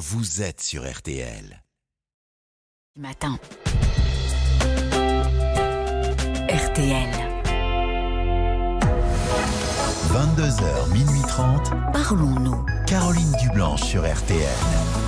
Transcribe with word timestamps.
vous 0.00 0.40
êtes 0.40 0.62
sur 0.62 0.90
RTL. 0.90 1.62
Matin. 2.96 3.38
RTL. 6.48 7.10
22h, 10.08 10.92
minuit 10.92 11.20
30. 11.28 11.70
Parlons-nous. 11.92 12.64
Caroline 12.86 13.32
Dublanche 13.42 13.82
sur 13.82 14.10
RTL. 14.10 14.99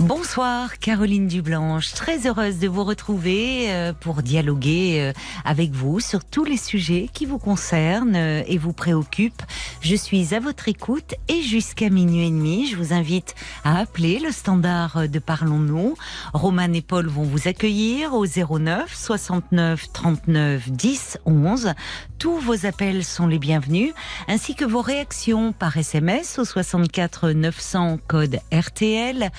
Bonsoir 0.00 0.78
Caroline 0.78 1.26
Dublanche, 1.26 1.92
très 1.92 2.28
heureuse 2.28 2.60
de 2.60 2.68
vous 2.68 2.84
retrouver 2.84 3.72
euh, 3.72 3.92
pour 3.92 4.22
dialoguer 4.22 5.00
euh, 5.00 5.12
avec 5.44 5.72
vous 5.72 5.98
sur 5.98 6.24
tous 6.24 6.44
les 6.44 6.56
sujets 6.56 7.10
qui 7.12 7.26
vous 7.26 7.38
concernent 7.38 8.14
euh, 8.14 8.44
et 8.46 8.58
vous 8.58 8.72
préoccupent. 8.72 9.42
Je 9.80 9.96
suis 9.96 10.36
à 10.36 10.40
votre 10.40 10.68
écoute 10.68 11.16
et 11.26 11.42
jusqu'à 11.42 11.90
minuit 11.90 12.28
et 12.28 12.30
demi, 12.30 12.68
je 12.68 12.76
vous 12.76 12.92
invite 12.92 13.34
à 13.64 13.80
appeler 13.80 14.20
le 14.20 14.30
standard 14.30 15.08
de 15.08 15.18
Parlons-nous. 15.18 15.96
Roman 16.32 16.72
et 16.72 16.82
Paul 16.82 17.08
vont 17.08 17.24
vous 17.24 17.48
accueillir 17.48 18.14
au 18.14 18.24
09 18.24 18.94
69 18.94 19.92
39 19.92 20.70
10 20.70 21.18
11. 21.26 21.72
Tous 22.20 22.38
vos 22.38 22.66
appels 22.66 23.04
sont 23.04 23.26
les 23.26 23.38
bienvenus, 23.38 23.92
ainsi 24.28 24.54
que 24.54 24.64
vos 24.64 24.80
réactions 24.80 25.52
par 25.52 25.76
SMS 25.76 26.38
au 26.38 26.44
64 26.44 27.30
900 27.30 27.98
code 28.06 28.38
RTL 28.52 29.30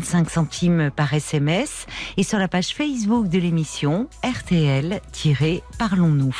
35 0.00 0.30
centimes 0.30 0.90
par 0.94 1.12
SMS 1.12 1.86
et 2.16 2.22
sur 2.22 2.38
la 2.38 2.46
page 2.46 2.74
Facebook 2.74 3.28
de 3.28 3.38
l'émission 3.38 4.08
RTL-Parlons-nous. 4.22 6.36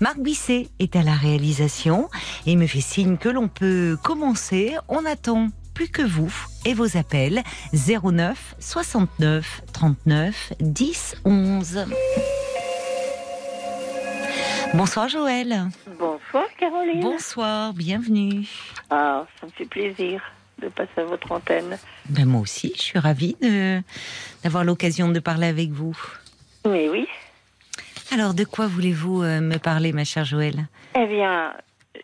Marc 0.00 0.18
Bisset 0.18 0.70
est 0.78 0.96
à 0.96 1.02
la 1.02 1.12
réalisation 1.12 2.08
et 2.46 2.56
me 2.56 2.66
fait 2.66 2.80
signe 2.80 3.18
que 3.18 3.28
l'on 3.28 3.48
peut 3.48 3.98
commencer. 4.02 4.76
On 4.88 5.04
attend 5.04 5.48
plus 5.74 5.88
que 5.88 6.00
vous 6.00 6.34
et 6.64 6.72
vos 6.72 6.96
appels 6.96 7.42
09 7.74 8.56
69 8.58 9.62
39 9.72 10.54
10 10.60 11.16
11. 11.24 11.84
Bonsoir 14.74 15.08
Joël. 15.08 15.68
Bonsoir 15.98 16.46
Caroline. 16.58 17.02
Bonsoir, 17.02 17.74
bienvenue. 17.74 18.48
Ah, 18.88 19.26
ça 19.38 19.46
me 19.46 19.52
fait 19.52 19.66
plaisir 19.66 20.22
de 20.62 20.68
passer 20.68 20.98
à 20.98 21.04
votre 21.04 21.30
antenne. 21.32 21.78
Ben 22.08 22.24
moi 22.26 22.40
aussi, 22.40 22.72
je 22.76 22.82
suis 22.82 22.98
ravie 22.98 23.36
de- 23.42 23.80
d'avoir 24.42 24.64
l'occasion 24.64 25.08
de 25.08 25.20
parler 25.20 25.46
avec 25.48 25.70
vous. 25.70 25.96
Mais 26.66 26.88
oui. 26.88 27.06
Alors, 28.12 28.34
de 28.34 28.44
quoi 28.44 28.66
voulez-vous 28.66 29.22
euh, 29.22 29.40
me 29.40 29.58
parler, 29.58 29.92
ma 29.92 30.04
chère 30.04 30.24
Joël 30.24 30.54
Eh 30.96 31.06
bien, 31.06 31.52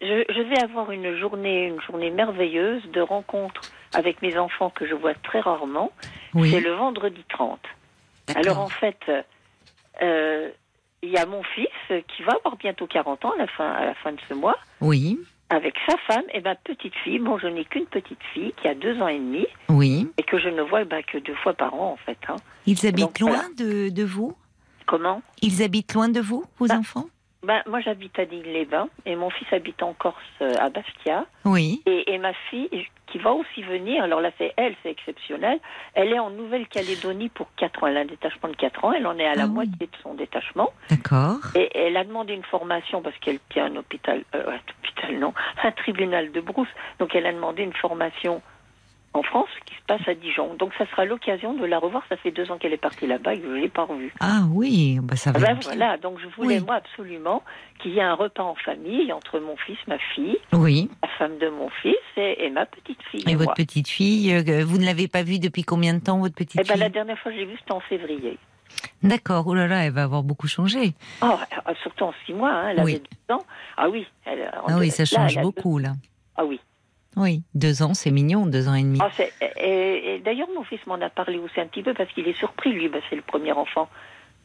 je, 0.00 0.24
je 0.28 0.40
vais 0.48 0.62
avoir 0.62 0.90
une 0.90 1.16
journée, 1.18 1.66
une 1.68 1.80
journée 1.82 2.10
merveilleuse 2.10 2.82
de 2.92 3.00
rencontres 3.00 3.60
avec 3.94 4.20
mes 4.22 4.36
enfants 4.38 4.70
que 4.70 4.86
je 4.86 4.94
vois 4.94 5.14
très 5.14 5.40
rarement. 5.40 5.90
C'est 6.34 6.60
le 6.60 6.72
vendredi 6.74 7.22
30. 7.30 7.58
D'accord. 8.26 8.42
Alors 8.44 8.58
en 8.60 8.68
fait, 8.68 8.98
euh, 10.02 10.48
il 11.02 11.10
y 11.10 11.16
a 11.16 11.26
mon 11.26 11.42
fils 11.42 11.68
qui 11.88 12.22
va 12.22 12.32
avoir 12.34 12.56
bientôt 12.56 12.86
40 12.86 13.24
ans 13.24 13.32
à 13.32 13.38
la 13.38 13.46
fin, 13.46 13.70
à 13.70 13.84
la 13.86 13.94
fin 13.94 14.12
de 14.12 14.18
ce 14.28 14.34
mois, 14.34 14.56
Oui, 14.80 15.18
avec 15.50 15.74
sa 15.88 15.96
femme 16.06 16.24
et 16.32 16.40
ma 16.40 16.54
petite 16.54 16.94
fille. 17.04 17.18
Bon, 17.18 17.38
je 17.38 17.46
n'ai 17.46 17.64
qu'une 17.64 17.86
petite 17.86 18.22
fille 18.34 18.52
qui 18.60 18.68
a 18.68 18.74
deux 18.74 19.00
ans 19.00 19.08
et 19.08 19.18
demi 19.18 19.46
oui. 19.68 20.08
et 20.18 20.22
que 20.22 20.38
je 20.38 20.48
ne 20.48 20.62
vois 20.62 20.84
bah, 20.84 21.02
que 21.02 21.18
deux 21.18 21.34
fois 21.36 21.54
par 21.54 21.74
an 21.74 21.92
en 21.92 21.96
fait. 21.96 22.18
hein. 22.28 22.36
Ils 22.66 22.86
habitent 22.86 23.04
Donc, 23.06 23.20
loin 23.20 23.30
voilà. 23.30 23.48
de, 23.56 23.88
de 23.88 24.04
vous? 24.04 24.34
Comment? 24.86 25.22
Ils 25.42 25.62
habitent 25.62 25.94
loin 25.94 26.08
de 26.08 26.20
vous, 26.20 26.44
vos 26.58 26.66
Bah, 26.66 26.76
enfants? 26.78 27.06
Ben, 27.44 27.62
moi, 27.66 27.80
j'habite 27.80 28.18
à 28.18 28.24
Digne-les-Bains 28.24 28.88
et 29.06 29.14
mon 29.14 29.30
fils 29.30 29.46
habite 29.52 29.82
en 29.82 29.92
Corse, 29.92 30.16
euh, 30.42 30.54
à 30.58 30.70
Bastia. 30.70 31.24
Oui. 31.44 31.82
Et, 31.86 32.12
et 32.12 32.18
ma 32.18 32.32
fille, 32.50 32.68
qui 33.06 33.18
va 33.18 33.32
aussi 33.32 33.62
venir, 33.62 34.02
alors 34.02 34.20
là, 34.20 34.30
c'est 34.38 34.52
elle, 34.56 34.74
c'est 34.82 34.90
exceptionnel. 34.90 35.60
Elle 35.94 36.12
est 36.12 36.18
en 36.18 36.30
Nouvelle-Calédonie 36.30 37.28
pour 37.28 37.46
4 37.56 37.82
ans. 37.82 37.86
Elle 37.86 37.96
a 37.96 38.00
un 38.00 38.04
détachement 38.06 38.48
de 38.48 38.56
4 38.56 38.84
ans. 38.84 38.92
Elle 38.92 39.06
en 39.06 39.16
est 39.18 39.26
à 39.26 39.34
la 39.34 39.44
Ah 39.44 39.46
oui. 39.46 39.52
moitié 39.52 39.86
de 39.86 39.96
son 40.02 40.14
détachement. 40.14 40.70
D'accord. 40.90 41.36
Et 41.54 41.70
elle 41.78 41.96
a 41.96 42.04
demandé 42.04 42.34
une 42.34 42.42
formation 42.44 43.02
parce 43.02 43.16
qu'elle 43.18 43.38
tient 43.50 43.66
un 43.66 43.76
hôpital, 43.76 44.24
euh, 44.34 44.50
un 44.50 44.56
hôpital, 44.82 45.18
non, 45.18 45.32
un 45.62 45.70
tribunal 45.72 46.32
de 46.32 46.40
brousse. 46.40 46.68
Donc, 46.98 47.14
elle 47.14 47.26
a 47.26 47.32
demandé 47.32 47.62
une 47.62 47.72
formation 47.72 48.42
en 49.14 49.22
France 49.22 49.48
qui 49.66 49.74
se 49.74 49.80
passe 49.86 50.06
à 50.06 50.14
Dijon. 50.14 50.54
Donc, 50.54 50.72
ça 50.78 50.86
sera 50.90 51.04
l'occasion 51.04 51.54
de 51.54 51.64
la 51.64 51.78
revoir. 51.78 52.02
Ça 52.08 52.16
fait 52.16 52.30
deux 52.30 52.50
ans 52.50 52.58
qu'elle 52.58 52.72
est 52.72 52.76
partie 52.76 53.06
là-bas 53.06 53.34
et 53.34 53.38
que 53.40 53.44
je 53.46 53.48
ne 53.52 53.56
l'ai 53.56 53.68
pas 53.68 53.84
revue. 53.84 54.12
Ah 54.20 54.42
oui, 54.52 54.98
bah 55.02 55.16
ça 55.16 55.32
va 55.32 55.38
Ah 55.42 55.54
ben 55.54 55.60
voilà, 55.62 55.96
donc 55.96 56.18
je 56.20 56.26
voulais 56.36 56.58
Oui. 56.58 56.64
moi 56.64 56.76
absolument 56.76 57.42
qu'il 57.80 57.92
y 57.92 57.98
ait 57.98 58.02
un 58.02 58.14
repas 58.14 58.42
en 58.44 58.54
famille 58.54 59.12
entre 59.12 59.38
mon 59.40 59.56
fils, 59.56 59.78
ma 59.86 59.98
fille, 60.14 60.36
Oui. 60.52 60.90
la 61.02 61.08
femme 61.18 61.38
de 61.38 61.48
mon 61.48 61.68
fils 61.82 61.96
et, 62.16 62.44
et 62.44 62.50
ma 62.50 62.66
petite 62.66 63.02
fille. 63.10 63.24
Et 63.26 63.34
votre 63.34 63.44
moi. 63.46 63.54
petite 63.54 63.88
fille, 63.88 64.32
euh, 64.34 64.64
vous 64.64 64.78
ne 64.78 64.84
l'avez 64.84 65.08
pas 65.08 65.22
vue 65.22 65.38
depuis 65.38 65.62
combien 65.64 65.94
de 65.94 66.00
temps, 66.00 66.18
votre 66.18 66.34
petite 66.34 66.60
Eh 66.60 66.64
ben, 66.64 66.72
fille? 66.74 66.80
la 66.80 66.88
dernière 66.90 67.18
fois 67.18 67.32
que 67.32 67.38
j'ai 67.38 67.44
vu, 67.46 67.56
c'était 67.58 67.72
en 67.72 67.80
février. 67.80 68.38
D'accord, 69.02 69.46
oh 69.46 69.54
là 69.54 69.66
là, 69.66 69.84
elle 69.86 69.92
va 69.92 70.02
avoir 70.04 70.22
beaucoup 70.22 70.46
changé. 70.48 70.92
Oh, 71.22 71.26
euh, 71.66 71.72
surtout 71.82 72.04
en 72.04 72.12
six 72.26 72.34
mois, 72.34 72.50
hein, 72.50 72.68
elle 72.70 72.84
Oui. 72.84 72.92
avait 72.96 73.02
deux 73.28 73.34
ans. 73.34 73.44
Ah 73.76 73.88
oui. 73.88 74.06
Elle, 74.26 74.42
en 74.62 74.66
Ah 74.68 74.78
oui, 74.78 74.90
ça 74.90 75.04
change 75.04 75.34
deux- 75.36 75.40
beaucoup, 75.42 75.78
là. 75.78 75.92
Ah 76.36 76.44
oui. 76.44 76.60
Oui, 77.16 77.42
deux 77.54 77.82
ans, 77.82 77.94
c'est 77.94 78.10
mignon, 78.10 78.46
deux 78.46 78.68
ans 78.68 78.74
et 78.74 78.82
demi. 78.82 78.98
C'est- 79.16 79.32
et, 79.60 80.14
et 80.14 80.18
d'ailleurs, 80.20 80.48
mon 80.54 80.62
fils 80.64 80.80
m'en 80.86 80.94
a 81.00 81.10
parlé 81.10 81.38
aussi 81.38 81.60
un 81.60 81.66
petit 81.66 81.82
peu 81.82 81.94
parce 81.94 82.10
qu'il 82.12 82.28
est 82.28 82.36
surpris, 82.38 82.72
lui, 82.72 82.88
bah, 82.88 82.98
c'est 83.08 83.16
le 83.16 83.22
premier 83.22 83.52
enfant 83.52 83.88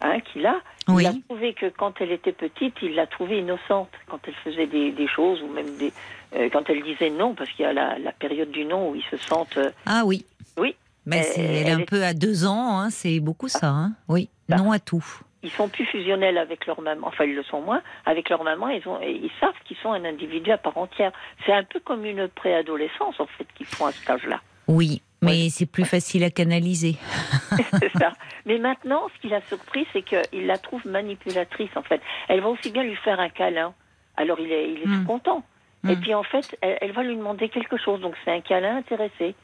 hein, 0.01 0.19
qu'il 0.22 0.46
a. 0.46 0.56
Oui. 0.88 1.03
Il 1.03 1.07
a 1.07 1.13
trouvé 1.29 1.53
que 1.53 1.68
quand 1.68 2.02
elle 2.02 2.12
était 2.12 2.31
petite, 2.31 2.75
il 2.81 2.96
l'a 2.96 3.06
trouvée 3.07 3.40
innocente 3.40 3.90
quand 4.07 4.19
elle 4.28 4.34
faisait 4.44 4.68
des, 4.68 4.91
des 4.91 5.07
choses 5.07 5.41
ou 5.44 5.47
même 5.47 5.78
des, 5.78 5.94
euh, 6.35 6.50
quand 6.52 6.69
elle 6.69 6.81
disait 6.84 7.09
non, 7.09 7.35
parce 7.35 7.50
qu'il 7.52 7.63
y 7.63 7.68
a 7.68 7.73
la, 7.73 8.00
la 8.00 8.12
période 8.12 8.50
du 8.52 8.66
non 8.66 8.90
où 8.91 8.96
ils 8.96 9.03
se 9.03 9.18
sentent. 9.18 9.57
euh, 9.57 9.69
Ah 9.85 10.03
oui. 10.06 10.25
Oui. 10.57 10.75
Mais 11.06 11.19
Euh, 11.19 11.23
c'est- 11.34 11.41
elle 11.41 11.68
est 11.68 11.72
un 11.72 11.79
est- 11.79 11.85
peu 11.85 12.03
à 12.03 12.13
deux 12.13 12.46
ans, 12.46 12.79
hein, 12.79 12.90
c'est 12.90 13.19
beaucoup 13.19 13.50
ça. 13.50 13.68
Hein. 13.69 13.94
Oui, 14.07 14.29
Bah. 14.50 14.56
non 14.57 14.72
à 14.72 14.79
tout. 14.79 15.06
Ils 15.43 15.51
sont 15.51 15.67
plus 15.69 15.85
fusionnels 15.85 16.37
avec 16.37 16.65
leur 16.65 16.81
maman, 16.81 17.07
enfin 17.07 17.25
ils 17.25 17.35
le 17.35 17.43
sont 17.43 17.61
moins, 17.61 17.81
avec 18.05 18.29
leur 18.29 18.43
maman, 18.43 18.69
ils, 18.69 18.87
ont, 18.87 18.99
ils 19.01 19.31
savent 19.39 19.53
qu'ils 19.65 19.77
sont 19.77 19.91
un 19.91 20.05
individu 20.05 20.51
à 20.51 20.57
part 20.57 20.77
entière. 20.77 21.11
C'est 21.45 21.53
un 21.53 21.63
peu 21.63 21.79
comme 21.79 22.05
une 22.05 22.27
préadolescence 22.29 23.19
en 23.19 23.27
fait 23.27 23.45
qu'ils 23.55 23.65
font 23.65 23.85
à 23.85 23.91
cet 23.91 24.09
âge-là. 24.09 24.39
Oui, 24.67 25.01
mais 25.21 25.49
c'est 25.49 25.65
plus 25.65 25.85
facile 25.85 26.23
à 26.23 26.29
canaliser. 26.29 26.95
C'est 27.79 27.91
ça. 27.99 28.13
Mais 28.45 28.57
maintenant, 28.57 29.07
ce 29.15 29.21
qui 29.21 29.27
l'a 29.29 29.41
surpris, 29.41 29.85
c'est 29.93 30.01
qu'il 30.01 30.47
la 30.47 30.57
trouve 30.57 30.85
manipulatrice 30.87 31.69
en 31.75 31.83
fait. 31.83 32.01
Elle 32.29 32.41
va 32.41 32.49
aussi 32.49 32.71
bien 32.71 32.83
lui 32.83 32.95
faire 32.95 33.19
un 33.19 33.29
câlin. 33.29 33.73
Alors 34.17 34.39
il 34.39 34.51
est, 34.51 34.71
il 34.71 34.81
est 34.81 34.87
Hmm. 34.87 35.01
tout 35.01 35.07
content. 35.07 35.43
Et 35.88 35.95
Hmm. 35.95 35.99
puis 36.01 36.13
en 36.13 36.23
fait, 36.23 36.57
elle, 36.61 36.77
elle 36.81 36.91
va 36.94 37.03
lui 37.03 37.16
demander 37.17 37.49
quelque 37.49 37.77
chose, 37.77 37.99
donc 38.01 38.13
c'est 38.23 38.31
un 38.31 38.41
câlin 38.41 38.77
intéressé. 38.77 39.35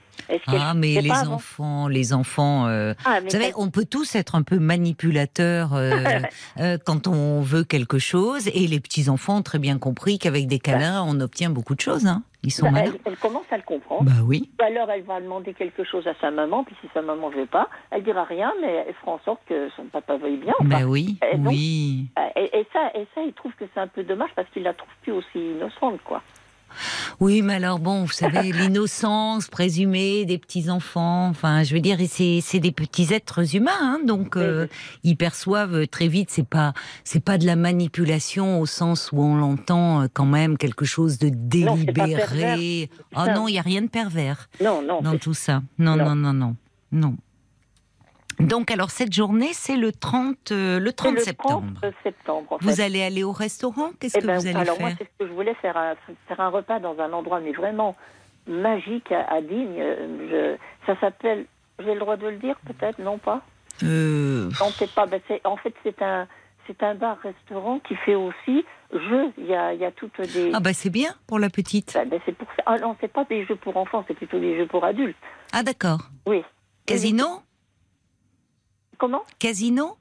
Ah, 0.48 0.74
mais 0.76 1.00
les 1.02 1.12
enfants, 1.12 1.88
les 1.88 2.14
enfants. 2.14 2.68
euh, 2.68 2.94
Ah, 3.06 3.20
Vous 3.22 3.30
savez, 3.30 3.52
on 3.56 3.70
peut 3.70 3.86
tous 3.86 4.16
être 4.16 4.36
un 4.36 4.42
peu 4.44 4.60
manipulateurs 4.60 5.74
euh, 5.76 5.92
euh, 6.60 6.78
quand 6.86 7.08
on 7.08 7.42
veut 7.42 7.64
quelque 7.64 8.00
chose, 8.00 8.48
et 8.50 8.68
les 8.68 8.80
petits 8.80 9.10
enfants 9.10 9.38
ont 9.38 9.42
très 9.42 9.60
bien 9.60 9.78
compris 9.78 10.20
qu'avec 10.20 10.48
des 10.48 10.60
câlins, 10.60 11.04
on 11.08 11.20
obtient 11.22 11.50
beaucoup 11.50 11.76
de 11.76 11.82
choses. 11.82 12.06
Hein. 12.06 12.24
Ils 12.44 12.52
sont 12.52 12.72
bah, 12.72 12.80
elle, 12.86 12.94
elle 13.06 13.18
commence 13.18 13.46
à 13.52 13.58
le 13.58 13.64
comprendre. 13.64 14.04
Bah 14.06 14.22
oui. 14.24 14.50
Ou 14.60 14.64
alors 14.64 14.90
elle 14.90 15.04
va 15.04 15.20
demander 15.20 15.54
quelque 15.54 15.84
chose 15.84 16.08
à 16.08 16.14
sa 16.22 16.32
maman, 16.32 16.64
puis 16.64 16.74
si 16.82 16.88
sa 16.94 17.02
maman 17.02 17.30
ne 17.30 17.36
veut 17.36 17.46
pas, 17.46 17.68
elle 17.92 18.04
dira 18.04 18.24
rien, 18.24 18.54
mais 18.62 18.86
elle 18.88 18.94
fera 18.96 19.12
en 19.14 19.20
sorte 19.26 19.42
que 19.48 19.70
son 19.76 19.84
papa 19.86 20.16
veuille 20.16 20.38
bien. 20.38 20.54
Bah 20.62 20.84
oui, 20.86 21.18
et 21.34 21.38
donc- 21.38 21.48
oui. 21.50 22.08
Et, 22.60 22.68
ça, 22.74 22.92
et 22.94 23.08
ça, 23.16 23.22
il 23.26 23.34
trouve 23.34 23.54
que 23.58 23.64
c'est 23.74 23.80
un 23.80 23.88
peu 23.88 24.04
dommage 24.04 24.30
parce 24.36 24.50
qu'il 24.50 24.64
la 24.64 24.74
trouve 24.74 24.90
plus 25.02 25.14
aussi 25.14 25.52
innocente, 25.52 26.02
quoi. 26.04 26.22
Oui, 27.20 27.42
mais 27.42 27.56
alors 27.56 27.80
bon, 27.80 28.04
vous 28.04 28.12
savez, 28.12 28.52
l'innocence 28.54 29.48
présumée 29.48 30.26
des 30.26 30.38
petits 30.38 30.70
enfants. 30.70 31.28
Enfin, 31.30 31.64
je 31.64 31.74
veux 31.74 31.80
dire, 31.80 31.98
c'est 32.08 32.60
des 32.60 32.72
petits 32.72 33.12
êtres 33.14 33.56
humains, 33.56 33.72
hein, 33.82 34.00
donc 34.06 34.36
euh, 34.38 34.68
ils 35.04 35.16
perçoivent 35.18 35.88
très 35.88 36.08
vite. 36.08 36.30
C'est 36.30 36.48
pas 36.48 36.74
c'est 37.04 37.24
pas 37.24 37.38
de 37.40 37.46
la 37.46 37.56
manipulation 37.56 38.60
au 38.60 38.66
sens 38.68 39.10
où 39.12 39.22
on 39.24 39.36
l'entend 39.38 40.02
euh, 40.04 40.08
quand 40.14 40.26
même 40.28 40.58
quelque 40.58 40.86
chose 40.86 41.18
de 41.18 41.30
Non, 41.30 41.76
délibéré. 41.76 42.90
Ah 43.16 43.26
ça. 43.26 43.34
non, 43.34 43.48
il 43.48 43.56
y 43.56 43.60
a 43.60 43.64
rien 43.64 43.82
de 43.82 43.88
pervers 43.90 44.48
Non, 44.62 44.82
non. 44.84 45.02
dans 45.02 45.18
tout 45.18 45.34
ça. 45.34 45.64
Non, 45.80 45.96
non, 45.96 46.14
Non. 46.14 46.16
non, 46.16 46.34
non, 46.34 46.56
non. 46.92 47.16
Donc 48.40 48.72
alors 48.72 48.90
cette 48.90 49.14
journée, 49.14 49.50
c'est 49.54 49.76
le 49.76 49.92
30 49.92 50.52
euh, 50.52 50.80
le 50.80 50.88
c'est 50.90 50.96
30 50.96 51.14
le 51.16 51.20
septembre. 51.20 51.68
30 51.82 51.94
septembre, 52.04 52.54
en 52.54 52.58
Vous 52.62 52.82
allez 52.82 53.02
aller 53.04 53.24
au 53.24 53.32
restaurant? 53.32 53.90
Qu'est-ce 54.00 54.18
Eh 54.18 54.22
que 54.22 54.28
ben, 54.28 54.38
vous 54.38 54.48
allez 54.48 54.56
alors 54.58 54.80
moi, 54.80 54.90
faire? 54.90 54.98
c'est 55.00 55.06
ce 55.06 55.24
que 55.24 55.28
je 55.28 55.34
voulais 55.34 55.54
faire, 55.56 55.76
un, 55.78 55.96
faire 56.28 56.40
un 56.40 56.50
repas 56.50 56.80
dans 56.80 56.98
un 57.00 57.12
endroit, 57.12 57.40
mais 57.42 57.52
vraiment 57.52 57.96
magique 58.48 59.12
à, 59.12 59.26
à 59.34 59.42
Digne. 59.42 59.76
Euh, 59.80 60.58
je- 60.88 60.88
ça 60.94 61.00
s'appelle, 61.02 61.46
j'ai 61.80 61.94
le 61.94 62.00
droit 62.00 62.16
de 62.18 62.28
le 62.28 62.38
dire, 62.38 62.56
peut-être, 62.66 63.00
non 63.00 63.18
pas? 63.18 63.42
Euh, 63.84 64.50
Non, 64.60 64.68
c'est 64.78 64.92
pas. 64.94 65.06
Ben, 65.06 65.22
en 65.44 65.58
fait, 65.58 65.74
c'est 65.84 66.02
un, 66.02 66.28
c'est 66.66 66.82
un 66.82 66.96
bar-restaurant 66.96 67.80
qui 67.80 67.96
fait 67.98 68.16
aussi 68.16 68.66
jeux. 68.94 69.32
Il 69.38 69.46
y 69.48 69.54
a, 69.56 69.74
il 69.74 69.80
y 69.82 69.86
a 69.86 69.92
toutes 69.92 70.20
des. 70.22 70.52
Ah 70.54 70.60
bah 70.62 70.74
c'est 70.74 70.90
bien 70.90 71.14
pour 71.28 71.40
la 71.40 71.50
petite. 71.50 71.94
Ben, 71.94 72.08
ben, 72.08 72.20
c'est 72.26 72.36
pour 72.38 72.48
ça. 72.56 72.64
Ah 72.66 72.78
non, 72.78 72.96
c'est 73.02 73.12
pas 73.12 73.26
des 73.26 73.46
jeux 73.46 73.56
pour 73.58 73.76
enfants, 73.78 74.04
c'est 74.08 74.14
plutôt 74.16 74.40
des 74.40 74.58
jeux 74.58 74.66
pour 74.68 74.84
adultes. 74.86 75.18
Ah 75.52 75.62
d'accord. 75.64 76.00
Oui. 76.26 76.42
Casino? 76.86 77.42
Comment 79.00 79.24
Casino 79.40 79.96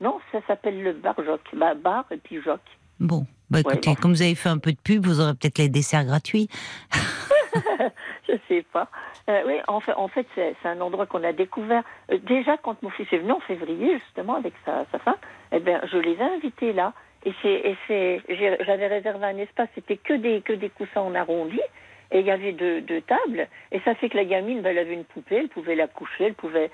Non, 0.00 0.18
ça 0.32 0.38
s'appelle 0.46 0.82
le 0.82 0.94
bar 0.94 1.14
Joc. 1.24 1.42
Bah, 1.52 1.74
bar 1.74 2.06
et 2.10 2.16
puis 2.16 2.40
Joc. 2.42 2.60
Bon, 2.98 3.26
bah 3.50 3.60
écoutez, 3.60 3.90
bon. 3.90 3.96
comme 4.00 4.12
vous 4.12 4.22
avez 4.22 4.34
fait 4.34 4.48
un 4.48 4.58
peu 4.58 4.72
de 4.72 4.80
pub, 4.80 5.04
vous 5.04 5.20
aurez 5.20 5.34
peut-être 5.34 5.58
les 5.58 5.68
desserts 5.68 6.06
gratuits. 6.06 6.48
je 8.28 8.34
sais 8.48 8.64
pas. 8.72 8.88
Euh, 9.28 9.42
oui, 9.46 9.56
en 9.68 9.80
fait, 9.80 9.92
en 9.92 10.08
fait 10.08 10.26
c'est 10.34 10.56
un 10.64 10.80
endroit 10.80 11.04
qu'on 11.04 11.22
a 11.22 11.34
découvert. 11.34 11.82
Euh, 12.10 12.18
déjà, 12.18 12.56
quand 12.56 12.82
mon 12.82 12.88
fils 12.88 13.06
est 13.12 13.18
venu 13.18 13.32
en 13.32 13.40
février, 13.40 13.98
justement, 13.98 14.36
avec 14.36 14.54
sa, 14.64 14.86
sa 14.90 14.98
femme, 15.00 15.18
eh 15.52 15.60
ben, 15.60 15.82
je 15.92 15.98
les 15.98 16.14
ai 16.14 16.22
invités 16.22 16.72
là. 16.72 16.94
Et 17.26 17.34
c'est, 17.42 18.22
j'avais 18.64 18.86
réservé 18.86 19.26
un 19.26 19.36
espace, 19.36 19.68
c'était 19.74 19.98
que 19.98 20.14
des, 20.14 20.40
que 20.40 20.54
des 20.54 20.70
coussins 20.70 21.02
en 21.02 21.14
arrondi. 21.14 21.60
Et 22.10 22.20
il 22.20 22.26
y 22.26 22.30
avait 22.30 22.52
deux, 22.52 22.80
deux 22.80 23.02
tables. 23.02 23.48
Et 23.72 23.80
ça 23.80 23.94
fait 23.94 24.08
que 24.08 24.16
la 24.16 24.24
gamine, 24.24 24.62
ben, 24.62 24.70
elle 24.70 24.78
avait 24.78 24.94
une 24.94 25.04
poupée, 25.04 25.36
elle 25.36 25.48
pouvait 25.48 25.74
la 25.74 25.88
coucher, 25.88 26.24
elle 26.24 26.34
pouvait 26.34 26.70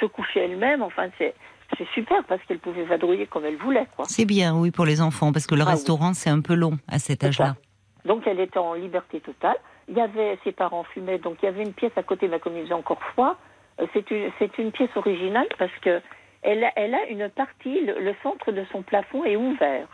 se 0.00 0.06
coucher 0.06 0.40
elle-même. 0.40 0.82
Enfin, 0.82 1.08
c'est, 1.18 1.34
c'est 1.78 1.88
super 1.94 2.22
parce 2.24 2.42
qu'elle 2.44 2.58
pouvait 2.58 2.84
vadrouiller 2.84 3.26
comme 3.26 3.44
elle 3.44 3.56
voulait, 3.56 3.86
quoi. 3.96 4.04
C'est 4.08 4.24
bien, 4.24 4.54
oui, 4.56 4.70
pour 4.70 4.84
les 4.86 5.00
enfants, 5.00 5.32
parce 5.32 5.46
que 5.46 5.54
le 5.54 5.62
Ah 5.62 5.66
oui. 5.66 5.70
restaurant, 5.72 6.12
c'est 6.14 6.30
un 6.30 6.40
peu 6.40 6.54
long 6.54 6.78
à 6.88 6.98
cet 6.98 7.24
âge-là. 7.24 7.56
Donc 8.04 8.26
elle 8.26 8.40
était 8.40 8.58
en 8.58 8.74
liberté 8.74 9.20
totale. 9.20 9.56
Il 9.88 9.96
y 9.96 10.00
avait 10.00 10.38
ses 10.44 10.52
parents 10.52 10.84
fumaient, 10.84 11.18
donc 11.18 11.36
il 11.42 11.46
y 11.46 11.48
avait 11.48 11.62
une 11.62 11.72
pièce 11.74 11.92
à 11.96 12.02
côté, 12.02 12.28
mais 12.28 12.38
comme 12.40 12.56
il 12.56 12.62
faisait 12.62 12.72
encore 12.74 13.02
froid, 13.12 13.36
euh, 13.80 13.86
c'est 13.92 14.10
une 14.10 14.30
c'est 14.38 14.56
une 14.58 14.72
pièce 14.72 14.88
originale 14.96 15.48
parce 15.58 15.72
que 15.82 16.00
elle 16.42 16.64
a, 16.64 16.72
elle 16.76 16.94
a 16.94 17.06
une 17.08 17.28
partie, 17.28 17.80
le, 17.84 18.00
le 18.00 18.14
centre 18.22 18.52
de 18.52 18.64
son 18.72 18.80
plafond 18.82 19.24
est 19.24 19.36
ouvert. 19.36 19.86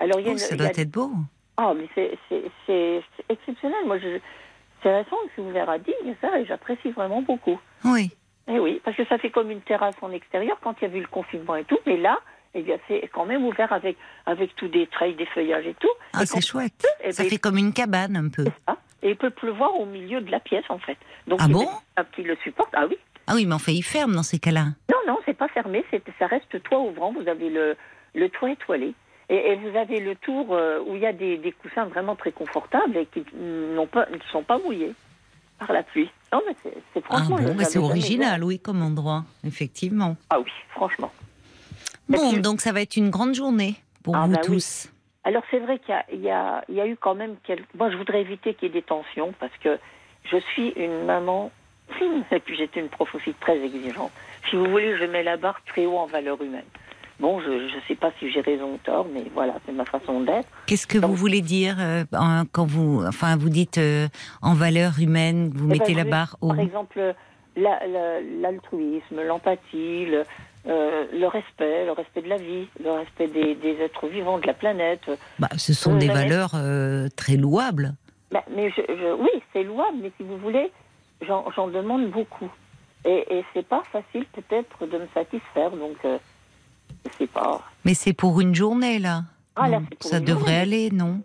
Alors 0.00 0.18
il 0.18 0.26
y 0.26 0.28
a 0.28 0.30
Oh, 0.30 0.32
une- 0.32 0.38
ça 0.38 0.48
il 0.50 0.54
y 0.54 0.58
doit 0.58 0.66
a- 0.68 0.70
être 0.70 0.90
beau. 0.90 1.12
ah 1.56 1.72
mais 1.76 1.86
c'est 1.94 2.18
c'est 2.28 2.42
c'est 2.66 3.02
c'est 3.16 3.24
exceptionnel. 3.32 3.78
Moi 3.86 3.98
je 3.98 4.18
c'est 4.82 4.92
récent 4.96 5.16
que 5.26 5.30
c'est 5.36 5.42
ouvert 5.42 5.68
à 5.70 5.78
Digne, 5.78 6.14
ça 6.20 6.36
et 6.40 6.46
j'apprécie 6.46 6.90
vraiment 6.90 7.22
beaucoup. 7.22 7.60
Oui. 7.84 8.10
Eh 8.48 8.58
oui, 8.58 8.80
parce 8.84 8.96
que 8.96 9.04
ça 9.06 9.18
fait 9.18 9.30
comme 9.30 9.50
une 9.50 9.60
terrasse 9.60 9.94
en 10.02 10.10
extérieur 10.12 10.58
quand 10.62 10.74
il 10.82 10.88
y 10.88 10.92
a 10.92 10.96
eu 10.96 11.00
le 11.00 11.06
confinement 11.06 11.56
et 11.56 11.64
tout, 11.64 11.78
mais 11.86 11.96
là, 11.96 12.18
eh 12.54 12.62
bien, 12.62 12.76
c'est 12.88 13.08
quand 13.12 13.26
même 13.26 13.44
ouvert 13.44 13.72
avec, 13.72 13.96
avec 14.26 14.56
tout 14.56 14.66
des 14.68 14.86
treilles, 14.88 15.14
des 15.14 15.26
feuillages 15.26 15.66
et 15.66 15.74
tout. 15.74 15.90
Ah, 16.14 16.26
c'est 16.26 16.44
chouette. 16.44 16.84
eh 17.04 17.12
Ça 17.12 17.22
ben, 17.22 17.28
fait 17.30 17.38
comme 17.38 17.56
une 17.58 17.72
cabane, 17.72 18.16
un 18.16 18.28
peu. 18.28 18.44
ça. 18.66 18.76
Et 19.02 19.10
il 19.10 19.16
peut 19.16 19.30
pleuvoir 19.30 19.78
au 19.78 19.86
milieu 19.86 20.20
de 20.20 20.30
la 20.30 20.40
pièce, 20.40 20.64
en 20.68 20.78
fait. 20.78 20.96
Donc, 21.26 21.38
Ah 21.42 21.48
bon 21.48 21.66
qui 22.14 22.22
le 22.22 22.36
supportent. 22.42 22.74
Ah 22.74 22.86
oui. 22.88 22.98
Ah 23.28 23.32
oui, 23.36 23.46
mais 23.46 23.54
enfin, 23.54 23.72
il 23.72 23.82
ferme 23.84 24.14
dans 24.14 24.22
ces 24.24 24.38
cas-là. 24.38 24.64
Non, 24.90 24.98
non, 25.06 25.18
c'est 25.24 25.36
pas 25.36 25.48
fermé. 25.48 25.84
C'est, 25.90 26.02
ça 26.18 26.26
reste 26.26 26.60
toit 26.64 26.80
ouvrant. 26.80 27.12
Vous 27.12 27.28
avez 27.28 27.48
le, 27.50 27.76
le 28.14 28.28
toit 28.30 28.50
étoilé. 28.50 28.94
Et, 29.28 29.52
et 29.52 29.54
vous 29.56 29.76
avez 29.76 30.00
le 30.00 30.16
tour 30.16 30.48
euh, 30.50 30.80
où 30.86 30.96
il 30.96 31.02
y 31.02 31.06
a 31.06 31.12
des, 31.12 31.36
des 31.38 31.52
coussins 31.52 31.84
vraiment 31.84 32.16
très 32.16 32.32
confortables 32.32 32.96
et 32.96 33.06
qui 33.06 33.24
ne 33.38 33.76
sont 34.32 34.42
pas 34.42 34.58
mouillés 34.58 34.92
par 35.60 35.72
la 35.72 35.82
pluie. 35.82 36.10
Non, 36.32 36.40
mais 36.46 36.56
c'est, 36.62 36.74
c'est 36.92 37.04
Ah 37.10 37.20
bon, 37.28 37.54
mais 37.56 37.64
c'est 37.64 37.78
original, 37.78 38.42
oui, 38.42 38.58
comme 38.58 38.82
endroit, 38.82 39.24
effectivement. 39.44 40.16
Ah 40.30 40.40
oui, 40.40 40.50
franchement. 40.70 41.12
Bon, 42.08 42.38
donc 42.38 42.60
ça 42.60 42.72
va 42.72 42.80
être 42.80 42.96
une 42.96 43.10
grande 43.10 43.34
journée 43.34 43.76
pour 44.02 44.16
Ah 44.16 44.26
vous 44.26 44.32
bah 44.32 44.40
oui. 44.42 44.46
tous. 44.46 44.88
Alors 45.22 45.42
c'est 45.50 45.58
vrai 45.58 45.78
qu'il 45.78 45.94
y 45.94 45.98
a, 45.98 46.04
il 46.12 46.20
y, 46.20 46.30
a, 46.30 46.64
il 46.68 46.74
y 46.74 46.80
a 46.80 46.86
eu 46.86 46.96
quand 46.96 47.14
même 47.14 47.36
quelques... 47.44 47.72
Moi 47.74 47.90
je 47.90 47.96
voudrais 47.96 48.22
éviter 48.22 48.54
qu'il 48.54 48.68
y 48.68 48.70
ait 48.70 48.74
des 48.74 48.82
tensions 48.82 49.34
parce 49.38 49.52
que 49.62 49.78
je 50.24 50.38
suis 50.38 50.70
une 50.70 51.04
maman 51.04 51.52
et 52.30 52.40
puis 52.40 52.56
j'étais 52.56 52.80
une 52.80 52.88
prof 52.88 53.14
aussi 53.14 53.34
très 53.34 53.58
exigeante. 53.62 54.10
Si 54.48 54.56
vous 54.56 54.64
voulez, 54.64 54.96
je 54.96 55.04
mets 55.04 55.22
la 55.22 55.36
barre 55.36 55.60
très 55.66 55.84
haut 55.84 55.98
en 55.98 56.06
valeur 56.06 56.40
humaine. 56.42 56.64
Bon, 57.20 57.40
je 57.40 57.50
ne 57.50 57.80
sais 57.86 57.94
pas 57.96 58.10
si 58.18 58.30
j'ai 58.30 58.40
raison 58.40 58.74
ou 58.74 58.78
tort, 58.78 59.06
mais 59.12 59.24
voilà, 59.34 59.54
c'est 59.66 59.72
ma 59.72 59.84
façon 59.84 60.20
d'être. 60.22 60.48
Qu'est-ce 60.66 60.86
que 60.86 60.98
vous 60.98 61.14
voulez 61.14 61.42
dire 61.42 61.76
euh, 61.78 62.04
en- 62.14 62.44
quand 62.50 62.64
vous, 62.66 63.04
enfin, 63.06 63.36
vous 63.36 63.50
dites 63.50 63.76
euh, 63.78 64.08
en 64.40 64.54
valeur 64.54 64.92
humaine, 65.00 65.50
vous 65.54 65.66
Eh 65.66 65.68
ben, 65.68 65.78
mettez 65.78 65.94
la 65.94 66.04
barre 66.04 66.36
haut 66.40 66.48
Par 66.48 66.60
exemple, 66.60 67.14
la- 67.56 67.86
la- 67.86 68.20
l'altruisme, 68.22 69.22
l'empathie, 69.26 70.06
le, 70.06 70.22
euh, 70.66 71.04
le 71.12 71.26
respect, 71.26 71.84
le 71.84 71.92
respect 71.92 72.22
de 72.22 72.28
la 72.28 72.36
vie, 72.38 72.68
le 72.82 72.90
respect 72.92 73.28
des, 73.28 73.54
des 73.54 73.76
êtres 73.82 74.06
vivants, 74.08 74.38
de 74.38 74.46
la 74.46 74.54
planète. 74.54 75.10
bah, 75.38 75.48
Ce 75.58 75.74
sont 75.74 75.96
des 75.96 76.08
valeurs 76.08 76.54
très 77.16 77.36
louables. 77.36 77.92
Ben, 78.32 78.42
mais 78.56 78.70
je, 78.70 78.80
je- 78.88 79.14
oui, 79.20 79.42
c'est 79.52 79.64
louable, 79.64 79.98
mais 80.02 80.12
si 80.16 80.22
vous 80.22 80.38
voulez, 80.38 80.70
j'en 81.26 81.50
j'en 81.54 81.68
demande 81.68 82.08
beaucoup. 82.10 82.50
Et, 83.04 83.26
et 83.38 83.44
c'est 83.52 83.66
pas 83.66 83.82
facile 83.92 84.24
peut-être 84.32 84.86
de 84.86 84.98
me 84.98 85.06
satisfaire, 85.12 85.70
donc 85.72 85.96
euh, 87.06 87.26
pas. 87.32 87.60
Mais 87.84 87.94
c'est 87.94 88.12
pour 88.12 88.40
une 88.40 88.54
journée, 88.54 88.98
là. 88.98 89.22
Ah, 89.56 89.68
là, 89.68 89.80
pour 90.00 90.10
Ça 90.10 90.20
devrait 90.20 90.38
journée. 90.40 90.56
aller, 90.56 90.90
non 90.90 91.20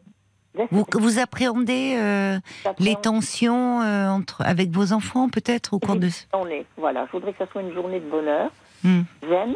Là, 0.56 0.66
vous, 0.72 0.86
vous 0.94 1.20
appréhendez 1.20 1.96
euh, 1.98 2.40
les 2.80 2.96
tensions 2.96 3.82
euh, 3.82 4.08
entre, 4.10 4.42
avec 4.46 4.70
vos 4.72 4.94
enfants, 4.94 5.28
peut-être, 5.30 5.74
au 5.74 5.80
cours 5.80 5.98
de... 5.98 6.08
journée. 6.34 6.66
Voilà, 6.78 7.06
je 7.08 7.12
voudrais 7.12 7.34
que 7.34 7.40
ça 7.46 7.52
soit 7.52 7.62
une 7.62 7.74
journée 7.74 8.00
de 8.00 8.10
bonheur, 8.10 8.50
Hmm. 8.84 9.02
zen. 9.28 9.56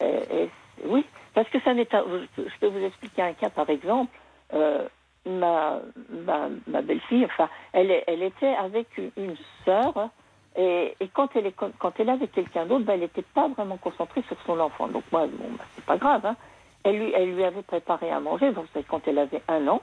Et- 0.00 0.48
oui, 0.86 1.04
parce 1.34 1.48
que 1.48 1.58
ça 1.62 1.74
n'est 1.74 1.86
pas. 1.86 2.04
Je 2.36 2.42
peux 2.60 2.68
vous 2.68 2.84
expliquer 2.84 3.22
un 3.22 3.32
cas, 3.32 3.50
par 3.50 3.68
exemple. 3.70 4.12
Euh, 4.54 4.86
ma 5.26 5.80
ma, 6.24 6.48
ma 6.68 6.82
belle-fille, 6.82 7.24
enfin, 7.24 7.48
elle, 7.72 7.90
elle 8.06 8.22
était 8.22 8.54
avec 8.54 8.86
une, 8.96 9.10
une 9.16 9.36
sœur. 9.64 10.10
Et, 10.58 10.96
quand 11.14 11.28
elle 11.36 11.46
est 11.46 11.52
quand 11.52 11.92
elle 11.98 12.08
est 12.08 12.12
avec 12.12 12.32
quelqu'un 12.32 12.66
d'autre, 12.66 12.84
ben, 12.84 12.94
elle 12.94 13.00
n'était 13.00 13.22
pas 13.22 13.46
vraiment 13.48 13.76
concentrée 13.76 14.22
sur 14.26 14.36
son 14.44 14.58
enfant. 14.58 14.88
Donc 14.88 15.04
moi, 15.12 15.26
bon, 15.26 15.50
ben, 15.50 15.64
c'est 15.76 15.84
pas 15.84 15.96
grave. 15.96 16.26
Hein. 16.26 16.36
Elle 16.82 16.98
lui 16.98 17.12
elle 17.14 17.34
lui 17.34 17.44
avait 17.44 17.62
préparé 17.62 18.10
à 18.10 18.18
manger. 18.18 18.52
Donc 18.52 18.66
c'est 18.74 18.84
quand 18.86 19.06
elle 19.06 19.18
avait 19.18 19.42
un 19.46 19.68
an. 19.68 19.80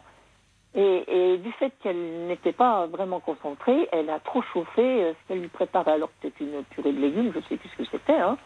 Et, 0.77 1.38
du 1.38 1.51
fait 1.54 1.72
qu'elle 1.81 2.27
n'était 2.27 2.51
pas 2.51 2.86
vraiment 2.88 3.22
concentrée, 3.22 3.88
elle 3.94 4.10
a 4.10 4.19
trop 4.19 4.42
chauffé 4.42 4.81
euh, 4.81 5.13
ce 5.13 5.27
qu'elle 5.27 5.39
lui 5.39 5.48
préparait. 5.48 5.94
Alors 5.94 6.10
que 6.10 6.27
c'était 6.27 6.44
une 6.44 6.63
purée 6.66 6.92
de 6.92 7.00
légumes, 7.00 7.31
je 7.33 7.38
ne 7.38 7.44
sais 7.44 7.56
plus 7.56 7.69
ce 7.69 7.77
que 7.77 7.86
c'était. 7.92 8.19
Hein. 8.19 8.38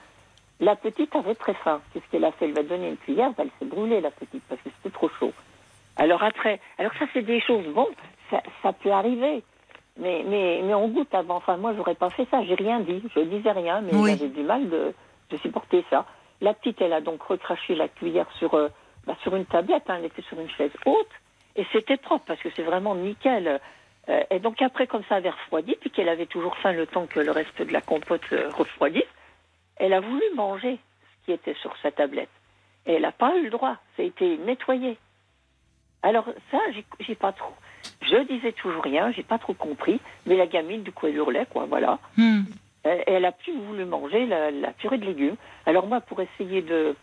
La 0.59 0.75
petite 0.75 1.15
avait 1.15 1.33
très 1.33 1.55
faim. 1.55 1.81
Qu'est-ce 1.91 2.05
qu'elle 2.11 2.25
a 2.25 2.31
fait? 2.33 2.45
Elle 2.45 2.51
lui 2.51 2.59
a 2.59 2.63
donné 2.63 2.89
une 2.89 2.97
cuillère, 2.97 3.31
ben, 3.31 3.45
elle 3.45 3.51
s'est 3.57 3.73
brûlée 3.73 4.01
la 4.01 4.11
petite 4.11 4.43
parce 4.47 4.61
que 4.61 4.69
c'était 4.77 4.93
trop 4.93 5.09
chaud. 5.19 5.33
Alors 5.97 6.21
après, 6.21 6.59
alors 6.77 6.91
ça 6.99 7.05
c'est 7.11 7.23
des 7.23 7.41
choses, 7.41 7.65
bon, 7.73 7.87
ça 8.29 8.73
peut 8.73 8.91
arriver. 8.91 9.43
Mais, 9.99 10.23
mais, 10.25 10.61
mais 10.63 10.73
on 10.73 10.87
goûte 10.87 11.13
avant. 11.13 11.35
Enfin, 11.35 11.57
moi, 11.57 11.73
j'aurais 11.75 11.95
pas 11.95 12.09
fait 12.09 12.27
ça. 12.31 12.43
J'ai 12.45 12.55
rien 12.55 12.79
dit. 12.79 13.03
Je 13.15 13.19
disais 13.21 13.51
rien, 13.51 13.81
mais 13.81 13.93
Oui. 13.93 14.11
j'avais 14.17 14.29
du 14.29 14.43
mal 14.43 14.69
de, 14.69 14.93
de 15.29 15.37
supporter 15.37 15.83
ça. 15.89 16.05
La 16.41 16.53
petite, 16.53 16.81
elle 16.81 16.93
a 16.93 17.01
donc 17.01 17.21
recraché 17.21 17.75
la 17.75 17.87
cuillère 17.89 18.31
sur, 18.39 18.53
euh, 18.53 18.69
bah, 19.05 19.15
sur 19.23 19.35
une 19.35 19.45
tablette. 19.45 19.89
hein. 19.89 19.95
Elle 19.99 20.05
était 20.05 20.21
sur 20.23 20.39
une 20.39 20.49
chaise 20.49 20.71
haute. 20.85 21.09
Et 21.55 21.65
c'était 21.73 21.97
propre 21.97 22.23
parce 22.27 22.39
que 22.41 22.49
c'est 22.55 22.63
vraiment 22.63 22.95
nickel. 22.95 23.59
Euh, 24.07 24.23
et 24.31 24.39
donc 24.39 24.61
après, 24.61 24.87
comme 24.87 25.03
ça 25.09 25.15
avait 25.15 25.29
refroidi, 25.31 25.75
puis 25.81 25.89
qu'elle 25.91 26.07
avait 26.09 26.25
toujours 26.27 26.55
faim 26.57 26.71
le 26.71 26.87
temps 26.87 27.05
que 27.05 27.19
le 27.19 27.31
reste 27.31 27.61
de 27.61 27.73
la 27.73 27.81
compote 27.81 28.21
euh, 28.31 28.49
refroidisse, 28.57 29.03
elle 29.75 29.93
a 29.93 29.99
voulu 29.99 30.23
manger 30.35 30.77
ce 31.21 31.25
qui 31.25 31.31
était 31.33 31.55
sur 31.55 31.75
sa 31.81 31.91
tablette. 31.91 32.29
Et 32.85 32.93
elle 32.93 33.01
n'a 33.01 33.11
pas 33.11 33.35
eu 33.35 33.43
le 33.43 33.49
droit. 33.49 33.75
Ça 33.97 34.03
a 34.03 34.05
été 34.05 34.37
nettoyé. 34.37 34.97
Alors 36.01 36.25
ça, 36.51 36.59
j'ai- 36.71 36.85
j'ai 37.01 37.15
pas 37.15 37.33
trop. 37.33 37.53
Je 38.01 38.17
disais 38.27 38.51
toujours 38.53 38.83
rien, 38.83 39.11
j'ai 39.11 39.23
pas 39.23 39.37
trop 39.37 39.53
compris. 39.53 39.99
Mais 40.25 40.35
la 40.35 40.47
gamine, 40.47 40.83
du 40.83 40.91
coup, 40.91 41.07
elle 41.07 41.15
hurlait, 41.15 41.47
quoi. 41.49 41.65
Voilà. 41.65 41.99
Hmm. 42.17 42.41
Elle, 42.83 43.03
elle 43.07 43.25
a 43.25 43.31
plus 43.31 43.53
voulu 43.53 43.85
manger 43.85 44.25
la, 44.25 44.51
la 44.51 44.71
purée 44.71 44.97
de 44.97 45.05
légumes. 45.05 45.35
Alors 45.65 45.85
moi, 45.87 46.01
pour 46.01 46.21
essayer 46.21 46.61
de, 46.61 46.95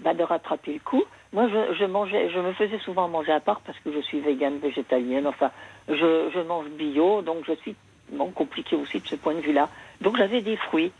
bah, 0.00 0.14
de 0.14 0.22
rattraper 0.22 0.74
le 0.74 0.80
coup, 0.80 1.02
moi, 1.32 1.48
je, 1.48 1.74
je 1.74 1.84
mangeais, 1.84 2.30
je 2.30 2.38
me 2.38 2.52
faisais 2.52 2.78
souvent 2.78 3.08
manger 3.08 3.32
à 3.32 3.40
part 3.40 3.60
parce 3.62 3.78
que 3.80 3.92
je 3.92 4.00
suis 4.00 4.20
végane, 4.20 4.58
végétalienne. 4.58 5.26
Enfin, 5.26 5.50
je, 5.88 6.30
je 6.32 6.40
mange 6.40 6.68
bio, 6.68 7.22
donc 7.22 7.44
je 7.46 7.54
suis 7.54 7.74
bon, 8.12 8.30
compliquée 8.30 8.76
aussi 8.76 9.00
de 9.00 9.06
ce 9.06 9.16
point 9.16 9.34
de 9.34 9.40
vue-là. 9.40 9.68
Donc 10.00 10.16
j'avais 10.16 10.42
des 10.42 10.56
fruits. 10.56 10.92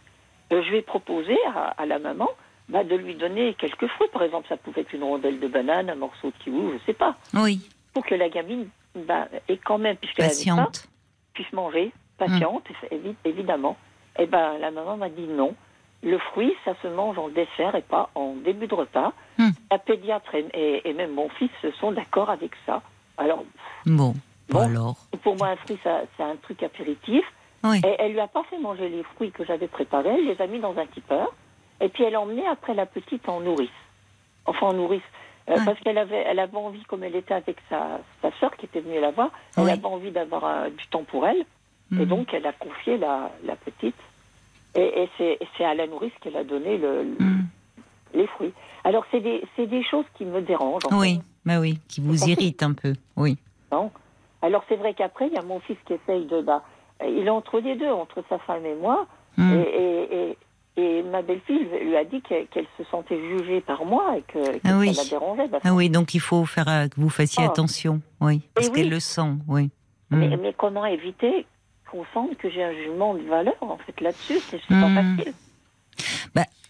Euh, 0.52 0.62
je 0.62 0.70
vais 0.72 0.82
proposer 0.82 1.36
à, 1.54 1.74
à 1.80 1.86
la 1.86 1.98
maman 1.98 2.28
bah, 2.68 2.82
de 2.82 2.96
lui 2.96 3.14
donner 3.14 3.54
quelques 3.54 3.86
fruits. 3.86 4.08
Par 4.12 4.22
exemple, 4.22 4.48
ça 4.48 4.56
pouvait 4.56 4.80
être 4.80 4.92
une 4.92 5.04
rondelle 5.04 5.38
de 5.38 5.46
banane, 5.48 5.88
un 5.90 5.94
morceau 5.94 6.28
de 6.28 6.42
kiwi, 6.42 6.72
je 6.72 6.84
sais 6.86 6.94
pas, 6.94 7.14
Oui, 7.34 7.60
pour 7.94 8.04
que 8.04 8.14
la 8.14 8.28
gamine 8.28 8.68
bah, 8.94 9.28
ait 9.48 9.56
quand 9.56 9.78
même, 9.78 9.96
puisqu'elle 9.96 10.26
patiente. 10.26 10.88
puisse 11.32 11.52
manger, 11.52 11.92
patiente, 12.18 12.64
évi- 12.90 13.14
évidemment. 13.24 13.76
Eh 14.18 14.26
ben, 14.26 14.58
la 14.58 14.70
maman 14.70 14.96
m'a 14.96 15.08
dit 15.08 15.26
non. 15.26 15.54
Le 16.02 16.18
fruit, 16.18 16.52
ça 16.64 16.74
se 16.82 16.88
mange 16.88 17.16
en 17.18 17.28
dessert 17.28 17.74
et 17.74 17.82
pas 17.82 18.10
en 18.14 18.34
début 18.34 18.66
de 18.66 18.74
repas. 18.74 19.12
Hmm. 19.38 19.50
La 19.70 19.78
pédiatre 19.78 20.34
et, 20.34 20.46
et- 20.52 20.88
et 20.88 20.92
même 20.92 21.12
mon 21.14 21.28
fils 21.30 21.50
sont 21.80 21.92
d'accord 21.92 22.28
avec 22.30 22.50
ça. 22.66 22.82
Alors, 23.16 23.42
Bon, 23.86 24.14
Bon. 24.50 24.60
alors. 24.60 24.96
pour 25.22 25.36
moi, 25.36 25.48
un 25.48 25.56
fruit, 25.56 25.78
c'est 25.82 26.22
un 26.22 26.36
truc 26.42 26.62
apéritif. 26.62 27.24
Oui. 27.64 27.80
Et 27.84 27.96
elle 27.98 28.12
lui 28.12 28.20
a 28.20 28.28
pas 28.28 28.42
fait 28.50 28.58
manger 28.58 28.90
les 28.90 29.02
fruits 29.14 29.30
que 29.32 29.44
j'avais 29.46 29.68
préparés. 29.68 30.10
Elle 30.10 30.26
les 30.26 30.40
a 30.42 30.46
mis 30.46 30.60
dans 30.60 30.76
un 30.76 30.86
tipeur. 30.86 31.32
Et 31.80 31.88
puis 31.88 32.04
elle 32.04 32.14
a 32.14 32.20
emmené 32.20 32.46
après 32.46 32.74
la 32.74 32.84
petite 32.86 33.26
en 33.28 33.40
nourrice. 33.40 33.70
Enfin, 34.44 34.66
en 34.68 34.72
nourrice. 34.74 35.02
Euh, 35.50 35.56
Ouais. 35.58 35.64
Parce 35.66 35.78
qu'elle 35.80 35.98
avait, 35.98 36.24
elle 36.26 36.38
avait 36.38 36.56
envie, 36.56 36.82
comme 36.84 37.04
elle 37.04 37.16
était 37.16 37.34
avec 37.34 37.56
sa, 37.68 38.00
sa 38.22 38.30
sœur 38.40 38.56
qui 38.56 38.64
était 38.66 38.80
venue 38.80 38.98
la 39.00 39.10
voir, 39.10 39.30
elle 39.56 39.64
Oui. 39.64 39.70
avait 39.72 39.84
envie 39.84 40.10
d'avoir 40.10 40.44
euh, 40.44 40.70
du 40.70 40.86
temps 40.88 41.04
pour 41.04 41.26
elle. 41.26 41.44
Et 41.92 41.96
Hmm. 41.96 42.04
donc, 42.06 42.32
elle 42.32 42.46
a 42.46 42.52
confié 42.52 42.96
la, 42.96 43.30
la 43.44 43.54
petite. 43.56 43.94
Et, 44.74 45.02
et 45.20 45.38
c'est 45.56 45.64
à 45.64 45.74
la 45.74 45.86
nourrice 45.86 46.12
qu'elle 46.22 46.36
a 46.36 46.44
donné 46.44 46.78
le, 46.78 47.02
le- 47.02 47.24
Hmm. 47.24 47.42
les 48.14 48.26
fruits. 48.26 48.52
Alors, 48.84 49.04
c'est 49.10 49.20
des, 49.20 49.42
c'est 49.54 49.66
des 49.66 49.84
choses 49.84 50.06
qui 50.16 50.24
me 50.24 50.40
dérangent. 50.40 50.86
en 50.90 50.98
Oui, 50.98 51.20
bah 51.44 51.60
oui, 51.60 51.78
qui 51.88 52.00
vous 52.00 52.14
compris. 52.16 52.32
irrite 52.32 52.62
un 52.62 52.72
peu. 52.72 52.94
Oui. 53.16 53.36
non 53.70 53.90
Alors 54.40 54.64
c'est 54.68 54.76
vrai 54.76 54.94
qu'après, 54.94 55.26
il 55.28 55.34
y 55.34 55.38
a 55.38 55.42
mon 55.42 55.60
fils 55.60 55.76
qui 55.86 55.92
essaye 55.92 56.24
de... 56.24 56.40
Bah, 56.40 56.62
il 57.06 57.26
est 57.26 57.30
entre 57.30 57.60
les 57.60 57.74
deux, 57.76 57.90
entre 57.90 58.24
sa 58.30 58.38
femme 58.38 58.64
et 58.64 58.74
moi. 58.74 59.06
Et, 59.38 59.42
et, 59.42 60.16
et, 60.30 60.38
et 60.76 61.02
ma 61.04 61.22
belle-fille 61.22 61.68
lui 61.82 61.96
a 61.96 62.04
dit 62.04 62.20
qu'elle 62.22 62.46
se 62.76 62.84
sentait 62.90 63.18
jugée 63.20 63.60
par 63.60 63.84
moi 63.84 64.16
et 64.18 64.22
que, 64.22 64.38
que 64.54 64.60
Ah 64.64 64.78
oui. 64.78 64.94
ça 64.94 65.02
la 65.04 65.08
dérangeait. 65.10 65.48
Ah 65.62 65.74
oui, 65.74 65.88
donc 65.90 66.14
il 66.14 66.20
faut 66.20 66.44
faire 66.46 66.68
euh, 66.68 66.88
que 66.88 67.00
vous 67.00 67.10
fassiez 67.10 67.44
Ah. 67.44 67.50
attention. 67.50 68.00
Oui, 68.20 68.40
parce 68.54 68.68
qu'elle 68.70 68.84
oui. 68.86 68.90
le 68.90 69.00
sent. 69.00 69.32
Oui. 69.48 69.70
Mais, 70.10 70.28
Hmm. 70.36 70.40
mais 70.42 70.54
comment 70.56 70.84
éviter 70.86 71.46
qu'on 71.90 72.04
sente 72.12 72.36
que 72.38 72.50
j'ai 72.50 72.62
un 72.62 72.72
jugement 72.72 73.14
de 73.14 73.22
valeur, 73.22 73.54
en 73.60 73.78
fait, 73.78 74.00
là-dessus 74.00 74.38
C'est 74.50 74.60
pas 74.68 74.74
Hmm. 74.88 75.16
facile. 75.18 75.34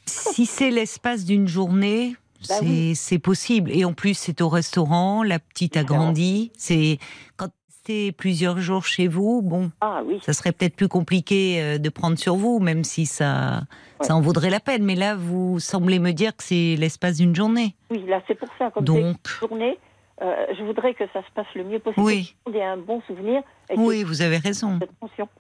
Si 0.06 0.44
c'est 0.46 0.70
l'espace 0.70 1.24
d'une 1.24 1.48
journée, 1.48 2.14
Bah 2.48 2.56
c'est 2.94 3.14
oui. 3.14 3.18
possible. 3.18 3.70
Et 3.72 3.84
en 3.86 3.94
plus, 3.94 4.14
c'est 4.18 4.42
au 4.42 4.48
restaurant, 4.50 5.22
la 5.22 5.38
petite 5.38 5.76
a 5.78 5.82
grandi. 5.84 6.52
C'est 6.58 6.98
quand 7.38 7.48
plusieurs 8.16 8.58
jours 8.60 8.84
chez 8.84 9.08
vous, 9.08 9.42
bon, 9.42 9.70
Ah 9.80 10.02
oui, 10.06 10.18
ça 10.22 10.32
serait 10.32 10.52
peut-être 10.52 10.76
plus 10.76 10.88
compliqué 10.88 11.60
euh, 11.60 11.78
de 11.78 11.88
prendre 11.88 12.18
sur 12.18 12.36
vous, 12.36 12.58
même 12.60 12.84
si 12.84 13.06
ça, 13.06 13.62
Ouais. 14.00 14.06
ça 14.06 14.16
en 14.16 14.20
vaudrait 14.20 14.50
la 14.50 14.60
peine. 14.60 14.84
Mais 14.84 14.94
là, 14.96 15.14
vous 15.16 15.60
semblez 15.60 15.98
me 15.98 16.12
dire 16.12 16.36
que 16.36 16.42
c'est 16.42 16.76
l'espace 16.76 17.18
d'une 17.18 17.34
journée. 17.34 17.74
oui, 17.90 18.04
là, 18.08 18.20
c'est 18.26 18.34
pour 18.34 18.48
ça. 18.58 18.70
Comme 18.70 18.84
Donc, 18.84 18.98
une 18.98 19.48
journée, 19.48 19.78
euh, 20.22 20.46
je 20.58 20.62
voudrais 20.64 20.94
que 20.94 21.04
ça 21.12 21.20
se 21.22 21.30
passe 21.34 21.46
le 21.54 21.64
mieux 21.64 21.78
possible. 21.78 22.04
Oui. 22.04 22.34
Monde 22.46 22.56
ait 22.56 22.64
un 22.64 22.76
bon 22.76 23.00
souvenir. 23.06 23.42
Et 23.70 23.74
oui, 23.76 24.02
vous 24.04 24.20
avez 24.22 24.38
raison. 24.38 24.78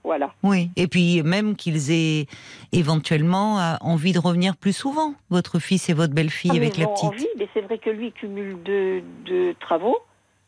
voilà. 0.02 0.32
Oui. 0.42 0.70
Et 0.76 0.86
puis 0.88 1.22
même 1.22 1.56
qu'ils 1.56 1.90
aient 1.92 2.26
éventuellement 2.72 3.58
euh, 3.60 3.74
envie 3.80 4.12
de 4.12 4.18
revenir 4.18 4.56
plus 4.56 4.72
souvent, 4.72 5.14
votre 5.30 5.58
fils 5.58 5.88
et 5.88 5.92
votre 5.94 6.12
belle-fille 6.14 6.50
Ah, 6.52 6.56
avec 6.56 6.76
la 6.76 6.86
petite. 6.88 7.04
envie, 7.04 7.26
mais 7.38 7.48
c'est 7.54 7.60
vrai 7.62 7.78
que 7.78 7.90
lui 7.90 8.12
cumule 8.12 8.56
deux, 8.64 9.02
deux 9.26 9.54
travaux. 9.60 9.96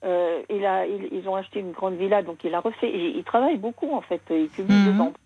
Euh, 0.06 0.42
il 0.50 0.64
a, 0.64 0.86
il- 0.86 1.08
ils 1.12 1.28
ont 1.28 1.34
acheté 1.34 1.58
une 1.60 1.72
grande 1.72 1.94
villa, 1.96 2.22
donc 2.22 2.38
il 2.44 2.54
a 2.54 2.60
refait. 2.60 2.90
Il, 2.92 3.16
il 3.16 3.24
travaille 3.24 3.56
beaucoup 3.58 3.92
en 3.92 4.00
fait. 4.02 4.20
Il 4.30 4.48
cumule 4.50 4.72
Mhm. 4.92 5.00
emplois. 5.00 5.20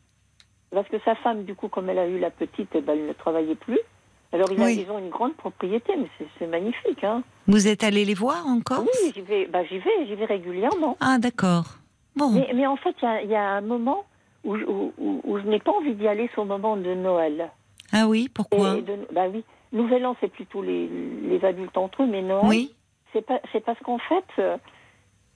Parce 0.73 0.89
que 0.89 0.99
sa 1.05 1.15
femme, 1.17 1.45
du 1.45 1.55
coup, 1.55 1.69
comme 1.69 1.91
elle 1.91 1.99
a 1.99 2.07
eu 2.07 2.19
la 2.19 2.31
petite, 2.31 2.71
eh 2.75 2.81
ben, 2.81 2.95
elle 2.99 3.07
ne 3.09 3.13
travaillait 3.13 3.57
plus. 3.57 3.81
Alors 4.33 4.51
il 4.53 4.63
a- 4.63 4.65
Oui. 4.67 4.85
ils 4.87 4.91
ont 4.91 4.99
une 4.99 5.11
grande 5.11 5.35
propriété, 5.35 5.93
mais 5.99 6.07
c'est- 6.39 6.47
magnifique. 6.47 7.03
Hein. 7.05 7.23
Vous 7.49 7.67
êtes 7.67 7.83
allé 7.85 8.05
les 8.05 8.15
voir 8.15 8.47
encore 8.47 8.81
Oui, 8.83 9.13
j'y 9.15 9.21
vais, 9.23 9.47
bah, 9.47 9.65
j'y 9.65 9.79
vais, 9.79 10.07
j'y 10.07 10.15
vais 10.15 10.25
régulièrement. 10.25 10.97
Ah 11.01 11.19
d'accord. 11.19 11.65
Bon. 12.17 12.31
Mais, 12.31 12.49
mais 12.55 12.67
en 12.67 12.77
fait, 12.77 12.95
il 13.03 13.05
y 13.05 13.09
a- 13.09 13.23
il 13.23 13.31
y, 13.31 13.35
a 13.35 13.51
un 13.51 13.61
moment 13.61 14.05
où, 14.45 14.57
je- 14.57 14.65
où, 14.65 14.93
où- 14.99 15.21
où 15.25 15.39
je 15.39 15.47
n'ai 15.47 15.59
pas 15.59 15.73
envie 15.73 15.95
d'y 15.95 16.07
aller, 16.09 16.31
c'est 16.35 16.41
au 16.41 16.45
moment 16.45 16.77
de 16.77 16.95
Noël. 16.95 17.51
Ah 17.93 18.07
oui, 18.07 18.29
pourquoi? 18.33 18.77
De- 18.77 19.07
bah 19.13 19.27
oui, 19.33 19.43
Nouvel 19.73 20.07
An, 20.07 20.17
c'est 20.21 20.31
plutôt 20.31 20.63
les, 20.63 20.89
les 21.29 21.45
adultes 21.45 21.77
entre 21.77 22.03
eux, 22.05 22.07
mais 22.07 22.23
Noël, 22.23 22.45
Oui. 22.47 22.75
C'est 23.13 23.23
pas, 23.27 23.41
c'est 23.53 23.65
parce 23.65 23.79
qu'en 23.81 23.99
fait, 23.99 24.25
euh, 24.39 24.57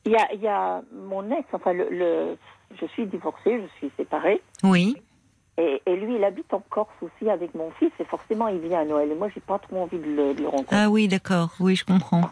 il 0.07 0.12
y, 0.12 0.16
a, 0.16 0.33
il 0.35 0.40
y 0.40 0.49
a 0.49 0.83
mon 0.93 1.31
ex, 1.31 1.47
enfin, 1.52 1.73
le, 1.73 1.88
le- 1.90 2.37
je 2.81 2.87
suis 2.87 3.07
divorcée, 3.07 3.61
je 3.62 3.66
suis 3.78 3.90
séparée, 3.97 4.43
Oui. 4.62 4.97
et, 5.59 5.81
et 5.87 5.97
lui, 5.97 6.16
il 6.16 6.25
habite 6.25 6.52
en 6.52 6.61
Corse 6.69 6.93
aussi 7.00 7.31
avec 7.31 7.54
mon 7.54 7.71
fils, 7.73 7.90
et 8.00 8.04
forcément, 8.04 8.49
il 8.49 8.59
vient 8.59 8.81
à 8.81 8.85
Noël. 8.85 9.11
Et 9.11 9.14
moi, 9.14 9.28
j'ai 9.35 9.40
pas 9.40 9.59
trop 9.59 9.78
envie 9.83 9.99
de 9.99 10.04
le, 10.11 10.35
de 10.35 10.43
le 10.43 10.49
rencontrer. 10.49 10.76
Ah 10.76 10.90
oui, 10.90 11.09
d'accord. 11.09 11.50
Oui, 11.61 11.75
je 11.76 11.85
comprends. 11.85 12.23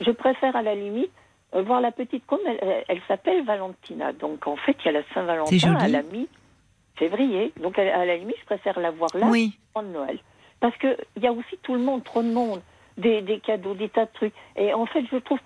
Je 0.00 0.10
préfère 0.10 0.54
à 0.56 0.62
la 0.62 0.74
limite 0.74 1.12
euh, 1.54 1.62
voir 1.62 1.80
la 1.80 1.92
petite 1.92 2.26
comme 2.26 2.40
elle, 2.46 2.58
elle- 2.60 2.84
elle 2.88 3.00
s'appelle 3.08 3.44
Valentina. 3.44 4.12
Donc 4.12 4.46
en 4.46 4.56
fait, 4.56 4.76
il 4.80 4.86
y 4.86 4.88
a 4.88 4.92
la 4.92 5.02
C'est 5.04 5.14
Saint-Valentin 5.14 5.56
joli. 5.56 5.76
à 5.76 5.88
la 5.88 6.02
mi-février. 6.02 7.52
Donc 7.62 7.78
à 7.78 7.82
à 8.00 8.04
la 8.04 8.16
limite, 8.16 8.36
je 8.40 8.44
préfère 8.46 8.78
la 8.80 8.90
voir 8.90 9.10
là 9.16 9.28
Oui. 9.30 9.58
de 9.76 9.82
Noël. 9.82 10.18
Parce 10.60 10.76
qu'il 10.78 10.96
y 11.22 11.26
a 11.26 11.32
aussi 11.32 11.56
tout 11.62 11.74
le 11.74 11.80
monde, 11.80 12.02
trop 12.04 12.22
de 12.22 12.32
monde, 12.32 12.60
des, 12.98 13.22
des 13.22 13.40
cadeaux, 13.40 13.74
des 13.74 13.88
tas 13.88 14.04
de 14.06 14.10
trucs. 14.14 14.34
Et 14.56 14.72
en 14.74 14.86
fait, 14.86 15.04
je 15.10 15.16
trouve 15.18 15.38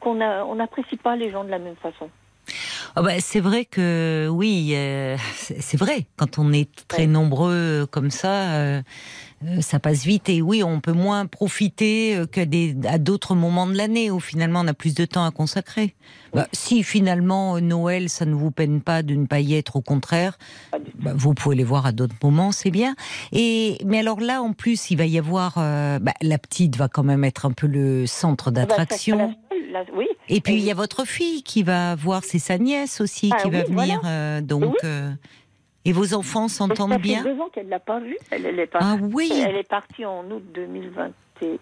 qu'on 0.00 0.20
a- 0.20 0.44
on 0.44 0.54
n'apprécie 0.56 0.96
pas 0.96 1.16
les 1.16 1.30
gens 1.30 1.44
de 1.44 1.50
la 1.50 1.58
même 1.58 1.76
façon. 1.76 2.08
Ah 2.96 3.02
bah, 3.02 3.20
c'est 3.20 3.40
vrai 3.40 3.64
que 3.66 4.28
oui, 4.30 4.72
euh, 4.74 5.16
c'est 5.34 5.76
vrai. 5.78 6.06
Quand 6.16 6.38
on 6.38 6.52
est 6.52 6.86
très 6.88 7.02
Ouais. 7.02 7.06
nombreux 7.06 7.86
comme 7.90 8.10
ça, 8.10 8.54
euh, 8.54 8.82
ça 9.60 9.78
passe 9.78 10.04
vite. 10.04 10.28
Et 10.28 10.42
oui, 10.42 10.62
on 10.62 10.80
peut 10.80 10.92
moins 10.92 11.26
profiter 11.26 12.16
euh, 12.16 12.26
que 12.26 12.40
des, 12.40 12.76
à 12.88 12.98
d'autres 12.98 13.34
moments 13.34 13.66
de 13.66 13.74
l'année 13.74 14.10
où 14.10 14.20
finalement 14.20 14.60
on 14.64 14.66
a 14.66 14.74
plus 14.74 14.94
de 14.94 15.04
temps 15.04 15.24
à 15.24 15.30
consacrer. 15.30 15.94
Bah, 16.34 16.46
si 16.52 16.82
finalement 16.82 17.56
euh, 17.56 17.60
Noël, 17.60 18.08
ça 18.08 18.24
ne 18.26 18.34
vous 18.34 18.50
peine 18.50 18.80
pas 18.80 19.02
de 19.02 19.14
ne 19.14 19.26
pas 19.26 19.40
y 19.40 19.54
être, 19.54 19.76
au 19.76 19.80
contraire, 19.80 20.38
bah, 20.98 21.12
vous 21.14 21.34
pouvez 21.34 21.56
les 21.56 21.64
voir 21.64 21.86
à 21.86 21.92
d'autres 21.92 22.16
moments, 22.22 22.52
c'est 22.52 22.70
bien. 22.70 22.94
Et 23.32 23.78
mais 23.86 24.00
alors 24.00 24.20
là, 24.20 24.42
en 24.42 24.52
plus, 24.52 24.90
il 24.90 24.96
va 24.96 25.06
y 25.06 25.18
avoir, 25.18 25.54
euh, 25.58 25.98
bah, 25.98 26.12
la 26.20 26.38
petite 26.38 26.76
va 26.76 26.88
quand 26.88 27.04
même 27.04 27.24
être 27.24 27.46
un 27.46 27.52
peu 27.52 27.66
le 27.66 28.06
centre 28.06 28.48
Ah 28.48 28.50
bah, 28.50 28.60
d'attraction. 28.66 29.34
oui. 29.96 30.06
Et 30.28 30.40
puis 30.40 30.54
il 30.54 30.60
y 30.64 30.70
a 30.70 30.74
votre 30.74 31.06
fille 31.06 31.42
qui 31.42 31.62
va 31.62 31.94
voir, 31.94 32.22
c'est 32.24 32.38
sa 32.38 32.58
nièce 32.58 33.00
aussi 33.00 33.30
Ah 33.32 33.42
qui 33.42 33.50
va 33.50 33.62
venir. 33.62 34.00
euh, 34.04 34.40
donc, 34.40 34.64
Oui. 34.64 34.76
euh, 34.84 35.10
et 35.84 35.92
vos 35.92 36.14
enfants 36.14 36.48
Ça 36.48 36.58
s'entendent 36.66 36.92
fait 36.94 36.98
bien 36.98 37.22
deux 37.22 37.40
ans 37.40 37.48
qu'elle 37.52 37.66
ne 37.66 37.70
l'a 37.70 37.80
pas 37.80 38.00
vue. 38.00 38.16
Elle, 38.30 38.46
elle 38.46 38.58
est 38.58 38.66
pas. 38.66 38.78
Ah 38.82 38.96
oui, 39.00 39.30
Elle 39.46 39.56
est 39.56 39.68
partie 39.68 40.04
en 40.04 40.24
août 40.30 40.42
2020. 40.54 41.10
et- 41.42 41.60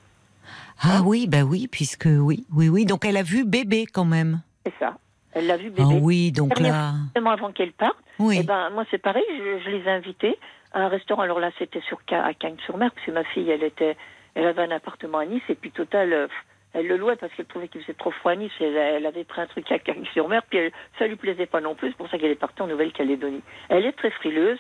ah 0.82 1.00
oui, 1.04 1.26
bah 1.26 1.42
oui, 1.42 1.66
puisque 1.68 2.06
oui, 2.08 2.44
oui, 2.54 2.68
oui. 2.68 2.85
Donc 2.85 3.04
elle 3.04 3.16
a 3.16 3.23
vu 3.23 3.44
bébé 3.44 3.87
quand 3.87 4.04
même. 4.04 4.42
C'est 4.64 4.75
ça. 4.78 4.96
Elle 5.32 5.46
l'a 5.49 5.56
vu 5.56 5.73
Ah 5.78 5.82
bébé. 5.82 5.99
oui, 6.02 6.32
donc 6.32 6.58
là, 6.61 6.94
avant 7.14 7.52
qu'elle 7.52 7.73
parte. 7.73 7.96
oui. 8.18 8.38
Eh 8.40 8.42
ben, 8.44 8.70
moi, 8.70 8.85
c'est 8.90 8.99
pareil, 8.99 9.25
je, 9.30 9.58
je 9.64 9.70
les 9.70 9.82
ai 9.85 9.90
invités 9.90 10.38
à 10.73 10.80
un 10.85 10.88
restaurant. 10.88 11.23
Alors 11.23 11.40
là, 11.40 11.50
c'était 11.58 11.80
sur 11.82 11.99
à 12.11 12.32
Cagnes-sur-Mer, 12.35 12.90
parce 12.92 13.06
que 13.06 13.11
ma 13.11 13.25
fille, 13.25 13.50
elle 13.50 13.62
était, 13.64 13.96
elle 14.35 14.46
avait 14.46 14.62
un 14.62 14.70
appartement 14.70 15.18
à 15.18 15.26
Nice, 15.26 15.42
et 15.49 15.54
puis 15.56 15.70
total, 15.73 16.12
euh, 16.12 16.28
elle 16.73 16.87
le 16.88 16.96
louait 16.96 17.16
parce 17.16 17.32
qu'elle 17.35 17.46
trouvait 17.46 17.68
qu'il 17.68 17.80
faisait 17.82 17.94
trop 17.94 18.11
froid 18.11 18.32
à 18.32 18.37
Nice. 18.37 18.52
Elle, 18.61 18.76
elle 18.76 19.06
avait 19.06 19.25
pris 19.25 19.40
un 19.40 19.46
truc 19.46 19.70
à 19.73 19.78
Cagnes-sur-Mer, 19.78 20.42
puis 20.50 20.58
elle, 20.58 20.73
ça 20.99 21.06
lui 21.06 21.16
plaisait 21.16 21.46
pas 21.46 21.61
non 21.61 21.75
plus. 21.75 21.88
C'est 21.90 21.96
pour 21.96 22.11
ça 22.11 22.18
qu'elle 22.18 22.30
est 22.30 22.35
partie 22.35 22.61
en 22.62 22.66
Nouvelle-Calédonie. 22.66 23.42
Elle 23.68 23.87
est 23.87 23.92
très 23.92 24.11
frileuse. 24.11 24.58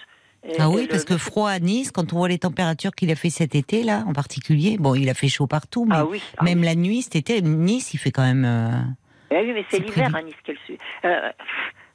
Ah 0.58 0.68
oui, 0.70 0.86
parce 0.88 1.04
que 1.04 1.18
froid 1.18 1.50
à 1.50 1.58
Nice, 1.58 1.90
quand 1.90 2.12
on 2.12 2.18
voit 2.18 2.28
les 2.28 2.38
températures 2.38 2.92
qu'il 2.92 3.10
a 3.10 3.16
fait 3.16 3.30
cet 3.30 3.54
été 3.56 3.82
là, 3.82 4.04
en 4.06 4.12
particulier. 4.12 4.76
Bon, 4.78 4.94
il 4.94 5.08
a 5.10 5.14
fait 5.14 5.28
chaud 5.28 5.46
partout, 5.48 5.84
mais 5.86 5.96
Ah 5.98 6.04
oui, 6.06 6.22
ah 6.38 6.44
même 6.44 6.60
oui. 6.60 6.64
la 6.66 6.74
nuit, 6.76 7.02
cet 7.02 7.16
été, 7.16 7.42
Nice, 7.42 7.92
il 7.94 7.98
fait 7.98 8.12
quand 8.12 8.22
même. 8.22 8.44
euh, 8.44 8.70
Ah 9.32 9.40
oui, 9.42 9.52
mais 9.52 9.64
c'est 9.68 9.80
l'hiver 9.80 10.14
à 10.14 10.22
Nice 10.22 10.36
qu'elle 10.44 10.56
euh, 11.04 11.30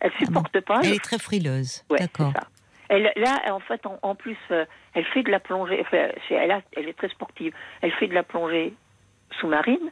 elle 0.02 0.12
supporte 0.20 0.60
pas. 0.62 0.82
Elle 0.84 0.90
le 0.90 0.96
est 0.96 1.04
très 1.04 1.18
frileuse. 1.18 1.84
Ouais, 1.90 2.00
D'accord. 2.00 2.34
Elle, 2.90 3.14
là, 3.16 3.40
en 3.54 3.60
fait, 3.62 3.86
en, 3.86 3.98
en 4.02 4.16
plus, 4.16 4.36
euh, 4.52 4.66
elle 4.96 5.06
fait 5.06 5.24
de 5.24 5.32
la 5.32 5.40
plongée. 5.40 5.80
enfin, 5.80 6.10
c'est- 6.28 6.34
elle, 6.36 6.52
a- 6.52 6.62
elle 6.76 6.90
est 6.90 6.98
très 6.98 7.08
sportive. 7.10 7.54
Elle 7.82 7.92
fait 7.94 8.08
de 8.08 8.14
la 8.14 8.24
plongée 8.24 8.74
sous-marine. 9.40 9.92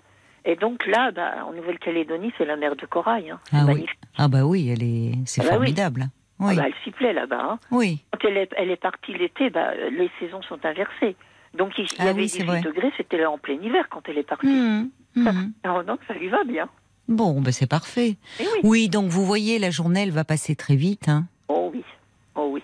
Et 0.51 0.55
donc 0.55 0.87
là, 0.87 1.11
bah, 1.11 1.45
en 1.47 1.53
Nouvelle-Calédonie, 1.53 2.33
c'est 2.37 2.45
la 2.45 2.55
mer 2.55 2.75
de 2.75 2.85
corail. 2.87 3.29
Hein. 3.29 3.39
Ah 3.53 3.65
oui. 3.67 3.85
Ah 4.17 4.27
bah 4.27 4.43
oui, 4.45 4.69
elle 4.69 4.81
est, 4.81 5.11
c'est 5.25 5.41
Ah 5.41 5.43
bah 5.43 5.49
oui. 5.51 5.55
formidable. 5.57 6.07
Ah 6.39 6.45
Oui, 6.47 6.55
bah, 6.55 6.63
elle 6.65 6.73
s'y 6.83 6.89
plaît 6.89 7.13
là-bas. 7.13 7.39
hein. 7.51 7.59
oui. 7.69 8.03
Quand 8.11 8.27
elle 8.27 8.37
est, 8.37 8.49
elle 8.57 8.71
est 8.71 8.81
partie 8.81 9.13
l'été, 9.13 9.51
bah, 9.51 9.75
les 9.75 10.09
saisons 10.19 10.41
sont 10.41 10.57
inversées. 10.65 11.15
Donc 11.53 11.73
il, 11.77 11.83
y 11.83 11.87
Ah 11.99 12.03
avait 12.09 12.21
oui, 12.21 12.29
c'est 12.29 12.39
18 12.39 12.47
vrai. 12.47 12.61
degrés, 12.61 12.91
c'était 12.97 13.17
là 13.17 13.29
en 13.29 13.37
plein 13.37 13.61
hiver 13.61 13.85
quand 13.91 14.01
elle 14.09 14.17
est 14.17 14.23
partie. 14.27 14.47
Mhm, 14.47 14.89
mhm. 15.15 15.53
Alors 15.63 15.83
donc 15.83 15.99
ça 16.07 16.15
lui 16.15 16.29
va 16.29 16.43
bien. 16.43 16.67
Bon, 17.07 17.41
ben 17.41 17.51
c'est 17.51 17.69
parfait. 17.69 18.17
Eh 18.39 18.43
oui. 18.43 18.59
Oui, 18.63 18.89
donc 18.89 19.09
vous 19.09 19.25
voyez, 19.25 19.59
la 19.59 19.69
journée, 19.69 20.01
elle 20.03 20.11
va 20.11 20.23
passer 20.23 20.55
très 20.55 20.75
vite. 20.75 21.09
Hein. 21.09 21.25
Oh 21.47 21.69
oui, 21.73 21.83
oh 22.35 22.49
oui. 22.53 22.63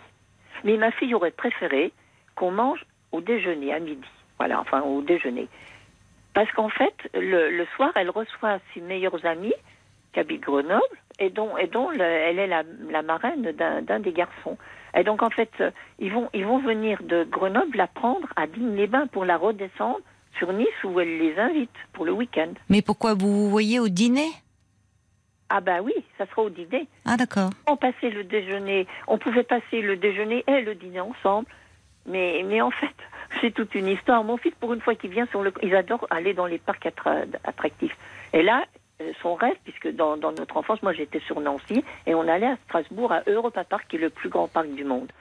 Mais 0.63 0.77
ma 0.77 0.91
fille 0.91 1.13
aurait 1.13 1.31
préféré 1.31 1.91
qu'on 2.35 2.49
mange 2.51 2.83
au 3.11 3.21
déjeuner, 3.21 3.73
à 3.73 3.79
midi. 3.79 4.01
Voilà, 4.39 4.59
enfin 4.59 4.81
au 4.81 5.01
déjeuner. 5.03 5.47
Parce 6.35 6.51
qu'en 6.51 6.69
fait, 6.69 6.93
le, 7.15 7.49
le 7.49 7.65
soir, 7.75 7.91
elle 7.95 8.11
reçoit 8.11 8.59
ses 8.73 8.81
meilleurs 8.81 9.25
amis 9.25 9.53
qui 10.13 10.19
habitent 10.19 10.41
Grenoble 10.43 10.83
et 11.17 11.29
dont, 11.29 11.57
et 11.57 11.67
dont 11.67 11.89
le- 11.89 12.01
elle 12.01 12.37
est 12.39 12.47
la, 12.47 12.63
la 12.91 13.01
marraine 13.01 13.41
d'un 13.53 13.99
des 13.99 14.11
garçons. 14.11 14.57
Et 14.97 15.03
donc 15.03 15.23
en 15.23 15.29
fait, 15.29 15.49
euh, 15.61 15.71
ils 15.99 16.11
vont, 16.11 16.29
ils 16.33 16.45
vont 16.45 16.59
venir 16.59 17.01
de 17.03 17.23
Grenoble 17.23 17.75
la 17.77 17.87
prendre 17.87 18.27
à 18.35 18.47
Digne-les-Bains 18.47 19.07
pour 19.07 19.25
la 19.25 19.37
redescendre 19.37 19.99
sur 20.37 20.51
Nice 20.53 20.67
où 20.83 20.99
elle 20.99 21.17
les 21.17 21.37
invite 21.39 21.71
pour 21.93 22.03
le 22.05 22.11
week-end. 22.11 22.53
Mais 22.69 22.81
pourquoi 22.81 23.13
vous 23.13 23.31
vous 23.33 23.49
voyez 23.49 23.79
au 23.79 23.87
dîner? 23.89 24.27
Ah 25.49 25.61
bah 25.61 25.81
oui, 25.81 25.93
ça 26.17 26.25
sera 26.27 26.41
au 26.43 26.49
dîner. 26.49 26.87
Ah 27.05 27.17
d'accord. 27.17 27.51
on 27.67 27.77
passait 27.77 28.09
le 28.09 28.23
déjeuner, 28.25 28.87
on 29.07 29.17
pouvait 29.17 29.43
passer 29.43 29.81
le 29.81 29.95
déjeuner 29.95 30.43
et 30.47 30.61
le 30.61 30.75
dîner 30.75 30.99
ensemble. 31.01 31.47
Mais, 32.07 32.43
mais 32.45 32.61
en 32.61 32.71
fait, 32.71 32.95
c'est 33.41 33.51
toute 33.51 33.75
une 33.75 33.87
histoire. 33.87 34.23
Mon 34.23 34.37
fils, 34.37 34.53
pour 34.59 34.73
une 34.73 34.81
fois 34.81 34.95
qu'il 34.95 35.11
vient 35.11 35.25
sur 35.27 35.41
le, 35.43 35.53
ils 35.61 35.75
adorent 35.75 36.07
aller 36.09 36.33
dans 36.33 36.45
les 36.45 36.57
parcs 36.57 36.85
attra- 36.85 37.25
attractifs. 37.43 37.95
Et 38.33 38.43
là, 38.43 38.65
euh, 39.01 39.11
son 39.21 39.35
rêve, 39.35 39.55
puisque 39.63 39.89
dans, 39.91 40.17
dans 40.17 40.31
notre 40.31 40.57
enfance, 40.57 40.81
moi 40.81 40.93
j'étais 40.93 41.19
sur 41.21 41.39
Nancy, 41.39 41.83
et 42.05 42.15
on 42.15 42.27
allait 42.27 42.47
à 42.47 42.57
Strasbourg 42.65 43.11
à 43.11 43.23
Europa 43.27 43.63
Park, 43.63 43.85
qui 43.89 43.97
est 43.97 43.99
le 43.99 44.09
plus 44.09 44.29
grand 44.29 44.47
parc 44.47 44.67
du 44.69 44.83
monde. 44.83 45.11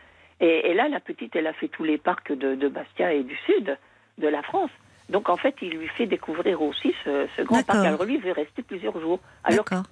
Et, 0.41 0.71
et 0.71 0.75
là, 0.75 0.89
la 0.89 1.01
petite, 1.01 1.37
elle 1.37 1.47
a 1.47 1.53
fait 1.53 1.69
tous 1.69 1.85
les 1.85 1.99
parcs 1.99 2.33
de, 2.33 2.55
de 2.55 2.69
Bastia 2.69 3.13
et 3.13 3.23
du 3.23 3.37
sud 3.47 3.77
de 4.19 4.29
la 4.29 4.43
France. 4.43 4.71
Donc 5.09 5.29
en 5.29 5.37
fait, 5.37 5.55
il 5.61 5.77
lui 5.77 5.89
fait 5.89 6.07
découvrir 6.07 6.63
aussi 6.63 6.95
ce, 7.05 7.27
ce 7.37 7.43
grand 7.43 7.63
parc. 7.63 7.85
Alors 7.85 8.05
lui, 8.05 8.15
il 8.15 8.21
veut 8.21 8.33
rester 8.33 8.63
plusieurs 8.63 8.99
jours. 9.01 9.21
Alors 9.45 9.65
D'accord. 9.65 9.85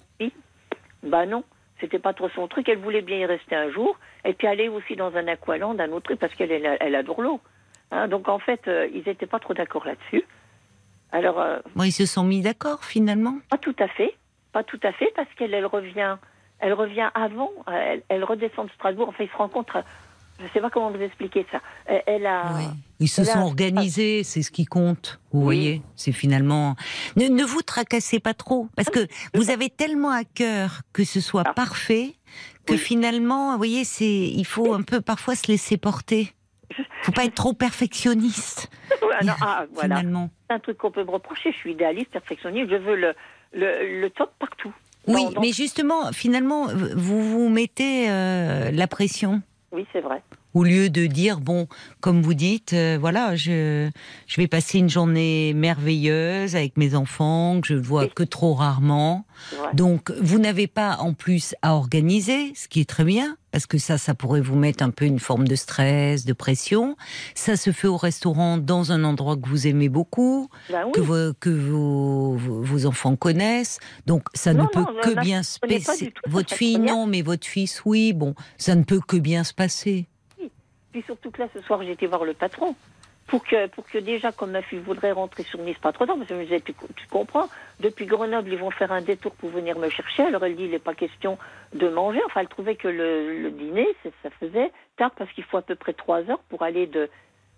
bah 1.03 1.25
non, 1.25 1.43
c'était 1.79 1.99
pas 1.99 2.13
trop 2.13 2.29
son 2.29 2.47
truc. 2.47 2.67
Elle 2.67 2.79
voulait 2.79 3.01
bien 3.01 3.17
y 3.17 3.25
rester 3.25 3.55
un 3.55 3.69
jour 3.69 3.97
et 4.25 4.33
puis 4.33 4.47
aller 4.47 4.69
aussi 4.69 4.95
dans 4.95 5.15
un 5.15 5.27
aqualand, 5.27 5.77
un 5.77 5.91
autre 5.91 6.05
truc, 6.05 6.19
parce 6.19 6.33
qu'elle 6.33 6.51
elle, 6.51 6.77
elle 6.79 6.95
adore 6.95 7.21
l'eau. 7.21 7.39
Hein, 7.93 8.07
donc 8.07 8.27
en 8.27 8.39
fait, 8.39 8.61
euh, 8.67 8.87
ils 8.93 9.03
n'étaient 9.05 9.27
pas 9.27 9.39
trop 9.39 9.53
d'accord 9.53 9.85
là-dessus. 9.85 10.23
Alors, 11.11 11.39
euh, 11.39 11.59
Bon, 11.75 11.83
ils 11.83 11.91
se 11.91 12.05
sont 12.07 12.23
mis 12.23 12.41
d'accord 12.41 12.83
finalement. 12.83 13.37
pas 13.49 13.57
tout 13.59 13.75
à 13.79 13.87
fait, 13.87 14.15
pas 14.51 14.63
tout 14.63 14.79
à 14.83 14.91
fait, 14.93 15.11
parce 15.15 15.29
qu'elle 15.37 15.53
elle 15.53 15.67
revient, 15.67 16.17
elle 16.59 16.73
revient 16.73 17.09
avant, 17.13 17.51
elle, 17.71 18.01
elle 18.09 18.23
redescend 18.23 18.65
de 18.67 18.71
Strasbourg. 18.73 19.09
Enfin, 19.09 19.23
ils 19.23 19.29
se 19.29 19.35
rencontrent 19.37 19.83
je 20.39 20.45
ne 20.45 20.49
sais 20.49 20.61
pas 20.61 20.71
comment 20.71 20.89
vous 20.89 20.99
expliquer 20.99 21.45
ça. 21.51 21.59
Elle, 21.85 22.01
elle 22.07 22.25
a. 22.25 22.53
Oui. 22.55 22.63
Ils 22.99 23.07
se 23.07 23.23
sont 23.23 23.39
organisés, 23.41 24.23
c'est 24.23 24.41
ce 24.41 24.49
qui 24.49 24.65
compte. 24.65 25.19
Vous 25.31 25.39
Oui. 25.41 25.43
voyez, 25.45 25.81
c'est 25.95 26.11
finalement. 26.11 26.75
Ne, 27.15 27.27
ne 27.27 27.43
vous 27.43 27.61
tracassez 27.61 28.19
pas 28.19 28.33
trop, 28.33 28.67
parce 28.75 28.89
que 28.89 29.05
vous 29.35 29.51
avez 29.51 29.69
tellement 29.69 30.09
à 30.09 30.23
cœur 30.23 30.81
que 30.91 31.03
ce 31.03 31.21
soit 31.21 31.43
Ah. 31.45 31.53
parfait 31.53 32.15
que 32.65 32.73
Oui. 32.73 32.79
finalement, 32.79 33.51
vous 33.51 33.57
voyez, 33.57 33.83
c'est 33.83 34.05
il 34.11 34.43
faut 34.45 34.73
un 34.73 34.81
peu 34.81 35.01
parfois 35.01 35.35
se 35.35 35.47
laisser 35.51 35.77
porter. 35.77 36.33
Faut 37.03 37.11
pas 37.11 37.25
être 37.25 37.35
trop 37.35 37.53
perfectionniste. 37.53 38.69
Ah 39.15 39.23
non, 39.25 39.33
ah, 39.41 39.65
voilà. 39.73 39.97
Finalement. 39.97 40.29
C'est 40.49 40.55
un 40.55 40.59
truc 40.59 40.77
qu'on 40.79 40.89
peut 40.89 41.03
me 41.03 41.11
reprocher. 41.11 41.51
Je 41.51 41.57
suis 41.57 41.73
idéaliste, 41.73 42.09
perfectionniste. 42.09 42.71
Je 42.71 42.77
veux 42.77 42.95
le, 42.95 43.13
le, 43.53 44.01
le 44.01 44.09
top 44.09 44.31
partout. 44.39 44.73
Oui, 45.07 45.25
Dans- 45.25 45.31
dans- 45.33 45.41
mais 45.41 45.51
justement, 45.51 46.11
finalement, 46.13 46.65
vous 46.67 47.21
vous 47.21 47.49
mettez 47.49 48.09
euh, 48.09 48.71
la 48.71 48.87
pression. 48.87 49.41
Oui, 49.71 49.85
c'est 49.93 49.99
vrai. 50.01 50.23
Au 50.53 50.63
lieu 50.63 50.89
de 50.89 51.05
dire, 51.07 51.39
bon, 51.39 51.67
comme 51.99 52.21
vous 52.21 52.33
dites, 52.33 52.73
euh, 52.73 52.97
voilà, 52.99 53.35
je, 53.35 53.89
je 54.27 54.41
vais 54.41 54.47
passer 54.47 54.77
une 54.79 54.89
journée 54.89 55.53
merveilleuse 55.53 56.55
avec 56.55 56.77
mes 56.77 56.95
enfants, 56.95 57.59
que 57.61 57.67
je 57.67 57.73
vois 57.75 58.07
que 58.07 58.23
trop 58.23 58.53
rarement. 58.53 59.25
Donc, 59.73 60.11
vous 60.21 60.39
n'avez 60.39 60.67
pas 60.67 60.97
en 60.99 61.13
plus 61.13 61.55
à 61.61 61.73
organiser, 61.75 62.53
ce 62.55 62.67
qui 62.67 62.79
est 62.81 62.89
très 62.89 63.03
bien, 63.03 63.35
parce 63.51 63.65
que 63.65 63.77
ça, 63.77 63.97
ça 63.97 64.13
pourrait 64.13 64.41
vous 64.41 64.55
mettre 64.55 64.83
un 64.83 64.89
peu 64.89 65.05
une 65.05 65.19
forme 65.19 65.47
de 65.47 65.55
stress, 65.55 66.25
de 66.25 66.33
pression. 66.33 66.95
Ça 67.35 67.55
se 67.57 67.71
fait 67.71 67.87
au 67.87 67.97
restaurant 67.97 68.57
dans 68.57 68.91
un 68.91 69.03
endroit 69.03 69.35
que 69.35 69.47
vous 69.47 69.67
aimez 69.67 69.89
beaucoup, 69.89 70.49
Ben 70.69 70.83
oui. 70.85 70.91
que, 70.93 71.01
vos, 71.01 71.33
que 71.39 71.49
vos, 71.49 72.35
vos- 72.37 72.85
enfants 72.85 73.15
connaissent. 73.15 73.79
Donc, 74.05 74.23
ça 74.33 74.53
Non, 74.53 74.63
ne 74.63 74.67
peut 74.69 74.79
non, 74.79 75.01
que 75.03 75.09
là, 75.11 75.21
bien 75.21 75.43
se 75.43 75.59
passer. 75.59 76.13
Votre 76.27 76.53
fille, 76.53 76.79
non, 76.79 77.05
mais 77.07 77.21
votre 77.21 77.45
fils, 77.47 77.81
oui. 77.85 78.13
Bon, 78.13 78.33
ça 78.57 78.75
ne 78.75 78.83
peut 78.83 78.99
que 79.05 79.17
bien 79.17 79.43
se 79.43 79.53
passer. 79.53 80.07
Puis 80.93 81.01
surtout 81.05 81.29
que 81.31 81.41
là, 81.41 81.49
ce 81.53 81.61
soir, 81.63 81.81
été 81.81 82.07
voir 82.07 82.23
le 82.23 82.33
patron. 82.33 82.75
Pour 83.27 83.43
que, 83.45 83.67
pour 83.67 83.85
que 83.85 83.97
déjà, 83.97 84.31
comme 84.33 84.51
ma 84.51 84.61
fille 84.61 84.79
voudrait 84.79 85.13
rentrer 85.13 85.43
sur 85.43 85.57
Nice 85.59 85.77
pas 85.81 85.93
trop 85.93 86.05
tard, 86.05 86.17
parce 86.17 86.27
que 86.27 86.33
je 86.35 86.39
me 86.39 86.43
disais, 86.43 86.59
tu, 86.59 86.73
tu 86.73 87.07
comprends, 87.09 87.47
depuis 87.79 88.05
Grenoble, 88.05 88.51
ils 88.51 88.59
vont 88.59 88.69
faire 88.69 88.91
un 88.91 89.01
détour 89.01 89.31
pour 89.35 89.49
venir 89.49 89.79
me 89.79 89.89
chercher. 89.89 90.23
Alors 90.23 90.43
elle 90.45 90.57
dit, 90.57 90.65
il 90.65 90.71
n'est 90.71 90.77
pas 90.79 90.93
question 90.93 91.37
de 91.73 91.87
manger. 91.87 92.19
Enfin, 92.25 92.41
elle 92.41 92.49
trouvait 92.49 92.75
que 92.75 92.89
le, 92.89 93.41
le 93.43 93.49
dîner, 93.51 93.87
ça 94.21 94.29
faisait 94.41 94.71
tard 94.97 95.11
parce 95.17 95.31
qu'il 95.31 95.45
faut 95.45 95.55
à 95.57 95.61
peu 95.61 95.75
près 95.75 95.93
trois 95.93 96.19
heures 96.29 96.43
pour 96.49 96.63
aller 96.63 96.85
de, 96.85 97.09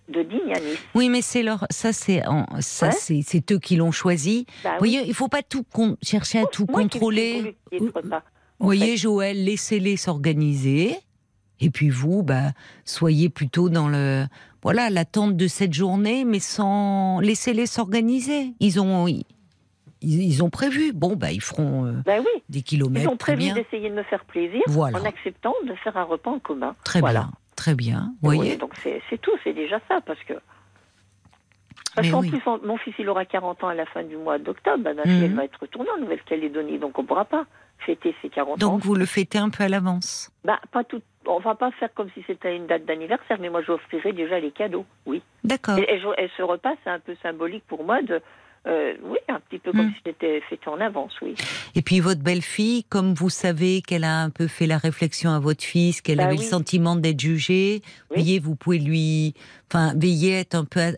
de 0.10 0.22
Digne 0.22 0.54
à 0.56 0.60
Nice. 0.60 0.86
Oui, 0.94 1.10
mais 1.10 1.24
c'est 1.24 1.42
leur, 1.42 1.66
ça 1.72 1.92
c'est, 1.94 2.22
ça 2.60 2.90
Ouais. 2.90 2.92
c'est, 3.24 3.52
eux 3.52 3.60
qui 3.60 3.76
l'ont 3.76 3.92
choisi. 3.92 4.46
Bah 4.64 4.76
Vous 4.78 4.84
oui. 4.84 4.92
voyez, 4.92 5.08
il 5.08 5.16
faut 5.16 5.30
pas 5.30 5.42
tout 5.42 5.64
con- 5.64 5.98
chercher 6.04 6.40
à 6.42 6.46
tout 6.46 6.68
qui- 6.68 6.74
qui 6.74 6.80
contrôler. 6.80 7.56
Vous 7.72 7.90
voyez, 8.60 8.98
Joël, 8.98 9.44
laissez-les 9.44 9.98
s'organiser. 9.98 10.96
Et 11.60 11.70
puis 11.70 11.90
vous, 11.90 12.22
bah, 12.24 12.52
soyez 12.84 13.30
plutôt 13.30 13.70
dans 13.70 13.88
le, 13.88 14.26
voilà, 14.62 14.90
l'attente 14.90 15.38
de 15.38 15.48
cette 15.48 15.74
journée, 15.74 16.26
mais 16.26 16.40
sans 16.40 17.20
laissez-les 17.22 17.66
s'organiser. 17.66 18.54
Ils 18.60 18.80
ont, 18.82 19.08
ils, 19.08 19.24
ils 20.02 20.44
ont 20.44 20.50
prévu. 20.50 20.92
Bon, 20.94 21.16
bah, 21.16 21.32
ils 21.32 21.42
feront 21.42 21.86
euh, 21.86 21.92
Ben 22.06 22.20
oui, 22.22 22.42
des 22.50 22.60
ils 22.60 22.64
kilomètres. 22.64 23.10
ont 23.12 23.18
très 23.18 23.36
prévu 23.36 23.54
d'essayer 23.54 23.90
de 23.90 23.96
me 23.96 24.04
faire 24.04 24.26
plaisir 24.26 24.62
Voilà. 24.68 25.00
en 25.00 25.06
acceptant 25.06 25.54
de 25.68 25.74
faire 25.76 25.96
un 25.98 26.04
repas 26.04 26.32
en 26.32 26.40
commun. 26.40 26.76
Très 26.84 27.00
voilà. 27.00 27.22
bien. 27.22 27.32
Très 27.56 27.74
bien. 27.76 28.14
Vous 28.22 28.32
Oui, 28.32 28.36
voyez. 28.36 28.58
donc 28.58 28.74
c'est 28.84 29.22
tout, 29.22 29.32
c'est 29.46 29.54
déjà 29.54 29.80
ça, 29.88 30.02
parce 30.06 30.20
que. 30.28 30.34
Parce 31.96 32.10
qu'en 32.10 32.20
oui. 32.20 32.30
plus, 32.30 32.42
mon 32.66 32.76
fils, 32.78 32.94
il 33.00 33.08
aura 33.08 33.24
40 33.24 33.64
ans 33.64 33.70
à 33.70 33.74
la 33.74 33.86
fin 33.86 34.04
du 34.04 34.18
mois 34.18 34.38
d'octobre. 34.38 34.84
Ma 34.84 34.92
Mhm. 34.94 35.24
elle 35.24 35.34
va 35.36 35.46
être 35.46 35.58
retournée 35.62 35.90
en 35.98 36.02
Nouvelle-Calédonie, 36.02 36.78
donc 36.78 37.00
on 37.00 37.04
ne 37.04 37.08
pourra 37.08 37.24
pas 37.24 37.46
fêter 37.86 38.14
ses 38.22 38.28
40 38.30 38.56
ans. 38.56 38.58
Donc 38.58 38.82
vous 38.84 38.96
le 38.96 39.06
fêtez 39.06 39.38
un 39.38 39.50
peu 39.50 39.64
à 39.64 39.70
l'avance. 39.70 40.30
Ben, 40.44 40.58
pas 40.74 40.84
tout, 40.84 41.02
on 41.28 41.40
va 41.40 41.56
pas 41.56 41.72
faire 41.72 41.94
comme 41.94 42.10
si 42.14 42.24
c'était 42.28 42.56
une 42.56 42.68
date 42.68 42.86
d'anniversaire, 42.86 43.38
mais 43.40 43.50
moi, 43.50 43.62
j'offrirai 43.62 44.14
déjà 44.14 44.40
les 44.40 44.52
cadeaux, 44.52 44.86
oui. 45.06 45.22
D'accord. 45.44 45.78
Et, 45.80 45.84
et 45.96 46.00
je- 46.00 46.22
et 46.24 46.30
ce 46.38 46.44
repas, 46.44 46.74
c'est 46.84 46.90
un 46.90 47.00
peu 47.00 47.16
symbolique 47.22 47.64
pour 47.68 47.84
moi 47.84 48.02
de. 48.02 48.22
euh, 48.68 48.96
oui, 49.04 49.20
un 49.30 49.40
petit 49.42 49.60
peu 49.60 49.72
comme 49.72 49.86
Mhm. 49.86 49.94
si 49.94 50.02
c'était 50.08 50.42
fêté 50.50 50.68
en 50.70 50.82
avance, 50.82 51.14
oui. 51.22 51.36
Et 51.76 51.84
puis 51.84 52.00
votre 52.00 52.22
belle-fille, 52.24 52.84
comme 52.86 53.14
vous 53.14 53.30
savez 53.30 53.84
qu'elle 53.84 54.04
a 54.04 54.22
un 54.24 54.32
peu 54.32 54.48
fait 54.48 54.66
la 54.66 54.80
réflexion 54.80 55.30
à 55.30 55.40
votre 55.40 55.64
fils, 55.64 56.02
qu'elle 56.02 56.18
Bah 56.18 56.24
avait 56.24 56.32
oui. 56.38 56.44
le 56.44 56.50
sentiment 56.50 56.96
d'être 56.96 57.20
jugée, 57.20 57.82
Oui. 58.10 58.16
voyez, 58.16 58.40
vous 58.40 58.56
pouvez 58.56 58.80
lui, 58.80 59.36
enfin, 59.72 59.94
veiller 59.96 60.38
à 60.38 60.40
être 60.40 60.56
un 60.56 60.66
peu 60.66 60.80
a- 60.80 60.94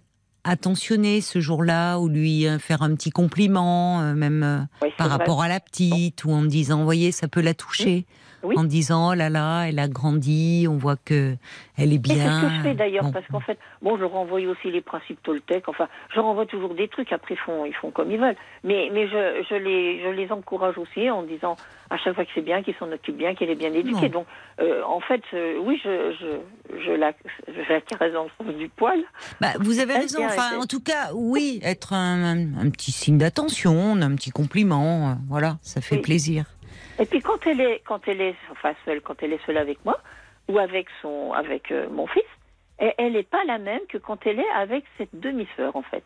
attentionné 0.45 1.19
ce 1.19 1.41
jour-là, 1.41 1.97
ou 1.99 2.07
lui 2.07 2.47
euh, 2.47 2.57
faire 2.57 2.81
un 2.83 2.95
petit 2.95 3.09
compliment, 3.09 3.99
euh, 4.01 4.13
même 4.13 4.43
euh, 4.43 4.59
Oui, 4.81 4.89
par 4.97 5.07
vrai. 5.09 5.17
rapport 5.17 5.41
à 5.41 5.49
la 5.49 5.59
petite, 5.59 6.23
ou 6.23 6.31
en 6.31 6.41
me 6.41 6.47
disant, 6.47 6.77
vous 6.79 6.85
voyez, 6.85 7.11
ça 7.11 7.27
peut 7.27 7.41
la 7.41 7.53
toucher. 7.53 8.05
Oui. 8.43 8.55
En 8.57 8.63
disant, 8.63 9.09
oh 9.11 9.13
là 9.15 9.29
là, 9.29 9.63
elle 9.63 9.79
a 9.79 9.87
grandi, 9.87 10.67
on 10.69 10.77
voit 10.77 10.95
que 10.95 11.35
elle 11.75 11.91
est 11.91 11.95
Et 11.95 12.01
c'est 12.07 12.13
bien. 12.13 12.39
ce 12.41 12.45
que 12.45 12.53
je 12.53 12.61
fais 12.61 12.73
d'ailleurs, 12.75 13.05
Bon. 13.05 13.11
parce 13.11 13.25
qu'en 13.27 13.39
fait, 13.39 13.57
bon, 13.81 13.97
je 13.97 14.03
renvoie 14.03 14.39
aussi 14.41 14.69
les 14.71 14.81
principes 14.81 15.21
Toltec, 15.23 15.67
enfin, 15.67 15.87
je 16.13 16.19
renvoie 16.19 16.45
toujours 16.45 16.75
des 16.75 16.87
trucs, 16.87 17.11
après 17.11 17.33
ils 17.33 17.37
font, 17.39 17.65
ils 17.65 17.73
font 17.73 17.89
comme 17.89 18.11
ils 18.11 18.19
veulent. 18.19 18.35
Mais, 18.63 18.89
mais 18.93 19.07
je, 19.07 19.43
je, 19.49 19.55
les, 19.55 20.01
je 20.03 20.09
les 20.09 20.31
encourage 20.31 20.77
aussi 20.77 21.09
en 21.09 21.23
disant 21.23 21.55
à 21.89 21.97
chaque 21.97 22.13
fois 22.13 22.25
que 22.25 22.31
c'est 22.35 22.41
bien, 22.41 22.61
qu'ils 22.61 22.75
s'en 22.75 22.91
occupent 22.91 23.17
bien, 23.17 23.33
qu'elle 23.33 23.49
est 23.49 23.55
bien 23.55 23.73
éduquée. 23.73 24.09
Bon. 24.09 24.19
Donc, 24.19 24.25
euh, 24.61 24.83
en 24.83 24.99
fait, 24.99 25.21
euh, 25.33 25.57
oui, 25.63 25.79
je, 25.83 26.13
je, 26.19 26.77
je, 26.85 26.91
la, 26.91 27.13
je 27.47 27.73
la 27.73 27.81
caresse 27.81 28.13
dans 28.13 28.25
le 28.25 28.29
sens 28.45 28.55
du 28.55 28.69
poil. 28.69 28.99
Bah, 29.41 29.53
vous 29.59 29.79
avez 29.79 29.93
raison. 29.95 30.23
Enfin, 30.23 30.59
en 30.59 30.65
tout 30.65 30.81
cas, 30.81 31.09
oui, 31.15 31.59
être 31.63 31.93
un, 31.93 32.23
un- 32.23 32.57
un 32.59 32.69
petit 32.69 32.91
signe 32.91 33.17
d'attention, 33.17 33.95
un 33.99 34.15
petit 34.15 34.29
compliment, 34.31 35.09
euh, 35.09 35.13
voilà, 35.27 35.57
ça 35.61 35.81
fait 35.81 35.95
Oui. 35.95 36.01
plaisir. 36.01 36.45
Et 36.99 37.05
puis 37.05 37.19
quand 37.21 37.45
elle 37.45 37.61
est, 37.61 37.81
quand 37.85 38.07
elle 38.07 38.21
est, 38.21 38.35
enfin 38.51 38.73
seule, 38.85 39.01
quand 39.01 39.21
elle 39.21 39.33
est 39.33 39.45
seule 39.45 39.57
avec 39.57 39.83
moi 39.85 39.99
ou 40.49 40.57
avec 40.59 40.87
son, 41.01 41.33
avec 41.33 41.71
euh, 41.71 41.87
mon 41.89 42.07
fils, 42.07 42.23
elle 42.79 43.13
n'est 43.13 43.23
pas 43.23 43.43
la 43.45 43.57
même 43.57 43.81
que 43.89 43.97
quand 43.97 44.25
elle 44.25 44.39
est 44.39 44.49
avec 44.55 44.83
cette 44.97 45.09
demi-sœur 45.13 45.75
en 45.75 45.81
fait. 45.83 46.03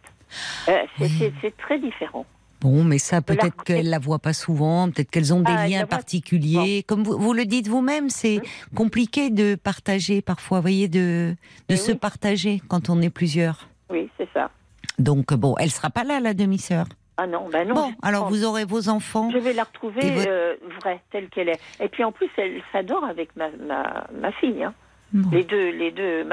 Euh, 0.69 0.77
c'est- 0.97 1.33
Oui. 1.43 1.53
très 1.57 1.79
différent. 1.79 2.25
Bon, 2.61 2.83
mais 2.83 2.99
ça, 2.99 3.21
peut-être 3.23 3.63
qu'elles 3.63 3.89
la 3.89 3.97
voient 3.97 4.19
pas 4.19 4.33
souvent, 4.33 4.89
peut-être 4.91 5.09
qu'elles 5.09 5.33
ont 5.33 5.39
des 5.41 5.51
Ah, 5.51 5.67
liens 5.67 5.79
voit- 5.79 5.87
particuliers. 5.87 6.83
Comme 6.87 7.03
vous, 7.03 7.17
vous 7.17 7.33
le 7.33 7.45
dites 7.45 7.67
vous-même, 7.67 8.09
c'est 8.09 8.39
compliqué 8.75 9.31
de 9.31 9.55
partager 9.55 10.21
parfois, 10.21 10.59
vous 10.59 10.61
voyez, 10.63 10.87
de, 10.87 11.31
de 11.31 11.35
Mais 11.71 11.75
se 11.75 11.91
oui. 11.93 11.97
partager 11.97 12.61
quand 12.67 12.89
on 12.89 13.01
est 13.01 13.09
plusieurs. 13.09 13.67
Oui, 13.89 14.09
c'est 14.17 14.29
ça. 14.31 14.51
Donc, 14.99 15.33
bon, 15.33 15.55
elle 15.57 15.71
sera 15.71 15.89
pas 15.89 16.03
là, 16.03 16.19
la 16.19 16.35
demi-sœur. 16.35 16.85
Ah 17.23 17.27
non, 17.27 17.47
ben 17.51 17.67
non. 17.67 17.75
Bon, 17.75 17.93
alors 18.01 18.29
vous 18.29 18.43
aurez 18.45 18.65
vos 18.65 18.89
enfants. 18.89 19.29
Je 19.31 19.37
vais 19.37 19.53
la 19.53 19.63
retrouver 19.63 20.01
votre- 20.09 20.27
euh, 20.27 20.55
vraie, 20.81 21.01
telle 21.11 21.29
qu'elle 21.29 21.49
est. 21.49 21.59
Et 21.79 21.87
puis 21.87 22.03
en 22.03 22.11
plus, 22.11 22.29
elle 22.35 22.63
s'adore 22.71 23.03
avec 23.03 23.35
ma, 23.35 23.49
ma, 23.51 24.07
ma 24.19 24.31
fille. 24.31 24.63
hein. 24.63 24.73
Bon. 25.13 25.29
Les 25.31 25.43
deux, 25.43 25.69
les 25.69 25.91
deux, 25.91 26.27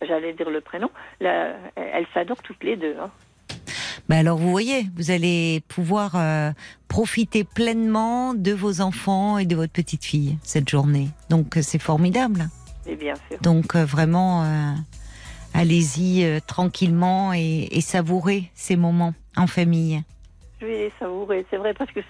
j'allais 0.00 0.32
dire 0.32 0.48
le 0.48 0.62
prénom. 0.62 0.88
La, 1.20 1.48
elles 1.76 2.06
s'adorent 2.14 2.42
toutes 2.42 2.64
les 2.64 2.76
deux. 2.78 2.96
hein. 2.98 3.10
Ben 4.08 4.16
alors, 4.20 4.38
vous 4.38 4.50
voyez, 4.50 4.86
vous 4.96 5.10
allez 5.10 5.62
pouvoir 5.68 6.12
euh, 6.16 6.52
profiter 6.88 7.44
pleinement 7.44 8.32
de 8.32 8.52
vos 8.52 8.80
enfants 8.80 9.36
et 9.36 9.44
de 9.44 9.54
votre 9.56 9.72
petite 9.72 10.04
fille 10.06 10.38
cette 10.42 10.70
journée. 10.70 11.08
Donc, 11.28 11.58
euh, 11.58 11.60
c'est 11.62 11.78
formidable. 11.78 12.48
Et 12.86 12.96
bien 12.96 13.14
sûr. 13.28 13.38
Donc, 13.42 13.76
euh, 13.76 13.84
vraiment, 13.84 14.42
euh, 14.44 14.72
allez-y 15.54 16.40
tranquillement 16.46 17.32
et, 17.34 17.68
et 17.72 17.80
savourez 17.80 18.50
ces 18.54 18.76
moments 18.76 19.12
en 19.36 19.46
famille. 19.46 20.02
Je 20.60 20.66
vais 20.66 20.72
les 20.78 20.92
savourer, 20.98 21.46
c'est 21.50 21.56
vrai, 21.56 21.72
parce 21.72 21.90
que 21.90 22.00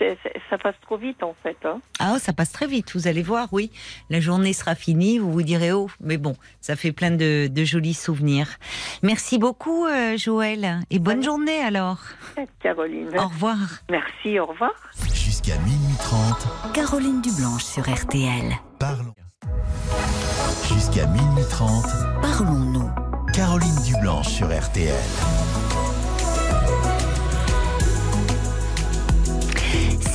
ça 0.50 0.58
passe 0.58 0.74
trop 0.82 0.96
vite 0.96 1.22
en 1.22 1.34
fait. 1.42 1.56
hein. 1.64 1.80
Ah, 2.00 2.14
oh, 2.14 2.18
ça 2.18 2.32
passe 2.32 2.50
très 2.50 2.66
vite, 2.66 2.92
vous 2.94 3.06
allez 3.06 3.22
voir, 3.22 3.46
oui. 3.52 3.70
La 4.10 4.18
journée 4.20 4.52
sera 4.52 4.74
finie, 4.74 5.18
vous 5.18 5.30
vous 5.30 5.42
direz, 5.42 5.70
oh, 5.72 5.88
mais 6.00 6.16
bon, 6.16 6.34
ça 6.60 6.74
fait 6.74 6.90
plein 6.90 7.12
de, 7.12 7.46
de 7.46 7.64
jolis 7.64 7.94
souvenirs. 7.94 8.48
Merci 9.02 9.38
beaucoup, 9.38 9.86
euh, 9.86 10.16
Joël, 10.16 10.80
et 10.90 10.98
bonne 10.98 11.22
journée 11.22 11.60
alors. 11.60 11.98
Caroline. 12.60 13.08
Au 13.16 13.28
revoir. 13.28 13.56
Merci, 13.88 14.40
au 14.40 14.46
revoir. 14.46 14.72
Jusqu'à 15.14 15.56
minuit 15.58 15.96
30, 16.00 16.72
Caroline 16.74 17.20
Dublanche 17.22 17.62
sur 17.64 17.82
RTL. 17.88 18.52
parlons. 18.80 19.14
Jusqu'à 20.68 21.06
minuit 21.06 21.44
30, 21.50 21.84
Parlons-nous. 22.20 22.90
Caroline 23.32 23.76
Dublanche 23.86 24.28
sur 24.28 24.46
RTL. 24.48 24.92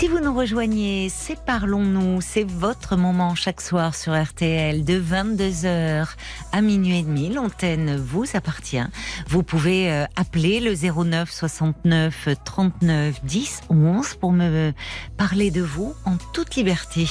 Si 0.06 0.12
vous 0.12 0.20
nous 0.20 0.36
rejoignez, 0.38 1.10
c'est 1.10 1.44
Parlons-nous, 1.46 2.22
c'est 2.22 2.44
votre 2.44 2.96
moment 2.96 3.34
chaque 3.34 3.60
soir 3.60 3.96
sur 3.96 4.14
RTL 4.14 4.86
de 4.86 5.00
22h 5.02 6.16
à 6.52 6.62
minuit 6.62 7.00
et 7.00 7.02
demi. 7.02 7.30
L'antenne 7.34 7.96
vous 7.96 8.24
appartient. 8.36 8.84
Vous 9.28 9.42
pouvez 9.42 9.92
euh, 9.92 10.06
appeler 10.16 10.60
le 10.60 10.76
09 10.76 11.32
69 11.32 12.30
39 12.46 13.26
10 13.26 13.62
11 13.72 14.14
pour 14.18 14.32
me 14.32 14.74
parler 15.18 15.50
de 15.50 15.64
vous 15.64 15.96
en 16.06 16.18
toute 16.34 16.56
liberté. 16.56 17.08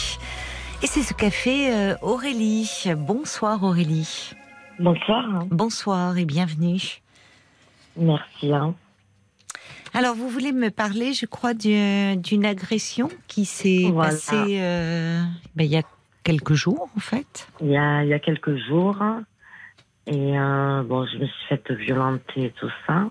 Et 0.85 0.87
c'est 0.87 1.03
ce 1.03 1.15
qu'a 1.15 1.33
fait 1.33 1.75
euh, 1.75 1.97
Aurélie. 2.01 2.85
Bonsoir 2.97 3.65
Aurélie. 3.65 4.35
Bonsoir. 4.79 5.47
Bonsoir 5.51 6.17
et 6.17 6.27
bienvenue. 6.27 7.03
merci. 7.97 8.53
hein. 8.53 8.73
Alors, 9.95 10.15
vous 10.15 10.29
voulez 10.29 10.53
me 10.53 10.71
parler, 10.71 11.13
je 11.13 11.25
crois, 11.27 11.55
du- 11.55 12.17
d'une 12.17 12.45
agression 12.45 13.11
qui 13.29 13.45
s'est 13.45 13.91
Voilà. 13.93 14.11
passée 14.11 14.59
euh, 14.61 15.23
ben, 15.55 15.65
il 15.65 15.71
y 15.71 15.77
a 15.77 15.83
quelques 16.25 16.55
jours, 16.55 16.89
en 16.97 17.01
fait. 17.01 17.49
Il, 17.61 17.69
y 17.69 17.77
a, 17.77 18.03
il 18.03 18.09
y 18.09 18.13
a 18.15 18.19
quelques 18.19 18.57
jours, 18.57 18.97
Et 20.07 20.39
euh, 20.39 20.83
bon, 20.83 21.07
je 21.07 21.17
me 21.19 21.27
suis 21.27 21.47
faite 21.49 21.71
violenter 21.71 22.47
et 22.47 22.51
tout 22.51 22.71
ça. 22.87 23.09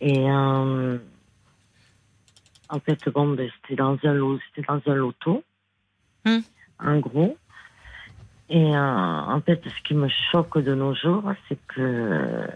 Et 0.00 0.30
euh, 0.30 0.98
en 2.68 2.80
fait, 2.80 3.08
bon, 3.08 3.28
ben, 3.34 3.50
c'était 3.62 3.76
dans 3.76 3.98
un 4.04 4.12
lot, 4.12 4.38
c'était 4.54 4.66
dans 4.68 4.80
un 4.86 4.94
loto, 4.94 5.42
Hmm. 6.24 6.38
en 6.78 6.98
gros. 7.00 7.36
Et 8.48 8.76
en 8.76 9.40
fait, 9.44 9.60
ce 9.64 9.82
qui 9.88 9.94
me 9.94 10.08
choque 10.30 10.58
de 10.58 10.74
nos 10.74 10.94
jours, 10.94 11.24
c'est 11.48 11.58
que 11.66 12.46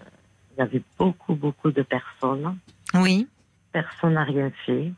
il 0.57 0.61
y 0.61 0.63
avait 0.63 0.83
beaucoup, 0.99 1.35
beaucoup 1.35 1.71
de 1.71 1.83
personnes. 1.83 2.57
Oui. 2.95 3.27
Personne 3.73 4.15
n'a 4.15 4.25
rien 4.25 4.51
fait, 4.65 4.91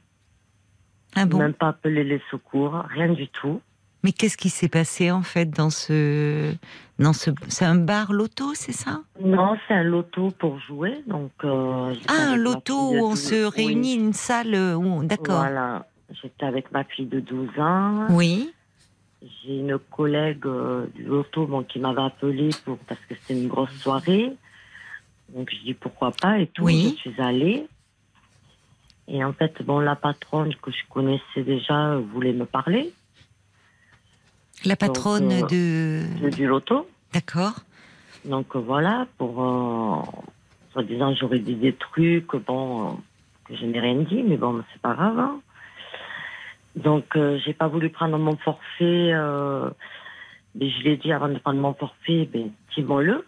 Ah 1.17 1.27
bon? 1.27 1.39
même 1.39 1.55
pas 1.55 1.69
appelé 1.69 2.05
les 2.05 2.21
secours, 2.31 2.75
rien 2.91 3.13
du 3.13 3.27
tout. 3.29 3.61
Mais 4.05 4.13
qu'est-ce 4.13 4.37
qui 4.37 4.49
s'est 4.51 4.69
passé 4.69 5.11
en 5.11 5.23
fait 5.23 5.47
dans 5.51 5.71
ce, 5.71 6.55
dans 7.01 7.13
ce, 7.13 7.31
c'est 7.49 7.65
un 7.65 7.75
bar 7.75 8.13
loto, 8.13 8.55
c'est 8.55 8.73
ça? 8.73 9.01
Non, 9.21 9.57
c'est 9.67 9.75
un 9.75 9.83
loto 9.83 10.31
pour 10.31 10.61
jouer, 10.61 11.03
donc. 11.09 11.33
euh, 11.43 11.93
Ah, 12.07 12.31
un 12.33 12.37
loto 12.37 12.75
où 12.93 12.97
on 13.05 13.11
12 13.11 13.21
se 13.21 13.45
oui. 13.47 13.65
réunit, 13.67 13.95
une 13.95 14.13
salle 14.13 14.55
où, 14.77 15.03
d'accord. 15.03 15.39
Voilà, 15.41 15.87
j'étais 16.23 16.47
avec 16.47 16.71
ma 16.71 16.85
fille 16.85 17.07
de 17.07 17.19
12 17.19 17.49
ans. 17.59 18.07
Oui. 18.11 18.53
J'ai 19.43 19.59
une 19.59 19.79
collègue 19.91 20.47
euh, 20.47 20.87
du 20.95 21.03
loto 21.03 21.45
bon, 21.49 21.65
qui 21.65 21.81
m'avait 21.81 22.03
appelé 22.03 22.51
pour 22.65 22.79
parce 22.79 23.01
que 23.09 23.17
c'était 23.17 23.41
une 23.43 23.49
grosse 23.49 23.73
soirée. 23.73 24.33
Donc 25.35 25.51
je 25.53 25.59
dis 25.63 25.75
pourquoi 25.75 26.13
pas 26.13 26.39
et 26.39 26.47
tout. 26.49 26.65
Oui. 26.65 26.95
Je 26.97 27.11
suis 27.11 27.21
allée. 27.21 27.67
Et 29.09 29.25
en 29.25 29.33
fait, 29.33 29.63
bon, 29.63 29.79
la 29.81 29.97
patronne 29.97 30.55
que 30.57 30.71
je 30.71 30.83
connaissais 30.91 31.43
déjà 31.43 31.97
voulait 31.99 32.33
me 32.35 32.45
parler 32.45 32.93
La 34.65 34.77
patronne 34.77 35.31
euh, 35.33 35.43
de, 35.47 36.07
de- 36.21 36.31
du 36.31 36.47
loto. 36.47 36.89
d'accord. 37.13 37.61
Donc 38.25 38.55
euh, 38.55 38.59
voilà, 38.59 39.07
pour 39.17 39.43
euh, 39.43 40.03
soi-disant 40.73 41.15
j'aurais 41.15 41.39
dit 41.39 41.55
des 41.55 41.73
trucs, 41.75 42.35
bon, 42.37 42.89
euh, 42.89 42.93
que 43.47 43.57
je 43.57 43.65
n'ai 43.65 43.81
rien 43.81 43.95
dit, 44.03 44.23
mais 44.23 44.37
bon, 44.37 44.63
c'est 44.73 44.83
pas 44.83 44.95
grave. 44.95 45.19
hein. 45.19 45.41
Donc 46.77 47.17
euh, 47.17 47.39
j'ai 47.45 47.55
pas 47.55 47.69
voulu 47.69 47.89
prendre 47.91 48.19
mon 48.19 48.37
forfait, 48.37 49.11
euh, 49.13 49.71
mais 50.55 50.69
je 50.71 50.83
l'ai 50.83 50.97
dit 50.99 51.13
avant 51.13 51.29
de 51.29 51.39
prendre 51.39 51.61
mon 51.61 51.73
forfait, 51.75 52.29
ben 52.31 52.51
dis-moi-le. 52.75 53.25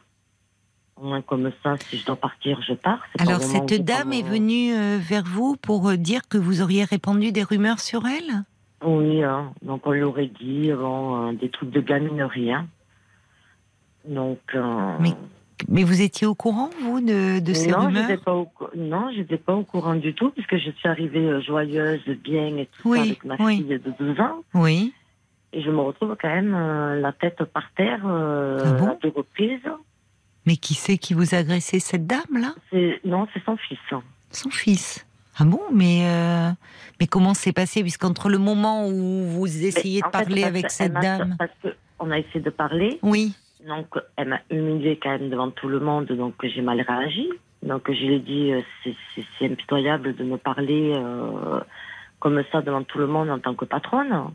Moins 1.00 1.22
comme 1.22 1.50
ça, 1.62 1.76
si 1.88 1.96
je 1.98 2.04
dois 2.04 2.16
partir, 2.16 2.60
je 2.62 2.74
pars. 2.74 3.00
Alors 3.18 3.40
cette 3.40 3.72
je 3.72 3.76
dame 3.82 4.12
est 4.12 4.22
mon- 4.22 4.28
venue 4.30 4.74
euh, 4.74 4.98
vers 5.00 5.24
vous 5.24 5.56
pour 5.56 5.88
euh, 5.88 5.96
dire 5.96 6.28
que 6.28 6.36
vous 6.36 6.60
auriez 6.60 6.84
répandu 6.84 7.32
des 7.32 7.42
rumeurs 7.42 7.80
sur 7.80 8.06
elle? 8.06 8.44
Oui, 8.84 9.22
hein. 9.22 9.52
donc 9.62 9.86
on 9.86 9.92
lui 9.92 10.02
aurait 10.02 10.26
dit 10.40 10.70
bon, 10.72 11.28
euh, 11.28 11.32
des 11.32 11.48
trucs 11.50 11.70
de 11.70 11.80
gaminerie. 11.80 12.52
Hein. 12.52 12.66
Donc. 14.06 14.40
euh, 14.54 14.96
Mais 15.00 15.14
Mais 15.68 15.84
vous 15.84 16.02
étiez 16.02 16.26
au 16.26 16.34
courant, 16.34 16.70
vous, 16.82 17.00
de, 17.00 17.38
de 17.40 17.52
ces 17.54 17.70
non, 17.70 17.86
rumeurs? 17.86 18.20
pas 18.24 18.34
au 18.34 18.50
non, 18.76 19.10
j'étais 19.14 19.36
pas 19.38 19.54
au 19.54 19.64
courant 19.64 19.94
du 19.94 20.14
tout, 20.14 20.30
puisque 20.30 20.56
je 20.56 20.70
suis 20.70 20.88
arrivée 20.88 21.26
euh, 21.26 21.40
joyeuse, 21.40 22.00
bien 22.22 22.56
et 22.58 22.66
tout 22.66 22.88
Oui, 22.90 22.98
ça 22.98 23.02
avec 23.04 23.24
ma 23.24 23.36
oui. 23.38 23.56
fille 23.56 23.78
de 23.78 23.92
12 23.98 24.20
ans. 24.20 24.42
Oui. 24.54 24.92
Et 25.52 25.62
je 25.62 25.70
me 25.70 25.80
retrouve 25.80 26.16
quand 26.20 26.28
même 26.28 26.54
euh, 26.54 27.00
la 27.00 27.12
tête 27.12 27.42
par 27.44 27.70
terre 27.76 28.02
euh, 28.06 28.64
Ah 28.66 28.78
bon? 28.78 28.90
à 28.90 28.94
deux 29.02 29.12
reprises. 29.14 29.60
Mais 30.46 30.57
qui 30.57 30.74
c'est 30.74 30.96
qui 30.98 31.14
vous 31.14 31.35
a 31.35 31.38
agressé, 31.38 31.81
cette 31.81 32.07
dame-là? 32.07 32.55
Non, 33.05 33.26
c'est 33.33 33.44
son 33.44 33.57
fils. 33.57 33.79
Son 34.31 34.50
fils. 34.50 35.07
Ah 35.38 35.44
bon 35.44 35.61
Mais 35.72 36.03
euh, 36.07 36.50
mais 36.98 37.07
comment 37.07 37.35
c'est 37.35 37.53
passé? 37.53 37.83
Puisqu'entre 37.83 38.29
le 38.29 38.38
moment 38.38 38.87
où 38.88 39.24
vous 39.24 39.64
essayez 39.64 40.00
Mais, 40.03 40.11
de 40.11 40.16
fait, 40.16 40.24
parler 40.24 40.44
avec 40.44 40.70
cette 40.70 40.92
dame, 40.94 41.37
Parce 41.38 41.50
qu'on 41.62 42.11
a 42.11 42.18
essayé 42.18 42.40
de 42.40 42.50
parler, 42.50 42.98
oui, 43.03 43.35
donc 43.66 43.87
elle 44.16 44.29
m'a 44.29 44.40
humiliée 44.50 44.98
quand 45.03 45.11
même 45.11 45.31
devant 45.31 45.50
tout 45.50 45.68
le 45.68 45.81
monde, 45.81 46.07
donc 46.07 46.35
j'ai 46.42 46.62
mal 46.62 46.81
réagi. 46.81 47.29
Donc 47.62 47.83
je 47.88 48.00
lui 48.07 48.14
ai 48.14 48.18
dit, 48.20 48.53
euh, 48.53 48.62
c'est- 48.85 49.44
impitoyable 49.46 50.14
de 50.16 50.24
me 50.24 50.37
parler 50.38 50.92
euh, 50.94 51.61
comme 52.18 52.42
ça 52.53 52.62
devant 52.62 52.83
tout 52.83 52.98
le 52.98 53.07
monde 53.07 53.31
en 53.31 53.38
tant 53.38 53.55
que 53.55 53.64
patronne. 53.66 54.31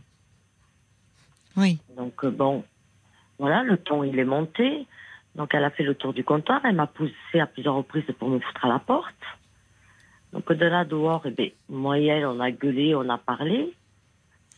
oui. 1.58 1.80
Donc 1.98 2.26
bon, 2.26 2.64
voilà, 3.40 3.64
le 3.64 3.78
ton 3.78 4.04
il 4.04 4.18
est 4.20 4.26
monté. 4.26 4.86
Donc 5.36 5.54
elle 5.54 5.64
a 5.66 5.70
fait 5.70 5.84
le 5.84 5.96
tour 5.96 6.14
du 6.14 6.24
comptoir, 6.24 6.62
elle 6.64 6.76
m'a 6.76 6.88
poussé 6.88 7.40
à 7.40 7.46
plusieurs 7.46 7.76
reprises 7.76 8.06
pour 8.18 8.30
me 8.30 8.40
foutre 8.40 8.66
à 8.66 8.70
la 8.70 8.80
porte. 8.80 9.14
Donc 10.32 10.52
de 10.52 10.66
là 10.66 10.86
dehors, 10.86 11.22
eh 11.26 11.32
ben, 11.32 11.50
moi 11.70 12.00
et 12.00 12.06
elle, 12.06 12.26
on 12.26 12.40
a 12.40 12.52
gueulé, 12.52 12.96
on 12.96 13.08
a 13.10 13.18
parlé. 13.18 13.74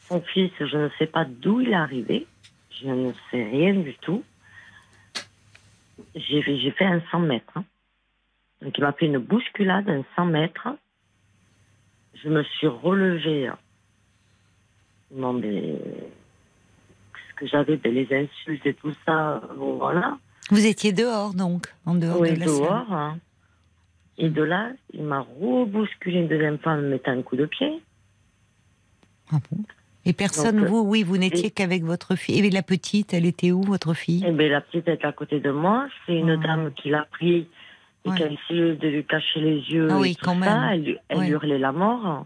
Son 0.07 0.21
fils, 0.21 0.51
je 0.59 0.77
ne 0.77 0.89
sais 0.97 1.07
pas 1.07 1.25
d'où 1.25 1.61
il 1.61 1.69
est 1.69 1.75
arrivé, 1.75 2.27
je 2.71 2.87
ne 2.87 3.11
sais 3.31 3.43
rien 3.43 3.73
du 3.73 3.95
tout. 3.95 4.23
J'ai 6.15 6.71
fait, 6.71 6.85
un 6.85 7.01
100 7.11 7.19
mètres. 7.19 7.57
hein. 7.57 7.65
Donc 8.61 8.77
il 8.77 8.83
m'a 8.83 8.93
fait 8.93 9.07
une 9.07 9.17
bousculade, 9.17 9.89
un 9.89 10.03
100 10.15 10.25
mètres. 10.25 10.67
Je 12.13 12.29
me 12.29 12.43
suis 12.43 12.67
relevée. 12.67 13.47
hein. 13.47 13.57
Non 15.11 15.33
mais 15.33 15.75
ce 17.29 17.33
que 17.35 17.47
j'avais, 17.47 17.77
ben, 17.77 17.93
les 17.93 18.07
insultes 18.15 18.65
et 18.65 18.73
tout 18.73 18.93
ça, 19.05 19.41
voilà. 19.55 20.17
Vous 20.49 20.65
étiez 20.65 20.93
dehors, 20.93 21.33
donc, 21.33 21.67
en 21.85 21.95
dehors 21.95 22.19
Oui, 22.21 22.33
de 22.33 22.39
la 22.39 22.45
dehors. 22.45 22.67
salle. 22.87 22.97
hein. 22.97 23.17
Et 24.17 24.29
de 24.29 24.41
là, 24.41 24.71
il 24.93 25.03
m'a 25.03 25.25
rebousculé 25.41 26.19
une 26.21 26.27
deuxième 26.27 26.57
fois 26.57 26.73
en 26.73 26.77
me 26.77 26.89
mettant 26.89 27.11
un 27.11 27.21
coup 27.21 27.35
de 27.35 27.45
pied. 27.45 27.81
Ah 29.31 29.37
bon? 29.51 29.59
Et 30.05 30.13
personne, 30.13 30.55
Donc, 30.57 30.65
euh, 30.65 30.69
vous, 30.69 30.79
oui, 30.81 31.03
vous 31.03 31.17
n'étiez 31.17 31.47
et- 31.47 31.51
qu'avec 31.51 31.83
votre 31.83 32.15
fille. 32.15 32.39
Et 32.39 32.49
la 32.49 32.63
petite, 32.63 33.13
elle 33.13 33.25
était 33.25 33.51
où, 33.51 33.61
votre 33.61 33.93
fille? 33.93 34.25
Et 34.25 34.31
ben, 34.31 34.49
la 34.49 34.61
petite 34.61 34.87
est 34.87 35.03
à 35.03 35.11
côté 35.11 35.39
de 35.41 35.51
moi. 35.51 35.87
C'est 36.05 36.15
une 36.17 36.31
Oh. 36.31 36.37
dame 36.37 36.71
qui 36.73 36.89
l'a 36.89 37.05
pris 37.11 37.47
et 38.05 38.09
Ouais. 38.09 38.15
qui 38.15 38.23
a 38.23 38.31
essayé 38.31 38.75
de 38.75 38.87
lui 38.87 39.03
cacher 39.05 39.41
les 39.41 39.59
yeux. 39.69 39.89
Ah 39.91 39.97
et 39.97 39.99
oui, 39.99 40.15
tout 40.15 40.25
quand 40.25 40.39
ça. 40.41 40.61
même. 40.61 40.69
Elle, 40.71 40.83
lui- 40.83 40.97
elle 41.09 41.17
Ouais. 41.17 41.27
hurlait 41.29 41.59
la 41.59 41.73
mort. 41.73 42.25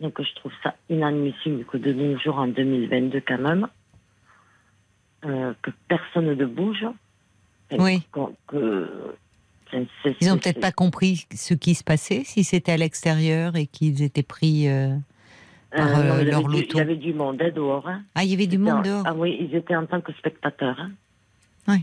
Donc 0.00 0.20
je 0.20 0.34
trouve 0.34 0.52
ça 0.64 0.74
inadmissible 0.90 1.64
que 1.66 1.76
de 1.78 1.92
nos 1.92 2.18
jours, 2.18 2.36
en 2.38 2.48
2022 2.48 3.22
quand 3.26 3.38
même, 3.38 3.68
euh, 5.24 5.54
que 5.62 5.70
personne 5.88 6.26
ne 6.34 6.44
bouge. 6.46 6.84
Oui. 7.78 8.02
que- 8.12 9.14
Ils 10.20 10.28
n'ont 10.28 10.38
peut-être 10.38 10.60
pas 10.60 10.70
compris 10.72 11.26
ce 11.34 11.54
qui 11.54 11.74
se 11.74 11.82
passait, 11.82 12.22
si 12.24 12.44
c'était 12.44 12.72
à 12.72 12.76
l'extérieur 12.76 13.56
et 13.56 13.66
qu'ils 13.66 14.02
étaient 14.02 14.22
pris 14.22 14.68
euh, 14.68 14.94
par 15.76 15.88
Euh, 15.88 16.02
non, 16.04 16.14
euh, 16.14 16.24
leur 16.24 16.42
loto. 16.46 16.66
Il 16.74 16.76
y 16.76 16.80
avait 16.80 16.94
du 16.96 17.12
monde 17.12 17.42
hein, 17.42 17.50
dehors. 17.52 17.88
hein. 17.88 18.02
Ah, 18.14 18.22
il 18.22 18.30
y 18.30 18.34
avait 18.34 18.46
du 18.46 18.58
monde 18.58 18.78
en- 18.78 18.82
dehors. 18.82 19.02
Ah 19.06 19.14
oui, 19.16 19.36
ils 19.40 19.54
étaient 19.56 19.74
en 19.74 19.86
tant 19.86 20.00
que 20.00 20.12
spectateurs. 20.12 20.76
hein. 20.78 20.90
Oui. 21.66 21.78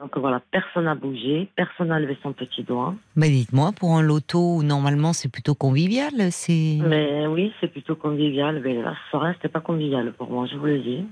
Donc 0.00 0.18
voilà, 0.18 0.42
personne 0.50 0.84
n'a 0.84 0.94
bougé, 0.96 1.48
personne 1.56 1.88
n'a 1.88 2.00
levé 2.00 2.18
son 2.22 2.32
petit 2.34 2.64
doigt. 2.64 2.94
Mais 3.16 3.30
dites-moi, 3.30 3.72
pour 3.72 3.94
un 3.96 4.02
loto, 4.02 4.62
normalement, 4.62 5.12
c'est 5.14 5.30
plutôt 5.30 5.54
convivial. 5.54 6.12
C'est. 6.32 6.78
Mais 6.82 7.26
oui, 7.28 7.52
c'est 7.60 7.68
plutôt 7.68 7.94
convivial. 7.96 8.60
Mais 8.62 8.74
la 8.82 8.94
soirée, 9.10 9.32
c'était 9.34 9.48
pas 9.48 9.60
convivial 9.60 10.12
pour 10.12 10.28
moi, 10.30 10.46
je 10.50 10.56
vous 10.56 10.66
le 10.66 10.80
dis. 10.80 11.06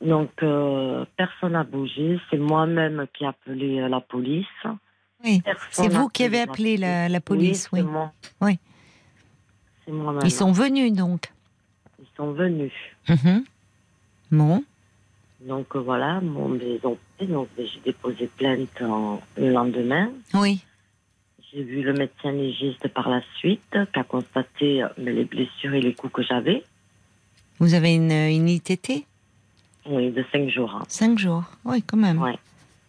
Donc 0.00 0.30
euh, 0.42 1.04
personne 1.16 1.52
n'a 1.52 1.64
bougé. 1.64 2.18
C'est 2.30 2.36
moi-même 2.38 3.06
qui 3.14 3.24
ai 3.24 3.28
appelé 3.28 3.80
euh, 3.80 3.88
la 3.88 4.00
police. 4.00 4.46
Oui. 5.24 5.42
C'est 5.70 5.88
vous 5.88 6.08
qui 6.08 6.24
avez 6.24 6.40
appelé 6.42 6.76
la, 6.76 7.08
la 7.08 7.20
police, 7.20 7.68
oui. 7.72 7.80
c'est 7.80 7.86
moi. 7.86 8.12
Oui. 8.40 8.58
Moi-même. 9.88 10.22
Ils 10.24 10.30
sont 10.30 10.52
venus 10.52 10.92
donc. 10.92 11.32
Ils 11.98 12.06
sont 12.16 12.32
venus. 12.32 12.72
Mhm. 13.08 13.44
Bon. 14.32 14.64
Donc 15.40 15.74
euh, 15.76 15.78
voilà, 15.80 16.20
bon, 16.22 16.58
fait. 17.18 17.26
Donc 17.26 17.48
j'ai 17.56 17.80
déposé 17.84 18.26
plainte 18.36 18.82
en- 18.82 19.20
le 19.36 19.50
lendemain. 19.50 20.10
Oui. 20.34 20.62
J'ai 21.52 21.62
vu 21.62 21.82
le 21.82 21.92
médecin 21.94 22.32
légiste 22.32 22.88
par 22.88 23.08
la 23.08 23.22
suite, 23.38 23.62
qui 23.92 23.98
a 23.98 24.04
constaté 24.04 24.82
euh, 24.82 24.88
les 24.98 25.24
blessures 25.24 25.72
et 25.74 25.80
les 25.80 25.94
coups 25.94 26.12
que 26.12 26.22
j'avais. 26.22 26.64
Vous 27.58 27.72
avez 27.74 27.94
une, 27.94 28.10
une 28.10 28.48
ITT 28.48 29.06
Oui, 29.88 30.10
de 30.10 30.24
cinq 30.32 30.48
jours. 30.50 30.74
hein. 30.74 30.84
Cinq 30.88 31.18
jours. 31.18 31.44
Oui, 31.64 31.82
quand 31.82 31.96
même. 31.96 32.20
Ouais. 32.20 32.38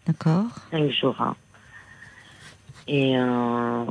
D'accord. 0.06 0.46
Cinq 0.72 0.90
jours. 0.90 1.20
hein. 1.22 1.36
Et 2.88 3.18
euh, 3.18 3.84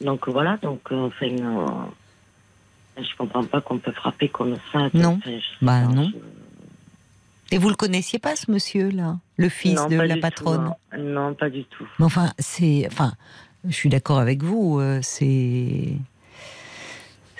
donc 0.00 0.28
voilà, 0.28 0.56
donc 0.58 0.80
euh, 0.92 1.06
enfin, 1.08 1.26
euh, 1.26 3.02
je 3.02 3.16
comprends 3.16 3.44
pas 3.44 3.60
qu'on 3.60 3.78
peut 3.78 3.92
frapper 3.92 4.28
comme 4.28 4.56
ça. 4.72 4.88
Non. 4.94 5.18
Enfin, 5.20 5.30
je 5.30 5.38
sais 5.40 5.42
Bah, 5.60 5.82
non. 5.82 6.10
je- 6.12 7.54
Et 7.54 7.58
vous 7.58 7.68
le 7.68 7.74
connaissiez 7.74 8.18
pas, 8.18 8.36
ce 8.36 8.50
monsieur-là 8.50 9.16
Le 9.36 9.48
fils 9.48 9.74
Non, 9.74 9.88
de 9.88 9.96
la 9.96 10.14
tout, 10.14 10.20
patronne 10.20 10.72
non. 10.96 11.02
non, 11.02 11.34
pas 11.34 11.50
du 11.50 11.64
tout. 11.64 11.86
Mais 11.98 12.04
enfin, 12.04 12.32
c'est. 12.38 12.86
Enfin, 12.86 13.14
je 13.64 13.72
suis 13.74 13.88
d'accord 13.88 14.18
avec 14.18 14.42
vous. 14.42 14.80
c'est. 15.02 15.94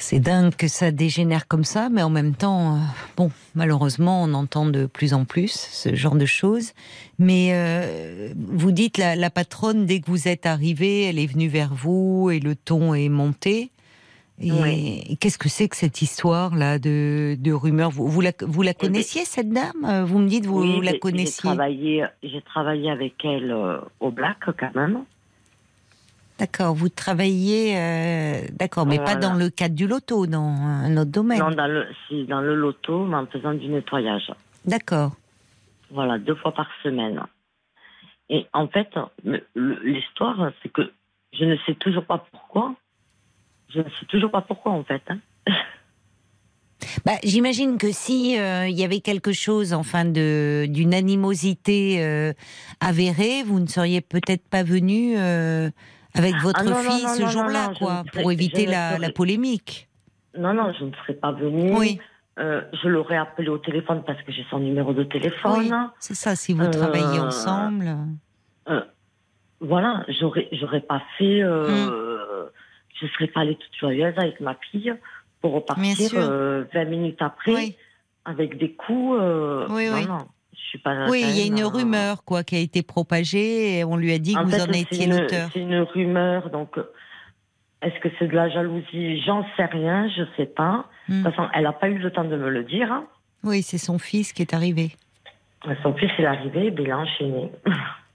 C'est 0.01 0.21
dingue 0.21 0.55
que 0.55 0.69
ça 0.69 0.93
dégénère 0.93 1.49
comme 1.49 1.65
ça, 1.65 1.89
mais 1.91 2.03
en 2.03 2.09
même 2.11 2.35
temps, 2.35 2.77
euh, 2.77 2.79
bon, 3.17 3.31
malheureusement, 3.57 4.23
on 4.23 4.33
entend 4.33 4.65
de 4.67 4.87
plus 4.87 5.13
en 5.13 5.25
plus 5.25 5.51
ce 5.51 5.95
genre 5.97 6.15
de 6.15 6.25
choses. 6.25 6.73
Mais 7.19 7.49
euh, 7.53 8.33
vous 8.37 8.71
dites 8.71 8.97
la, 8.97 9.17
la 9.17 9.29
patronne, 9.29 9.87
dès 9.87 9.99
que 10.01 10.09
vous 10.09 10.29
êtes 10.29 10.47
arrivé, 10.47 11.03
elle 11.03 11.19
est 11.19 11.27
venue 11.27 11.49
vers 11.49 11.75
vous 11.75 12.31
et 12.31 12.39
le 12.39 12.55
ton 12.55 12.95
est 12.95 13.09
monté. 13.09 13.71
Et 14.41 14.53
Oui. 14.53 15.17
qu'est-ce 15.19 15.37
que 15.37 15.49
c'est 15.49 15.69
que 15.69 15.77
cette 15.77 16.01
histoire 16.01 16.55
là 16.55 16.79
de, 16.79 17.37
de 17.37 17.53
rumeurs? 17.53 17.91
Vous, 17.91 18.07
vous 18.07 18.21
la, 18.21 18.31
vous 18.41 18.63
la 18.63 18.75
connaissiez 18.75 19.25
cette 19.25 19.51
dame? 19.51 20.05
Vous 20.07 20.21
me 20.21 20.29
dites 20.29 20.47
vous, 20.47 20.61
Oui, 20.61 20.77
vous 20.77 20.81
la 20.81 20.91
j'ai- 20.93 20.93
J'ai 20.95 20.99
connaissiez? 21.01 21.43
travaillé, 21.43 22.05
j'ai 22.23 22.41
travaillé 22.43 22.89
avec 22.89 23.15
elle 23.25 23.51
euh, 23.51 23.79
au 23.99 24.13
Black 24.13 24.39
quand 24.57 24.75
même. 24.77 25.01
D'accord, 26.39 26.73
vous 26.73 26.89
travaillez, 26.89 27.77
euh, 27.77 28.43
d'accord, 28.53 28.87
mais 28.87 28.99
pas 28.99 29.17
dans 29.17 29.35
le 29.35 29.51
cadre 29.51 29.75
du 29.75 29.89
loto, 29.89 30.27
dans 30.29 30.39
un 30.39 30.97
autre 30.97 31.11
domaine. 31.11 31.41
Non, 31.41 31.51
dans 31.51 31.67
le, 31.67 31.87
si, 32.07 32.25
dans 32.27 32.41
le 32.41 32.55
loto, 32.55 33.07
mais 33.07 33.17
en 33.17 33.27
faisant 33.27 33.55
du 33.55 33.67
nettoyage. 33.67 34.33
D'accord. 34.65 35.17
Voilà, 35.91 36.19
deux 36.19 36.37
fois 36.37 36.53
par 36.53 36.69
semaine. 36.85 37.21
Et 38.31 38.47
en 38.53 38.69
fait, 38.69 38.89
l'histoire, 39.57 40.53
c'est 40.63 40.69
que 40.69 40.93
je 41.33 41.45
ne 41.45 41.57
sais 41.67 41.75
toujours 41.75 42.05
pas 42.05 42.25
pourquoi. 42.31 42.75
Je 43.71 43.81
ne 43.81 43.85
sais 43.85 44.07
toujours 44.07 44.31
pas 44.31 44.43
pourquoi, 44.43 44.73
en 44.73 44.85
fait. 44.85 45.03
hein. 45.09 45.19
Bah, 47.05 47.13
j'imagine 47.25 47.77
que 47.77 47.91
si 47.91 48.39
euh, 48.39 48.69
il 48.69 48.79
y 48.79 48.85
avait 48.85 49.01
quelque 49.01 49.33
chose, 49.33 49.73
enfin, 49.73 50.05
de 50.05 50.67
d'une 50.69 50.95
animosité 50.95 52.03
euh, 52.05 52.33
avérée, 52.81 53.43
vous 53.45 53.59
ne 53.61 53.67
seriez 53.67 54.01
peut-être 54.01 54.49
pas 54.49 54.63
venu 54.63 55.15
avec 56.19 56.35
votre 56.37 56.61
Ah 56.61 56.65
non, 56.65 56.71
non, 56.83 56.91
fille 56.91 57.03
non, 57.05 57.15
ce 57.15 57.27
jour-là, 57.27 57.73
quoi, 57.79 58.03
pour 58.13 58.33
éviter 58.33 58.67
la, 58.67 58.91
serais- 58.91 58.99
la 58.99 59.11
polémique. 59.11 59.89
Non, 60.37 60.53
non, 60.55 60.73
je 60.79 60.85
ne 60.85 60.93
serais 60.93 61.15
pas 61.15 61.33
venue. 61.33 61.75
Oui. 61.77 62.01
Euh, 62.39 62.63
je 62.83 62.89
l'aurais 62.89 63.17
appelé 63.17 63.49
au 63.49 63.59
téléphone 63.59 64.05
parce 64.07 64.23
que 64.23 64.31
j'ai 64.31 64.45
son 64.51 64.61
numéro 64.61 64.93
de 64.93 65.03
téléphone. 65.03 65.59
Oui, 65.59 65.73
c'est 65.99 66.15
ça. 66.15 66.37
Si 66.37 66.53
vous 66.53 66.63
Euh, 66.65 66.71
travaillez 66.71 67.19
ensemble, 67.21 67.97
Euh, 68.69 68.83
voilà, 69.61 70.05
j'aurais, 70.09 70.49
j'aurais 70.53 70.83
pas 70.83 71.03
fait. 71.17 71.43
Euh, 71.43 72.47
Je 73.01 73.07
serais 73.09 73.29
pas 73.29 73.41
allée 73.41 73.57
toute 73.57 73.75
joyeuse 73.79 74.15
avec 74.19 74.41
ma 74.41 74.55
fille 74.71 74.93
pour 75.41 75.53
repartir 75.53 76.09
sûr. 76.11 76.21
euh, 76.21 76.65
20 76.75 76.85
minutes 76.87 77.23
après 77.23 77.55
oui, 77.55 77.77
avec 78.25 78.59
des 78.59 78.75
coups. 78.75 79.19
euh, 79.21 79.67
Oui, 79.71 79.89
non, 79.89 79.97
oui. 80.19 80.25
Suis 80.69 80.79
pas. 80.79 81.09
oui, 81.09 81.23
il 81.27 81.39
y 81.39 81.43
a 81.43 81.47
une 81.47 81.61
euh, 81.63 81.67
rumeur 81.69 82.25
quoi 82.25 82.45
qui 82.45 82.57
a 82.57 82.61
été 82.61 82.83
propagée 82.83 83.79
et 83.79 83.85
on 83.85 83.97
lui 83.97 84.13
a 84.13 84.19
dit 84.19 84.35
que 84.35 84.41
vous 84.43 84.51
fait, 84.51 84.63
en 84.63 84.73
étiez 84.73 85.07
l'auteur. 85.07 85.51
C'est 85.53 85.61
une 85.61 85.81
rumeur, 85.81 86.51
donc. 86.51 86.79
Est-ce 87.81 87.99
que 88.01 88.09
c'est 88.19 88.27
de 88.27 88.35
la 88.35 88.49
jalousie? 88.49 89.21
J'en 89.25 89.45
sais 89.57 89.65
rien, 89.67 90.09
je 90.09 90.23
sais 90.37 90.47
pas. 90.47 90.87
Hmm. 91.09 91.21
De 91.21 91.25
toute 91.25 91.35
façon, 91.37 91.49
elle 91.55 91.63
n'a 91.63 91.73
pas 91.73 91.89
eu 91.89 91.99
le 91.99 92.11
temps 92.11 92.25
de 92.25 92.37
me 92.37 92.51
le 92.51 92.65
dire. 92.65 92.91
hein. 92.91 93.05
Oui, 93.45 93.63
c'est 93.63 93.79
son 93.79 93.99
fils 93.99 94.33
qui 94.33 94.43
est 94.43 94.53
arrivé. 94.53 94.91
Son 95.85 95.95
fils 95.95 96.11
est 96.19 96.25
arrivé, 96.27 96.75
il 96.77 96.91
a 96.91 96.99
enchaîné. 96.99 97.53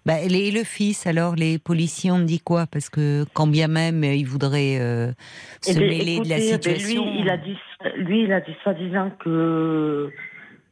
Bah, 0.06 0.20
et 0.20 0.52
le 0.52 0.64
fils, 0.66 1.08
alors, 1.08 1.36
les 1.36 1.60
policiers 1.60 2.12
ont 2.12 2.20
dit 2.20 2.40
quoi? 2.42 2.68
Parce 2.68 2.90
que 2.90 3.24
quand 3.34 3.48
bien 3.48 3.70
même 3.70 4.04
euh, 4.04 4.14
ils 4.14 4.28
voudraient 4.28 4.78
euh, 4.82 5.14
se 5.62 5.72
Eh 5.72 5.76
ben, 5.80 5.88
mêler 5.90 6.20
de 6.20 6.28
la 6.28 6.40
écoutez, 6.40 6.52
ben, 6.52 6.62
situation. 6.76 7.06
lui, 7.06 7.20
il 7.22 7.30
a 7.30 7.38
dit, 7.38 7.58
lui, 7.96 8.24
il 8.24 8.34
a 8.34 8.42
dit 8.42 8.54
soi-disant 8.64 9.12
que, 9.24 10.12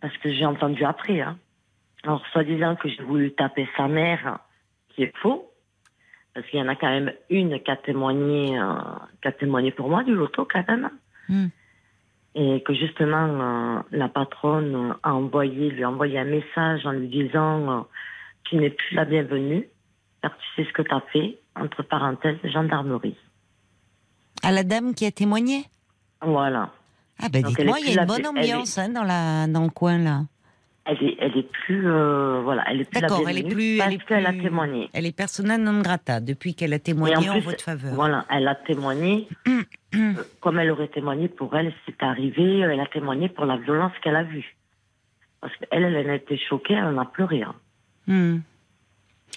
parce 0.02 0.17
que 0.17 0.34
j'ai 0.34 0.46
entendu 0.46 0.84
après, 0.84 1.22
hein. 1.22 1.38
Alors, 2.04 2.24
soi-disant 2.32 2.76
que 2.76 2.90
j'ai 2.90 3.04
voulu 3.04 3.32
taper 3.34 3.68
sa 3.78 3.88
mère, 3.88 4.40
qui 4.90 5.04
est 5.04 5.16
faux, 5.18 5.52
parce 6.34 6.46
qu'il 6.48 6.60
y 6.60 6.62
en 6.62 6.68
a 6.68 6.76
quand 6.76 6.90
même 6.90 7.12
une 7.30 7.60
qui 7.62 7.72
a 7.72 7.76
témoigné, 7.76 8.58
euh, 8.60 8.74
qui 9.22 9.28
a 9.28 9.32
témoigné 9.32 9.72
pour 9.72 9.90
moi 9.90 10.04
du 10.04 10.14
loto 10.16 10.48
quand 10.52 10.68
même. 10.68 10.90
Hmm. 11.30 11.48
Et 12.34 12.64
que 12.64 12.74
justement, 12.74 13.18
euh, 13.28 13.80
la 13.92 14.08
patronne 14.08 14.96
a 15.04 15.14
envoyé, 15.14 15.70
lui 15.70 15.84
a 15.84 15.90
envoyé 15.90 16.18
un 16.18 16.24
message 16.26 16.86
en 16.86 16.92
lui 16.94 17.08
disant 17.08 17.70
euh, 17.72 17.82
tu 18.46 18.56
n'es 18.56 18.70
plus 18.70 18.96
la 18.96 19.06
bienvenue, 19.06 19.68
car 20.22 20.32
tu 20.38 20.46
sais 20.56 20.68
ce 20.68 20.74
que 20.74 20.82
tu 20.82 20.94
as 20.94 21.02
fait, 21.12 21.38
entre 21.56 21.84
parenthèses, 21.84 22.38
gendarmerie. 22.46 23.18
À 24.44 24.52
la 24.52 24.64
dame 24.64 24.96
qui 24.96 25.06
a 25.06 25.12
témoigné? 25.12 25.66
Voilà. 26.22 26.72
Ah 27.22 27.28
ben 27.32 27.42
Donc, 27.44 27.56
dites-moi, 27.56 27.78
il 27.82 27.94
y 27.94 27.98
a 27.98 28.02
une 28.02 28.08
bonne 28.08 28.22
est- 28.22 28.28
ambiance 28.28 28.78
hein, 28.78 28.90
dans, 28.90 29.04
la, 29.04 29.46
dans 29.48 29.64
le 29.64 29.70
coin 29.70 29.98
là. 30.00 30.22
Elle 30.84 31.04
est, 31.04 31.15
elle 31.20 31.38
est 31.38 31.48
plus, 31.52 31.88
euh, 31.88 32.41
voilà, 32.44 32.63
elle 32.67 32.82
est 32.82 32.86
plus 32.86 33.02
la 33.02 33.08
D'accord, 33.08 33.30
elle 33.30 33.38
est 33.38 33.44
plus... 33.44 33.78
parce 33.78 33.89
Elle 33.89 33.96
est 33.96 34.06
qu'elle 34.06 34.26
a 34.26 34.34
témoigné. 34.34 34.89
Elle 34.94 35.06
est 35.06 35.15
persona 35.15 35.58
non 35.60 35.80
grata 35.82 36.20
depuis 36.20 36.56
qu'elle 36.56 36.74
a 36.74 36.80
témoigné 36.80 37.30
en, 37.30 37.34
plus, 37.34 37.41
votre 37.41 37.63
faveur. 37.63 37.94
Voilà, 37.94 38.26
elle 38.32 38.48
a 38.48 38.56
témoigné, 38.56 39.28
euh, 39.48 40.13
comme 40.39 40.58
elle 40.58 40.72
aurait 40.72 40.88
témoigné 40.88 41.28
pour 41.28 41.56
elle, 41.56 41.72
c'est 41.86 42.02
arrivé, 42.02 42.60
elle 42.62 42.80
a 42.80 42.88
témoigné 42.88 43.30
pour 43.30 43.46
la 43.46 43.58
violence 43.58 43.91
qu'elle 44.04 44.15
a 44.15 44.24
vue. 44.24 44.56
Parce 45.39 45.54
qu'elle, 45.58 45.84
elle 45.84 46.10
a 46.10 46.15
été 46.15 46.38
choquée, 46.50 46.74
elle 46.74 46.86
en 46.86 46.98
a 46.98 47.06
pleuré. 47.06 47.44
hein. 47.44 47.56
Hmm. 48.08 48.39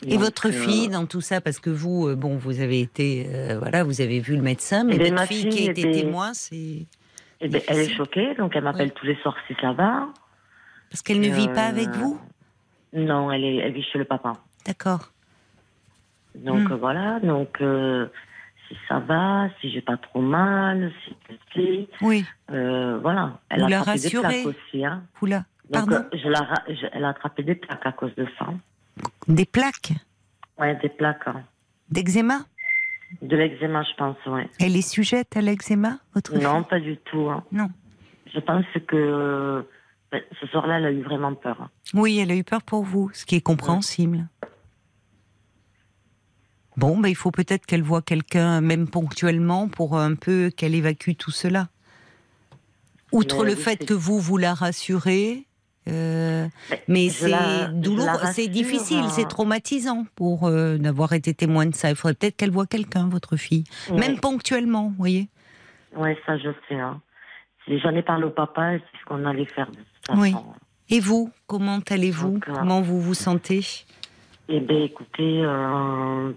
Et 0.06 0.14
Donc, 0.14 0.20
votre 0.20 0.48
euh, 0.48 0.52
fille 0.52 0.88
dans 0.88 1.04
tout 1.04 1.20
ça, 1.20 1.42
parce 1.42 1.60
que 1.60 1.70
vous, 1.70 2.16
bon, 2.16 2.36
vous 2.36 2.60
avez 2.60 2.80
été, 2.80 3.28
voilà, 3.58 3.84
vous 3.84 4.00
avez 4.00 4.20
vu 4.20 4.34
le 4.36 4.42
médecin, 4.42 4.82
mais 4.84 4.94
Eh 4.94 4.98
ben, 4.98 5.04
votre 5.10 5.14
ma 5.16 5.26
fille 5.26 5.48
qui 5.50 5.68
a 5.68 5.70
été 5.72 5.90
témoin, 5.90 6.32
c'est 6.32 6.86
eh 7.40 7.48
ben, 7.48 7.60
elle 7.68 7.80
est 7.80 7.94
choquée, 7.94 8.34
donc 8.36 8.56
elle 8.56 8.64
m'appelle 8.64 8.92
tous 8.92 9.04
les 9.04 9.16
soirs 9.16 9.36
si 9.46 9.54
ça 9.60 9.72
va. 9.72 10.08
Parce 10.94 11.02
qu'elle 11.02 11.20
ne 11.20 11.28
vit 11.28 11.48
pas 11.48 11.66
Euh, 11.66 11.70
avec 11.70 11.88
vous. 11.88 12.20
Non, 12.92 13.32
elle, 13.32 13.42
est, 13.42 13.56
elle 13.56 13.72
vit 13.72 13.82
chez 13.82 13.98
le 13.98 14.04
papa. 14.04 14.34
D'accord. 14.64 15.10
Donc 16.36 16.68
Hmm. 16.68 16.72
euh, 16.72 16.76
voilà, 16.76 17.18
donc 17.18 17.60
euh, 17.60 18.06
si 18.68 18.76
ça 18.88 19.00
va, 19.00 19.48
si 19.60 19.72
j'ai 19.72 19.80
pas 19.80 19.96
trop 19.96 20.20
mal, 20.20 20.92
si 21.52 21.88
Oui. 22.00 22.24
euh, 22.52 22.98
voilà. 23.02 23.40
Elle 23.48 23.58
Vous 23.62 23.66
a 23.66 23.70
la 23.70 23.80
attrapé 23.80 23.98
des 23.98 24.04
rassurez 24.06 24.42
plaques 24.42 24.46
aussi. 24.54 24.84
Hein. 24.86 25.02
Oula. 25.20 25.38
Donc 25.70 25.72
Pardon. 25.90 25.96
euh, 26.12 26.16
je 26.16 26.28
la, 26.28 26.40
ra- 26.42 26.62
je- 26.68 26.86
elle 26.92 27.04
a 27.04 27.08
attrapé 27.08 27.42
des 27.42 27.56
plaques 27.56 27.84
à 27.86 27.90
cause 27.92 28.14
de 28.14 28.28
ça. 28.38 28.46
Des 29.26 29.46
plaques 29.46 29.92
Ouais, 30.58 30.76
des 30.80 30.90
plaques. 30.90 31.26
hein. 31.26 31.42
d'eczéma. 31.90 32.44
De 33.20 33.36
l'eczéma, 33.36 33.82
je 33.82 33.94
pense, 33.96 34.16
ouais. 34.26 34.48
Elle 34.60 34.76
est 34.76 34.88
sujette 34.88 35.36
à 35.36 35.40
l'eczéma, 35.40 35.98
votre 36.14 36.36
Non, 36.38 36.58
fille 36.60 36.68
pas 36.70 36.78
du 36.80 36.96
tout. 36.98 37.28
hein. 37.30 37.42
Non. 37.50 37.68
Je 38.32 38.38
pense 38.38 38.64
que 38.86 39.64
ce 40.40 40.46
soir-là, 40.48 40.78
elle 40.78 40.86
a 40.86 40.92
eu 40.92 41.02
vraiment 41.02 41.34
peur. 41.34 41.56
hein. 41.60 41.70
Oui, 41.94 42.18
elle 42.18 42.30
a 42.30 42.36
eu 42.36 42.44
peur 42.44 42.62
pour 42.62 42.82
vous, 42.84 43.10
ce 43.12 43.24
qui 43.24 43.36
est 43.36 43.40
compréhensible. 43.40 44.28
Bon, 46.76 46.98
ben, 46.98 47.08
il 47.08 47.14
faut 47.14 47.30
peut-être 47.30 47.66
qu'elle 47.66 47.82
voit 47.82 48.02
quelqu'un, 48.02 48.60
même 48.60 48.88
ponctuellement, 48.88 49.68
pour 49.68 49.96
un 49.96 50.14
peu 50.16 50.50
qu'elle 50.50 50.74
évacue 50.74 51.12
tout 51.16 51.30
cela. 51.30 51.68
Outre 53.12 53.44
Mais 53.44 53.50
le 53.50 53.56
oui, 53.56 53.62
fait 53.62 53.86
que 53.86 53.94
vous, 53.94 54.18
vous 54.18 54.36
la 54.38 54.54
rassurez, 54.54 55.46
euh, 55.88 56.48
mais 56.88 57.10
c'est 57.10 57.30
douloureux, 57.74 58.08
c'est 58.32 58.48
difficile, 58.48 59.04
hein. 59.04 59.08
c'est 59.10 59.28
traumatisant 59.28 60.04
pour 60.16 60.48
euh, 60.48 60.78
d'avoir 60.78 61.12
été 61.12 61.32
témoin 61.32 61.66
de 61.66 61.74
ça. 61.76 61.90
Il 61.90 61.96
faudrait 61.96 62.14
peut-être 62.14 62.36
qu'elle 62.36 62.50
voit 62.50 62.66
quelqu'un, 62.66 63.08
votre 63.08 63.36
fille, 63.36 63.64
même 63.92 64.18
ponctuellement, 64.18 64.88
vous 64.88 64.94
voyez. 64.96 65.28
Ouais, 65.94 66.18
ça, 66.26 66.36
je 66.38 66.48
sais. 66.68 66.74
Hein. 66.74 67.00
Si 67.66 67.78
J'en 67.78 67.94
ai 67.94 68.02
parlé 68.02 68.24
au 68.24 68.30
papa 68.30 68.74
et 68.74 68.78
c'est 68.78 68.98
ce 69.00 69.04
qu'on 69.04 69.24
allait 69.24 69.46
faire 69.46 69.70
de. 69.70 69.78
Oui. 70.12 70.34
Et 70.90 71.00
vous, 71.00 71.30
comment 71.46 71.80
allez-vous 71.88 72.36
euh, 72.36 72.40
Comment 72.54 72.80
vous 72.82 73.00
vous 73.00 73.14
sentez 73.14 73.64
Eh 74.48 74.60
bien, 74.60 74.84
écoutez, 74.84 75.42
euh, 75.42 76.32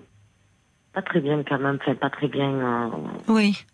pas 0.93 1.01
très 1.01 1.19
bien 1.19 1.43
quand 1.43 1.59
même, 1.59 1.77
enfin, 1.81 1.95
pas 1.95 2.09
très 2.09 2.27
bien. 2.27 2.49
euh, 2.49 2.89
Oui. 3.27 3.65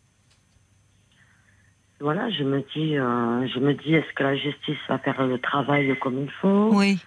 voilà, 2.00 2.30
je 2.32 2.44
me 2.44 2.62
dis, 2.74 2.98
euh, 2.98 3.48
je 3.48 3.60
me 3.60 3.74
dis, 3.76 3.94
est-ce 3.94 4.12
que 4.14 4.24
la 4.24 4.36
justice 4.36 4.78
va 4.90 4.98
faire 4.98 5.26
le 5.26 5.40
travail 5.40 5.98
comme 6.00 6.22
il 6.24 6.32
faut 6.42 6.70
Oui. 6.74 7.00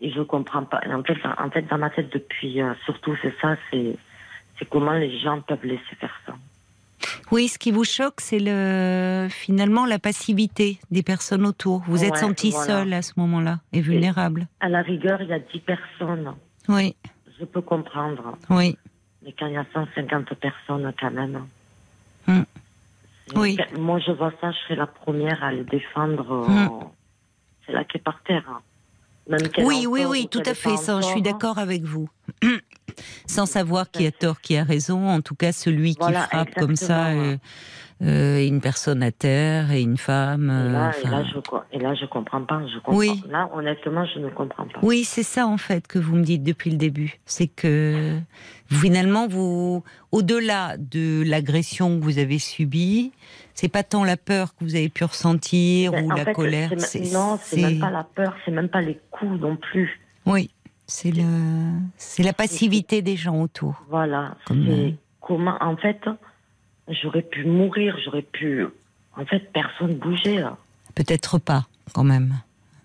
Et 0.00 0.10
je 0.12 0.20
comprends 0.22 0.64
pas. 0.64 0.80
En 0.90 1.02
fait, 1.02 1.16
en 1.38 1.50
fait, 1.50 1.62
dans 1.62 1.78
ma 1.78 1.90
tête 1.90 2.12
depuis, 2.12 2.60
surtout, 2.84 3.16
c'est 3.22 3.34
ça, 3.40 3.56
c'est, 3.70 3.96
c'est 4.58 4.68
comment 4.68 4.92
les 4.92 5.18
gens 5.20 5.40
peuvent 5.40 5.64
laisser 5.64 5.94
faire 5.98 6.14
ça. 6.26 6.34
Oui, 7.30 7.48
ce 7.48 7.58
qui 7.58 7.70
vous 7.70 7.84
choque, 7.84 8.20
c'est 8.20 8.38
le 8.40 9.28
finalement 9.30 9.86
la 9.86 9.98
passivité 9.98 10.78
des 10.90 11.02
personnes 11.02 11.46
autour. 11.46 11.82
Vous 11.86 12.04
êtes 12.04 12.16
senti 12.16 12.50
voilà. 12.50 12.66
seul 12.66 12.92
à 12.92 13.02
ce 13.02 13.12
moment-là 13.16 13.60
et 13.72 13.80
vulnérable. 13.80 14.48
À 14.60 14.68
la 14.68 14.82
rigueur, 14.82 15.20
il 15.22 15.28
y 15.28 15.32
a 15.32 15.38
10 15.38 15.60
personnes, 15.60 16.34
Oui, 16.68 16.94
je 17.38 17.44
peux 17.44 17.62
comprendre. 17.62 18.36
oui, 18.50 18.76
Mais 19.24 19.34
quand 19.38 19.46
il 19.46 19.54
y 19.54 19.56
a 19.56 19.66
150 19.72 20.34
personnes, 20.34 20.92
quand 21.00 21.10
même. 21.10 21.46
C'est- 22.26 23.38
Oui. 23.38 23.56
Moi, 23.78 24.00
je 24.00 24.12
vois 24.12 24.32
ça, 24.40 24.50
je 24.50 24.58
serais 24.64 24.76
la 24.76 24.86
première 24.86 25.42
à 25.42 25.52
le 25.52 25.64
défendre. 25.64 26.46
Euh, 26.48 26.84
C'est 27.66 27.72
là 27.72 27.84
qui 27.84 27.96
est 27.96 28.00
par 28.00 28.20
terre. 28.24 28.60
Même 29.28 29.40
oui, 29.58 29.86
oui, 29.86 30.04
oui, 30.04 30.22
ou 30.24 30.26
tout 30.26 30.42
à 30.44 30.54
fait. 30.54 30.76
Ça, 30.76 31.00
je 31.00 31.06
suis 31.06 31.22
d'accord 31.22 31.58
avec 31.58 31.82
vous. 31.84 32.08
Sans 33.26 33.46
savoir 33.46 33.90
qui 33.90 34.06
a 34.06 34.10
tort, 34.10 34.40
qui 34.40 34.56
a 34.56 34.64
raison. 34.64 35.08
En 35.08 35.20
tout 35.20 35.34
cas, 35.34 35.52
celui 35.52 35.94
qui 35.94 36.12
frappe 36.12 36.54
comme 36.54 36.76
ça 36.76 37.08
euh, 37.08 37.36
euh, 38.02 38.44
une 38.44 38.60
personne 38.60 39.02
à 39.02 39.12
terre 39.12 39.70
et 39.70 39.80
une 39.80 39.96
femme. 39.96 40.48
Et 40.48 40.52
euh, 40.52 40.72
là, 40.72 40.92
et, 40.98 41.06
là, 41.06 41.24
je, 41.24 41.76
et 41.76 41.78
là, 41.78 41.94
je 41.94 42.06
comprends 42.06 42.42
pas. 42.42 42.62
Je 42.66 42.78
comprends. 42.78 42.96
Oui. 42.96 43.22
Là, 43.30 43.48
honnêtement, 43.54 44.04
je 44.06 44.18
ne 44.18 44.28
comprends 44.28 44.64
pas. 44.64 44.80
Oui, 44.82 45.04
c'est 45.04 45.22
ça 45.22 45.46
en 45.46 45.56
fait 45.56 45.86
que 45.86 45.98
vous 45.98 46.16
me 46.16 46.24
dites 46.24 46.42
depuis 46.42 46.70
le 46.70 46.76
début. 46.76 47.20
C'est 47.26 47.46
que 47.46 48.18
finalement, 48.66 49.28
vous, 49.28 49.84
au-delà 50.10 50.76
de 50.78 51.22
l'agression 51.24 51.98
que 51.98 52.04
vous 52.04 52.18
avez 52.18 52.38
subie, 52.38 53.12
c'est 53.54 53.68
pas 53.68 53.84
tant 53.84 54.02
la 54.02 54.16
peur 54.16 54.56
que 54.56 54.64
vous 54.64 54.74
avez 54.74 54.88
pu 54.88 55.04
ressentir 55.04 55.92
Ben, 55.92 56.04
ou 56.04 56.10
en 56.10 56.14
la 56.16 56.24
fait, 56.24 56.32
colère. 56.32 56.70
non, 57.12 57.38
c'est 57.40 57.60
même 57.60 57.78
pas 57.78 57.90
la 57.90 58.04
peur, 58.04 58.34
c'est 58.44 58.50
même 58.50 58.68
pas 58.68 58.80
les 58.80 58.98
coups 59.10 59.40
non 59.40 59.56
plus. 59.56 60.00
Oui, 60.26 60.50
c'est 60.92 61.10
le, 61.10 61.24
c'est 61.96 62.22
la 62.22 62.34
passivité 62.34 63.00
des 63.00 63.16
gens 63.16 63.40
autour. 63.40 63.82
Voilà. 63.88 64.36
Comme, 64.46 64.66
C'est 64.66 64.94
comment, 65.20 65.56
en 65.60 65.76
fait, 65.76 66.00
j'aurais 66.88 67.22
pu 67.22 67.44
mourir, 67.46 67.96
j'aurais 68.04 68.22
pu. 68.22 68.66
En 69.16 69.24
fait, 69.24 69.50
personne 69.52 69.94
bougeait 69.94 70.40
là. 70.40 70.56
Peut-être 70.94 71.38
pas, 71.38 71.64
quand 71.94 72.04
même. 72.04 72.34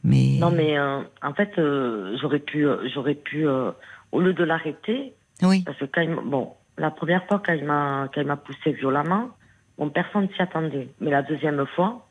Mais... 0.06 0.38
Non, 0.40 0.52
mais 0.52 0.78
euh, 0.78 1.02
en 1.22 1.34
fait, 1.34 1.52
euh, 1.58 2.18
j'aurais 2.22 2.40
pu, 2.40 2.66
euh, 2.66 2.88
j'aurais 2.94 3.16
pu, 3.16 3.46
euh, 3.46 3.72
au 4.14 4.22
lieu 4.22 4.34
de 4.34 4.44
l'arrêter, 4.46 5.14
Oui, 5.44 5.64
parce 5.64 5.78
que 5.78 5.86
quand 5.86 6.02
il, 6.02 6.16
bon, 6.16 6.54
la 6.78 6.92
première 6.92 7.26
fois 7.28 7.42
quand 7.46 7.54
il 7.54 7.66
m'a, 7.66 8.08
quand 8.14 8.22
il 8.22 8.28
m'a 8.28 8.38
poussé 8.38 8.72
violemment, 8.72 9.30
bon, 9.78 9.90
personne 9.90 10.30
s'y 10.34 10.42
attendait. 10.42 10.88
Mais 11.02 11.12
la 11.12 11.24
deuxième 11.24 11.66
fois, 11.76 12.08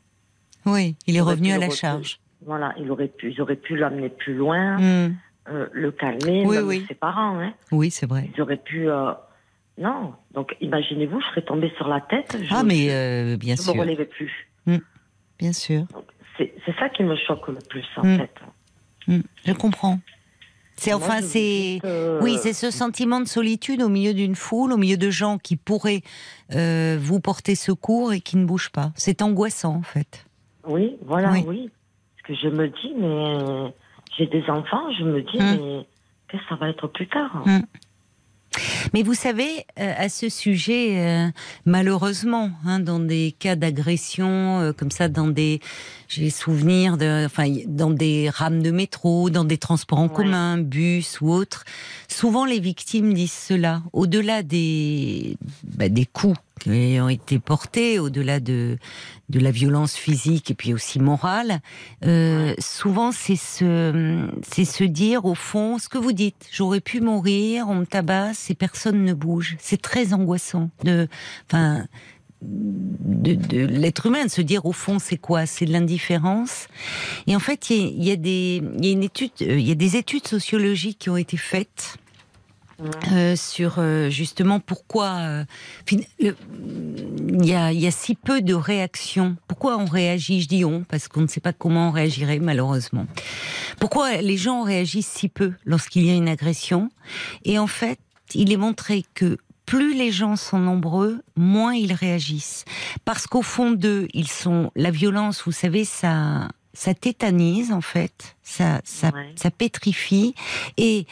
oui, 0.67 0.95
il 1.07 1.15
est 1.17 1.21
revenu 1.21 1.51
à 1.53 1.57
la 1.57 1.71
charge. 1.71 2.19
voilà, 2.45 2.75
il 2.79 2.91
aurait 2.91 3.07
pu, 3.07 3.33
j'aurais 3.35 3.55
pu 3.55 3.75
l'amener 3.75 4.09
plus 4.09 4.35
loin, 4.35 4.77
Hmm. 4.77 5.15
Euh, 5.49 5.67
le 5.71 5.91
calmer, 5.91 6.43
Oui, 6.45 6.57
oui. 6.59 6.85
ses 6.87 6.95
parents, 6.95 7.39
hein. 7.39 7.53
Oui, 7.71 7.91
c'est 7.91 8.05
vrai. 8.07 8.29
Ils 8.35 8.41
auraient 8.41 8.57
pu, 8.57 8.89
euh, 8.89 9.11
non. 9.77 10.13
Donc, 10.33 10.55
imaginez-vous, 10.61 11.21
je 11.21 11.25
serais 11.27 11.41
tombée 11.43 11.71
sur 11.77 11.87
la 11.87 12.01
tête. 12.01 12.37
Je, 12.41 12.47
Ah, 12.53 12.63
mais 12.63 12.85
je- 12.87 12.89
euh, 13.33 13.37
bien 13.37 13.55
je 13.55 13.61
sûr, 13.61 13.75
me 13.75 13.81
relevais 13.81 14.05
plus. 14.05 14.47
bien 15.39 15.53
sûr. 15.53 15.83
C'est, 16.37 16.53
ça 16.79 16.89
qui 16.89 17.03
me 17.03 17.15
choque 17.15 17.47
le 17.47 17.55
plus, 17.69 17.85
en 17.97 18.03
Mm. 18.05 18.17
fait. 18.17 18.31
Hmm, 19.07 19.21
Je 19.45 19.53
comprends. 19.53 19.99
C'est 20.79 20.93
enfin, 20.93 21.21
je 21.21 21.25
c'est. 21.25 21.79
que- 21.81 22.19
Oui, 22.21 22.37
c'est 22.39 22.53
ce 22.53 22.69
sentiment 22.69 23.19
de 23.19 23.25
solitude 23.27 23.81
au 23.81 23.89
milieu 23.89 24.13
d'une 24.13 24.35
foule, 24.35 24.71
au 24.71 24.77
milieu 24.77 24.97
de 24.97 25.09
gens 25.09 25.39
qui 25.39 25.55
pourraient 25.55 26.03
euh, 26.53 26.97
vous 27.01 27.19
porter 27.19 27.55
secours 27.55 28.13
et 28.13 28.19
qui 28.21 28.37
ne 28.37 28.45
bougent 28.45 28.69
pas. 28.69 28.91
C'est 28.95 29.23
angoissant, 29.23 29.73
en 29.75 29.81
fait. 29.81 30.25
Oui, 30.67 30.97
voilà, 31.03 31.31
Oui. 31.31 31.43
oui. 31.47 31.69
Parce 32.27 32.39
que 32.39 32.47
je 32.47 32.53
me 32.53 32.67
dis, 32.67 32.93
mais 32.95 33.73
j'ai 34.17 34.27
des 34.27 34.43
enfants, 34.49 34.83
je 34.97 35.03
me 35.03 35.21
dis, 35.21 35.37
Mm. 35.37 35.57
mais 35.61 35.87
qu'est-ce 36.29 36.43
que 36.43 36.49
ça 36.49 36.55
va 36.55 36.69
être 36.69 36.87
plus 36.87 37.07
tard 37.07 37.43
Mm. 37.45 37.59
Mais 38.93 39.03
vous 39.03 39.13
savez, 39.13 39.65
euh, 39.77 39.93
à 39.97 40.09
ce 40.09 40.29
sujet, 40.29 40.97
euh, 41.05 41.27
malheureusement, 41.65 42.49
hein, 42.65 42.79
dans 42.79 42.97
des 42.99 43.35
cas 43.37 43.55
d'agression 43.55 44.61
euh, 44.61 44.71
comme 44.71 44.89
ça, 44.89 45.09
dans 45.09 45.27
des, 45.27 45.59
j'ai 46.07 46.29
souvenir 46.31 46.97
de, 46.97 47.25
enfin, 47.25 47.53
dans 47.67 47.91
des 47.91 48.29
rames 48.29 48.63
de 48.63 48.71
métro, 48.71 49.29
dans 49.29 49.43
des 49.43 49.57
transports 49.57 49.99
en 49.99 50.07
Ouais. 50.07 50.13
commun, 50.15 50.57
bus 50.57 51.19
ou 51.21 51.29
autres, 51.31 51.65
souvent 52.17 52.45
les 52.45 52.59
victimes 52.59 53.13
disent 53.13 53.31
cela. 53.31 53.83
Au-delà 53.93 54.41
des, 54.41 55.37
bah, 55.63 55.87
des 55.87 56.05
coups 56.05 56.37
qui 56.59 56.97
ont 56.99 57.09
été 57.09 57.37
portés, 57.37 57.99
au-delà 57.99 58.39
de 58.39 58.77
de 59.29 59.39
la 59.39 59.51
violence 59.51 59.95
physique 59.95 60.49
et 60.49 60.53
puis 60.53 60.73
aussi 60.73 60.99
morale, 60.99 61.59
euh, 62.05 62.55
souvent 62.59 63.11
c'est 63.11 63.35
se, 63.35 64.29
c'est 64.49 64.63
se 64.63 64.85
dire 64.85 65.25
au 65.25 65.35
fond 65.35 65.77
ce 65.79 65.89
que 65.89 65.97
vous 65.97 66.13
dites. 66.13 66.47
J'aurais 66.51 66.79
pu 66.79 67.01
mourir, 67.01 67.67
on 67.67 67.75
me 67.75 67.85
tabasse 67.85 68.49
et 68.49 68.55
personne 68.55 69.03
ne 69.03 69.13
bouge. 69.13 69.57
C'est 69.59 69.81
très 69.81 70.13
angoissant 70.13 70.69
de, 70.85 71.09
enfin, 71.45 71.85
de, 72.41 73.35
de 73.35 73.65
l'être 73.65 74.05
humain 74.05 74.25
de 74.25 74.31
se 74.31 74.41
dire 74.41 74.65
au 74.65 74.71
fond 74.71 74.97
c'est 74.97 75.17
quoi? 75.17 75.45
C'est 75.45 75.65
de 75.65 75.73
l'indifférence. 75.73 76.67
Et 77.27 77.35
en 77.35 77.39
fait, 77.39 77.69
il 77.69 78.03
y 78.03 78.11
y 78.11 78.17
des, 78.17 78.63
y 78.79 78.87
a 78.87 78.91
une 78.91 79.03
étude, 79.03 79.31
euh, 79.41 79.59
il 79.59 79.67
y 79.67 79.71
a 79.71 79.75
des 79.75 79.97
études 79.97 80.27
sociologiques 80.27 80.99
qui 80.99 81.09
ont 81.09 81.17
été 81.17 81.37
faites 81.37 81.97
euh, 83.11 83.35
sur 83.35 83.75
euh, 83.79 84.09
justement 84.09 84.59
pourquoi 84.59 85.07
euh, 85.19 85.45
il 85.91 86.05
y, 87.45 87.53
a, 87.53 87.71
il 87.71 87.79
y 87.79 87.87
a 87.87 87.91
si 87.91 88.15
peu 88.15 88.41
de 88.41 88.53
réactions. 88.53 89.35
Pourquoi 89.47 89.77
on 89.77 89.85
réagit 89.85 90.41
Je 90.41 90.47
dis 90.47 90.63
on 90.65 90.83
parce 90.83 91.07
qu'on 91.07 91.21
ne 91.21 91.27
sait 91.27 91.39
pas 91.39 91.53
comment 91.53 91.89
on 91.89 91.91
réagirait 91.91 92.39
malheureusement. 92.39 93.07
Pourquoi 93.79 94.17
les 94.21 94.37
gens 94.37 94.63
réagissent 94.63 95.07
si 95.11 95.29
peu 95.29 95.53
lorsqu'il 95.65 96.05
y 96.05 96.11
a 96.11 96.13
une 96.13 96.29
agression? 96.29 96.89
Et 97.45 97.57
en 97.57 97.67
fait, 97.67 97.99
il 98.35 98.51
est 98.51 98.57
montré 98.57 99.03
que 99.13 99.37
plus 99.65 99.93
les 99.95 100.11
gens 100.11 100.35
sont 100.35 100.59
nombreux, 100.59 101.21
moins 101.35 101.73
ils 101.73 101.93
réagissent. 101.93 102.63
Parce 103.05 103.27
qu'au 103.27 103.41
fond 103.41 103.71
d'eux, 103.71 104.07
ils 104.13 104.29
sont 104.29 104.71
la 104.75 104.91
violence. 104.91 105.43
Vous 105.45 105.51
savez, 105.51 105.83
ça, 105.83 106.47
ça 106.73 106.93
tétanise 106.93 107.71
en 107.71 107.81
fait, 107.81 108.37
ça, 108.43 108.81
ça, 108.85 109.09
Ouais. 109.13 109.33
ça 109.35 109.51
pétrifie 109.51 110.35
et 110.77 111.05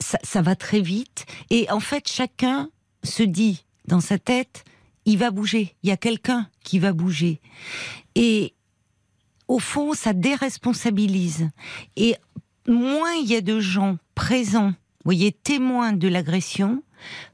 ça, 0.00 0.18
ça 0.22 0.42
va 0.42 0.56
très 0.56 0.80
vite. 0.80 1.26
Et 1.50 1.70
en 1.70 1.80
fait, 1.80 2.08
chacun 2.08 2.68
se 3.02 3.22
dit 3.22 3.64
dans 3.86 4.00
sa 4.00 4.18
tête, 4.18 4.64
il 5.04 5.18
va 5.18 5.30
bouger. 5.30 5.74
Il 5.82 5.88
y 5.88 5.92
a 5.92 5.96
quelqu'un 5.96 6.48
qui 6.62 6.78
va 6.78 6.92
bouger. 6.92 7.40
Et 8.14 8.54
au 9.48 9.58
fond, 9.58 9.92
ça 9.92 10.12
déresponsabilise. 10.12 11.50
Et 11.96 12.16
moins 12.66 13.12
il 13.12 13.26
y 13.30 13.36
a 13.36 13.40
de 13.40 13.60
gens 13.60 13.98
présents, 14.14 14.68
vous 14.70 14.74
voyez, 15.04 15.32
témoins 15.32 15.92
de 15.92 16.08
l'agression, 16.08 16.82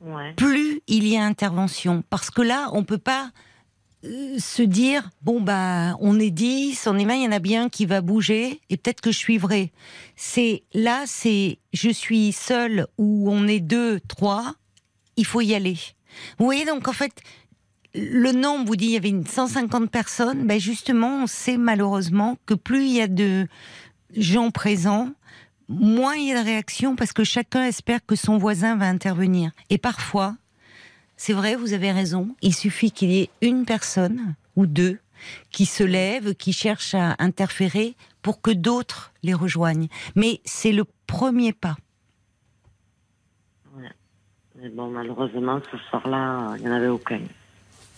Ouais. 0.00 0.34
plus 0.34 0.80
il 0.88 1.06
y 1.06 1.16
a 1.16 1.24
intervention. 1.24 2.02
Parce 2.10 2.30
que 2.30 2.42
là, 2.42 2.68
on 2.72 2.82
peut 2.82 2.98
pas 2.98 3.30
se 4.02 4.62
dire 4.62 5.10
bon 5.22 5.40
bah 5.40 5.96
on 6.00 6.18
est 6.18 6.30
10, 6.30 6.86
on 6.86 6.98
est 6.98 7.04
20, 7.04 7.14
il 7.14 7.22
y 7.24 7.26
en 7.26 7.32
a 7.32 7.38
bien 7.38 7.68
qui 7.68 7.86
va 7.86 8.00
bouger 8.00 8.60
et 8.70 8.76
peut-être 8.76 9.00
que 9.00 9.12
je 9.12 9.18
suivrai. 9.18 9.72
C'est 10.16 10.62
là, 10.72 11.04
c'est 11.06 11.58
je 11.72 11.90
suis 11.90 12.32
seul 12.32 12.86
ou 12.98 13.30
on 13.30 13.46
est 13.46 13.60
deux, 13.60 14.00
trois, 14.08 14.54
il 15.16 15.26
faut 15.26 15.40
y 15.40 15.54
aller. 15.54 15.76
Vous 16.38 16.44
voyez 16.44 16.64
donc 16.64 16.88
en 16.88 16.92
fait 16.92 17.20
le 17.94 18.32
nombre 18.32 18.66
vous 18.66 18.76
dit 18.76 18.86
il 18.86 18.92
y 18.92 18.96
avait 18.96 19.08
une 19.08 19.26
150 19.26 19.90
personnes, 19.90 20.46
ben 20.46 20.58
justement 20.58 21.24
on 21.24 21.26
sait 21.26 21.58
malheureusement 21.58 22.38
que 22.46 22.54
plus 22.54 22.86
il 22.86 22.92
y 22.92 23.00
a 23.00 23.08
de 23.08 23.46
gens 24.16 24.50
présents, 24.50 25.10
moins 25.68 26.14
il 26.14 26.28
y 26.28 26.32
a 26.32 26.40
de 26.40 26.44
réactions 26.44 26.96
parce 26.96 27.12
que 27.12 27.24
chacun 27.24 27.64
espère 27.64 28.04
que 28.06 28.16
son 28.16 28.38
voisin 28.38 28.76
va 28.76 28.86
intervenir. 28.86 29.50
Et 29.68 29.78
parfois, 29.78 30.36
c'est 31.20 31.34
vrai, 31.34 31.54
vous 31.54 31.74
avez 31.74 31.92
raison, 31.92 32.34
il 32.40 32.54
suffit 32.54 32.92
qu'il 32.92 33.10
y 33.10 33.20
ait 33.20 33.28
une 33.42 33.66
personne 33.66 34.34
ou 34.56 34.64
deux 34.64 34.98
qui 35.50 35.66
se 35.66 35.84
lèvent, 35.84 36.34
qui 36.34 36.54
cherchent 36.54 36.94
à 36.94 37.14
interférer 37.18 37.94
pour 38.22 38.40
que 38.40 38.50
d'autres 38.50 39.12
les 39.22 39.34
rejoignent. 39.34 39.88
Mais 40.16 40.40
c'est 40.46 40.72
le 40.72 40.84
premier 41.06 41.52
pas. 41.52 41.76
Mais 43.76 44.70
bon, 44.70 44.88
malheureusement, 44.88 45.60
ce 45.70 45.76
soir-là, 45.90 46.54
il 46.56 46.62
n'y 46.62 46.70
en 46.70 46.72
avait 46.72 46.88
aucun. 46.88 47.20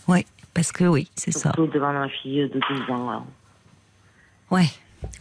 Oui, 0.09 0.25
parce 0.53 0.73
que 0.73 0.83
oui, 0.83 1.09
c'est 1.15 1.31
ça. 1.31 1.53
Surtout 1.53 1.67
devant 1.67 1.93
ma 1.93 2.09
fille 2.09 2.49
de 2.49 2.59
12 2.59 2.89
ans. 2.89 3.09
là. 3.09 3.23
Ouais. 4.51 4.67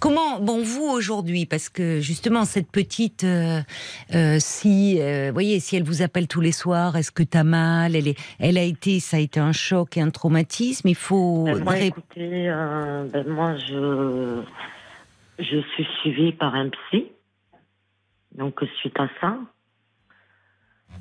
Comment, 0.01 0.41
bon, 0.41 0.63
vous 0.63 0.85
aujourd'hui, 0.85 1.47
parce 1.47 1.69
que 1.69 2.01
justement 2.01 2.45
cette 2.45 2.71
petite, 2.71 3.25
euh, 3.25 3.61
euh, 4.15 4.37
si, 4.41 5.01
euh, 5.01 5.31
voyez, 5.33 5.61
si 5.61 5.77
elle 5.77 5.85
vous 5.85 6.03
appelle 6.03 6.27
tous 6.27 6.41
les 6.41 6.53
soirs, 6.53 6.97
est-ce 6.97 7.13
que 7.13 7.23
t'as 7.23 7.45
mal? 7.45 7.95
Elle 7.95 8.09
est, 8.09 8.19
elle 8.39 8.59
a 8.59 8.63
été, 8.63 9.01
ça 9.01 9.19
a 9.19 9.21
été 9.21 9.39
un 9.39 9.53
choc 9.53 9.97
et 9.97 10.01
un 10.01 10.11
traumatisme. 10.11 10.89
Il 10.89 10.97
faut. 10.97 11.45
Ben, 11.45 11.63
moi, 11.63 11.79
écoutez, 11.79 12.49
euh, 12.49 13.07
ben, 13.13 13.29
moi, 13.29 13.57
je, 13.57 14.43
je 15.39 15.61
suis 15.75 15.87
suivie 16.01 16.33
par 16.33 16.55
un 16.55 16.69
psy. 16.69 17.07
Donc, 18.37 18.61
suite 18.81 18.99
à 18.99 19.09
ça. 19.21 19.39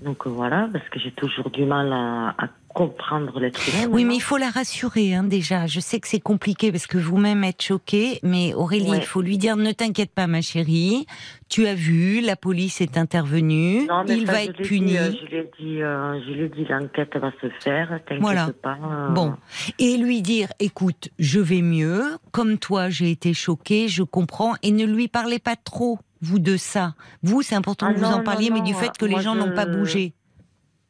Donc, 0.02 0.26
voilà, 0.26 0.68
parce 0.74 0.88
que 0.90 1.00
j'ai 1.00 1.12
toujours 1.12 1.50
du 1.52 1.64
mal 1.66 1.92
à, 1.94 2.30
à 2.44 2.48
comprendre 2.74 3.40
l'être 3.40 3.60
humain. 3.68 3.88
Oui, 3.92 4.06
mais 4.06 4.16
il 4.16 4.22
faut 4.22 4.38
la 4.38 4.50
rassurer, 4.50 5.14
hein, 5.14 5.24
déjà. 5.24 5.68
Je 5.68 5.80
sais 5.80 6.00
que 6.00 6.08
c'est 6.08 6.20
compliqué 6.22 6.72
parce 6.72 6.88
que 6.88 6.98
vous-même 6.98 7.44
êtes 7.44 7.62
choquée, 7.62 8.20
mais 8.24 8.54
Aurélie, 8.54 8.90
Ouais. 8.90 8.98
il 8.98 9.04
faut 9.04 9.22
lui 9.22 9.38
dire 9.38 9.58
ne 9.58 9.72
t'inquiète 9.74 10.12
pas, 10.14 10.26
ma 10.26 10.42
chérie. 10.42 11.06
Tu 11.50 11.68
as 11.68 11.76
vu, 11.76 12.22
la 12.22 12.36
police 12.38 12.80
est 12.82 12.98
intervenue. 12.98 13.86
Non, 13.88 14.04
il 14.08 14.26
ça, 14.26 14.32
va 14.32 14.44
être 14.44 14.54
puni. 14.62 14.92
dit, 14.94 14.98
euh, 14.98 15.12
je 15.12 15.26
l'ai 15.36 15.52
dit, 15.60 15.82
euh, 15.84 16.20
je 16.26 16.32
l'ai 16.32 16.50
dit, 16.50 16.66
l'enquête 16.70 17.16
va 17.18 17.32
se 17.42 17.48
faire, 17.62 17.90
t'inquiète 18.08 18.22
Voilà. 18.22 18.50
pas. 18.64 18.78
euh, 18.84 19.10
Bon, 19.10 19.36
et 19.78 19.98
lui 19.98 20.22
dire, 20.22 20.48
écoute, 20.60 21.10
je 21.20 21.40
vais 21.42 21.62
mieux, 21.62 22.04
comme 22.32 22.58
toi 22.58 22.90
j'ai 22.90 23.12
été 23.12 23.34
choquée, 23.34 23.88
je 23.90 24.04
comprends, 24.04 24.54
et 24.64 24.72
ne 24.72 24.86
lui 24.86 25.10
parlez 25.10 25.40
pas 25.40 25.58
trop, 25.58 26.00
vous, 26.22 26.40
de 26.40 26.58
ça. 26.58 26.94
Vous, 27.24 27.42
c'est 27.42 27.56
important 27.56 27.88
Ah 27.90 27.94
que 27.94 27.98
vous 28.00 28.06
non, 28.06 28.14
en 28.14 28.18
non, 28.18 28.24
parliez, 28.24 28.50
mais 28.50 28.60
non, 28.60 28.66
du 28.66 28.74
fait 28.74 28.96
que 28.98 29.06
moi, 29.06 29.18
les 29.20 29.24
gens 29.24 29.34
je- 29.34 29.40
n'ont 29.40 29.52
pas 29.52 29.66
bougé. 29.66 30.14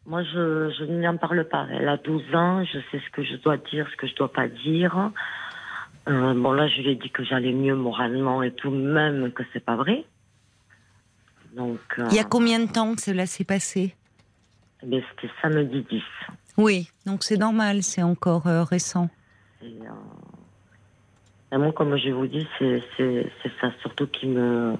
Moi, 0.05 0.23
je, 0.23 0.71
je 0.77 0.83
n'en 0.85 1.17
parle 1.17 1.43
pas. 1.47 1.67
Elle 1.71 1.87
a 1.87 1.97
12 1.97 2.23
ans, 2.33 2.63
je 2.65 2.79
sais 2.91 2.99
ce 3.05 3.09
que 3.11 3.23
je 3.23 3.35
dois 3.37 3.57
dire, 3.57 3.87
ce 3.91 3.95
que 3.97 4.07
je 4.07 4.15
dois 4.15 4.31
pas 4.33 4.47
dire. 4.47 5.11
Euh, 6.09 6.33
bon, 6.33 6.51
là, 6.53 6.67
je 6.67 6.81
lui 6.81 6.89
ai 6.91 6.95
dit 6.95 7.11
que 7.11 7.23
j'allais 7.23 7.53
mieux 7.53 7.75
moralement 7.75 8.41
et 8.41 8.51
tout, 8.51 8.71
même 8.71 9.31
que 9.31 9.43
c'est 9.53 9.63
pas 9.63 9.75
vrai. 9.75 10.03
Donc, 11.55 11.79
euh, 11.99 12.07
Il 12.09 12.15
y 12.15 12.19
a 12.19 12.23
combien 12.23 12.59
de 12.59 12.71
temps 12.71 12.95
que 12.95 13.01
cela 13.01 13.25
s'est 13.25 13.43
passé? 13.43 13.95
eh 14.83 15.03
c'était 15.11 15.31
samedi 15.41 15.85
10. 15.89 16.01
Oui, 16.57 16.89
donc 17.05 17.23
c'est 17.23 17.37
normal, 17.37 17.83
c'est 17.83 18.01
encore 18.01 18.47
euh, 18.47 18.63
récent. 18.63 19.09
Et, 19.61 19.67
euh, 19.67 21.53
et 21.55 21.57
moi, 21.59 21.71
comme 21.73 21.95
je 21.97 22.09
vous 22.09 22.25
dis, 22.25 22.47
c'est 22.57 22.81
ça 23.61 23.71
surtout 23.81 24.07
qui 24.07 24.25
me, 24.27 24.75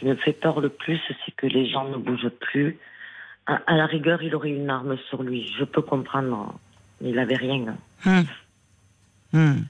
qui 0.00 0.06
me 0.06 0.16
fait 0.16 0.32
peur 0.32 0.60
le 0.60 0.70
plus, 0.70 0.98
c'est 1.06 1.32
que 1.36 1.46
les 1.46 1.68
gens 1.68 1.88
ne 1.88 1.98
bougent 1.98 2.32
plus. 2.40 2.78
À, 3.46 3.60
à 3.66 3.76
la 3.76 3.86
rigueur, 3.86 4.22
il 4.22 4.34
aurait 4.34 4.50
une 4.50 4.70
arme 4.70 4.96
sur 5.08 5.22
lui. 5.22 5.46
Je 5.58 5.64
peux 5.64 5.82
comprendre, 5.82 6.58
il 7.02 7.18
avait 7.18 7.36
rien. 7.36 7.76
Hum. 8.06 8.24
Hum. 9.34 9.64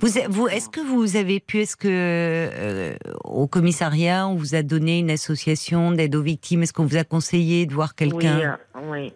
Vous, 0.00 0.08
vous, 0.28 0.48
est-ce 0.48 0.68
que 0.68 0.80
vous 0.80 1.16
avez 1.16 1.38
pu, 1.40 1.60
est-ce 1.60 1.76
que 1.76 1.88
euh, 1.88 2.94
au 3.24 3.46
commissariat, 3.46 4.26
on 4.26 4.34
vous 4.34 4.54
a 4.54 4.62
donné 4.62 4.98
une 4.98 5.10
association 5.10 5.92
d'aide 5.92 6.14
aux 6.16 6.22
victimes? 6.22 6.62
Est-ce 6.62 6.72
qu'on 6.72 6.84
vous 6.84 6.96
a 6.96 7.04
conseillé 7.04 7.64
de 7.64 7.72
voir 7.72 7.94
quelqu'un? 7.94 8.56
Oui, 8.74 8.82
euh, 8.82 8.90
oui. 8.90 9.12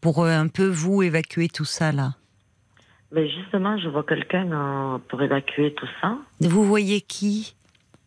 pour 0.00 0.22
euh, 0.24 0.30
un 0.30 0.48
peu 0.48 0.66
vous 0.66 1.02
évacuer 1.02 1.48
tout 1.48 1.64
ça 1.64 1.92
là? 1.92 2.14
Mais 3.10 3.28
justement, 3.28 3.76
je 3.78 3.88
vois 3.88 4.04
quelqu'un 4.04 5.00
pour 5.08 5.20
évacuer 5.20 5.74
tout 5.74 5.88
ça. 6.00 6.16
Vous 6.40 6.64
voyez 6.64 7.00
qui? 7.00 7.56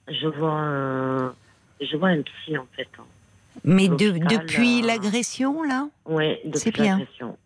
Je 0.08 0.28
vois, 0.28 0.60
euh, 0.62 1.30
je 1.80 1.95
vois 1.97 2.10
un 2.10 2.22
psy 2.22 2.58
en 2.58 2.66
fait. 2.76 2.88
Mais 3.64 3.88
de- 3.88 4.06
L'hôpital, 4.08 4.45
depuis 4.45 4.82
euh, 4.84 4.88
l'agression 4.88 5.64
là 5.64 5.88
Oui, 6.06 6.38
depuis 6.45 6.72
l'agression. 6.82 7.38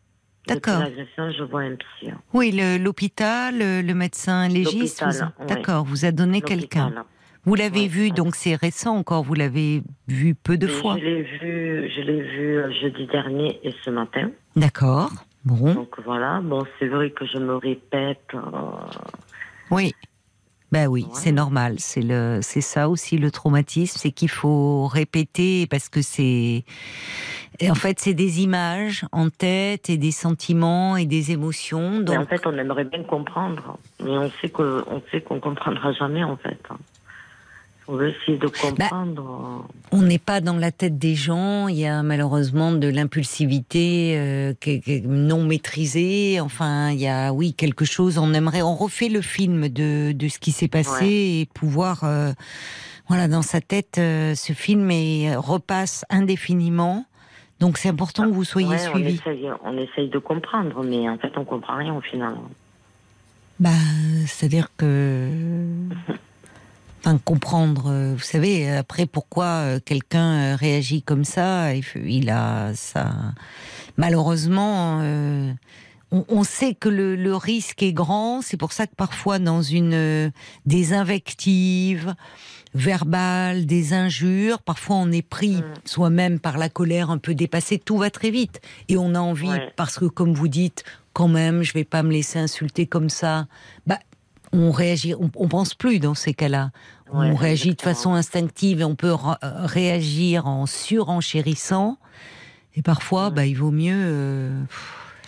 D'accord. 0.47 0.79
L'agression, 0.79 1.31
je 1.31 1.43
vois 1.43 1.61
un 1.61 1.75
psy. 1.75 2.11
hein. 2.11 2.19
Oui, 2.33 2.51
l'hôpital, 2.79 3.57
le, 3.57 3.81
le 3.81 3.93
médecin 3.95 4.47
légiste. 4.47 5.03
Vous- 5.03 5.09
ouais. 5.43 5.45
D'accord, 5.47 5.83
vous 5.85 6.05
a 6.05 6.11
donné 6.11 6.41
quelqu'un. 6.41 6.93
Vous 7.45 7.55
l'avez 7.55 7.87
vu, 7.87 8.09
donc 8.11 8.35
c'est 8.35 8.55
récent 8.55 8.95
encore. 8.97 9.23
Vous 9.23 9.33
l'avez 9.35 9.83
vu 10.07 10.33
peu 10.35 10.57
de 10.57 10.67
fois. 10.67 10.97
Je 10.97 11.03
l'ai 11.03 11.21
vu, 11.23 11.91
je 11.95 12.01
l'ai 12.01 12.21
vu 12.21 12.57
euh, 12.57 12.71
jeudi 12.81 13.05
dernier 13.07 13.59
et 13.63 13.73
ce 13.83 13.89
matin. 13.91 14.29
D'accord. 14.55 15.11
Bon. 15.43 15.73
Donc 15.75 15.99
voilà. 16.03 16.41
Bon, 16.43 16.63
c'est 16.79 16.87
vrai 16.87 17.11
que 17.11 17.25
je 17.27 17.37
me 17.37 17.55
répète. 17.57 18.25
euh, 18.33 18.39
Oui. 19.69 19.93
Ben 20.71 20.87
oui, 20.87 21.05
c'est 21.13 21.31
normal. 21.31 21.75
C'est 21.79 22.01
le, 22.01 22.39
c'est 22.41 22.61
ça 22.61 22.89
aussi 22.89 23.17
le 23.17 23.31
traumatisme, 23.31 23.97
c'est 23.99 24.11
qu'il 24.11 24.29
faut 24.29 24.87
répéter 24.87 25.67
parce 25.67 25.89
que 25.89 26.01
c'est, 26.01 26.63
en 27.69 27.75
fait, 27.75 27.99
c'est 27.99 28.13
des 28.13 28.41
images 28.41 29.05
en 29.11 29.29
tête 29.29 29.89
et 29.89 29.97
des 29.97 30.11
sentiments 30.11 30.97
et 30.97 31.05
des 31.05 31.31
émotions. 31.31 32.03
Mais 32.07 32.17
en 32.17 32.25
fait, 32.25 32.45
on 32.45 32.57
aimerait 32.57 32.85
bien 32.85 33.03
comprendre, 33.03 33.77
mais 34.03 34.17
on 34.17 34.31
sait 34.41 34.49
que, 34.49 34.83
on 34.87 35.01
sait 35.11 35.21
qu'on 35.21 35.39
comprendra 35.39 35.93
jamais 35.93 36.23
en 36.23 36.35
fait. 36.35 36.59
On 37.87 37.95
veut 37.97 38.09
essayer 38.09 38.37
Bah, 38.39 38.47
de 38.47 38.51
comprendre. 38.51 39.65
on 39.91 40.01
n'est 40.01 40.17
pas 40.17 40.41
dans 40.41 40.55
la 40.57 40.71
tête 40.71 40.97
des 40.97 41.13
gens. 41.13 41.67
Il 41.67 41.75
y 41.77 41.85
a 41.85 42.01
malheureusement 42.01 42.71
de 42.71 42.87
l'impulsivité 42.87 44.15
euh, 44.17 44.53
est- 44.65 44.87
est 44.87 45.05
non 45.05 45.43
maîtrisée. 45.43 46.39
Enfin, 46.41 46.89
il 46.89 46.99
y 46.99 47.07
a, 47.07 47.31
oui, 47.31 47.53
quelque 47.53 47.85
chose. 47.85 48.17
On 48.17 48.33
aimerait, 48.33 48.63
on 48.63 48.73
refait 48.75 49.09
le 49.09 49.21
film 49.21 49.69
de, 49.69 50.13
de 50.13 50.27
ce 50.29 50.39
qui 50.39 50.51
s'est 50.51 50.67
passé 50.67 51.03
Ouais. 51.05 51.41
et 51.41 51.49
pouvoir, 51.53 52.03
euh, 52.03 52.31
voilà, 53.07 53.27
dans 53.27 53.43
sa 53.43 53.61
tête, 53.61 53.97
euh, 53.99 54.33
ce 54.33 54.53
film 54.53 54.89
et 54.89 55.35
repasse 55.35 56.05
indéfiniment. 56.09 57.05
Donc, 57.59 57.77
c'est 57.77 57.89
important 57.89 58.23
que 58.23 58.33
vous 58.33 58.43
soyez 58.43 58.67
Ouais, 58.67 58.87
on 58.89 58.95
suivi. 58.95 59.13
essaye, 59.15 59.47
on 59.63 59.77
essaye 59.77 60.09
de 60.09 60.17
comprendre, 60.17 60.83
mais 60.83 61.07
en 61.07 61.17
fait, 61.19 61.31
on 61.37 61.45
comprend 61.45 61.77
rien 61.77 61.93
au 61.93 62.01
final. 62.01 62.33
Bah, 63.59 63.69
c'est-à-dire 64.25 64.69
que. 64.75 65.29
Enfin, 67.05 67.19
comprendre, 67.23 67.91
euh, 67.91 68.13
vous 68.15 68.23
savez, 68.23 68.67
après 68.71 69.05
pourquoi 69.05 69.45
euh, 69.45 69.79
quelqu'un 69.83 70.53
euh, 70.53 70.55
réagit 70.55 71.03
comme 71.03 71.23
ça, 71.23 71.69
il 71.75 72.31
a 72.31 72.73
ça. 72.73 73.13
Malheureusement, 73.97 74.99
euh, 75.01 75.51
on, 76.11 76.25
on 76.29 76.43
sait 76.43 76.73
que 76.73 76.89
le, 76.89 77.15
le 77.15 77.35
risque 77.35 77.83
est 77.83 77.93
grand, 77.93 78.41
c'est 78.41 78.57
pour 78.57 78.71
ça 78.71 78.87
que 78.87 78.95
parfois 78.95 79.37
dans 79.37 79.61
une. 79.61 79.93
euh, 79.93 80.29
des 80.65 80.93
invectives 80.93 82.15
verbales, 82.73 83.65
des 83.67 83.93
injures, 83.93 84.59
parfois 84.63 84.95
on 84.97 85.11
est 85.11 85.21
pris 85.21 85.57
Mm. 85.57 85.73
soi-même 85.85 86.39
par 86.39 86.57
la 86.57 86.69
colère 86.69 87.09
un 87.11 87.19
peu 87.19 87.33
dépassée, 87.35 87.77
tout 87.77 87.97
va 87.97 88.09
très 88.09 88.31
vite. 88.31 88.61
Et 88.89 88.97
on 88.97 89.13
a 89.15 89.19
envie, 89.19 89.47
Ouais. 89.49 89.71
parce 89.75 89.97
que 89.99 90.05
comme 90.05 90.33
vous 90.33 90.47
dites, 90.47 90.83
quand 91.13 91.27
même, 91.29 91.61
je 91.63 91.71
vais 91.73 91.85
pas 91.85 92.01
me 92.03 92.11
laisser 92.11 92.39
insulter 92.39 92.85
comme 92.87 93.09
ça. 93.09 93.47
Bah, 93.87 93.99
on 94.51 94.71
réagit, 94.71 95.13
on, 95.15 95.29
on 95.35 95.47
pense 95.47 95.73
plus 95.73 95.99
dans 95.99 96.15
ces 96.15 96.33
cas-là. 96.33 96.71
Ouais, 97.13 97.31
on 97.31 97.35
réagit 97.35 97.75
de 97.75 97.81
façon 97.81 98.13
instinctive 98.13 98.81
et 98.81 98.83
on 98.83 98.95
peut 98.95 99.13
euh, 99.13 99.65
réagir 99.65 100.47
en 100.47 100.65
surenchérissant. 100.65 101.97
Et 102.75 102.81
parfois, 102.81 103.29
bah, 103.29 103.45
il 103.45 103.55
vaut 103.55 103.71
mieux 103.71 103.93
euh, 103.95 104.63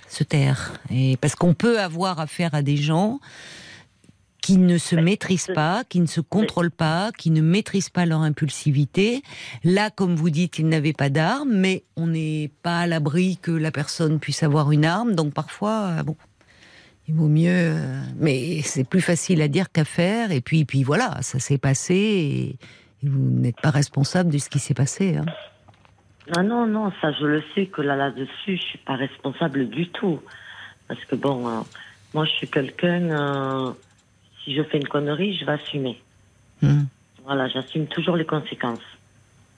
se 0.10 0.24
taire. 0.24 0.74
Et 0.90 1.18
parce 1.18 1.36
qu'on 1.36 1.54
peut 1.54 1.80
avoir 1.80 2.20
affaire 2.20 2.54
à 2.54 2.62
des 2.62 2.78
gens 2.78 3.20
qui 4.42 4.58
ne 4.58 4.78
se 4.78 4.96
Mais 4.96 5.02
maîtrisent 5.02 5.52
pas, 5.54 5.84
qui 5.84 6.00
ne 6.00 6.06
se 6.06 6.22
contrôlent 6.22 6.72
pas, 6.72 7.12
qui 7.18 7.32
ne 7.32 7.42
maîtrisent 7.42 7.90
pas 7.90 8.06
leur 8.06 8.22
impulsivité. 8.22 9.22
Là, 9.66 9.90
comme 9.90 10.16
vous 10.16 10.30
dites, 10.30 10.58
ils 10.58 10.68
n'avaient 10.68 10.94
pas 10.94 11.10
d'arme, 11.10 11.52
mais 11.54 11.84
on 11.98 12.08
n'est 12.08 12.50
pas 12.64 12.80
à 12.80 12.88
l'abri 12.88 13.40
que 13.42 13.52
la 13.52 13.72
personne 13.72 14.20
puisse 14.20 14.44
avoir 14.44 14.72
une 14.72 14.86
arme. 14.86 15.16
Donc 15.16 15.34
parfois, 15.34 15.98
euh, 16.00 16.04
bon, 16.04 16.16
il 17.08 17.14
vaut 17.16 17.28
mieux. 17.28 17.49
euh, 17.49 18.01
mais 18.18 18.62
c'est 18.64 18.88
plus 18.88 19.01
facile 19.01 19.41
à 19.41 19.47
dire 19.47 19.72
qu'à 19.72 19.86
faire. 19.86 20.32
Et 20.32 20.41
puis, 20.41 20.66
puis 20.66 20.84
voilà, 20.84 21.22
ça 21.22 21.39
s'est 21.39 21.58
passé. 21.58 21.95
Et, 21.95 23.05
et 23.05 23.10
vous 23.10 23.20
n'êtes 23.20 23.60
pas 23.62 23.70
responsable 23.70 24.32
de 24.32 24.38
ce 24.38 24.49
qui 24.49 24.60
s'est 24.60 24.74
passé. 24.74 25.18
hein. 25.18 25.26
Ah 26.36 26.43
non, 26.43 26.68
non, 26.68 26.91
ça 27.01 27.12
je 27.14 27.26
le 27.26 27.41
sais 27.55 27.68
que 27.68 27.82
là, 27.82 27.95
là-dessus, 27.95 28.58
je 28.58 28.62
suis 28.62 28.80
pas 28.80 28.95
responsable 28.95 29.70
du 29.70 29.88
tout. 29.89 30.20
Parce 30.88 31.03
que 31.05 31.16
bon, 31.16 31.47
euh, 31.47 31.62
moi 32.14 32.26
je 32.26 32.32
suis 32.32 32.47
quelqu'un, 32.49 33.10
euh, 33.12 33.72
si 34.43 34.53
je 34.53 34.62
fais 34.64 34.78
une 34.78 34.88
connerie, 34.88 35.38
je 35.38 35.45
vais 35.45 35.53
assumer. 35.53 36.01
Hmm. 36.62 36.84
Voilà, 37.24 37.47
j'assume 37.47 37.88
toujours 37.88 38.18
les 38.18 38.26
conséquences. 38.26 38.80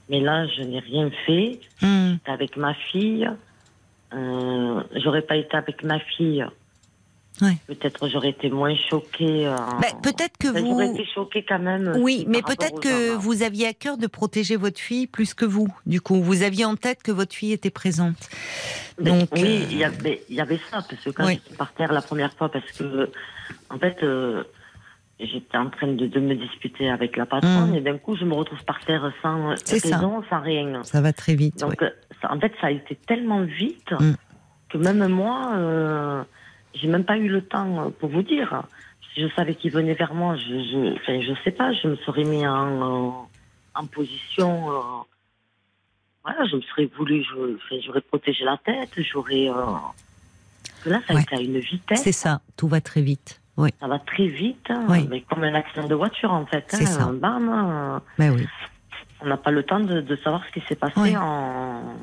Mais 0.09 0.19
là, 0.19 0.45
je 0.47 0.63
n'ai 0.63 0.79
rien 0.79 1.09
fait. 1.25 1.59
J'étais 1.81 2.31
avec 2.31 2.57
ma 2.57 2.73
fille. 2.73 3.29
Euh, 4.13 4.83
j'aurais 5.03 5.21
pas 5.21 5.35
été 5.37 5.55
avec 5.55 5.83
ma 5.83 5.99
fille. 5.99 6.43
Ouais. 7.41 7.55
Peut-être 7.67 8.07
j'aurais 8.09 8.29
été 8.29 8.49
moins 8.49 8.75
choquée. 8.75 9.47
euh, 9.47 9.55
Bah, 9.81 9.87
peut-être 10.03 10.37
que 10.37 10.49
enfin, 10.49 10.59
vous. 10.59 10.67
J'aurais 10.71 10.89
été 10.89 11.05
choquée 11.13 11.45
quand 11.47 11.59
même. 11.59 11.93
Oui, 11.99 12.23
par 12.25 12.31
mais 12.33 12.41
peut-être 12.41 12.79
que 12.81 12.89
gens, 12.89 13.13
hein. 13.15 13.17
vous 13.19 13.43
aviez 13.43 13.67
à 13.67 13.73
cœur 13.73 13.97
de 13.97 14.07
protéger 14.07 14.55
votre 14.57 14.79
fille 14.79 15.07
plus 15.07 15.33
que 15.33 15.45
vous. 15.45 15.67
Du 15.85 16.01
coup, 16.01 16.21
vous 16.21 16.43
aviez 16.43 16.65
en 16.65 16.75
tête 16.75 17.01
que 17.03 17.11
votre 17.11 17.33
fille 17.35 17.53
était 17.53 17.69
présente. 17.69 18.29
Mais 19.01 19.11
Donc, 19.11 19.29
oui, 19.33 19.41
euh, 19.61 19.67
il 19.71 19.77
y 19.77 19.83
avait, 19.83 20.21
il 20.29 20.35
y 20.35 20.41
avait 20.41 20.59
ça, 20.69 20.83
parce 20.89 21.01
que 21.03 21.09
quand 21.11 21.25
Oui. 21.25 21.39
j'étais 21.45 21.55
par 21.57 21.71
terre 21.73 21.93
la 21.93 22.01
première 22.01 22.33
fois, 22.33 22.49
parce 22.51 22.69
que, 22.73 23.09
en 23.69 23.77
fait, 23.79 24.03
euh, 24.03 24.43
j'étais 25.19 25.57
en 25.57 25.69
train 25.69 25.87
de, 25.87 26.07
de 26.07 26.19
me 26.19 26.35
disputer 26.35 26.89
avec 26.89 27.15
la 27.17 27.25
patronne, 27.25 27.71
Mm. 27.71 27.75
et 27.75 27.81
d'un 27.81 27.97
coup, 27.97 28.15
je 28.17 28.25
me 28.25 28.33
retrouve 28.33 28.63
par 28.65 28.79
terre 28.85 29.11
sans 29.21 29.55
C'est 29.63 29.79
ça. 29.79 29.95
raison, 29.97 30.23
sans 30.29 30.41
rien. 30.41 30.83
Ça 30.83 30.99
va 31.01 31.13
très 31.13 31.35
vite. 31.35 31.59
Donc, 31.59 31.71
ouais. 31.81 31.87
euh, 31.87 31.89
ça- 32.21 32.33
en 32.33 32.39
fait, 32.39 32.51
ça 32.59 32.67
a 32.67 32.71
été 32.71 32.95
tellement 33.07 33.43
vite 33.43 33.91
Mm. 33.97 34.13
que 34.69 34.77
même 34.77 35.07
moi, 35.07 35.51
euh, 35.55 36.23
j'ai 36.73 36.87
même 36.87 37.03
pas 37.05 37.17
eu 37.17 37.27
le 37.29 37.41
temps 37.41 37.87
euh, 37.87 37.89
pour 37.89 38.09
vous 38.09 38.21
dire. 38.23 38.63
Si 39.13 39.21
je 39.21 39.27
savais 39.35 39.55
qu'il 39.55 39.71
venait 39.71 39.95
vers 39.95 40.13
moi, 40.13 40.35
je, 40.35 40.43
je, 40.43 40.93
enfin, 40.95 41.19
je 41.21 41.33
sais 41.43 41.51
pas, 41.51 41.71
je 41.73 41.87
me 41.87 41.95
serais 41.97 42.23
mis 42.23 42.45
en, 42.47 43.09
euh, 43.09 43.11
en 43.75 43.87
position. 43.87 44.71
euh, 44.71 45.03
voilà, 46.23 46.45
je 46.45 46.57
me 46.57 46.61
serais 46.61 46.85
voulu, 46.97 47.23
je- 47.23 47.55
enfin, 47.55 47.75
j'aurais 47.83 48.01
protégé 48.01 48.43
la 48.45 48.57
tête, 48.57 48.91
j'aurais. 48.97 49.49
euh, 49.49 49.53
là, 50.85 51.01
ça 51.07 51.13
Ouais. 51.13 51.19
a 51.19 51.23
été 51.23 51.35
à 51.35 51.39
une 51.41 51.59
vitesse, 51.59 52.01
C'est 52.03 52.11
ça, 52.11 52.41
tout 52.57 52.67
va 52.67 52.81
très 52.81 53.01
vite. 53.01 53.41
Oui, 53.57 53.69
ça 53.79 53.87
va 53.87 53.99
très 53.99 54.27
vite, 54.27 54.69
hein, 54.69 54.85
Oui. 54.87 55.05
mais 55.09 55.21
comme 55.21 55.43
un 55.43 55.53
accident 55.53 55.87
de 55.87 55.95
voiture 55.95 56.31
en 56.31 56.45
fait. 56.45 56.65
C'est 56.69 56.85
ça. 56.85 57.11
Bam, 57.11 57.99
mais 58.17 58.29
oui. 58.29 58.45
on 59.21 59.25
n'a 59.27 59.35
pas 59.37 59.51
le 59.51 59.63
temps 59.63 59.81
de, 59.81 59.99
de 59.99 60.15
savoir 60.17 60.45
ce 60.45 60.51
qui 60.51 60.65
s'est 60.67 60.75
passé 60.75 60.93
Oui. 60.97 61.17
en. 61.17 61.95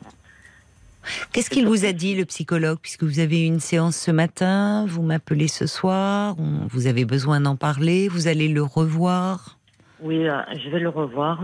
Qu'est-ce 1.32 1.50
qu'il 1.50 1.66
vous 1.66 1.84
a 1.84 1.92
dit, 1.92 2.14
le 2.14 2.24
psychologue, 2.24 2.78
puisque 2.80 3.02
vous 3.04 3.18
avez 3.20 3.42
eu 3.42 3.46
une 3.46 3.60
séance 3.60 3.96
ce 3.96 4.10
matin, 4.10 4.84
vous 4.88 5.02
m'appelez 5.02 5.48
ce 5.48 5.66
soir, 5.66 6.34
on- 6.38 6.66
vous 6.68 6.86
avez 6.86 7.04
besoin 7.04 7.40
d'en 7.40 7.56
parler, 7.56 8.08
vous 8.08 8.28
allez 8.28 8.48
le 8.48 8.62
revoir? 8.62 9.56
Oui, 10.00 10.26
euh, 10.28 10.40
je 10.62 10.68
vais 10.68 10.80
le 10.80 10.88
revoir. 10.88 11.40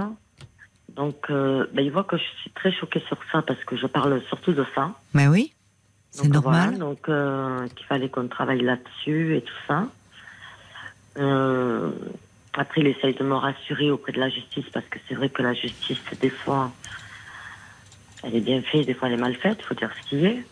Donc, 0.94 1.16
euh, 1.30 1.66
ben, 1.72 1.82
il 1.84 1.90
voit 1.90 2.04
que 2.04 2.16
je 2.18 2.22
suis 2.40 2.50
très 2.50 2.70
choquée 2.72 3.02
sur 3.06 3.16
ça 3.30 3.40
parce 3.42 3.62
que 3.64 3.76
je 3.76 3.86
parle 3.86 4.20
surtout 4.28 4.52
de 4.52 4.64
ça. 4.74 4.90
Ben 5.14 5.28
oui, 5.30 5.52
c'est 6.10 6.28
normal. 6.28 6.74
voilà, 6.74 6.78
donc, 6.78 7.08
euh, 7.08 7.66
qu'il 7.74 7.86
fallait 7.86 8.10
qu'on 8.10 8.28
travaille 8.28 8.60
là-dessus 8.60 9.36
et 9.36 9.40
tout 9.40 9.54
ça. 9.66 9.86
Euh, 11.18 11.90
après, 12.54 12.80
il 12.82 12.86
essaye 12.88 13.14
de 13.14 13.24
me 13.24 13.34
rassurer 13.34 13.90
auprès 13.90 14.12
de 14.12 14.20
la 14.20 14.28
justice 14.28 14.64
parce 14.72 14.86
que 14.86 14.98
c'est 15.08 15.14
vrai 15.14 15.28
que 15.30 15.42
la 15.42 15.54
justice, 15.54 15.98
des 16.20 16.30
fois, 16.30 16.70
elle 18.23 18.37
est 18.37 18.41
bien 18.41 18.62
faite, 18.62 18.87
des 18.87 18.95
fois 18.95 19.09
elle 19.09 19.14
est 19.14 19.23
mal 19.23 19.35
faite, 19.37 19.59
il 19.61 19.64
faut 19.64 19.75
dire 19.75 19.91
ce 20.03 20.09
qui 20.09 20.25
est. 20.25 20.45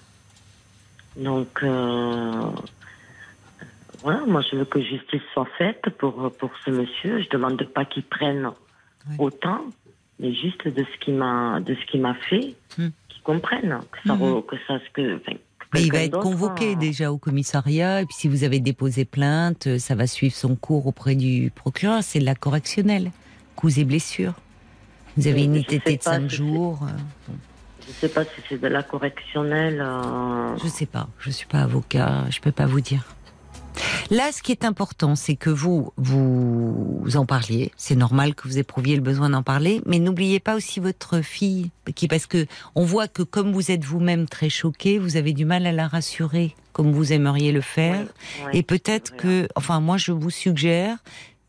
Donc, 1.16 1.49
euh, 1.62 2.43
voilà, 4.03 4.21
moi 4.27 4.43
je 4.51 4.57
veux 4.57 4.64
que 4.64 4.81
justice 4.81 5.21
soit 5.35 5.49
faite 5.59 5.85
pour, 5.99 6.33
pour 6.39 6.51
ce 6.64 6.71
monsieur. 6.71 7.21
Je 7.23 7.29
demande 7.29 7.62
pas 7.64 7.85
qu'il 7.85 8.03
prenne 8.05 8.51
Ouais. 9.09 9.16
autant, 9.18 9.61
mais 10.18 10.35
juste 10.35 10.68
de 10.68 10.85
ce 10.85 10.99
qu'il 11.05 11.14
m'a 11.14 11.59
de 11.61 11.75
ce 11.75 11.87
qu'il 11.91 12.03
m'a 12.03 12.12
fait, 12.14 12.55
Hmm. 12.77 12.89
qu'il 13.09 13.23
comprenne, 13.23 13.79
que 13.91 13.99
ça, 14.09 14.14
re- 14.14 14.45
que 14.45 14.57
ça, 14.68 14.79
ce 14.79 14.91
que, 14.93 15.16
enfin, 15.16 15.33
que 15.33 15.66
Mais 15.73 15.83
il 15.85 15.91
va 15.91 16.01
être 16.03 16.21
convoqué 16.21 16.73
euh, 16.73 16.79
déjà 16.79 17.11
au 17.11 17.16
commissariat, 17.16 18.03
et 18.03 18.05
puis 18.05 18.14
si 18.14 18.29
vous 18.29 18.45
avez 18.45 18.61
déposé 18.61 19.07
plainte, 19.07 19.68
euh, 19.68 19.79
ça 19.79 19.95
va 19.95 20.07
suivre 20.07 20.35
son 20.35 20.55
cours 20.55 20.87
auprès 20.87 21.14
du 21.14 21.51
procureur, 21.55 22.03
c'est 22.03 22.18
de 22.18 22.27
la 22.27 22.35
correctionnelle, 22.35 23.11
coups 23.57 23.79
et 23.79 23.85
blessures. 23.85 24.35
Vous 25.16 25.27
avez 25.27 25.45
une 25.45 25.57
ITT 25.57 25.71
de 25.93 25.97
pas 25.97 26.12
5 26.12 26.23
si 26.31 26.37
c'est- 26.37 26.37
jours. 26.37 26.81
euh, 26.83 26.93
bon, 27.27 27.35
Je 27.91 28.07
sais 28.07 28.12
pas 28.12 28.24
si 28.24 28.30
c'est 28.49 28.61
de 28.61 28.68
la 28.68 28.82
correctionnelle. 28.82 29.80
euh, 29.80 30.57
je 30.62 30.68
sais 30.68 30.86
pas, 30.86 31.09
je 31.18 31.30
suis 31.30 31.47
pas 31.47 31.61
avocat, 31.62 32.24
je 32.30 32.41
peux 32.41 32.53
pas 32.53 32.66
vous 32.66 32.80
dire. 32.80 33.03
Là, 34.11 34.32
ce 34.32 34.43
qui 34.43 34.53
est 34.53 34.64
important, 34.64 35.14
c'est 35.14 35.36
que 35.36 35.51
vous, 35.51 35.93
vous 35.97 37.16
en 37.16 37.24
parliez. 37.24 37.70
C'est 37.76 37.95
normal 37.95 38.34
que 38.34 38.49
vous 38.49 38.59
éprouviez 38.59 38.97
le 38.97 39.03
besoin 39.03 39.30
d'en 39.30 39.43
parler, 39.43 39.80
mais 39.86 39.99
n'oubliez 39.99 40.41
pas 40.41 40.57
aussi 40.57 40.80
votre 40.80 41.20
fille, 41.20 41.70
qui, 41.95 42.09
parce 42.09 42.26
que 42.26 42.47
on 42.74 42.84
voit 42.84 43.09
que 43.09 43.22
comme 43.22 43.53
vous 43.53 43.70
êtes 43.70 43.84
vous-même 43.84 44.26
très 44.28 44.49
choqué, 44.51 44.99
vous 44.99 45.16
avez 45.16 45.32
du 45.32 45.45
mal 45.45 45.66
à 45.66 45.72
la 45.72 45.86
rassurer 45.88 46.55
comme 46.72 46.93
vous 46.93 47.12
aimeriez 47.12 47.53
le 47.53 47.61
faire. 47.61 48.07
Oui, 48.47 48.51
Et 48.59 48.62
peut-être 48.62 49.16
que, 49.16 49.49
enfin, 49.57 49.80
moi, 49.80 49.97
je 49.97 50.12
vous 50.12 50.30
suggère, 50.30 50.97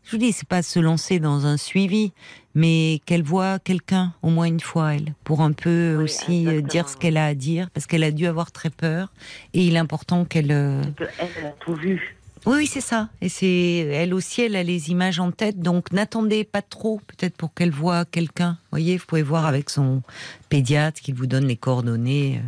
je 0.04 0.10
vous 0.12 0.18
dis, 0.18 0.32
c'est 0.32 0.48
pas 0.48 0.62
se 0.62 0.78
lancer 0.80 1.20
dans 1.20 1.46
un 1.46 1.56
suivi, 1.56 2.12
mais 2.54 3.00
qu'elle 3.06 3.22
voit 3.22 3.58
quelqu'un 3.58 4.12
au 4.22 4.28
moins 4.30 4.46
une 4.46 4.60
fois, 4.60 4.94
elle, 4.94 5.14
pour 5.24 5.40
un 5.40 5.52
peu 5.52 5.94
Oui, 5.96 6.04
aussi 6.04 6.46
euh, 6.48 6.60
dire 6.60 6.88
ce 6.88 6.96
qu'elle 6.96 7.16
a 7.16 7.26
à 7.26 7.34
dire, 7.34 7.70
parce 7.70 7.86
qu'elle 7.86 8.04
a 8.04 8.10
dû 8.10 8.26
avoir 8.26 8.52
très 8.52 8.70
peur. 8.70 9.12
Et 9.54 9.64
il 9.66 9.76
est 9.76 9.78
important 9.78 10.24
qu'elle. 10.24 10.50
euh, 10.52 10.82
que 10.96 11.04
elle, 11.18 11.46
a 11.46 11.50
tout 11.60 11.74
vu. 11.74 12.16
Oui, 12.44 12.54
oui, 12.58 12.66
c'est 12.66 12.80
ça. 12.80 13.08
Et 13.20 13.28
c'est 13.28 13.46
elle 13.92 14.12
aussi, 14.12 14.42
elle 14.42 14.56
a 14.56 14.64
les 14.64 14.90
images 14.90 15.20
en 15.20 15.30
tête, 15.30 15.60
donc 15.60 15.92
n'attendez 15.92 16.42
pas 16.42 16.60
trop, 16.62 17.00
peut-être 17.06 17.36
pour 17.36 17.54
qu'elle 17.54 17.70
voit 17.70 18.04
quelqu'un. 18.04 18.58
Vous 18.64 18.68
voyez, 18.72 18.96
vous 18.96 19.06
pouvez 19.06 19.22
voir 19.22 19.46
avec 19.46 19.70
son 19.70 20.02
pédiatre 20.48 21.00
qu'il 21.00 21.14
vous 21.14 21.26
donne 21.28 21.46
les 21.46 21.56
coordonnées. 21.56 22.40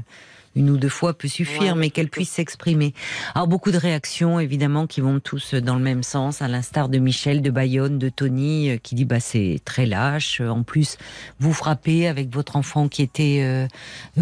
Euh, 0.56 0.60
Une 0.60 0.70
ou 0.70 0.76
deux 0.76 0.88
fois 0.88 1.14
peut 1.14 1.28
suffire, 1.28 1.74
Ouais, 1.74 1.74
mais 1.74 1.90
qu'elle 1.90 2.08
puisse 2.08 2.30
s'exprimer. 2.30 2.94
Alors 3.34 3.48
beaucoup 3.48 3.70
de 3.70 3.78
réactions, 3.78 4.40
évidemment, 4.40 4.86
qui 4.86 5.00
vont 5.00 5.20
tous 5.20 5.54
dans 5.54 5.76
le 5.76 5.82
même 5.82 6.02
sens, 6.02 6.42
à 6.42 6.48
l'instar 6.48 6.88
de 6.88 6.98
Michel, 6.98 7.42
de 7.42 7.50
Bayonne, 7.50 7.98
de 7.98 8.08
Tony, 8.08 8.70
euh, 8.70 8.76
qui 8.76 8.94
dit 8.94 9.04
bah 9.04 9.20
c'est 9.20 9.60
très 9.64 9.86
lâche. 9.86 10.40
En 10.40 10.62
plus, 10.62 10.96
vous 11.38 11.52
frappez 11.52 12.08
avec 12.08 12.32
votre 12.32 12.56
enfant 12.56 12.88
qui 12.88 13.02
était 13.02 13.40
euh, 13.42 13.66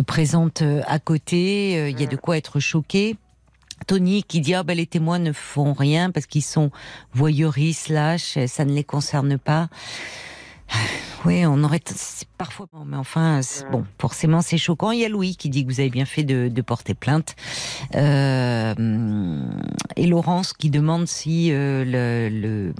présente 0.03 0.63
euh, 0.63 0.83
à 0.87 0.99
côté. 0.99 1.79
Euh, 1.79 1.91
Il 1.91 2.01
y 2.01 2.05
a 2.05 2.07
de 2.07 2.17
quoi 2.17 2.37
être 2.37 2.61
choqué. 2.61 3.17
Tony 3.87 4.23
qui 4.23 4.41
dit 4.41 4.55
ah 4.55 4.63
ben 4.63 4.77
les 4.77 4.87
témoins 4.87 5.19
ne 5.19 5.33
font 5.33 5.73
rien 5.73 6.11
parce 6.11 6.27
qu'ils 6.27 6.45
sont 6.45 6.71
voyeuristes, 7.15 7.89
lâches, 7.89 8.39
ça 8.47 8.65
ne 8.65 8.73
les 8.73 8.85
concerne 8.85 9.39
pas. 9.39 9.69
Oui, 11.25 11.47
on 11.47 11.63
aurait 11.63 11.79
parfois, 12.45 12.67
bon, 12.73 12.85
mais 12.85 12.97
enfin, 12.97 13.41
bon, 13.71 13.85
forcément 14.01 14.43
c'est 14.43 14.59
choquant. 14.59 14.91
Il 14.91 15.01
y 15.01 15.05
a 15.05 15.09
Louis 15.09 15.37
qui 15.37 15.49
dit 15.49 15.65
que 15.65 15.73
vous 15.73 15.79
avez 15.81 15.91
bien 15.91 16.05
fait 16.07 16.25
de, 16.25 16.49
de 16.49 16.63
porter 16.63 16.95
plainte, 16.95 17.37
Euh, 17.95 18.75
et 19.97 20.07
Laurence 20.07 20.53
qui 20.53 20.71
demande 20.71 21.07
si 21.07 21.53
euh, 21.53 21.85
le, 21.85 22.29
le 22.29 22.75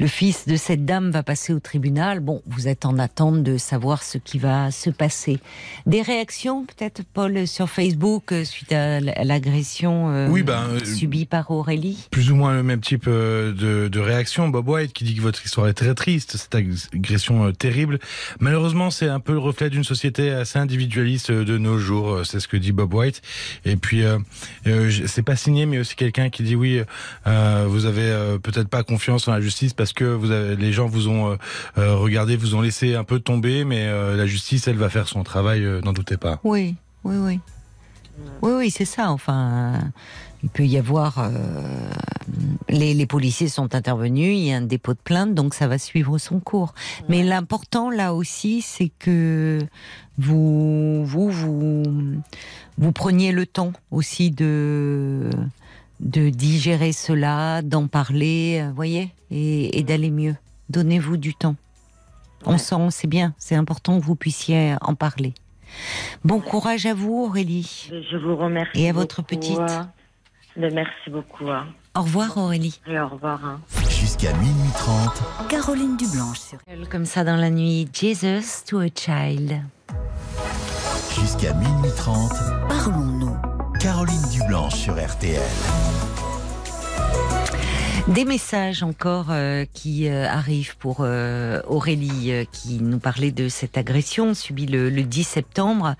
le 0.00 0.06
fils 0.06 0.46
de 0.46 0.54
cette 0.54 0.84
dame 0.84 1.10
va 1.10 1.24
passer 1.24 1.52
au 1.52 1.58
tribunal. 1.58 2.20
Bon, 2.20 2.40
vous 2.46 2.68
êtes 2.68 2.86
en 2.86 3.00
attente 3.00 3.42
de 3.42 3.58
savoir 3.58 4.04
ce 4.04 4.16
qui 4.16 4.38
va 4.38 4.70
se 4.70 4.90
passer. 4.90 5.40
Des 5.86 6.02
réactions, 6.02 6.64
peut-être, 6.64 7.02
Paul, 7.12 7.48
sur 7.48 7.68
Facebook 7.68 8.30
euh, 8.30 8.44
suite 8.44 8.72
à 8.72 9.00
l'agression 9.00 10.08
euh, 10.12 10.28
Oui, 10.28 10.44
ben, 10.44 10.78
subie 10.84 11.26
par 11.26 11.50
Aurélie? 11.50 12.06
Plus 12.12 12.30
ou 12.30 12.36
moins 12.36 12.54
le 12.54 12.62
même 12.62 12.80
type 12.80 13.06
de, 13.08 13.88
de 13.88 14.00
réaction. 14.00 14.48
Bob 14.48 14.68
White 14.68 14.92
qui 14.92 15.02
dit 15.02 15.16
que 15.16 15.20
votre 15.20 15.44
histoire 15.44 15.66
est 15.66 15.74
très 15.74 15.96
triste, 15.96 16.36
cette 16.36 16.54
agression 16.54 17.50
terrible. 17.50 17.98
Malheureusement, 18.38 18.57
c'est 18.90 19.08
un 19.08 19.20
peu 19.20 19.32
le 19.32 19.38
reflet 19.38 19.70
d'une 19.70 19.84
société 19.84 20.30
assez 20.30 20.58
individualiste 20.58 21.30
euh, 21.30 21.44
de 21.44 21.58
nos 21.58 21.78
jours. 21.78 22.10
euh, 22.10 22.24
C'est 22.24 22.40
ce 22.40 22.48
que 22.48 22.56
dit 22.56 22.72
Bob 22.72 22.92
White. 22.92 23.22
Et 23.64 23.76
puis, 23.76 24.04
euh, 24.04 24.18
euh, 24.66 24.90
c'est 25.06 25.22
pas 25.22 25.36
signé, 25.36 25.66
mais 25.66 25.78
aussi 25.78 25.94
quelqu'un 25.96 26.30
qui 26.30 26.42
dit 26.42 26.56
oui, 26.56 26.82
vous 27.24 27.86
avez 27.86 28.38
peut-être 28.42 28.68
pas 28.68 28.82
confiance 28.82 29.28
en 29.28 29.32
la 29.32 29.40
justice 29.40 29.74
parce 29.74 29.92
que 29.92 30.56
les 30.58 30.72
gens 30.72 30.86
vous 30.86 31.08
ont 31.08 31.36
regardé, 31.76 32.36
vous 32.36 32.54
ont 32.54 32.60
laissé 32.60 32.94
un 32.94 33.04
peu 33.04 33.20
tomber, 33.20 33.64
mais 33.64 33.86
la 34.16 34.26
justice, 34.26 34.68
elle 34.68 34.76
va 34.76 34.88
faire 34.88 35.08
son 35.08 35.22
travail, 35.22 35.60
n'en 35.84 35.92
doutez 35.92 36.16
pas. 36.16 36.40
Oui, 36.44 36.76
oui, 37.04 37.16
oui. 37.16 37.40
Oui, 38.42 38.52
oui, 38.56 38.70
c'est 38.70 38.84
ça. 38.84 39.10
Enfin, 39.10 39.92
il 40.42 40.48
peut 40.48 40.66
y 40.66 40.76
avoir. 40.78 41.18
euh, 41.18 41.30
les, 42.68 42.92
les 42.92 43.06
policiers 43.06 43.48
sont 43.48 43.74
intervenus, 43.74 44.36
il 44.36 44.44
y 44.44 44.52
a 44.52 44.56
un 44.58 44.62
dépôt 44.62 44.92
de 44.92 44.98
plainte, 45.02 45.34
donc 45.34 45.54
ça 45.54 45.66
va 45.66 45.78
suivre 45.78 46.18
son 46.18 46.40
cours. 46.40 46.74
Mais 47.08 47.22
l'important 47.22 47.88
là 47.90 48.12
aussi, 48.14 48.60
c'est 48.60 48.90
que 48.98 49.58
vous, 50.18 51.04
vous, 51.04 51.30
vous, 51.30 51.82
vous 52.76 52.92
preniez 52.92 53.32
le 53.32 53.46
temps 53.46 53.72
aussi 53.90 54.30
de 54.30 55.30
de 56.00 56.28
digérer 56.30 56.92
cela, 56.92 57.60
d'en 57.62 57.88
parler, 57.88 58.60
euh, 58.62 58.70
voyez, 58.72 59.12
et, 59.32 59.78
et 59.78 59.82
d'aller 59.82 60.10
mieux. 60.10 60.36
Donnez-vous 60.68 61.16
du 61.16 61.34
temps. 61.34 61.56
On 62.46 62.56
sent, 62.56 62.90
c'est 62.90 63.08
bien, 63.08 63.34
c'est 63.36 63.56
important 63.56 63.98
que 63.98 64.04
vous 64.04 64.14
puissiez 64.14 64.76
en 64.80 64.94
parler. 64.94 65.34
Bon 66.24 66.38
courage 66.40 66.86
à 66.86 66.94
vous, 66.94 67.24
Aurélie. 67.24 67.90
Je 67.90 68.16
vous 68.16 68.36
remercie. 68.36 68.80
Et 68.80 68.88
à 68.88 68.92
votre 68.92 69.22
petite. 69.22 69.58
Mais 70.58 70.70
Merci 70.70 71.10
beaucoup. 71.10 71.48
hein. 71.50 71.66
Au 71.96 72.02
revoir, 72.02 72.36
Aurélie. 72.36 72.80
Et 72.86 72.98
au 72.98 73.08
revoir. 73.08 73.44
hein. 73.44 73.60
Jusqu'à 73.88 74.32
minuit 74.34 74.70
30, 74.76 75.48
Caroline 75.48 75.96
Dublanche 75.96 76.38
sur 76.38 76.58
Comme 76.90 77.04
ça 77.06 77.24
dans 77.24 77.36
la 77.36 77.50
nuit, 77.50 77.88
Jesus 77.92 78.64
to 78.66 78.78
a 78.80 78.86
Child. 78.94 79.60
jusqu'à 81.14 81.52
minuit 81.54 81.90
30, 81.96 82.32
Parlons-nous. 82.68 83.36
Caroline 83.80 84.22
Dublanche 84.32 84.74
sur 84.74 84.94
RTL. 84.94 85.40
Des 88.08 88.24
messages 88.24 88.82
encore 88.82 89.26
euh, 89.28 89.66
qui 89.74 90.08
euh, 90.08 90.26
arrivent 90.26 90.78
pour 90.78 91.00
euh, 91.00 91.60
Aurélie 91.66 92.32
euh, 92.32 92.44
qui 92.50 92.78
nous 92.80 92.98
parlait 92.98 93.32
de 93.32 93.50
cette 93.50 93.76
agression 93.76 94.32
subie 94.32 94.64
le, 94.64 94.88
le 94.88 95.02
10 95.02 95.24
septembre. 95.24 95.94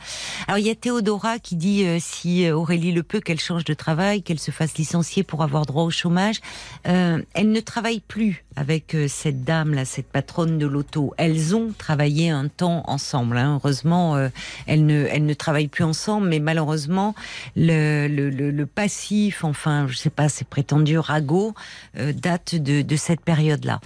Alors 0.46 0.59
il 0.59 0.66
y 0.66 0.70
a 0.70 0.74
Théodora 0.74 1.38
qui 1.38 1.54
dit 1.54 1.84
si 2.00 2.50
Aurélie 2.50 2.92
le 2.92 3.02
peut 3.02 3.20
qu'elle 3.20 3.38
change 3.38 3.64
de 3.64 3.74
travail, 3.74 4.22
qu'elle 4.22 4.38
se 4.38 4.50
fasse 4.50 4.78
licencier 4.78 5.22
pour 5.22 5.42
avoir 5.42 5.66
droit 5.66 5.82
au 5.82 5.90
chômage. 5.90 6.40
Elle 6.84 7.26
ne 7.52 7.61
travaille 7.61 8.00
plus 8.00 8.44
avec 8.59 8.94
euh, 8.94 9.06
cette 9.09 9.44
dame 9.44 9.72
là, 9.72 9.84
cette 9.84 10.09
patronne 10.09 10.59
de 10.59 10.66
l'auto. 10.66 11.14
Elles 11.16 11.54
ont 11.54 11.72
travaillé 11.76 12.30
un 12.30 12.48
temps 12.48 12.82
ensemble. 12.86 13.38
hein. 13.38 13.61
Heureusement, 13.62 14.16
euh, 14.16 14.28
elles 14.66 14.84
ne 14.84 15.06
ne 15.18 15.34
travaillent 15.34 15.68
plus 15.68 15.84
ensemble, 15.84 16.28
mais 16.28 16.38
malheureusement 16.40 17.14
le, 17.54 18.64
passif, 18.64 19.44
enfin 19.44 19.86
je 19.88 19.96
sais 19.96 20.11
pas, 20.11 20.28
c'est 20.28 20.46
prétendu 20.46 20.98
ragot 20.98 21.54
euh, 21.98 22.12
date 22.12 22.54
de, 22.54 22.82
de 22.82 22.96
cette 22.96 23.20
période-là. 23.20 23.80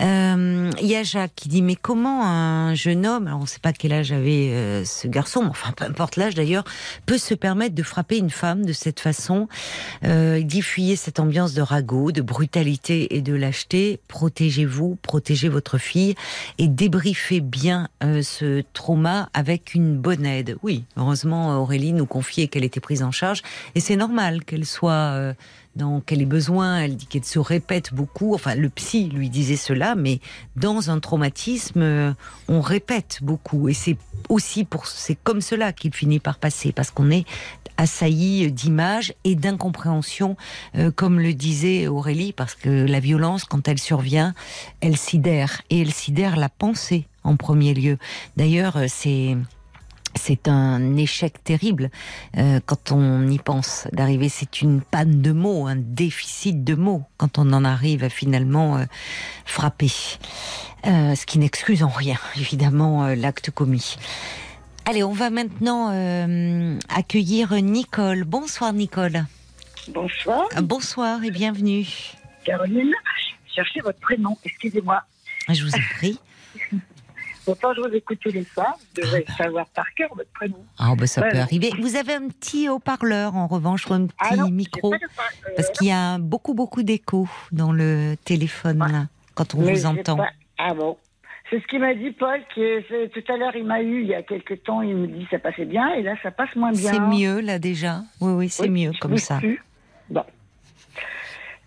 Euh, 0.00 0.70
Il 0.80 0.86
y 0.86 0.96
a 0.96 1.02
Jacques 1.02 1.34
qui 1.36 1.48
dit 1.48 1.62
mais 1.62 1.76
comment 1.76 2.26
un 2.26 2.74
jeune 2.74 3.06
homme, 3.06 3.26
alors 3.26 3.38
on 3.38 3.42
ne 3.42 3.48
sait 3.48 3.60
pas 3.60 3.72
quel 3.72 3.92
âge 3.92 4.12
avait 4.12 4.50
euh, 4.50 4.84
ce 4.84 5.06
garçon, 5.06 5.42
mais 5.42 5.50
enfin 5.50 5.72
peu 5.72 5.84
importe 5.84 6.16
l'âge 6.16 6.34
d'ailleurs, 6.34 6.64
peut 7.06 7.18
se 7.18 7.34
permettre 7.34 7.74
de 7.74 7.82
frapper 7.82 8.18
une 8.18 8.30
femme 8.30 8.64
de 8.64 8.72
cette 8.72 9.00
façon? 9.00 9.48
Euh, 10.04 10.42
fuyez 10.62 10.96
cette 10.96 11.20
ambiance 11.20 11.52
de 11.52 11.60
ragot, 11.60 12.10
de 12.10 12.22
brutalité 12.22 13.16
et 13.16 13.20
de 13.20 13.34
lâcheté. 13.34 14.00
Protégez-vous, 14.08 14.96
protégez 15.02 15.48
votre 15.48 15.78
fille 15.78 16.14
et 16.58 16.68
débriefez 16.68 17.40
bien 17.40 17.88
euh, 18.02 18.22
ce 18.22 18.62
trauma 18.72 19.28
avec 19.34 19.74
une 19.74 19.96
bonne 19.96 20.24
aide. 20.24 20.56
Oui, 20.62 20.84
heureusement 20.96 21.60
Aurélie 21.60 21.92
nous 21.92 22.06
confiait 22.06 22.48
qu'elle 22.48 22.64
était 22.64 22.80
prise 22.80 23.02
en 23.02 23.10
charge 23.10 23.42
et 23.74 23.80
c'est 23.80 23.96
normal 23.96 24.44
qu'elle 24.44 24.64
soit 24.64 25.34
dans 25.76 26.00
qu'elle 26.00 26.22
ait 26.22 26.26
besoin? 26.26 26.78
Elle 26.80 26.96
dit 26.96 27.06
qu'elle 27.06 27.24
se 27.24 27.38
répète 27.38 27.92
beaucoup. 27.94 28.34
Enfin, 28.34 28.54
le 28.54 28.68
psy 28.68 29.08
lui 29.08 29.30
disait 29.30 29.56
cela, 29.56 29.94
mais 29.94 30.20
dans 30.56 30.90
un 30.90 31.00
traumatisme, 31.00 31.82
euh, 31.82 32.12
on 32.48 32.60
répète 32.60 33.18
beaucoup. 33.22 33.68
Et 33.68 33.74
c'est 33.74 33.96
aussi 34.28 34.64
pour, 34.64 34.86
c'est 34.86 35.16
comme 35.22 35.40
cela 35.40 35.72
qu'il 35.72 35.92
finit 35.92 36.20
par 36.20 36.38
passer, 36.38 36.72
parce 36.72 36.90
qu'on 36.90 37.10
est 37.10 37.24
assailli 37.76 38.50
d'images 38.52 39.14
et 39.24 39.34
d'incompréhension, 39.34 40.36
euh, 40.76 40.90
comme 40.90 41.18
le 41.20 41.34
disait 41.34 41.88
Aurélie, 41.88 42.32
parce 42.32 42.54
que 42.54 42.86
la 42.86 43.00
violence, 43.00 43.44
quand 43.44 43.68
elle 43.68 43.78
survient, 43.78 44.34
elle 44.80 44.96
sidère 44.96 45.62
et 45.70 45.80
elle 45.80 45.92
sidère 45.92 46.36
la 46.36 46.48
pensée 46.48 47.06
en 47.24 47.36
premier 47.36 47.74
lieu. 47.74 47.98
D'ailleurs, 48.36 48.76
euh, 48.76 48.86
c'est 48.88 49.36
c'est 50.16 50.48
un 50.48 50.96
échec 50.96 51.42
terrible 51.42 51.90
euh, 52.36 52.60
quand 52.64 52.92
on 52.92 53.28
y 53.28 53.38
pense 53.38 53.86
d'arriver. 53.92 54.28
C'est 54.28 54.62
une 54.62 54.80
panne 54.80 55.22
de 55.22 55.32
mots, 55.32 55.66
un 55.66 55.76
déficit 55.76 56.64
de 56.64 56.74
mots 56.74 57.02
quand 57.16 57.38
on 57.38 57.52
en 57.52 57.64
arrive 57.64 58.04
à 58.04 58.08
finalement 58.08 58.76
euh, 58.76 58.84
frapper. 59.44 59.92
Euh, 60.86 61.14
ce 61.14 61.26
qui 61.26 61.38
n'excuse 61.38 61.82
en 61.82 61.88
rien, 61.88 62.18
évidemment, 62.36 63.04
euh, 63.04 63.14
l'acte 63.14 63.50
commis. 63.50 63.96
Allez, 64.86 65.02
on 65.02 65.12
va 65.12 65.30
maintenant 65.30 65.88
accueillir 66.90 67.54
Nicole. 67.54 68.24
Bonsoir 68.24 68.74
Nicole. 68.74 69.24
Bonsoir, 69.88 70.46
Bonsoir 70.62 71.24
et 71.24 71.30
bienvenue. 71.30 71.86
Caroline. 72.44 72.92
Cherchez 73.54 73.80
votre 73.80 73.98
prénom, 74.00 74.36
excusez-moi. 74.44 75.02
Je 75.48 75.64
vous 75.64 75.74
en 75.74 75.80
prie. 75.96 76.18
Pourtant, 77.44 77.74
je 77.74 77.80
vous 77.82 77.94
écoute 77.94 78.18
tous 78.22 78.30
les 78.32 78.44
soirs. 78.44 78.76
Vous 78.78 79.02
devrez 79.02 79.24
savoir 79.36 79.66
par 79.68 79.92
cœur 79.94 80.08
votre 80.14 80.30
prénom. 80.30 80.64
Ah, 80.78 80.94
bah, 80.96 81.06
ça 81.06 81.20
Ouais, 81.20 81.30
peut 81.30 81.38
arriver. 81.38 81.70
Vous 81.78 81.96
avez 81.96 82.14
un 82.14 82.28
petit 82.28 82.68
haut-parleur 82.68 83.36
en 83.36 83.46
revanche, 83.46 83.86
ou 83.88 83.92
un 83.94 84.06
petit 84.06 84.16
Ah 84.20 84.36
non, 84.36 84.48
micro. 84.50 84.90
pas 84.90 84.96
de 84.96 85.54
Parce 85.56 85.70
qu'il 85.70 85.88
y 85.88 85.92
a 85.92 86.18
beaucoup, 86.18 86.54
beaucoup 86.54 86.82
d'écho 86.82 87.28
dans 87.52 87.72
le 87.72 88.14
téléphone, 88.24 88.78
là, 88.78 89.06
quand 89.34 89.54
on 89.54 89.60
mais 89.62 89.72
vous 89.72 89.86
entend. 89.86 90.16
pas- 90.16 90.30
Ah 90.58 90.72
bon 90.74 90.96
C'est 91.50 91.60
ce 91.60 91.66
qu'il 91.66 91.80
m'a 91.80 91.94
dit 91.94 92.12
Paul, 92.12 92.40
que 92.54 93.06
tout 93.08 93.32
à 93.32 93.36
l'heure 93.36 93.54
il 93.54 93.64
m'a 93.66 93.82
eu 93.82 94.00
il 94.02 94.06
y 94.08 94.14
a 94.14 94.22
quelques 94.22 94.62
temps, 94.62 94.80
il 94.80 94.96
me 94.96 95.06
dit 95.06 95.26
ça 95.30 95.38
passait 95.38 95.66
bien 95.66 95.92
et 95.94 96.02
là 96.02 96.14
ça 96.22 96.30
passe 96.30 96.54
moins 96.56 96.72
bien. 96.72 96.92
C'est 96.92 97.00
mieux, 97.00 97.40
là, 97.40 97.58
déjà 97.58 98.00
Oui, 98.20 98.32
oui, 98.32 98.48
c'est 98.48 98.62
Oui, 98.62 98.70
mieux 98.86 98.92
je 98.94 98.98
comme 99.00 99.18
ça. 99.18 99.36
plus. 99.38 99.62
Bon. 100.08 100.24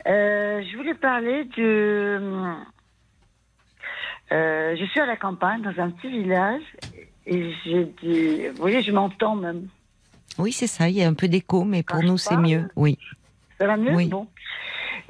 Euh, 0.07 0.61
je 0.71 0.77
voulais 0.77 0.93
parler 0.95 1.43
de. 1.57 2.19
Euh, 4.31 4.75
je 4.77 4.85
suis 4.85 4.99
à 4.99 5.05
la 5.05 5.15
campagne, 5.15 5.61
dans 5.61 5.81
un 5.81 5.89
petit 5.89 6.09
village, 6.09 6.61
et 7.25 7.51
j'ai 7.65 7.85
dit. 8.01 8.47
Vous 8.49 8.57
voyez, 8.57 8.81
je 8.81 8.91
m'entends 8.91 9.35
même. 9.35 9.67
Oui, 10.37 10.51
c'est 10.51 10.67
ça, 10.67 10.89
il 10.89 10.97
y 10.97 11.03
a 11.03 11.07
un 11.07 11.13
peu 11.13 11.27
d'écho, 11.27 11.63
mais 11.63 11.83
pour 11.83 11.99
Quand 11.99 12.05
nous, 12.05 12.17
c'est 12.17 12.37
mieux. 12.37 12.69
Oui. 12.75 12.97
Ça 13.59 13.65
va 13.65 13.77
mieux? 13.77 13.93
Oui. 13.93 14.07
Bon. 14.07 14.27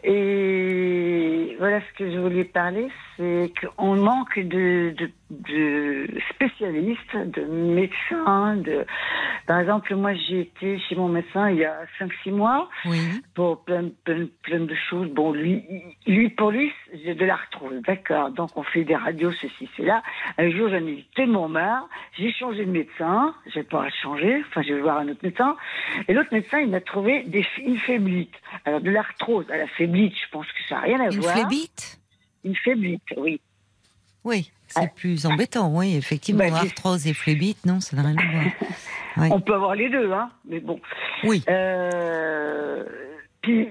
Et 0.04 1.56
voilà 1.60 1.82
ce 1.82 1.98
que 1.98 2.12
je 2.12 2.18
voulais 2.18 2.46
parler, 2.46 2.88
c'est 3.18 3.52
qu'on 3.60 3.96
manque 3.96 4.40
de, 4.40 4.94
de, 4.98 5.10
de 5.30 6.08
spécialistes, 6.34 7.16
de 7.16 7.42
médecins. 7.44 8.56
De... 8.58 8.86
Par 9.46 9.60
exemple, 9.60 9.94
moi 9.96 10.14
j'ai 10.14 10.42
été 10.42 10.80
chez 10.80 10.96
mon 10.96 11.10
médecin 11.10 11.50
il 11.50 11.58
y 11.58 11.66
a 11.66 11.80
5-6 12.00 12.32
mois 12.32 12.70
Oui. 12.86 13.00
pour 13.34 13.64
plein, 13.66 13.90
plein, 14.06 14.28
plein 14.44 14.62
de 14.62 14.76
choses. 14.90 15.10
Bon, 15.10 15.34
lui, 15.34 15.64
lui 16.06 16.30
pour 16.30 16.52
lui, 16.52 16.72
j'ai 17.04 17.14
de 17.14 17.26
l'arthrose, 17.26 17.82
d'accord. 17.86 18.32
Donc 18.32 18.56
on 18.56 18.64
fait 18.64 18.86
des 18.86 18.96
radios, 18.96 19.32
ceci, 19.34 19.70
cela. 19.76 20.02
Un 20.38 20.50
jour, 20.50 20.70
j'en 20.70 20.86
ai 20.88 21.06
tellement 21.16 21.50
marre, 21.50 21.90
j'ai 22.18 22.32
changé 22.32 22.66
de 22.66 22.72
médecin, 22.72 23.36
j'ai 23.54 23.64
pas 23.64 23.84
à 23.84 23.90
changer, 23.90 24.42
enfin 24.48 24.62
je 24.62 24.74
vais 24.74 24.82
voir 24.82 25.00
un 25.00 25.10
autre 25.10 25.20
médecin. 25.24 25.58
Et 26.08 26.14
l'autre 26.14 26.30
médecin, 26.32 26.60
il 26.60 26.70
m'a 26.70 26.82
trouvé 26.82 27.24
des, 27.24 27.46
une 27.66 27.78
faiblite. 27.78 28.34
Alors 28.64 28.80
de 28.82 28.90
l'arthrose 28.90 29.50
à 29.52 29.58
la 29.58 29.68
faiblite, 29.68 30.14
je 30.16 30.30
pense 30.32 30.48
que 30.48 30.64
ça 30.70 30.76
n'a 30.76 30.82
rien 30.82 31.00
à 31.02 31.12
Une 31.12 31.20
voir. 31.20 31.36
phlébite? 31.36 32.00
Une 32.46 32.56
faiblite, 32.56 33.04
oui. 33.18 33.42
Oui, 34.24 34.52
c'est 34.68 34.82
Ah. 34.84 34.88
plus 34.96 35.26
embêtant, 35.26 35.70
oui, 35.74 35.96
effectivement. 35.96 36.40
Bah, 36.50 36.60
j'ai- 36.62 36.68
Arthrose 36.70 37.08
et 37.08 37.14
phlébite, 37.14 37.66
non, 37.66 37.80
ça 37.80 37.96
n'a 37.98 38.04
rien 38.04 38.16
à 38.18 38.32
voir. 38.32 38.46
On 39.34 39.42
peut 39.42 39.54
avoir 39.56 39.76
les 39.76 39.90
deux, 39.90 40.12
hein, 40.12 40.30
mais 40.48 40.60
bon. 40.60 40.80
Oui. 41.24 41.44
Euh, 41.50 42.84
puis, 43.42 43.68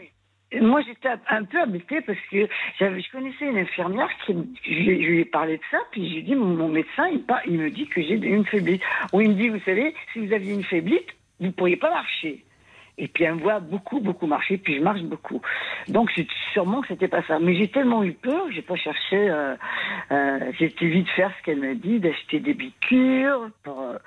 moi, 0.60 0.80
j'étais 0.86 1.08
un 1.28 1.44
peu 1.44 1.60
embêtée 1.60 2.00
parce 2.00 2.18
que 2.30 2.48
je 2.80 3.12
connaissais 3.12 3.44
une 3.46 3.58
infirmière 3.58 4.08
qui, 4.24 4.32
je, 4.64 4.70
lui- 4.70 5.02
je 5.04 5.08
lui 5.08 5.20
ai 5.20 5.24
parlé 5.24 5.56
de 5.58 5.62
ça, 5.70 5.78
puis 5.92 6.06
je 6.08 6.12
lui 6.14 6.18
ai 6.20 6.22
dit, 6.22 6.34
mon, 6.34 6.46
mon 6.56 6.68
médecin, 6.68 7.06
il, 7.12 7.22
par- 7.22 7.42
il 7.46 7.58
me 7.58 7.70
dit 7.70 7.86
que 7.86 8.00
j'ai 8.02 8.14
une 8.14 8.46
faiblite. 8.46 8.82
Ou 9.12 9.20
il 9.20 9.30
me 9.30 9.34
dit, 9.34 9.48
vous 9.48 9.60
savez, 9.64 9.94
si 10.12 10.26
vous 10.26 10.32
aviez 10.32 10.54
une 10.54 10.64
faiblite, 10.64 11.06
vous 11.40 11.46
ne 11.46 11.52
pourriez 11.52 11.76
pas 11.76 11.90
marcher. 11.90 12.44
Et 12.98 13.08
puis 13.08 13.24
elle 13.24 13.34
me 13.34 13.42
voit 13.42 13.60
beaucoup, 13.60 14.00
beaucoup 14.00 14.26
marcher, 14.26 14.56
puis 14.56 14.76
je 14.76 14.82
marche 14.82 15.02
beaucoup. 15.02 15.42
Donc 15.88 16.10
sûrement 16.52 16.80
que 16.80 16.88
c'était 16.88 17.08
pas 17.08 17.22
ça. 17.28 17.38
Mais 17.38 17.54
j'ai 17.56 17.68
tellement 17.68 18.02
eu 18.02 18.12
peur, 18.12 18.46
j'ai 18.50 18.62
pas 18.62 18.76
cherché. 18.76 19.16
Euh, 19.28 19.54
euh, 20.10 20.38
j'ai 20.58 20.66
été 20.66 20.88
vite 20.88 21.08
faire 21.10 21.30
ce 21.38 21.44
qu'elle 21.44 21.60
m'a 21.60 21.74
dit, 21.74 22.00
d'acheter 22.00 22.40
des 22.40 22.54
piqûres 22.54 23.50
pour 23.62 23.80
euh, 23.82 23.98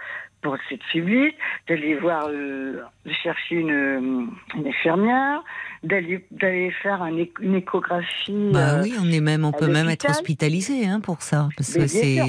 pour 0.41 0.55
cette 0.69 0.83
faiblite, 0.91 1.35
d'aller 1.67 1.95
voir, 1.95 2.27
euh, 2.29 2.81
de 3.05 3.11
chercher 3.11 3.55
une, 3.55 4.29
une 4.55 4.67
infirmière, 4.67 5.43
d'aller 5.83 6.25
d'aller 6.31 6.71
faire 6.81 7.01
un 7.01 7.11
une 7.41 7.55
échographie. 7.55 8.51
Bah 8.53 8.81
oui, 8.81 8.93
on 9.01 9.11
est 9.11 9.19
même, 9.19 9.43
on 9.43 9.51
peut 9.51 9.67
même 9.67 9.89
être 9.89 10.09
hospitalisé 10.09 10.87
hein, 10.87 11.01
pour 11.01 11.21
ça, 11.21 11.49
parce 11.57 11.75
mais 11.75 11.81
que 11.81 11.87
c'est, 11.87 12.21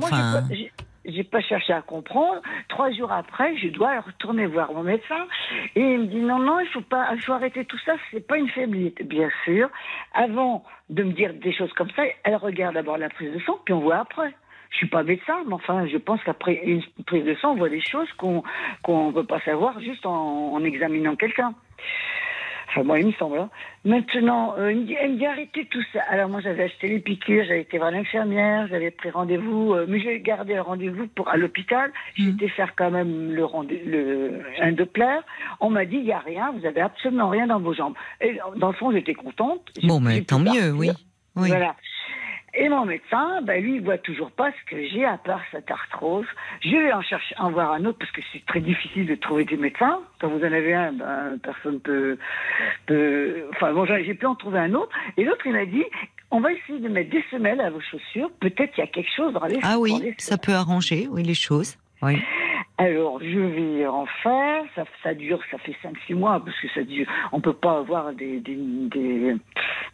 moi, 0.00 0.42
j'ai 1.04 1.24
pas- 1.24 1.40
cherché 1.40 1.72
à 1.72 1.82
comprendre. 1.82 2.40
Trois 2.68 2.90
jours 2.92 3.10
après, 3.12 3.56
je 3.56 3.68
dois 3.68 4.00
retourner 4.00 4.46
voir 4.46 4.72
mon 4.72 4.82
médecin 4.82 5.26
et 5.74 5.80
il 5.80 5.98
me 6.00 6.06
dit 6.06 6.20
non 6.20 6.38
non, 6.38 6.60
il 6.60 6.68
faut 6.68 6.80
pas, 6.82 7.08
il 7.14 7.20
faut 7.22 7.32
arrêter 7.32 7.64
tout 7.64 7.78
ça. 7.84 7.94
C'est 8.10 8.26
pas 8.26 8.36
une 8.38 8.48
faiblite, 8.48 9.02
bien 9.08 9.30
sûr. 9.44 9.68
Avant 10.14 10.64
de 10.90 11.02
me 11.02 11.12
dire 11.12 11.32
des 11.34 11.52
choses 11.52 11.72
comme 11.72 11.90
ça, 11.92 12.02
elle 12.24 12.36
regarde 12.36 12.74
d'abord 12.74 12.98
la 12.98 13.08
prise 13.08 13.32
de 13.32 13.40
sang, 13.40 13.58
puis 13.64 13.74
on 13.74 13.80
voit 13.80 13.98
après. 13.98 14.34
Je 14.70 14.76
suis 14.76 14.86
pas 14.86 15.02
médecin, 15.02 15.42
mais 15.48 15.54
enfin, 15.54 15.86
je 15.86 15.96
pense 15.96 16.22
qu'après 16.22 16.54
une 16.62 16.82
prise 17.06 17.24
de 17.24 17.34
sang, 17.36 17.52
on 17.52 17.56
voit 17.56 17.68
des 17.70 17.80
choses 17.80 18.10
qu'on 18.18 18.44
qu'on 18.82 19.12
peut 19.12 19.24
pas 19.26 19.40
savoir 19.40 19.80
juste 19.80 20.06
en, 20.06 20.52
en 20.52 20.62
examinant 20.64 21.16
quelqu'un. 21.16 21.54
Enfin, 22.70 22.84
moi, 22.84 23.00
il 23.00 23.08
me 23.08 23.12
semble. 23.12 23.38
hein. 23.38 23.50
Maintenant, 23.84 24.54
euh, 24.58 24.70
il 24.72 24.80
me 24.80 24.84
dit, 24.86 24.94
elle 25.00 25.12
me 25.12 25.16
dit 25.18 25.26
arrêtez 25.26 25.64
tout 25.66 25.82
ça. 25.92 26.00
Alors, 26.08 26.28
moi, 26.28 26.40
j'avais 26.40 26.64
acheté 26.64 26.86
les 26.86 27.00
piqûres, 27.00 27.44
j'avais 27.46 27.62
été 27.62 27.78
voir 27.78 27.90
l'infirmière, 27.90 28.68
j'avais 28.68 28.90
pris 28.92 29.10
rendez-vous, 29.10 29.74
euh, 29.74 29.86
mais 29.88 29.98
j'ai 30.00 30.20
gardé 30.20 30.54
le 30.54 30.60
rendez-vous 30.60 31.08
pour 31.08 31.28
à 31.28 31.36
l'hôpital. 31.36 31.90
J'ai 32.14 32.24
Mhm. 32.24 32.34
été 32.34 32.48
faire 32.50 32.74
quand 32.76 32.90
même 32.92 33.32
le 33.32 33.44
rendez 33.44 33.82
le 33.84 34.40
un 34.60 34.72
Doppler. 34.72 35.18
On 35.60 35.70
m'a 35.70 35.84
dit, 35.84 35.96
il 35.96 36.04
y 36.04 36.12
a 36.12 36.20
rien, 36.20 36.52
vous 36.56 36.64
avez 36.64 36.80
absolument 36.80 37.28
rien 37.28 37.46
dans 37.48 37.58
vos 37.60 37.74
jambes. 37.74 37.94
Et 38.20 38.38
dans 38.56 38.68
le 38.68 38.74
fond, 38.74 38.92
j'étais 38.92 39.14
contente. 39.14 39.62
Bon, 39.82 39.98
mais 40.00 40.20
tant 40.22 40.38
mieux, 40.38 40.70
oui. 40.72 40.90
Oui. 41.36 41.48
Voilà. 41.48 41.74
Et 42.54 42.68
mon 42.68 42.84
médecin, 42.84 43.40
ben, 43.42 43.62
lui, 43.62 43.76
il 43.76 43.82
voit 43.82 43.98
toujours 43.98 44.30
pas 44.32 44.50
ce 44.50 44.70
que 44.70 44.88
j'ai 44.88 45.04
à 45.04 45.18
part 45.18 45.40
cette 45.52 45.70
arthrose. 45.70 46.26
Je 46.62 46.76
vais 46.76 46.92
en 46.92 47.02
chercher, 47.02 47.34
en 47.38 47.50
voir 47.50 47.72
un 47.72 47.84
autre 47.84 47.98
parce 47.98 48.10
que 48.10 48.20
c'est 48.32 48.44
très 48.46 48.60
difficile 48.60 49.06
de 49.06 49.14
trouver 49.14 49.44
des 49.44 49.56
médecins. 49.56 50.00
Quand 50.20 50.28
vous 50.28 50.40
en 50.40 50.52
avez 50.52 50.74
un, 50.74 50.92
ben, 50.92 51.38
personne 51.42 51.80
peut, 51.80 52.18
peut, 52.86 53.44
enfin, 53.54 53.72
bon, 53.72 53.86
j'ai 53.86 54.14
pu 54.14 54.26
en 54.26 54.34
trouver 54.34 54.58
un 54.58 54.74
autre. 54.74 54.90
Et 55.16 55.24
l'autre, 55.24 55.46
il 55.46 55.52
m'a 55.52 55.66
dit, 55.66 55.84
on 56.30 56.40
va 56.40 56.52
essayer 56.52 56.80
de 56.80 56.88
mettre 56.88 57.10
des 57.10 57.24
semelles 57.30 57.60
à 57.60 57.70
vos 57.70 57.80
chaussures. 57.80 58.30
Peut-être 58.40 58.72
qu'il 58.72 58.84
y 58.84 58.86
a 58.86 58.90
quelque 58.90 59.14
chose 59.14 59.32
dans 59.32 59.46
les 59.46 59.58
Ah 59.62 59.74
dans 59.74 59.80
oui, 59.80 59.92
les 60.02 60.14
ça 60.18 60.36
peut 60.36 60.52
arranger, 60.52 61.06
oui, 61.10 61.22
les 61.22 61.34
choses. 61.34 61.76
Oui. 62.02 62.20
Alors, 62.78 63.20
je 63.22 63.38
vais 63.38 63.86
en 63.86 64.06
faire. 64.22 64.64
Ça, 64.74 64.84
ça 65.02 65.14
dure, 65.14 65.40
ça 65.50 65.58
fait 65.58 65.76
5-6 65.82 66.14
mois, 66.14 66.42
parce 66.44 66.58
que 66.60 66.68
ça 66.74 66.82
dure. 66.82 67.06
On 67.32 67.40
peut 67.40 67.52
pas 67.52 67.78
avoir 67.78 68.12
des, 68.12 68.40
des, 68.40 68.56
des, 68.56 69.36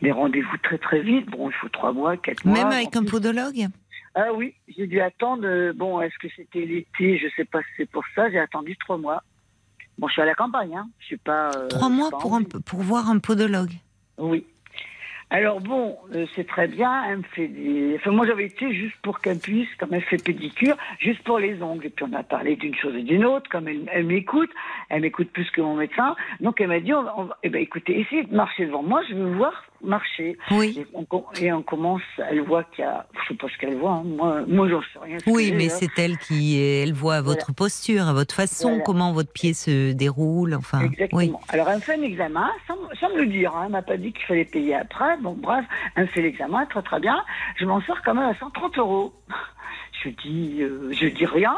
des 0.02 0.12
rendez-vous 0.12 0.56
très 0.62 0.78
très 0.78 1.00
vite. 1.00 1.26
Bon, 1.30 1.50
il 1.50 1.54
faut 1.54 1.68
3 1.68 1.92
mois, 1.92 2.16
4 2.16 2.44
mois. 2.44 2.58
Même 2.58 2.68
avec 2.72 2.94
un 2.96 3.04
podologue? 3.04 3.66
Ah 4.14 4.32
oui, 4.34 4.54
j'ai 4.68 4.86
dû 4.86 5.00
attendre. 5.00 5.42
euh, 5.44 5.72
Bon, 5.74 6.00
est-ce 6.00 6.16
que 6.18 6.28
c'était 6.34 6.64
l'été? 6.64 7.18
Je 7.18 7.28
sais 7.36 7.44
pas 7.44 7.60
si 7.62 7.68
c'est 7.76 7.90
pour 7.90 8.02
ça. 8.14 8.30
J'ai 8.30 8.38
attendu 8.38 8.76
3 8.76 8.96
mois. 8.98 9.22
Bon, 9.98 10.08
je 10.08 10.12
suis 10.14 10.22
à 10.22 10.26
la 10.26 10.34
campagne, 10.34 10.76
hein. 10.76 10.88
Je 11.00 11.06
suis 11.06 11.16
pas. 11.16 11.50
euh, 11.56 11.68
Trois 11.68 11.88
je 11.88 11.92
suis 11.94 12.00
mois 12.00 12.10
pas 12.10 12.18
pour, 12.18 12.34
un, 12.34 12.42
pour 12.42 12.80
voir 12.80 13.10
un 13.10 13.18
podologue? 13.18 13.72
Oui. 14.18 14.46
Alors 15.28 15.60
bon, 15.60 15.96
euh, 16.14 16.24
c'est 16.36 16.46
très 16.46 16.68
bien. 16.68 17.02
Elle 17.10 17.18
me 17.18 17.22
fait 17.24 17.48
des. 17.48 17.96
Enfin, 17.96 18.12
moi, 18.12 18.26
j'avais 18.26 18.44
été 18.46 18.72
juste 18.72 18.94
pour 19.02 19.20
qu'elle 19.20 19.40
puisse, 19.40 19.68
comme 19.74 19.92
elle 19.92 20.02
fait 20.02 20.22
pédicure, 20.22 20.76
juste 21.00 21.22
pour 21.24 21.40
les 21.40 21.60
ongles. 21.62 21.86
Et 21.86 21.90
puis 21.90 22.04
on 22.08 22.12
a 22.16 22.22
parlé 22.22 22.54
d'une 22.54 22.76
chose 22.76 22.94
et 22.94 23.02
d'une 23.02 23.24
autre. 23.24 23.50
Comme 23.50 23.66
elle, 23.66 23.88
elle 23.92 24.06
m'écoute, 24.06 24.50
elle 24.88 25.02
m'écoute 25.02 25.28
plus 25.32 25.50
que 25.50 25.60
mon 25.60 25.74
médecin. 25.74 26.14
Donc 26.40 26.60
elle 26.60 26.68
m'a 26.68 26.78
dit, 26.78 26.94
on, 26.94 27.02
va- 27.02 27.14
on 27.18 27.24
va- 27.24 27.38
eh 27.42 27.48
ben 27.48 27.60
écoutez, 27.60 27.98
essayez 27.98 28.22
de 28.22 28.34
marcher 28.34 28.66
devant 28.66 28.84
moi. 28.84 29.02
Je 29.08 29.14
veux 29.16 29.34
voir 29.34 29.64
marcher. 29.82 30.36
Oui. 30.50 30.78
Et 30.80 30.86
on, 30.94 31.04
com- 31.04 31.24
et 31.40 31.52
on 31.52 31.62
commence. 31.62 32.02
Elle 32.30 32.40
voit 32.42 32.64
qu'il 32.64 32.84
y 32.84 32.86
a. 32.86 33.06
Je 33.22 33.28
sais 33.28 33.34
pas 33.34 33.46
ce 33.48 33.58
qu'elle 33.58 33.76
voit. 33.76 33.92
hein. 33.92 34.02
Moi, 34.04 34.42
moi, 34.46 34.68
j'en 34.68 34.80
sais 34.80 34.98
rien. 35.02 35.18
Oui, 35.26 35.52
mais 35.56 35.66
hein. 35.70 35.76
c'est 35.78 35.98
elle 35.98 36.16
qui, 36.18 36.60
elle 36.60 36.92
voit 36.92 37.20
votre 37.20 37.52
posture, 37.54 38.08
à 38.08 38.12
votre 38.12 38.34
façon, 38.34 38.68
Voilà. 38.68 38.84
comment 38.84 39.12
votre 39.12 39.32
pied 39.32 39.54
se 39.54 39.92
déroule, 39.92 40.54
enfin. 40.54 40.80
Exactement. 40.80 41.18
Oui. 41.18 41.32
Alors, 41.48 41.68
elle 41.70 41.80
fait 41.80 41.94
un 41.98 42.02
examen, 42.02 42.50
sans, 42.66 42.76
sans 43.00 43.08
me 43.10 43.20
le 43.22 43.26
dire. 43.26 43.54
Hein. 43.56 43.62
Elle 43.66 43.72
m'a 43.72 43.82
pas 43.82 43.96
dit 43.96 44.12
qu'il 44.12 44.24
fallait 44.26 44.44
payer 44.44 44.74
après. 44.74 45.16
Bon, 45.18 45.32
bref, 45.38 45.64
elle 45.94 46.08
fait 46.08 46.22
l'examen, 46.22 46.66
très 46.66 46.82
très 46.82 47.00
bien. 47.00 47.22
Je 47.58 47.64
m'en 47.64 47.80
sors 47.82 48.00
quand 48.04 48.14
même 48.14 48.28
à 48.30 48.38
130 48.38 48.78
euros. 48.78 49.12
Je 50.04 50.10
dis, 50.10 50.58
euh, 50.60 50.92
je 50.92 51.06
dis 51.06 51.24
rien. 51.24 51.56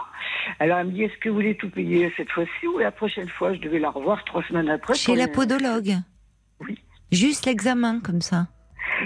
Alors, 0.60 0.78
elle 0.78 0.86
me 0.86 0.92
dit, 0.92 1.02
est-ce 1.02 1.16
que 1.18 1.28
vous 1.28 1.34
voulez 1.34 1.56
tout 1.56 1.68
payer 1.68 2.10
cette 2.16 2.30
fois-ci 2.30 2.68
ou 2.68 2.78
la 2.78 2.92
prochaine 2.92 3.28
fois? 3.28 3.52
Je 3.52 3.58
devais 3.58 3.80
la 3.80 3.90
revoir 3.90 4.24
trois 4.24 4.44
semaines 4.44 4.70
après. 4.70 4.94
Chez 4.94 5.16
la 5.16 5.26
podologue. 5.26 5.96
Juste 7.10 7.46
l'examen, 7.46 8.00
comme 8.00 8.20
ça. 8.20 8.46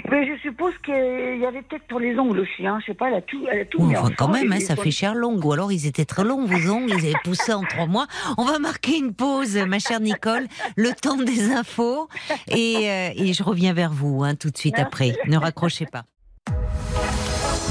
Mais 0.09 0.25
je 0.25 0.39
suppose 0.41 0.73
qu'il 0.83 1.39
y 1.39 1.45
avait 1.45 1.61
peut-être 1.61 1.87
pour 1.87 1.99
les 1.99 2.17
ongles 2.17 2.39
aussi. 2.39 2.65
Hein. 2.65 2.79
Je 2.81 2.87
sais 2.87 2.93
pas, 2.93 3.09
elle 3.09 3.15
a 3.15 3.21
tout, 3.21 3.45
elle 3.51 3.61
a 3.61 3.65
tout 3.65 3.79
Oui, 3.79 3.89
mis 3.89 3.97
enfin, 3.97 4.09
quand 4.17 4.27
même, 4.27 4.51
hein, 4.51 4.59
ça 4.59 4.75
fait 4.75 4.91
cher 4.91 5.13
long. 5.13 5.39
Ou 5.39 5.53
alors 5.53 5.71
ils 5.71 5.85
étaient 5.85 6.05
très 6.05 6.23
longs, 6.23 6.45
vos 6.45 6.71
ongles, 6.71 6.93
ils 6.97 7.05
avaient 7.05 7.13
poussé 7.23 7.53
en 7.53 7.63
trois 7.63 7.85
mois. 7.85 8.07
On 8.37 8.45
va 8.45 8.59
marquer 8.59 8.97
une 8.97 9.13
pause, 9.13 9.55
ma 9.67 9.79
chère 9.79 9.99
Nicole, 9.99 10.47
le 10.75 10.91
temps 10.93 11.17
des 11.17 11.51
infos. 11.51 12.07
Et, 12.49 12.89
euh, 12.89 13.09
et 13.15 13.33
je 13.33 13.43
reviens 13.43 13.73
vers 13.73 13.91
vous 13.91 14.23
hein, 14.23 14.35
tout 14.35 14.49
de 14.49 14.57
suite 14.57 14.79
après. 14.79 15.15
Ne 15.27 15.37
raccrochez 15.37 15.85
pas. 15.85 16.03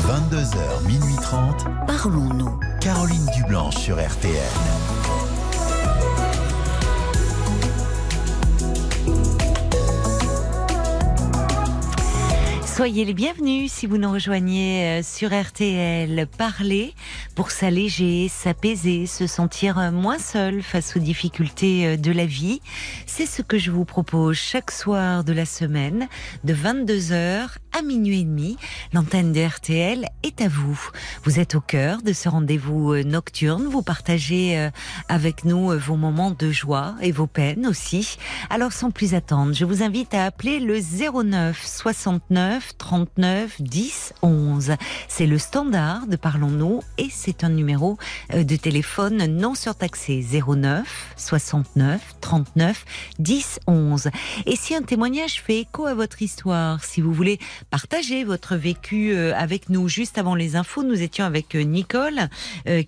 22h, 0.07 0.87
minuit 0.87 1.17
30. 1.23 1.67
Parlons-nous. 1.87 2.59
Caroline 2.81 3.27
Dublanche 3.37 3.77
sur 3.77 3.97
RTN. 3.97 4.82
Soyez 12.75 13.05
les 13.05 13.13
bienvenus 13.13 13.71
si 13.71 13.87
vous 13.87 13.99
nous 13.99 14.11
rejoignez 14.11 15.01
euh, 15.01 15.03
sur 15.03 15.29
RTL. 15.29 16.27
Parler 16.39 16.95
pour 17.35 17.51
s'alléger, 17.51 18.29
s'apaiser, 18.29 19.05
se 19.05 19.27
sentir 19.27 19.79
euh, 19.79 19.91
moins 19.91 20.19
seul 20.19 20.63
face 20.63 20.97
aux 20.97 20.99
difficultés 20.99 21.87
euh, 21.87 21.97
de 21.99 22.11
la 22.11 22.25
vie. 22.25 22.63
C'est 23.05 23.27
ce 23.27 23.43
que 23.43 23.59
je 23.59 23.71
vous 23.71 23.85
propose 23.85 24.39
chaque 24.39 24.71
soir 24.71 25.23
de 25.23 25.35
la 25.35 25.45
semaine 25.45 26.09
de 26.45 26.55
22h 26.55 27.49
à 27.79 27.83
minuit 27.83 28.21
et 28.21 28.25
demi. 28.25 28.57
L'antenne 28.95 29.33
de 29.33 29.47
RTL 29.47 30.07
est 30.23 30.41
à 30.41 30.49
vous. 30.49 30.81
Vous 31.25 31.41
êtes 31.41 31.55
au 31.55 31.61
cœur 31.61 32.01
de 32.01 32.15
ce 32.15 32.31
rendez-vous 32.31 32.97
nocturne. 33.03 33.65
Vous 33.65 33.83
partagez 33.83 34.69
avec 35.09 35.45
nous 35.45 35.79
vos 35.79 35.97
moments 35.97 36.31
de 36.31 36.51
joie 36.51 36.95
et 37.01 37.13
vos 37.13 37.27
peines 37.27 37.67
aussi. 37.67 38.19
Alors 38.51 38.73
sans 38.73 38.91
plus 38.91 39.15
attendre, 39.15 39.55
je 39.55 39.65
vous 39.65 39.83
invite 39.83 40.13
à 40.13 40.27
appeler 40.27 40.61
le 40.61 40.81
09 40.81 41.67
69 41.67 42.62
39 42.79 43.61
10 43.61 44.15
11. 44.23 44.73
C'est 45.09 45.27
le 45.27 45.39
standard 45.39 46.07
de 46.07 46.17
Parlons-nous 46.17 46.83
et 46.99 47.09
c'est 47.11 47.45
un 47.45 47.49
numéro 47.49 47.99
euh, 48.33 48.45
de 48.45 48.57
téléphone 48.57 49.27
non 49.27 49.55
surtaxé 49.55 50.25
09 50.33 51.15
69 51.17 52.01
39 52.21 52.85
10 53.19 53.61
11. 53.67 54.09
Et 54.47 54.57
si 54.57 54.75
un 54.75 54.83
témoignage 54.83 55.41
fait 55.43 55.61
écho 55.61 55.87
à 55.87 55.95
votre 55.95 56.23
histoire, 56.23 56.85
si 56.85 57.01
vous 57.01 57.13
voulez 57.13 57.39
partager 57.71 58.25
votre 58.25 58.57
vécu 58.57 59.13
euh, 59.13 59.35
avec 59.37 59.69
nous, 59.69 59.89
juste 59.89 60.19
avant 60.19 60.35
les 60.35 60.57
infos, 60.57 60.83
nous 60.83 61.03
étions 61.03 61.25
avec 61.25 61.55
euh, 61.55 61.63
Nicole, 61.63 62.29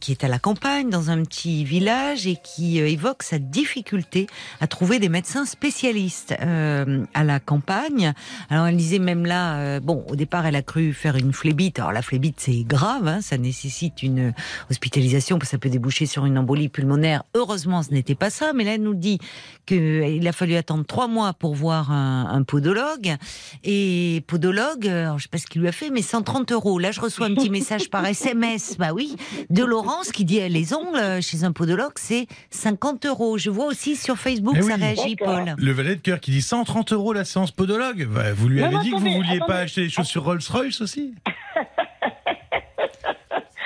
qui 0.00 0.12
est 0.12 0.24
à 0.24 0.28
la 0.28 0.38
campagne, 0.38 0.90
dans 0.90 1.10
un 1.10 1.22
petit 1.22 1.64
village, 1.64 2.26
et 2.26 2.36
qui 2.42 2.78
évoque 2.78 3.22
sa 3.22 3.38
difficulté 3.38 4.26
à 4.60 4.66
trouver 4.66 4.98
des 4.98 5.08
médecins 5.08 5.46
spécialistes 5.46 6.32
à 6.32 7.24
la 7.24 7.40
campagne. 7.40 8.12
Alors 8.50 8.66
elle 8.66 8.76
disait 8.76 8.98
même 8.98 9.26
là, 9.26 9.56
euh, 9.64 9.80
bon, 9.80 10.04
au 10.10 10.16
départ 10.16 10.46
elle 10.46 10.56
a 10.56 10.62
cru 10.62 10.92
faire 10.92 11.16
une 11.16 11.32
phlébite. 11.32 11.78
Alors 11.78 11.92
la 11.92 12.02
phlébite 12.02 12.36
c'est 12.38 12.62
grave, 12.64 13.06
hein, 13.08 13.20
ça 13.20 13.38
nécessite 13.38 14.02
une 14.02 14.32
hospitalisation 14.70 15.38
parce 15.38 15.48
que 15.48 15.52
ça 15.52 15.58
peut 15.58 15.70
déboucher 15.70 16.06
sur 16.06 16.26
une 16.26 16.38
embolie 16.38 16.68
pulmonaire. 16.68 17.22
Heureusement 17.34 17.82
ce 17.82 17.90
n'était 17.90 18.14
pas 18.14 18.30
ça, 18.30 18.52
mais 18.54 18.64
là 18.64 18.74
elle 18.74 18.82
nous 18.82 18.94
dit 18.94 19.18
qu'il 19.66 20.26
a 20.26 20.32
fallu 20.32 20.54
attendre 20.56 20.84
trois 20.84 21.08
mois 21.08 21.32
pour 21.32 21.54
voir 21.54 21.90
un, 21.90 22.26
un 22.30 22.42
podologue. 22.42 23.16
Et 23.64 24.22
podologue, 24.26 24.86
alors, 24.86 25.18
je 25.18 25.24
sais 25.24 25.28
pas 25.28 25.38
ce 25.38 25.46
qu'il 25.46 25.60
lui 25.62 25.68
a 25.68 25.72
fait, 25.72 25.90
mais 25.90 26.02
130 26.02 26.52
euros. 26.52 26.78
Là 26.78 26.92
je 26.92 27.00
reçois 27.00 27.26
un 27.26 27.34
petit 27.34 27.50
message 27.50 27.88
par 27.90 28.04
SMS, 28.06 28.76
bah 28.78 28.92
oui, 28.94 29.16
de 29.50 29.64
Laurence 29.64 30.12
qui 30.12 30.24
dit 30.24 30.40
les 30.48 30.74
ongles 30.74 31.22
chez 31.22 31.44
un 31.44 31.52
podologue 31.52 31.92
c'est 31.96 32.26
50 32.50 33.06
euros. 33.06 33.38
Je 33.38 33.50
vois 33.50 33.66
aussi 33.66 33.96
sur 33.96 34.16
Facebook 34.18 34.54
Eh 34.58 34.62
ça 34.62 34.74
oui. 34.76 34.80
réagit. 34.80 35.16
Paul. 35.16 35.54
Le 35.56 35.72
valet 35.72 35.96
de 35.96 36.00
cœur 36.00 36.20
qui 36.20 36.30
dit 36.30 36.42
130 36.42 36.92
euros 36.92 37.12
la 37.12 37.24
séance 37.24 37.50
podologue. 37.52 38.06
Bah, 38.10 38.32
vous 38.34 38.48
lui 38.48 38.60
Non, 38.60 38.66
avez 38.66 38.74
non, 38.76 38.82
dit 38.82 38.90
que 38.90 38.96
vous 38.96 39.06
attendez, 39.06 39.16
vouliez 39.26 39.38
pas 39.46 39.53
attendez. 39.54 39.64
acheter 39.64 39.82
des 39.82 39.90
chaussures 39.90 40.24
Rolls-Royce 40.24 40.80
aussi 40.80 41.14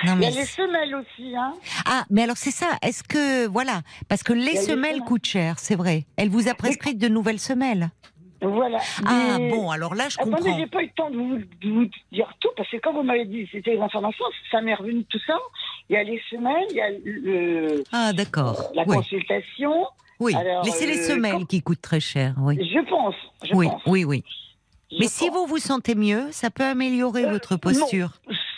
Non, 0.05 0.13
Il 0.13 0.17
y 0.17 0.19
mais 0.19 0.27
a 0.27 0.29
les 0.29 0.45
semelles 0.45 0.95
aussi, 0.95 1.35
hein. 1.35 1.53
Ah, 1.85 2.05
mais 2.09 2.23
alors 2.23 2.37
c'est 2.37 2.51
ça. 2.51 2.67
Est-ce 2.81 3.03
que 3.03 3.47
voilà, 3.47 3.81
parce 4.07 4.23
que 4.23 4.31
les 4.31 4.55
semelles 4.55 5.01
coûtent 5.01 5.25
cher, 5.25 5.59
c'est 5.59 5.75
vrai. 5.75 6.05
Elle 6.15 6.29
vous 6.29 6.47
a 6.47 6.53
prescrit 6.53 6.95
de 6.95 7.09
nouvelles 7.09 7.39
semelles. 7.39 7.89
Voilà. 8.41 8.77
Ah 9.05 9.35
Mais- 9.37 9.49
bon, 9.49 9.69
alors 9.69 9.95
là 9.95 10.07
je 10.07 10.15
Attendez, 10.17 10.37
comprends. 10.37 10.57
j'ai 10.57 10.67
pas 10.67 10.81
eu 10.81 10.85
le 10.85 10.91
temps 10.95 11.09
de 11.09 11.17
vous, 11.17 11.35
de 11.39 11.69
vous 11.69 11.85
dire 12.13 12.31
tout, 12.39 12.47
parce 12.55 12.69
que 12.69 12.77
quand 12.77 12.93
vous 12.93 13.03
m'avez 13.03 13.25
dit 13.25 13.45
c'était 13.51 13.71
les 13.75 13.81
informations, 13.81 14.23
ça 14.49 14.61
m'est 14.61 14.73
revenu 14.75 15.03
tout 15.03 15.19
ça. 15.27 15.37
Il 15.89 15.93
y 15.95 15.97
a 15.97 16.03
les 16.03 16.21
semelles, 16.29 16.67
il 16.69 16.77
y 16.77 16.81
a 16.81 16.89
le, 17.03 17.83
Ah 17.91 18.13
d'accord. 18.13 18.71
la 18.75 18.85
consultation. 18.85 19.85
oui. 20.21 20.33
alors, 20.33 20.63
mais 20.63 20.71
c'est 20.71 20.87
les 20.87 20.99
euh, 20.99 21.07
semelles 21.15 21.31
quand- 21.33 21.45
qui 21.49 21.61
coûtent 21.61 21.81
très 21.81 21.99
cher. 21.99 22.35
Oui, 22.37 22.55
Je 22.57 22.79
pense. 22.89 23.15
Je 23.43 23.53
oui, 23.53 23.67
pense. 23.67 23.81
oui, 23.85 24.05
oui. 24.05 24.23
Mais 24.97 25.07
si 25.07 25.29
vous 25.29 25.45
vous 25.45 25.57
sentez 25.59 25.95
mieux, 25.95 26.31
ça 26.31 26.49
peut 26.49 26.63
améliorer 26.65 27.25
Euh, 27.25 27.31
votre 27.31 27.53
non. 27.53 27.59
posture. 27.59 28.09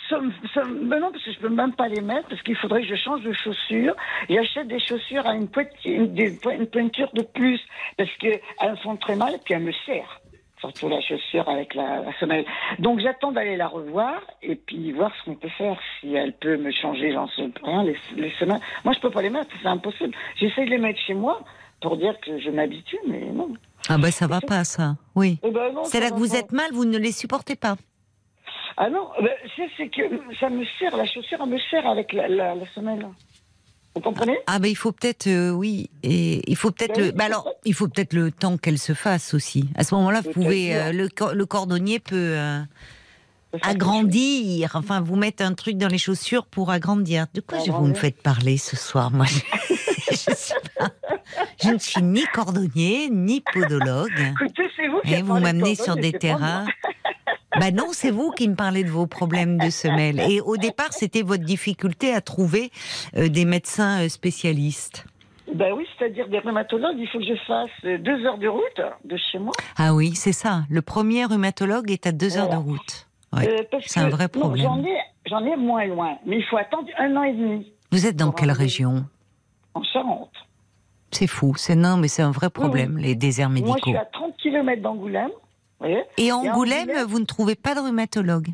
Ça 0.08 0.18
me- 0.20 0.32
ça 0.54 0.62
ben 0.64 1.00
non, 1.00 1.10
parce 1.10 1.24
que 1.24 1.32
je 1.32 1.38
peux 1.38 1.48
même 1.48 1.72
pas 1.74 1.88
les 1.88 2.00
mettre, 2.02 2.28
parce 2.28 2.42
qu'il 2.42 2.56
faudrait 2.56 2.82
que 2.82 2.88
je 2.88 2.94
change 2.96 3.22
de 3.22 3.32
chaussures. 3.32 3.94
J'achète 4.28 4.68
des 4.68 4.78
chaussures 4.78 5.26
à 5.26 5.34
une, 5.34 5.48
pointe- 5.48 5.68
une, 5.84 6.14
une 6.18 6.66
pointure 6.66 7.10
de 7.14 7.22
plus, 7.22 7.60
parce 7.96 8.10
qu'elles 8.18 8.40
font 8.82 8.96
très 8.96 9.16
mal, 9.16 9.34
et 9.34 9.38
puis 9.42 9.54
elles 9.54 9.62
me 9.62 9.72
serrent. 9.86 10.18
Surtout 10.60 10.88
la 10.88 11.00
chaussure 11.00 11.48
avec 11.48 11.74
la, 11.74 12.02
la 12.02 12.12
semelle. 12.20 12.44
Donc 12.78 13.00
j'attends 13.00 13.32
d'aller 13.32 13.56
la 13.56 13.66
revoir, 13.68 14.20
et 14.42 14.54
puis 14.54 14.92
voir 14.92 15.12
ce 15.18 15.24
qu'on 15.24 15.34
peut 15.34 15.48
faire, 15.48 15.78
si 16.00 16.14
elle 16.14 16.32
peut 16.34 16.56
me 16.56 16.70
changer, 16.70 17.12
j'en 17.12 17.26
sais 17.28 17.50
rien, 17.64 17.82
les, 17.82 17.96
les 18.16 18.30
semelles. 18.38 18.60
Moi, 18.84 18.94
je 18.94 19.00
peux 19.00 19.10
pas 19.10 19.22
les 19.22 19.30
mettre, 19.30 19.50
c'est 19.62 19.68
impossible. 19.68 20.14
J'essaie 20.36 20.64
de 20.66 20.70
les 20.70 20.78
mettre 20.78 21.00
chez 21.00 21.14
moi, 21.14 21.40
pour 21.80 21.96
dire 21.96 22.14
que 22.20 22.38
je 22.38 22.50
m'habitue, 22.50 22.98
mais 23.08 23.20
non. 23.32 23.54
Ah 23.88 23.98
ben 23.98 24.10
ça 24.10 24.26
va 24.26 24.40
pas 24.40 24.64
ça. 24.64 24.96
Oui. 25.14 25.38
Eh 25.42 25.50
ben 25.50 25.72
C'est 25.84 26.00
là 26.00 26.10
que 26.10 26.16
vous 26.16 26.30
pas. 26.30 26.38
êtes 26.38 26.52
mal, 26.52 26.72
vous 26.72 26.84
ne 26.84 26.98
les 26.98 27.12
supportez 27.12 27.56
pas. 27.56 27.76
Ah 28.76 28.88
non, 28.88 29.08
ben, 29.20 29.30
c'est 29.76 29.88
que 29.88 30.00
ça 30.40 30.48
me 30.48 30.64
serre, 30.78 30.96
la 30.96 31.04
chaussure, 31.06 31.46
me 31.46 31.58
serre 31.70 31.86
avec 31.86 32.12
la, 32.12 32.26
la, 32.28 32.54
la 32.54 32.64
semelle. 32.74 33.06
Vous 33.94 34.00
comprenez? 34.00 34.38
Ah 34.46 34.58
ben 34.58 34.68
il 34.68 34.74
faut 34.76 34.92
peut-être 34.92 35.26
euh, 35.26 35.50
oui 35.50 35.90
et 36.02 36.40
il 36.50 36.56
faut 36.56 36.70
peut-être 36.70 36.96
Ben 36.98 37.06
le 37.06 37.12
bah 37.12 37.24
alors 37.26 37.46
il 37.66 37.74
faut 37.74 37.88
peut-être 37.88 38.14
le 38.14 38.30
temps 38.32 38.56
qu'elle 38.56 38.78
se 38.78 38.94
fasse 38.94 39.34
aussi. 39.34 39.68
À 39.74 39.84
ce 39.84 39.94
moment-là, 39.96 40.22
vous 40.22 40.30
pouvez 40.30 40.74
euh, 40.74 40.92
le, 40.92 41.08
le 41.34 41.46
cordonnier 41.46 41.98
peut 41.98 42.16
euh, 42.38 42.60
agrandir, 43.60 44.70
enfin 44.74 45.02
vous 45.02 45.16
mettre 45.16 45.42
un 45.44 45.52
truc 45.52 45.76
dans 45.76 45.88
les 45.88 45.98
chaussures 45.98 46.46
pour 46.46 46.70
agrandir. 46.70 47.26
De 47.34 47.42
quoi 47.42 47.58
je 47.58 47.70
vous 47.70 47.86
me 47.86 47.92
faites 47.94 48.22
parler 48.22 48.56
ce 48.56 48.76
soir 48.76 49.10
Moi, 49.10 49.26
je, 50.26 50.30
je 50.30 50.34
suis 50.34 50.54
pas- 50.78 50.88
je 51.62 51.70
ne 51.70 51.78
suis 51.78 52.02
ni 52.02 52.24
cordonnier 52.32 53.08
ni 53.10 53.40
podologue. 53.52 54.10
Écoutez, 54.40 54.64
c'est 54.76 54.88
vous 54.88 55.00
qui 55.00 55.14
Et 55.14 55.22
vous 55.22 55.38
m'amenez 55.38 55.74
sur 55.74 55.96
des 55.96 56.12
terrains. 56.12 56.66
Bah 57.60 57.70
non, 57.70 57.88
c'est 57.92 58.10
vous 58.10 58.30
qui 58.30 58.48
me 58.48 58.54
parlez 58.54 58.82
de 58.82 58.88
vos 58.88 59.06
problèmes 59.06 59.58
de 59.58 59.68
semelles. 59.68 60.18
Et 60.20 60.40
au 60.40 60.56
départ, 60.56 60.90
c'était 60.94 61.20
votre 61.20 61.44
difficulté 61.44 62.14
à 62.14 62.22
trouver 62.22 62.70
euh, 63.14 63.28
des 63.28 63.44
médecins 63.44 64.00
euh, 64.04 64.08
spécialistes. 64.08 65.04
Ben 65.54 65.74
oui, 65.76 65.86
c'est-à-dire 65.98 66.28
des 66.28 66.38
rhumatologues, 66.38 66.96
il 66.98 67.06
faut 67.08 67.18
que 67.18 67.26
je 67.26 67.36
fasse 67.46 67.68
euh, 67.84 67.98
deux 67.98 68.24
heures 68.24 68.38
de 68.38 68.48
route 68.48 68.80
de 69.04 69.18
chez 69.30 69.38
moi. 69.38 69.52
Ah 69.76 69.92
oui, 69.92 70.14
c'est 70.14 70.32
ça. 70.32 70.62
Le 70.70 70.80
premier 70.80 71.26
rhumatologue 71.26 71.90
est 71.90 72.06
à 72.06 72.12
deux 72.12 72.38
heures 72.38 72.48
de 72.48 72.54
Voilà. 72.56 72.70
route. 72.78 73.06
Ouais. 73.34 73.46
Euh, 73.46 73.78
c'est 73.86 74.00
un 74.00 74.08
vrai 74.08 74.28
problème. 74.28 74.64
J'en 74.64 74.82
ai, 74.82 74.96
j'en 75.26 75.44
ai 75.44 75.54
moins 75.56 75.84
loin, 75.84 76.16
mais 76.24 76.38
il 76.38 76.44
faut 76.44 76.56
attendre 76.56 76.88
un 76.98 77.14
an 77.16 77.22
et 77.22 77.34
demi 77.34 77.70
Vous 77.90 78.06
êtes 78.06 78.16
dans 78.16 78.32
quelle 78.32 78.50
région? 78.52 79.04
En 79.74 79.82
Charente. 79.82 80.32
C'est 81.10 81.26
fou. 81.26 81.54
C'est 81.56 81.74
non, 81.76 81.96
mais 81.96 82.08
c'est 82.08 82.22
un 82.22 82.30
vrai 82.30 82.48
problème, 82.50 82.96
les 82.98 83.14
déserts 83.14 83.50
Moi, 83.50 83.58
je 83.58 83.62
médicaux. 83.64 83.90
suis 83.90 83.96
à 83.96 84.04
30 84.06 84.36
km 84.38 84.80
d'Angoulême. 84.82 85.30
Et 86.16 86.30
Angoulême, 86.32 86.90
vous 87.08 87.18
ne 87.18 87.24
trouvez 87.24 87.54
pas 87.56 87.74
de 87.74 87.80
rhumatologue? 87.80 88.48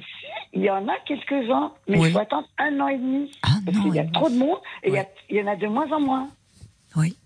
Il 0.55 0.63
y 0.63 0.71
en 0.71 0.89
a 0.89 0.95
quelques-uns, 1.07 1.73
mais 1.87 1.99
Oui. 1.99 2.09
il 2.09 2.13
faut 2.15 2.19
attendre 2.19 2.49
un 2.59 2.81
an 2.81 2.89
et 2.89 2.97
demi. 2.97 3.31
Un 3.45 3.63
parce 3.65 3.77
an 3.79 3.83
qu'il 3.83 3.95
y 3.95 3.99
a 3.99 4.03
demi. 4.03 4.13
trop 4.13 4.31
de 4.31 4.35
monde 4.39 4.59
et 4.83 4.89
il 4.89 4.95
y 4.95 4.97
a- 4.97 5.01
Ouais. 5.03 5.09
il 5.29 5.37
y, 5.37 5.43
en 5.43 5.47
a 5.47 5.57
de 5.57 5.67
moins 5.67 5.93
en 5.93 6.01
moins. 6.01 6.29
Oui. 6.97 7.17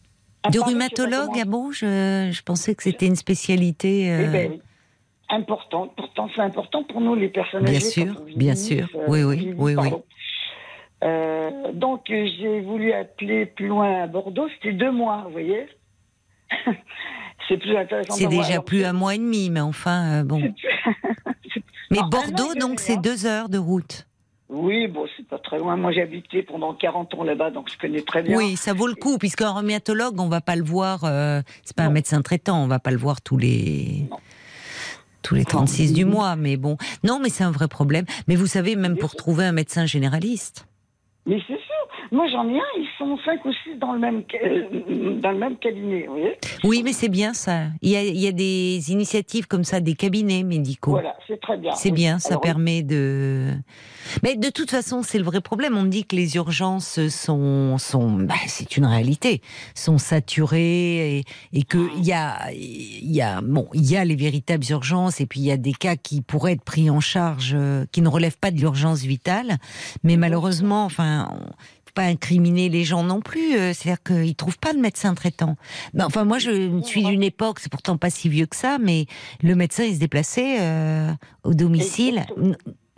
À 0.43 0.51
De 0.51 0.59
rhumatologue, 0.59 1.39
ah 1.41 1.45
bon 1.45 1.71
je, 1.71 2.31
je 2.33 2.43
pensais 2.43 2.75
que 2.75 2.83
c'était 2.83 3.07
une 3.07 3.15
spécialité. 3.15 4.07
Eh 4.07 4.11
euh, 4.11 4.27
ben 4.31 4.51
oui. 4.55 4.61
Important. 5.29 5.87
Pourtant, 5.97 6.29
c'est 6.35 6.43
important 6.43 6.83
pour 6.83 7.01
nous, 7.01 7.15
les 7.15 7.29
personnes 7.29 7.63
Bien 7.65 7.77
âgées. 7.77 7.81
sûr, 7.87 8.21
bien 8.37 8.57
sûr. 8.57 8.89
euh, 8.97 9.05
Oui, 9.09 9.23
oui, 9.23 9.55
oui, 9.57 9.57
oui. 9.57 9.75
pardon. 9.77 10.05
Euh, 11.03 11.73
donc, 11.73 12.03
j'ai 12.07 12.61
voulu 12.61 12.93
appeler 12.93 13.47
plus 13.47 13.67
loin 13.67 14.03
à 14.03 14.07
Bordeaux. 14.07 14.49
C'était 14.55 14.75
deux 14.75 14.91
mois, 14.93 15.23
vous 15.27 15.33
voyez. 15.33 15.67
c'est 17.49 17.57
plus 17.57 17.77
intéressant. 17.77 18.15
C'est 18.15 18.27
déjà 18.29 18.53
Alors, 18.55 18.65
plus 18.65 18.85
un 18.85 18.93
mois 18.93 19.15
et 19.15 19.19
demi, 19.19 19.51
mais 19.51 19.61
enfin, 19.61 20.21
euh, 20.21 20.25
bon. 20.25 20.41
Mais 21.91 21.99
Non, 21.99 22.09
Bordeaux, 22.09 22.55
donc, 22.55 22.81
c'est 22.81 22.95
hein. 22.95 23.01
deux 23.03 23.27
heures 23.27 23.49
de 23.49 23.59
route. 23.59 24.07
Oui, 24.49 24.87
bon, 24.87 25.07
c'est 25.17 25.27
pas 25.27 25.39
très 25.39 25.59
loin. 25.59 25.77
Moi, 25.77 25.93
j'ai 25.93 26.03
habité 26.03 26.43
pendant 26.43 26.75
40 26.75 27.15
ans 27.15 27.25
là-bas, 27.25 27.51
donc 27.51 27.71
je 27.73 27.79
connais 27.79 28.03
très 28.03 28.23
bien. 28.23 28.37
Oui, 28.37 28.57
ça 28.57 28.75
vaut 28.75 28.87
le 28.87 28.95
coup, 28.95 29.17
puisqu'un 29.19 29.51
rhumatologue, 29.51 30.21
on 30.21 30.29
va 30.29 30.41
pas 30.43 30.57
le 30.57 30.63
voir. 30.65 31.05
euh, 31.05 31.41
c'est 31.65 31.77
pas 31.77 31.85
un 31.85 31.91
médecin 31.91 32.21
traitant, 32.23 32.63
on 32.63 32.67
va 32.67 32.79
pas 32.79 32.91
le 32.91 32.99
voir 32.99 33.23
tous 33.23 33.39
les. 33.39 34.07
Non. 34.11 34.19
Tous 35.23 35.35
les 35.37 35.45
36 35.45 35.93
du 35.93 36.05
mois, 36.05 36.35
mais 36.37 36.57
bon. 36.57 36.77
Non, 37.05 37.21
mais 37.23 37.29
c'est 37.29 37.45
un 37.45 37.53
vrai 37.53 37.69
problème. 37.69 38.05
Mais 38.27 38.35
vous 38.37 38.49
savez, 38.49 38.75
même 38.75 38.99
pour 38.99 39.15
trouver 39.15 39.45
un 39.45 39.53
médecin 39.53 39.87
généraliste. 39.87 40.67
Mais 41.27 41.41
c'est 41.47 41.61
sûr. 41.61 41.82
Moi, 42.11 42.27
j'en 42.31 42.49
ai 42.49 42.57
un. 42.59 42.63
Ils 42.79 42.89
sont 42.99 43.17
cinq 43.25 43.45
ou 43.45 43.53
six 43.65 43.77
dans 43.79 43.93
le 43.93 43.99
même, 44.01 44.23
euh, 44.45 45.21
dans 45.21 45.31
le 45.31 45.39
même 45.39 45.57
cabinet, 45.57 46.07
vous 46.07 46.13
voyez. 46.15 46.37
Oui, 46.65 46.83
mais 46.85 46.93
c'est 46.93 47.09
bien 47.09 47.33
ça. 47.33 47.67
Il 47.81 47.91
y, 47.91 47.97
a, 47.97 48.03
il 48.03 48.19
y 48.19 48.27
a 48.27 48.33
des 48.33 48.91
initiatives 48.91 49.47
comme 49.47 49.65
ça, 49.65 49.81
des 49.81 49.95
cabinets 49.95 50.43
médicaux. 50.43 50.93
Voilà, 50.93 51.17
c'est 51.27 51.41
très 51.41 51.57
bien. 51.57 51.73
C'est 51.75 51.91
Oui. 51.91 51.95
bien, 51.95 52.19
ça 52.19 52.31
Alors, 52.31 52.41
permet 52.43 52.83
de. 52.83 53.49
Mais 54.23 54.37
de 54.37 54.49
toute 54.51 54.71
façon, 54.71 55.03
c'est 55.03 55.19
le 55.19 55.25
vrai 55.25 55.41
problème. 55.41 55.77
On 55.77 55.83
me 55.83 55.89
dit 55.89 56.05
que 56.05 56.17
les 56.17 56.37
urgences 56.37 57.07
sont, 57.09 57.79
sont, 57.79 58.11
bah, 58.11 58.35
c'est 58.47 58.77
une 58.77 58.87
réalité, 58.87 59.41
sont 59.75 59.99
saturées 59.99 61.19
et, 61.19 61.25
et 61.53 61.63
que 61.63 61.79
il 61.97 62.05
y 62.05 62.13
a, 62.13 62.51
y 62.53 63.21
a, 63.21 63.41
bon, 63.41 63.69
il 63.75 63.89
y 63.91 63.97
a 63.97 64.05
les 64.05 64.17
véritables 64.17 64.65
urgences 64.71 65.21
et 65.21 65.27
puis 65.27 65.41
il 65.41 65.47
y 65.47 65.53
a 65.53 65.57
des 65.57 65.73
cas 65.73 65.97
qui 65.97 66.21
pourraient 66.21 66.53
être 66.53 66.65
pris 66.65 66.91
en 66.91 67.01
charge, 67.01 67.53
euh, 67.57 67.85
qui 67.93 68.03
ne 68.03 68.09
relèvent 68.09 68.39
pas 68.39 68.51
de 68.51 68.59
l'urgence 68.59 69.03
vitale. 69.03 69.57
Mais 70.03 70.17
malheureusement, 70.17 70.85
enfin. 70.85 71.29
on- 71.33 71.51
pas 71.95 72.03
incriminer 72.03 72.69
les 72.69 72.85
gens 72.85 73.03
non 73.03 73.21
plus, 73.21 73.57
euh, 73.57 73.73
c'est-à-dire 73.73 74.03
qu'ils 74.03 74.35
trouvent 74.35 74.59
pas 74.59 74.73
de 74.73 74.79
médecin 74.79 75.15
traitant. 75.15 75.57
Mais 75.95 76.03
enfin, 76.03 76.25
moi, 76.25 76.39
je 76.39 76.81
suis 76.83 77.05
d'une 77.05 77.23
époque, 77.23 77.61
c'est 77.61 77.71
pourtant 77.71 77.97
pas 77.97 78.11
si 78.11 78.29
vieux 78.29 78.47
que 78.47 78.57
ça, 78.57 78.79
mais 78.79 79.07
le 79.43 79.55
médecin, 79.55 79.85
il 79.85 79.95
se 79.95 80.01
déplaçait 80.01 80.59
euh, 80.61 81.11
au 81.45 81.55
domicile. 81.55 82.25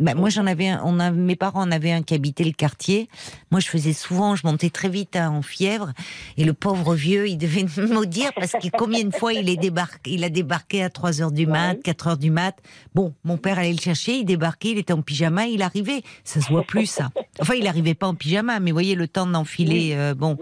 Bah, 0.00 0.14
moi, 0.14 0.28
j'en 0.28 0.44
avais, 0.46 0.66
un- 0.68 0.82
on 0.84 0.98
a, 0.98 1.12
mes 1.12 1.36
parents 1.36 1.62
en 1.62 1.70
avaient 1.70 1.92
un 1.92 2.02
qui 2.02 2.14
habitait 2.14 2.42
le 2.42 2.50
quartier. 2.50 3.08
Moi, 3.52 3.60
je 3.60 3.68
faisais 3.68 3.92
souvent, 3.92 4.34
je 4.34 4.44
montais 4.44 4.68
très 4.70 4.88
vite 4.88 5.14
hein, 5.14 5.30
en 5.30 5.40
fièvre, 5.40 5.92
et 6.36 6.42
le 6.44 6.52
pauvre 6.52 6.96
vieux, 6.96 7.28
il 7.28 7.38
devait 7.38 7.62
me 7.62 7.86
maudire 7.94 8.32
parce 8.34 8.52
que 8.52 8.66
combien 8.76 9.04
de 9.04 9.14
fois 9.14 9.32
il 9.32 9.48
est 9.48 9.56
débarqué, 9.56 10.10
il 10.10 10.24
a 10.24 10.30
débarqué 10.30 10.82
à 10.82 10.90
3 10.90 11.22
heures 11.22 11.30
du 11.30 11.46
mat, 11.46 11.74
Ouais. 11.74 11.80
4 11.84 12.06
heures 12.08 12.16
du 12.18 12.32
mat. 12.32 12.56
Bon, 12.96 13.14
mon 13.22 13.36
père 13.36 13.56
allait 13.60 13.72
le 13.72 13.78
chercher, 13.78 14.14
il 14.16 14.24
débarquait, 14.24 14.70
il 14.72 14.78
était 14.78 14.92
en 14.92 15.00
pyjama, 15.02 15.46
il 15.46 15.62
arrivait. 15.62 16.02
Ça 16.24 16.40
se 16.40 16.48
voit 16.48 16.64
plus, 16.64 16.86
ça. 16.86 17.10
Enfin, 17.40 17.54
il 17.54 17.66
arrivait 17.68 17.94
pas 17.94 18.08
en 18.08 18.14
pyjama, 18.16 18.58
mais 18.58 18.72
vous 18.72 18.74
voyez 18.76 18.96
le 18.96 19.06
temps 19.06 19.26
d'enfiler, 19.28 19.92
euh, 19.94 20.14
bon, 20.14 20.36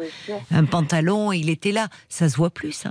un 0.51 0.65
pantalon, 0.65 1.31
il 1.31 1.51
était 1.51 1.73
là. 1.73 1.89
Ça 2.09 2.31
se 2.31 2.37
voit 2.39 2.51
plus, 2.51 2.73
ça. 2.73 2.91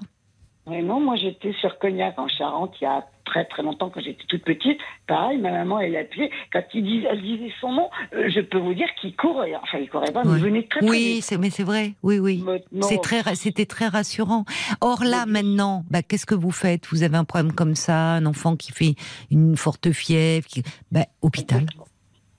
Oui, 0.68 0.84
non, 0.84 1.02
moi 1.02 1.16
j'étais 1.16 1.54
sur 1.60 1.80
Cognac 1.80 2.20
en 2.20 2.28
Charente 2.28 2.76
il 2.80 2.84
y 2.84 2.88
a 2.88 3.04
très 3.32 3.46
très 3.46 3.64
longtemps 3.64 3.90
quand 3.90 4.02
j'étais 4.02 4.26
toute 4.28 4.44
petite. 4.44 4.78
Pareil, 5.08 5.38
ma 5.38 5.52
maman, 5.52 5.80
elle 5.80 5.96
appelait. 5.96 6.30
Quand 6.52 6.62
il 6.74 6.84
dis- 6.84 7.06
elle 7.10 7.22
disait 7.22 7.52
son 7.62 7.72
nom, 7.72 7.90
euh, 8.14 8.30
je 8.30 8.42
peux 8.42 8.58
vous 8.58 8.74
dire 8.74 8.88
qu'il 9.00 9.16
courait. 9.16 9.56
Enfin, 9.56 9.78
il 9.80 9.90
courait 9.90 10.12
pas, 10.12 10.24
mais 10.24 10.32
Ouais. 10.32 10.38
il 10.38 10.44
venait 10.44 10.64
très 10.64 10.82
très 10.82 10.90
Oui, 10.90 11.14
vite. 11.16 11.24
c'est, 11.24 11.38
mais 11.38 11.50
c'est 11.50 11.64
vrai. 11.64 11.94
Oui, 12.04 12.20
oui. 12.20 12.44
C'est 12.82 13.02
très, 13.02 13.24
c'était 13.36 13.66
très 13.66 13.88
rassurant. 13.88 14.44
Or 14.82 15.04
là, 15.04 15.26
maintenant, 15.26 15.84
bah, 15.90 16.02
qu'est-ce 16.04 16.26
que 16.26 16.36
vous 16.36 16.52
faites? 16.52 16.88
Vous 16.88 17.04
avez 17.04 17.16
un 17.18 17.24
problème 17.24 17.54
comme 17.54 17.76
ça, 17.76 17.96
un 18.16 18.26
enfant 18.26 18.56
qui 18.58 18.72
fait 18.74 18.96
une 19.32 19.56
forte 19.56 19.92
fièvre, 19.92 20.46
qui... 20.48 20.64
bah, 20.92 21.06
hôpital? 21.22 21.66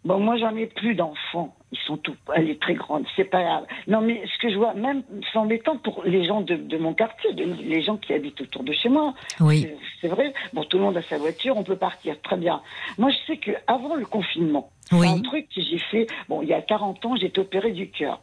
Bon, 0.05 0.19
moi, 0.21 0.37
j'en 0.37 0.55
ai 0.57 0.67
plus 0.67 0.95
d'enfants. 0.95 1.57
Ils 1.73 1.79
sont 1.87 1.97
tout. 1.97 2.15
Elle 2.35 2.51
est 2.51 2.61
très 2.61 2.75
grande. 2.75 3.05
C'est 3.17 3.25
pas 3.25 3.43
grave. 3.43 3.65
Non, 3.87 4.03
mais 4.03 4.23
ce 4.27 4.39
que 4.43 4.51
je 4.53 4.57
vois, 4.59 4.75
même, 4.75 5.03
c'est 5.33 5.39
embêtant 5.39 5.79
pour 5.79 6.03
les 6.05 6.25
gens 6.27 6.43
de, 6.43 6.55
de 6.55 6.77
mon 6.77 6.93
quartier, 6.93 7.33
de- 7.33 7.45
les 7.63 7.81
gens 7.83 7.97
qui 7.97 8.13
habitent 8.13 8.43
autour 8.43 8.63
de 8.63 8.73
chez 8.73 8.91
moi. 8.91 9.15
Oui. 9.41 9.63
C'est- 9.63 9.77
C'est 10.03 10.09
vrai. 10.09 10.35
Bon, 10.53 10.65
tout 10.65 10.77
le 10.79 10.85
monde 10.85 10.97
a 10.99 11.03
sa 11.03 11.17
voiture, 11.17 11.57
on 11.57 11.63
peut 11.65 11.77
partir. 11.77 12.21
Très 12.23 12.37
bien. 12.37 12.61
Moi, 12.99 13.11
je 13.11 13.17
sais 13.27 13.37
que 13.39 13.53
avant 13.67 13.95
le 13.95 14.05
confinement, 14.05 14.71
Un 14.91 15.21
truc 15.23 15.49
que 15.55 15.63
j'ai 15.63 15.79
fait. 15.79 16.07
Bon, 16.29 16.43
il 16.43 16.49
y 16.49 16.53
a 16.53 16.61
40 16.61 17.05
ans, 17.07 17.17
j'ai 17.17 17.27
été 17.27 17.41
opérée 17.41 17.73
du 17.73 17.89
cœur. 17.91 18.21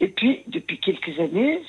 Et 0.00 0.08
puis, 0.08 0.42
depuis 0.48 0.78
quelques 0.80 1.18
années, 1.20 1.62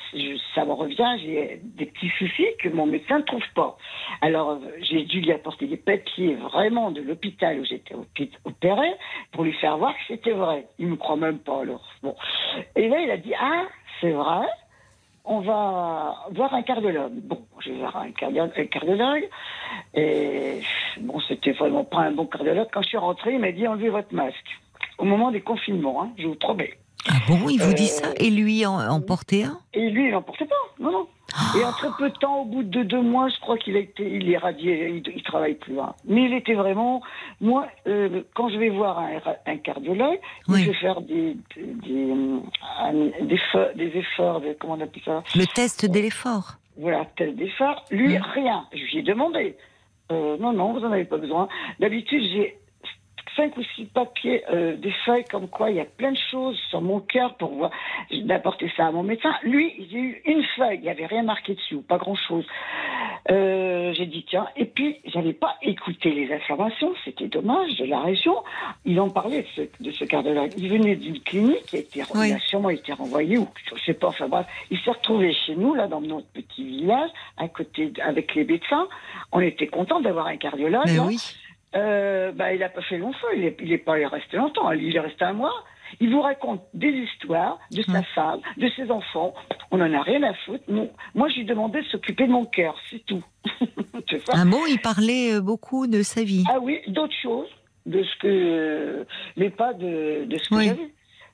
ça 0.56 0.66
me 0.66 0.74
revient, 0.74 1.18
j'ai 1.22 1.62
des 1.64 1.86
petits 1.86 2.10
soucis 2.18 2.48
que 2.60 2.70
mon 2.70 2.86
médecin 2.86 3.20
ne 3.20 3.24
trouve 3.24 3.44
pas. 3.54 3.78
Alors, 4.22 4.60
j'ai 4.82 5.04
dû 5.04 5.22
lui 5.22 5.32
apporter 5.32 5.68
des 5.68 5.78
papiers 5.78 6.36
vraiment 6.36 6.90
de 6.92 7.02
l'hôpital 7.02 7.60
où 7.60 7.66
j'étais 7.66 7.94
opé- 7.94 8.32
opérée 8.46 8.94
pour 9.32 9.44
lui 9.44 9.54
faire 9.54 9.78
voir 9.78 9.94
que 9.94 10.02
c'était 10.08 10.32
vrai. 10.32 10.66
Il 10.80 10.88
me 10.88 10.96
croit 10.96 11.18
même 11.18 11.40
pas, 11.40 11.62
alors. 11.62 11.84
Bon. 12.02 12.16
Et 12.76 12.88
là, 12.88 13.00
il 13.02 13.12
a 13.12 13.18
dit, 13.18 13.34
ah, 13.40 13.66
c'est 14.02 14.12
vrai? 14.12 14.48
On 15.26 15.40
va 15.42 16.16
voir 16.32 16.54
un 16.54 16.62
cardiologue. 16.62 17.14
Bon, 17.14 17.42
je 17.60 17.72
vais 17.72 17.78
voir 17.78 17.98
un, 17.98 18.12
cardio- 18.12 18.50
un 18.56 18.66
cardiologue. 18.66 19.30
Et 19.94 20.62
bon, 21.02 21.20
c'était 21.28 21.52
vraiment 21.52 21.84
pas 21.84 22.00
un 22.00 22.12
bon 22.12 22.26
cardiologue. 22.26 22.68
Quand 22.72 22.82
je 22.82 22.90
suis 22.90 22.98
rentrée, 22.98 23.34
il 23.34 23.40
m'a 23.40 23.52
dit 23.52 23.68
enlevez 23.68 23.90
votre 23.90 24.14
masque. 24.14 24.60
Au 24.98 25.06
moment 25.06 25.32
des 25.32 25.42
confinements, 25.42 26.04
hein, 26.04 26.12
je 26.18 26.28
vous 26.28 26.36
promets. 26.36 26.74
Ah 27.08 27.14
bon, 27.28 27.48
il 27.50 27.60
vous 27.62 27.74
dit 27.74 27.84
Euh, 27.86 28.04
ça 28.04 28.08
Et 28.18 28.30
lui 28.30 28.66
en, 28.66 28.74
en 28.80 29.02
portait 29.02 29.44
un? 29.44 29.60
Et 29.74 29.90
lui, 29.90 30.08
il 30.08 30.12
n'en 30.12 30.22
portait 30.22 30.46
pas. 30.46 30.56
Non, 30.80 30.92
non. 30.92 31.08
Et 31.60 31.64
en 31.64 31.72
très 31.72 31.90
peu 31.98 32.10
de 32.10 32.16
temps, 32.18 32.42
au 32.42 32.46
bout 32.46 32.64
de 32.64 32.82
deux 32.84 33.02
mois, 33.02 33.30
je 33.30 33.40
crois 33.40 33.58
qu'il 33.58 33.76
a 33.76 33.80
été, 33.80 34.04
il 34.04 34.30
est 34.32 34.38
radié, 34.38 34.90
il, 34.90 35.14
il 35.16 35.22
travaille 35.24 35.54
plus. 35.56 35.80
hein. 35.80 35.94
Mais 36.06 36.24
il 36.26 36.34
était 36.34 36.56
vraiment, 36.56 37.02
moi, 37.40 37.68
euh, 37.88 38.24
quand 38.36 38.50
je 38.50 38.58
vais 38.58 38.70
voir 38.70 38.98
un, 39.00 39.20
un 39.46 39.58
cardiologue, 39.58 40.20
Oui. 40.48 40.62
il 40.62 40.66
fait 40.66 40.74
faire 40.80 41.02
des, 41.02 41.38
des, 41.56 41.64
des, 41.64 43.12
des, 43.22 43.34
efforts- 43.36 43.76
des 43.76 43.92
efforts, 43.98 44.42
de- 44.42 44.56
comment 44.60 44.74
on 44.74 44.82
appelle 44.82 45.04
ça? 45.06 45.24
Le 45.36 45.46
test 45.46 45.86
de 45.86 46.00
l'effort. 46.00 46.54
voilà, 46.78 47.06
tel 47.16 47.36
d'effort. 47.36 47.86
Lui, 47.92 48.18
rien. 48.18 48.66
Je 48.74 48.80
lui 48.84 48.98
ai 49.00 49.04
demandé. 49.04 49.56
Euh, 50.12 50.38
non, 50.40 50.52
non, 50.54 50.74
vous 50.74 50.80
n'en 50.80 50.92
avez 50.92 51.06
pas 51.06 51.18
besoin. 51.18 51.48
D'habitude, 51.80 52.24
j'ai 52.34 52.58
cinq 53.40 53.56
ou 53.58 53.64
six 53.76 53.86
papiers, 53.86 54.44
euh, 54.52 54.76
des 54.76 54.92
feuilles 55.06 55.24
comme 55.32 55.48
quoi 55.48 55.70
il 55.70 55.78
y 55.78 55.80
a 55.80 55.86
plein 55.86 56.12
de 56.12 56.18
choses 56.30 56.58
sur 56.70 56.82
mon 56.82 57.00
cœur 57.00 57.36
pour 57.36 57.52
voir 57.54 57.72
d'apporter 58.12 58.70
ça 58.76 58.88
à 58.88 58.92
mon 58.92 59.04
médecin. 59.04 59.34
Lui, 59.44 59.74
j'ai 59.90 59.98
eu 59.98 60.22
une 60.26 60.44
feuille, 60.58 60.76
il 60.80 60.82
n'y 60.82 60.90
avait 60.90 61.06
rien 61.06 61.24
marqué 61.24 61.56
dessus, 61.56 61.76
ou 61.76 61.82
pas 61.82 61.98
grand-chose. 61.98 62.46
Euh, 63.32 63.94
j'ai 63.94 64.06
dit 64.06 64.26
tiens, 64.28 64.48
et 64.58 64.66
puis 64.66 64.98
j'avais 65.06 65.34
pas 65.34 65.56
écouté 65.62 66.12
les 66.12 66.34
informations, 66.34 66.94
c'était 67.06 67.28
dommage 67.28 67.78
de 67.78 67.86
la 67.86 68.02
région. 68.02 68.36
Il 68.86 69.00
en 69.00 69.10
parlait 69.10 69.44
de 69.44 69.48
ce, 69.56 69.84
de 69.84 69.92
ce 69.92 70.04
cardiologue. 70.04 70.52
Il 70.58 70.70
venait 70.70 70.96
d'une 70.96 71.20
clinique 71.22 71.66
qui 71.68 71.78
a 71.78 71.80
été, 71.80 72.04
Oui. 72.16 72.30
il 72.30 72.34
a 72.34 72.40
sûrement 72.40 72.70
été 72.70 72.92
renvoyé 72.92 73.38
ou 73.38 73.48
je 73.74 73.82
sais 73.84 73.94
pas. 73.94 74.08
Enfin 74.08 74.28
bref, 74.28 74.48
il 74.72 74.80
s'est 74.80 74.92
retrouvé 74.92 75.34
chez 75.34 75.56
nous 75.56 75.76
là 75.76 75.88
dans 75.88 76.02
notre 76.02 76.28
petit 76.28 76.66
village, 76.66 77.10
à 77.38 77.48
côté 77.48 77.94
avec 78.04 78.36
les 78.36 78.44
médecins. 78.44 78.88
On 79.32 79.40
était 79.40 79.68
content 79.68 80.02
d'avoir 80.02 80.28
un 80.28 80.38
cardiologue. 80.38 80.88
Mais. 80.88 81.16
Euh, 81.76 82.32
bah, 82.32 82.54
il 82.54 82.64
a 82.64 82.70
pas 82.70 82.82
fait 82.82 82.98
long 82.98 83.14
feu, 83.14 83.28
il 83.36 83.44
est, 83.46 83.58
il 83.62 83.72
est 83.72 83.78
pas 83.78 83.94
resté 83.94 84.38
longtemps, 84.38 84.72
il 84.72 84.96
est 84.96 85.00
resté 85.00 85.24
un 85.26 85.34
mois. 85.34 85.54
Il 86.00 86.12
vous 86.12 86.22
raconte 86.22 86.62
des 86.76 86.90
histoires 86.92 87.58
de 87.72 87.82
sa 87.82 88.02
Mm. 88.02 88.04
femme, 88.16 88.40
de 88.58 88.70
ses 88.76 88.92
enfants. 88.92 89.34
On 89.72 89.82
en 89.82 89.92
a 89.94 90.02
rien 90.04 90.22
à 90.24 90.34
foutre. 90.46 90.64
Non. 90.68 90.90
Moi, 91.16 91.30
je 91.30 91.38
lui 91.38 91.46
demandais 91.46 91.82
de 91.82 91.88
s'occuper 91.88 92.28
de 92.28 92.32
mon 92.32 92.46
cœur, 92.46 92.76
c'est 92.90 93.04
tout. 93.06 93.24
Ah 94.34 94.46
bon, 94.46 94.66
il 94.68 94.80
parlait 94.82 95.34
euh, 95.36 95.42
beaucoup 95.42 95.86
de 95.88 96.02
sa 96.04 96.24
vie. 96.24 96.44
Ah 96.52 96.60
oui, 96.60 96.80
d'autres 96.88 97.16
choses, 97.22 97.48
de 97.86 98.04
ce 98.04 98.18
que, 98.20 99.06
mais 99.38 99.50
pas 99.50 99.74
de, 99.74 100.26
de 100.26 100.38
ce 100.38 100.50
que 100.50 100.56
Oui. 100.56 100.66
j'avais. 100.68 100.90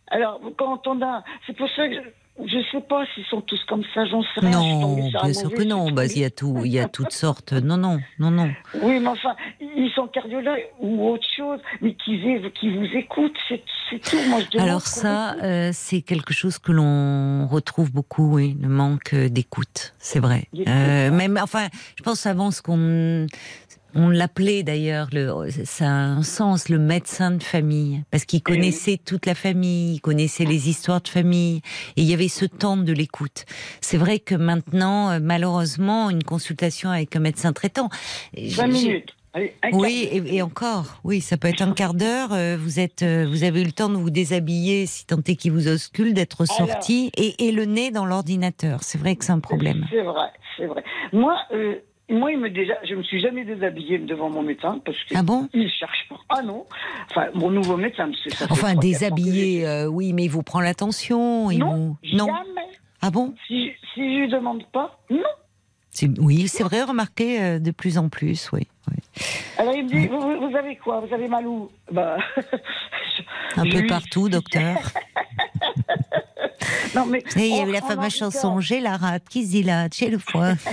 Alors, 0.08 0.40
quand 0.58 0.86
on 0.88 1.02
a, 1.02 1.24
c'est 1.48 1.56
pour 1.56 1.70
ça 1.72 1.88
que 1.88 1.96
je, 1.96 2.00
je 2.44 2.58
sais 2.72 2.82
pas 2.82 3.06
s'ils 3.14 3.26
sont 3.26 3.42
tous 3.42 3.64
comme 3.66 3.84
ça, 3.94 4.06
j'en 4.06 4.22
sais 4.22 4.42
rien. 4.42 4.52
Non, 4.52 4.96
bien 4.96 5.34
sûr 5.34 5.52
que 5.52 5.64
non. 5.64 5.92
Bah, 5.92 6.06
il 6.06 6.20
y 6.20 6.26
a 6.26 6.30
tout, 6.30 6.62
il 6.66 6.72
y 6.72 6.80
a 6.80 6.88
toutes 6.88 7.14
sortes. 7.14 7.54
Non, 7.54 7.78
non, 7.78 8.00
non, 8.20 8.30
non. 8.30 8.52
Oui, 8.82 9.00
mais 9.00 9.08
enfin, 9.08 9.36
ils 9.62 9.90
sont 9.96 10.08
cardiologues 10.08 10.68
ou 10.80 11.08
autre 11.08 11.26
chose, 11.36 11.60
mais 11.82 11.94
qu'ils 11.94 12.52
qui 12.60 12.76
vous 12.76 12.98
écoutent, 12.98 13.38
c'est 13.50 13.64
tout. 14.02 14.18
Moi, 14.28 14.40
je 14.52 14.60
Alors 14.60 14.82
ça, 14.82 15.36
euh, 15.44 15.70
c'est 15.74 16.02
quelque 16.02 16.34
chose 16.34 16.58
que 16.58 16.72
l'on 16.72 17.48
retrouve 17.48 17.92
beaucoup, 17.92 18.36
oui, 18.36 18.58
le 18.60 18.68
manque 18.68 19.16
d'écoute, 19.16 19.94
c'est 19.98 20.20
vrai. 20.20 20.50
Euh, 20.68 21.12
même, 21.12 21.40
enfin, 21.42 21.68
je 21.98 22.04
pense 22.04 22.26
avant 22.26 22.52
ce 22.52 22.62
qu'on 22.62 23.28
on 23.96 24.10
l'appelait 24.10 24.64
d'ailleurs, 24.64 25.08
le- 25.14 25.50
ça 25.64 25.86
a 25.86 25.90
un 25.90 26.22
sens, 26.24 26.70
le 26.70 26.78
médecin 26.78 27.32
de 27.32 27.42
famille, 27.44 28.04
parce 28.12 28.26
qu'il 28.26 28.44
connaissait 28.44 28.98
toute 29.04 29.26
la 29.26 29.36
famille, 29.36 29.96
il 29.96 30.00
connaissait 30.02 30.46
les 30.46 30.70
histoires 30.70 31.02
de 31.02 31.08
famille, 31.08 31.58
et 31.98 32.02
il 32.02 32.06
y 32.06 32.14
avait 32.14 32.28
ce 32.28 32.46
temps 32.46 32.78
de 32.78 32.92
l'écoute. 32.94 33.46
C'est 33.82 33.98
vrai 33.98 34.20
que 34.20 34.36
maintenant, 34.36 35.10
euh, 35.12 35.20
malheureusement, 35.22 36.10
une 36.10 36.24
consultation 36.24 36.90
avec 36.90 37.16
un 37.16 37.20
médecin 37.20 37.54
traitant, 37.54 37.90
20 38.36 38.68
j'ai- 38.68 38.68
minutes. 38.68 39.16
Allez, 39.34 39.54
oui, 39.74 40.08
et, 40.10 40.36
et 40.38 40.42
encore, 40.42 41.02
oui, 41.04 41.20
ça 41.20 41.36
peut 41.36 41.50
être 41.50 41.62
un 41.62 41.74
quart 41.74 41.94
d'heure. 41.94 42.30
euh, 42.32 42.56
Vous 42.58 42.80
êtes, 42.80 43.02
euh, 43.04 43.26
vous 43.30 43.44
avez 43.44 43.64
eu 43.64 43.66
le 43.66 43.74
temps 43.74 43.90
de 43.90 43.98
vous 43.98 44.10
déshabiller, 44.10 44.86
si 44.86 45.06
tant 45.06 45.18
est 45.28 45.36
qu'il 45.36 45.52
vous 45.52 45.68
auscule, 45.68 46.14
d'être 46.14 46.46
sorti 46.46 47.12
et, 47.18 47.46
et 47.46 47.52
le 47.52 47.66
nez 47.66 47.92
dans 47.92 48.06
l'ordinateur. 48.06 48.82
C'est 48.82 48.98
vrai 48.98 49.18
que 49.18 49.26
c'est 49.26 49.34
un 49.34 49.42
problème. 49.42 49.86
C'est 49.92 50.04
vrai, 50.04 50.30
c'est 50.56 50.68
vrai. 50.68 50.86
Moi, 51.12 51.36
euh, 51.52 51.76
moi, 52.10 52.32
il 52.32 52.40
me 52.40 52.50
déjà, 52.50 52.74
je 52.88 52.94
me 52.96 53.04
suis 53.04 53.20
jamais 53.20 53.44
déshabillée 53.46 53.98
devant 54.00 54.30
mon 54.30 54.44
médecin 54.44 54.80
parce 54.86 54.98
que 55.06 55.16
Ah 55.18 55.24
bon? 55.24 55.50
il 55.54 55.70
cherche 55.72 56.06
pas. 56.10 56.18
Ah 56.30 56.42
non. 56.44 56.66
Enfin, 57.10 57.28
mon 57.34 57.50
nouveau 57.50 57.78
médecin, 57.78 58.10
ça 58.30 58.46
Enfin, 58.50 58.76
déshabillé, 58.76 59.66
euh, 59.68 59.88
oui, 59.88 60.14
mais 60.14 60.26
il 60.26 60.30
vous 60.30 60.44
prend 60.44 60.60
l'attention. 60.62 61.50
Non, 61.52 61.74
vous- 61.76 61.98
non. 62.14 62.28
jamais. 62.28 62.68
Ah 63.02 63.10
bon? 63.12 63.34
Si, 63.48 63.72
si 63.94 64.02
je 64.16 64.20
lui 64.22 64.28
demande 64.30 64.64
pas, 64.72 65.00
non. 65.10 65.24
Oui, 66.20 66.48
c'est 66.50 66.64
vrai, 66.64 66.84
remarquez 66.84 67.42
euh, 67.42 67.60
de 67.60 67.72
plus 67.72 67.98
en 67.98 68.10
plus, 68.10 68.50
oui. 68.52 68.68
oui. 68.92 68.98
Alors 69.58 69.74
il 69.74 69.86
me 69.86 69.90
dit, 69.90 70.08
vous, 70.08 70.20
vous- 70.20 70.50
vous 70.50 70.56
avez 70.58 70.76
quoi? 70.76 71.00
Vous 71.00 71.14
avez 71.14 71.28
mal 71.30 71.48
où? 71.48 71.70
Bah, 71.92 72.18
Un 73.56 73.64
peu 73.64 73.80
lui- 73.80 73.88
partout, 73.88 74.28
docteur. 74.28 74.76
Non 76.96 77.06
mais. 77.06 77.24
Et 77.38 77.48
il 77.48 77.56
y 77.56 77.60
on- 77.60 77.64
avait 77.64 77.72
la 77.74 77.82
fameuse 77.82 78.16
chanson 78.16 78.60
J'ai 78.60 78.80
la 78.80 78.98
rate 78.98 79.24
qui 79.30 79.46
se 79.46 79.56
chez 79.94 80.10
le 80.10 80.18
foie. 80.18 80.54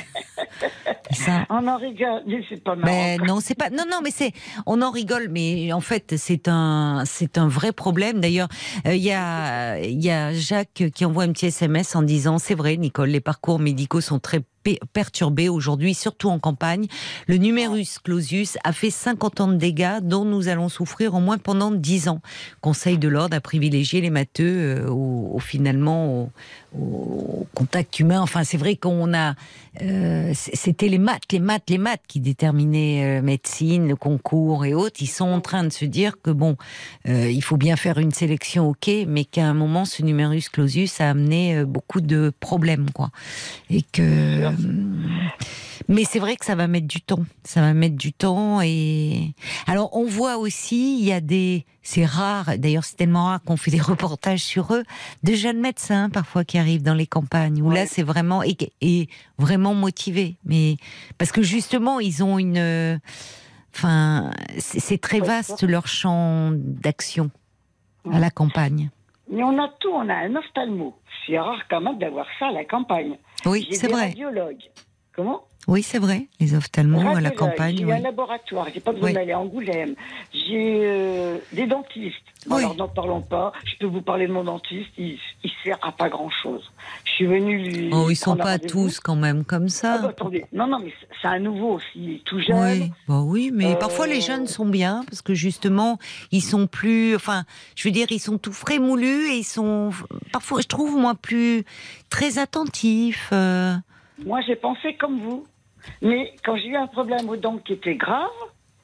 Ça. 1.10 1.44
On 1.50 1.66
en 1.68 1.76
rigole, 1.76 2.22
mais 2.26 2.42
c'est 2.48 2.62
pas 2.62 2.74
marrant. 2.74 2.90
Mais 2.92 3.16
non, 3.18 3.40
c'est 3.40 3.54
pas. 3.54 3.68
Non, 3.68 3.84
non, 3.90 3.98
mais 4.02 4.10
c'est. 4.10 4.32
On 4.64 4.80
en 4.80 4.90
rigole, 4.90 5.28
mais 5.30 5.70
en 5.72 5.80
fait, 5.80 6.14
c'est 6.16 6.48
un, 6.48 7.02
c'est 7.04 7.36
un 7.36 7.48
vrai 7.48 7.72
problème. 7.72 8.20
D'ailleurs, 8.20 8.48
euh, 8.86 8.94
il 8.94 9.02
y 9.02 9.12
a, 9.12 9.78
il 9.80 10.02
y 10.02 10.10
a 10.10 10.32
Jacques 10.32 10.84
qui 10.94 11.04
envoie 11.04 11.24
un 11.24 11.32
petit 11.32 11.46
SMS 11.46 11.94
en 11.96 12.02
disant, 12.02 12.38
c'est 12.38 12.54
vrai, 12.54 12.76
Nicole, 12.78 13.10
les 13.10 13.20
parcours 13.20 13.58
médicaux 13.58 14.00
sont 14.00 14.20
très 14.20 14.40
pe- 14.64 14.78
perturbés 14.94 15.50
aujourd'hui, 15.50 15.92
surtout 15.92 16.30
en 16.30 16.38
campagne. 16.38 16.86
Le 17.26 17.36
numerus 17.36 17.98
clausus 17.98 18.56
a 18.64 18.72
fait 18.72 18.90
50 18.90 19.40
ans 19.40 19.48
de 19.48 19.56
dégâts 19.56 20.00
dont 20.02 20.24
nous 20.24 20.48
allons 20.48 20.70
souffrir 20.70 21.14
au 21.14 21.20
moins 21.20 21.36
pendant 21.38 21.70
10 21.72 22.08
ans. 22.08 22.20
Conseil 22.62 22.96
de 22.96 23.08
l'ordre 23.08 23.36
a 23.36 23.40
privilégié 23.40 24.00
les 24.00 24.10
matheux 24.10 24.78
euh, 24.84 24.88
au, 24.88 25.32
au- 25.34 25.38
finalement 25.40 25.81
au, 25.88 26.30
au 26.78 27.46
contact 27.54 27.98
humain. 28.00 28.20
Enfin, 28.20 28.44
c'est 28.44 28.56
vrai 28.56 28.76
qu'on 28.76 29.14
a, 29.14 29.34
euh, 29.82 30.32
c'était 30.34 30.88
les 30.88 30.98
maths, 30.98 31.22
les 31.30 31.38
maths, 31.38 31.68
les 31.68 31.78
maths 31.78 32.02
qui 32.08 32.20
déterminaient 32.20 33.18
euh, 33.18 33.22
médecine, 33.22 33.88
le 33.88 33.96
concours 33.96 34.64
et 34.64 34.74
autres. 34.74 34.96
Ils 35.00 35.06
sont 35.06 35.28
en 35.28 35.40
train 35.40 35.64
de 35.64 35.72
se 35.72 35.84
dire 35.84 36.20
que 36.22 36.30
bon, 36.30 36.56
euh, 37.08 37.30
il 37.30 37.42
faut 37.42 37.56
bien 37.56 37.76
faire 37.76 37.98
une 37.98 38.12
sélection, 38.12 38.68
ok, 38.68 38.90
mais 39.06 39.24
qu'à 39.24 39.46
un 39.46 39.54
moment, 39.54 39.84
ce 39.84 40.02
numerus 40.02 40.48
clausus 40.48 41.00
a 41.00 41.10
amené 41.10 41.64
beaucoup 41.64 42.00
de 42.00 42.32
problèmes, 42.40 42.90
quoi. 42.90 43.10
Et 43.70 43.82
que, 43.82 44.50
mais 45.88 46.04
c'est 46.04 46.18
vrai 46.18 46.36
que 46.36 46.44
ça 46.44 46.54
va 46.54 46.66
mettre 46.66 46.86
du 46.86 47.00
temps. 47.00 47.24
Ça 47.44 47.60
va 47.60 47.74
mettre 47.74 47.96
du 47.96 48.12
temps 48.12 48.60
et 48.62 49.34
alors 49.66 49.96
on 49.96 50.04
voit 50.04 50.36
aussi, 50.38 50.98
il 50.98 51.04
y 51.04 51.12
a 51.12 51.20
des, 51.20 51.64
c'est 51.82 52.04
rare. 52.04 52.58
D'ailleurs, 52.58 52.84
c'est 52.84 52.96
tellement 52.96 53.26
rare 53.26 53.42
qu'on 53.42 53.56
fait 53.56 53.70
des 53.70 53.80
reportages 53.80 54.40
sur 54.40 54.74
eux, 54.74 54.84
de 55.22 55.32
jeunes 55.34 55.60
médecins 55.60 56.10
parfois 56.10 56.44
qui 56.44 56.58
arrivent 56.58 56.82
dans 56.82 56.94
les 56.94 57.06
campagnes 57.06 57.62
où 57.62 57.70
là 57.70 57.86
c'est 57.86 58.02
vraiment 58.02 58.42
et, 58.42 58.56
et 58.80 59.08
vraiment 59.38 59.74
motivé. 59.74 60.36
Mais 60.44 60.76
parce 61.18 61.32
que 61.32 61.42
justement 61.42 62.00
ils 62.00 62.22
ont 62.22 62.38
une, 62.38 63.00
enfin 63.74 64.30
c'est 64.58 65.00
très 65.00 65.20
vaste 65.20 65.62
leur 65.62 65.86
champ 65.86 66.50
d'action 66.52 67.30
à 68.10 68.18
la 68.18 68.30
campagne. 68.30 68.90
Mais 69.30 69.42
on 69.42 69.58
a 69.58 69.68
tout, 69.80 69.90
on 69.90 70.08
a 70.08 70.14
un 70.14 70.36
ophtalmo. 70.36 70.94
C'est 71.26 71.38
rare 71.38 71.62
quand 71.70 71.80
même 71.80 71.98
d'avoir 71.98 72.26
ça 72.38 72.48
à 72.48 72.52
la 72.52 72.64
campagne. 72.64 73.16
Oui, 73.46 73.66
c'est 73.72 73.88
vrai. 73.88 74.08
radiologues. 74.08 74.70
Comment? 75.14 75.44
Oui, 75.68 75.82
c'est 75.84 75.98
vrai, 76.00 76.26
les 76.40 76.54
ophtalmos 76.54 77.16
à 77.16 77.20
la 77.20 77.30
campagne. 77.30 77.76
J'ai 77.78 77.84
oui. 77.84 77.92
un 77.92 78.00
laboratoire, 78.00 78.66
j'ai 78.74 78.80
pas 78.80 78.90
besoin 78.92 79.08
Oui. 79.10 79.14
d'aller 79.14 79.30
à 79.32 79.38
Angoulême. 79.38 79.94
J'ai 80.34 80.80
euh, 80.82 81.38
des 81.52 81.66
dentistes. 81.66 82.16
Oui. 82.50 82.58
Alors 82.58 82.74
n'en 82.74 82.88
parlons 82.88 83.20
pas. 83.22 83.52
Je 83.64 83.76
peux 83.78 83.86
vous 83.86 84.02
parler 84.02 84.26
de 84.26 84.32
mon 84.32 84.42
dentiste. 84.42 84.88
Il, 84.98 85.18
il 85.44 85.50
sert 85.62 85.78
à 85.82 85.92
pas 85.92 86.08
grand 86.08 86.30
chose. 86.30 86.68
Je 87.04 87.10
suis 87.12 87.26
venue 87.26 87.58
lui. 87.62 87.90
Oh, 87.92 88.08
ils 88.10 88.16
sont 88.16 88.34
pas 88.36 88.58
tous 88.58 88.98
quand 88.98 89.14
même 89.14 89.44
comme 89.44 89.66
Ah, 89.66 89.68
ça. 89.68 89.98
bah, 89.98 90.08
attendez, 90.08 90.44
non, 90.52 90.66
non, 90.66 90.80
mais 90.80 90.92
c'est 91.20 91.28
un 91.28 91.38
nouveau 91.38 91.74
aussi, 91.74 92.20
tout 92.24 92.40
jeune. 92.40 92.58
Oui, 92.82 92.90
bah 93.06 93.20
oui, 93.20 93.50
mais 93.54 93.72
Euh, 93.74 93.76
parfois 93.76 94.08
les 94.08 94.20
jeunes 94.20 94.48
sont 94.48 94.66
bien 94.66 95.04
parce 95.08 95.22
que 95.22 95.32
justement 95.34 95.98
ils 96.32 96.42
sont 96.42 96.66
plus, 96.66 97.14
enfin, 97.14 97.44
je 97.76 97.86
veux 97.86 97.92
dire, 97.92 98.08
ils 98.10 98.18
sont 98.18 98.36
tout 98.38 98.52
frais 98.52 98.80
moulus 98.80 99.28
et 99.30 99.36
ils 99.38 99.44
sont 99.44 99.90
parfois, 100.32 100.60
je 100.60 100.66
trouve 100.66 100.96
moi 100.98 101.14
plus 101.14 101.64
très 102.10 102.38
attentifs. 102.38 103.30
euh. 103.32 103.74
Moi, 104.24 104.40
j'ai 104.46 104.56
pensé 104.56 104.94
comme 104.94 105.20
vous. 105.20 105.44
Mais 106.00 106.32
quand 106.44 106.56
j'ai 106.56 106.68
eu 106.68 106.76
un 106.76 106.86
problème 106.86 107.28
aux 107.28 107.36
dents 107.36 107.58
qui 107.58 107.72
était 107.72 107.96
grave, 107.96 108.28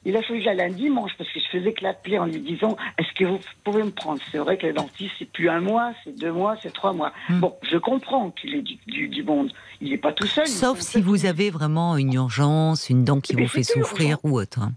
il 0.05 0.15
a 0.17 0.21
fallu 0.21 0.39
que 0.39 0.45
j'aille 0.45 0.61
un 0.61 0.69
dimanche 0.69 1.11
parce 1.17 1.29
que 1.31 1.39
je 1.39 1.47
faisais 1.47 1.73
que 1.73 1.83
l'appeler 1.83 2.19
en 2.19 2.25
lui 2.25 2.39
disant 2.39 2.75
Est-ce 2.97 3.13
que 3.13 3.25
vous 3.25 3.39
pouvez 3.63 3.83
me 3.83 3.91
prendre? 3.91 4.21
C'est 4.31 4.37
vrai 4.37 4.57
que 4.57 4.67
le 4.67 4.73
dentiste, 4.73 5.13
c'est 5.19 5.29
plus 5.31 5.49
un 5.49 5.59
mois, 5.61 5.93
c'est 6.03 6.17
deux 6.17 6.31
mois, 6.31 6.55
c'est 6.61 6.73
trois 6.73 6.93
mois. 6.93 7.11
Hmm. 7.29 7.39
Bon, 7.39 7.55
je 7.69 7.77
comprends 7.77 8.31
qu'il 8.31 8.55
est 8.55 8.61
du, 8.61 8.75
du, 8.87 9.07
du 9.07 9.23
monde. 9.23 9.51
Il 9.81 9.91
n'est 9.91 9.97
pas 9.97 10.11
tout 10.13 10.27
seul. 10.27 10.47
Sauf 10.47 10.79
si 10.79 11.01
vous 11.01 11.25
avez 11.25 11.49
vraiment 11.49 11.95
une 11.97 12.13
urgence, 12.13 12.89
une 12.89 13.03
dent 13.05 13.19
qui 13.21 13.35
Mais 13.35 13.43
vous 13.43 13.49
fait 13.49 13.63
souffrir 13.63 14.11
urgent. 14.11 14.19
ou 14.23 14.39
autre. 14.39 14.59
hein. 14.61 14.71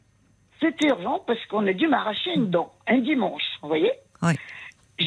C'était 0.60 0.88
urgent 0.88 1.20
parce 1.26 1.44
qu'on 1.46 1.66
a 1.66 1.72
dû 1.72 1.88
m'arracher 1.88 2.30
une 2.36 2.50
dent 2.50 2.72
un 2.86 2.98
dimanche, 2.98 3.42
vous 3.62 3.68
voyez? 3.68 3.90
Ouais. 4.22 4.36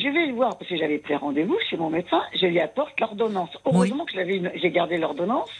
Je 0.01 0.09
vais 0.09 0.25
le 0.27 0.33
voir 0.33 0.57
parce 0.57 0.69
que 0.69 0.77
j'avais 0.77 0.97
pris 0.97 1.15
rendez-vous 1.15 1.57
chez 1.69 1.77
mon 1.77 1.89
médecin. 1.89 2.21
Je 2.33 2.45
lui 2.47 2.59
apporte 2.59 2.99
l'ordonnance. 2.99 3.49
Heureusement 3.65 4.05
que 4.05 4.13
j'ai 4.13 4.71
gardé 4.71 4.97
l'ordonnance 4.97 5.51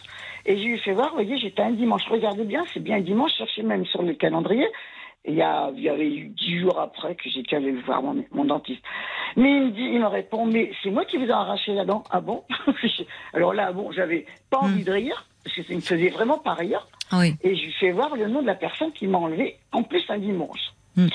et 0.44 0.56
je 0.56 0.62
lui 0.62 0.74
ai 0.74 0.78
fait 0.78 0.92
voir. 0.92 1.08
Vous 1.10 1.14
voyez, 1.14 1.38
j'étais 1.38 1.62
un 1.62 1.72
dimanche. 1.72 2.02
Regardez 2.10 2.44
bien, 2.44 2.64
c'est 2.72 2.80
bien 2.80 2.96
un 2.96 3.00
dimanche. 3.00 3.32
Cherchez 3.36 3.62
même 3.62 3.84
sur 3.86 4.02
le 4.02 4.14
calendrier. 4.14 4.66
Il 5.28 5.34
y, 5.34 5.42
a, 5.42 5.72
il 5.74 5.82
y 5.82 5.88
avait 5.88 6.08
eu 6.08 6.28
dix 6.28 6.60
jours 6.60 6.78
après 6.78 7.16
que 7.16 7.28
j'étais 7.28 7.56
allé 7.56 7.72
voir 7.72 8.00
mon, 8.00 8.24
mon 8.30 8.44
dentiste. 8.44 8.82
Mais 9.34 9.56
il 9.56 9.62
me 9.62 9.70
dit, 9.70 9.82
il 9.82 9.98
me 9.98 10.06
répond, 10.06 10.46
mais 10.46 10.70
c'est 10.82 10.90
moi 10.90 11.04
qui 11.04 11.16
vous 11.16 11.26
ai 11.26 11.32
arraché 11.32 11.74
la 11.74 11.84
dent. 11.84 12.04
Ah 12.10 12.20
bon? 12.20 12.44
Alors 13.34 13.52
là, 13.52 13.72
bon, 13.72 13.90
j'avais 13.90 14.24
pas 14.50 14.58
envie 14.58 14.84
de 14.84 14.92
rire 14.92 15.26
parce 15.42 15.56
que 15.56 15.62
ça 15.64 15.74
me 15.74 15.80
faisait 15.80 16.10
vraiment 16.10 16.38
pas 16.38 16.54
rire. 16.54 16.86
Oui. 17.12 17.34
Et 17.42 17.56
je 17.56 17.64
lui 17.64 17.72
fais 17.72 17.90
voir 17.90 18.14
le 18.16 18.28
nom 18.28 18.40
de 18.40 18.46
la 18.46 18.54
personne 18.54 18.92
qui 18.92 19.06
m'a 19.08 19.18
enlevé, 19.18 19.56
en 19.72 19.82
plus 19.82 20.04
un 20.08 20.18
dimanche. 20.18 20.72
Hmm. 20.96 21.08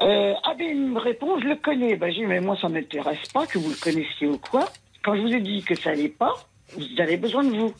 Euh, 0.00 0.34
ah 0.44 0.54
ben 0.58 0.66
il 0.68 0.80
me 0.92 0.98
répond, 0.98 1.38
je 1.40 1.46
le 1.46 1.56
connais. 1.56 1.96
Ben, 1.96 2.10
j'ai 2.10 2.20
dit, 2.20 2.26
mais 2.26 2.40
moi 2.40 2.56
ça 2.60 2.68
m'intéresse 2.68 3.28
pas 3.34 3.46
que 3.46 3.58
vous 3.58 3.68
le 3.70 3.76
connaissiez 3.76 4.26
ou 4.26 4.38
quoi. 4.38 4.66
Quand 5.02 5.14
je 5.14 5.20
vous 5.22 5.32
ai 5.34 5.40
dit 5.40 5.62
que 5.62 5.74
ça 5.74 5.90
allait 5.90 6.08
pas, 6.08 6.34
vous 6.76 6.84
avez 7.00 7.16
besoin 7.18 7.44
de 7.44 7.50
vous. 7.56 7.74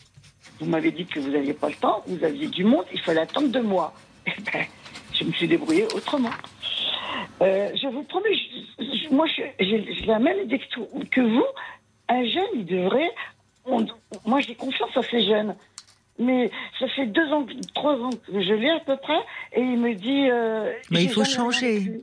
Vous 0.58 0.66
m'avez 0.66 0.90
dit 0.90 1.06
que 1.06 1.18
vous 1.20 1.30
n'aviez 1.30 1.54
pas 1.54 1.68
le 1.68 1.74
temps, 1.76 2.02
vous 2.06 2.22
aviez 2.22 2.48
du 2.48 2.64
monde, 2.64 2.84
il 2.92 3.00
fallait 3.00 3.20
attendre 3.22 3.60
mois. 3.60 3.94
Eh 4.26 4.32
ben, 4.52 4.66
je 5.14 5.24
me 5.24 5.32
suis 5.32 5.48
débrouillée 5.48 5.86
autrement. 5.94 6.30
Euh, 7.40 7.70
je 7.74 7.86
vous 7.88 8.02
promets, 8.02 8.34
je- 8.34 8.84
je- 8.84 9.14
moi 9.14 9.26
j'ai 9.26 10.04
la 10.06 10.18
même 10.18 10.38
idée 10.44 10.58
que, 11.10 11.20
vous. 11.20 11.44
Un 12.08 12.24
jeune, 12.24 12.44
il 12.54 12.66
devrait. 12.66 13.10
moi 14.26 14.40
j'ai 14.40 14.54
confiance 14.54 14.94
à 14.96 15.02
ces 15.02 15.22
jeunes. 15.26 15.54
Mais 16.20 16.50
ça 16.78 16.86
fait 16.88 17.06
deux 17.06 17.26
ans, 17.32 17.46
trois 17.74 17.94
ans 17.96 18.10
que 18.10 18.42
je 18.42 18.52
l'ai 18.54 18.70
à 18.70 18.80
peu 18.80 18.96
près, 18.96 19.18
et 19.54 19.60
il 19.60 19.78
me 19.78 19.94
dit. 19.94 20.28
euh, 20.30 20.72
Mais 20.90 21.02
il 21.04 21.10
faut 21.10 21.24
changer. 21.24 22.02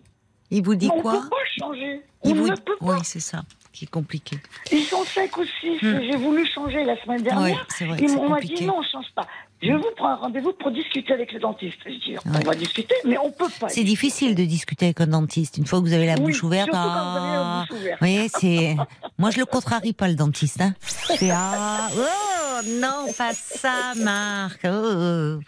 Il 0.49 0.63
vous 0.63 0.75
dit 0.75 0.89
on 0.91 1.01
quoi 1.01 1.13
ne 1.13 1.19
peut 1.19 1.29
pas 1.29 1.35
changer. 1.59 2.01
Il 2.23 2.31
on 2.31 2.35
vous 2.35 2.47
ne 2.47 2.55
peut 2.55 2.75
Oui, 2.81 2.97
pas. 2.97 3.03
c'est 3.03 3.19
ça 3.19 3.43
qui 3.73 3.85
est 3.85 3.89
compliqué. 3.89 4.37
Ils 4.71 4.79
sont 4.83 5.03
cinq 5.03 5.37
ou 5.37 5.43
six. 5.61 5.77
Hmm. 5.83 5.99
J'ai 6.01 6.17
voulu 6.17 6.47
changer 6.47 6.83
la 6.83 6.99
semaine 7.03 7.17
Oui, 7.19 7.23
dernière. 7.23 7.67
vrai. 7.81 7.97
Ils 8.01 8.11
m'ont 8.15 8.35
dit 8.37 8.65
non, 8.65 8.77
on 8.79 8.83
change 8.83 9.11
pas. 9.13 9.27
Je 9.61 9.71
vous 9.73 9.83
prends 9.95 10.09
un 10.09 10.15
rendez-vous 10.17 10.53
pour 10.53 10.69
discuter 10.71 11.13
avec 11.13 11.33
le 11.33 11.39
dentiste. 11.39 11.77
Je 11.85 11.89
dis, 11.91 12.11
Ouais. 12.11 12.19
on 12.25 12.45
va 12.45 12.53
discuter, 12.53 12.93
mais 13.05 13.17
on 13.17 13.31
peut 13.31 13.47
pas. 13.59 13.69
C'est 13.69 13.83
difficile 13.83 14.35
de 14.35 14.43
discuter 14.45 14.85
avec 14.85 15.01
un 15.01 15.07
dentiste 15.07 15.57
une 15.57 15.65
fois 15.65 15.79
que 15.79 15.85
vous 15.85 15.93
avez 15.93 16.05
la 16.05 16.13
Oui, 16.15 16.25
bouche 16.25 16.43
ouverte. 16.43 16.69
vous 16.69 16.75
ah. 16.77 17.65
Vous 17.69 17.75
voyez, 17.99 18.29
c'est. 18.29 18.75
Moi, 19.17 19.31
je 19.31 19.39
le 19.39 19.45
contrarie 19.45 19.93
pas 19.93 20.07
le 20.07 20.15
dentiste. 20.15 20.61
Hein. 20.61 20.73
Ah, 21.31 21.89
oh 21.95 22.61
non, 22.79 23.11
pas 23.17 23.33
ça, 23.33 23.93
Marc. 23.97 24.59
oh. 24.65 25.39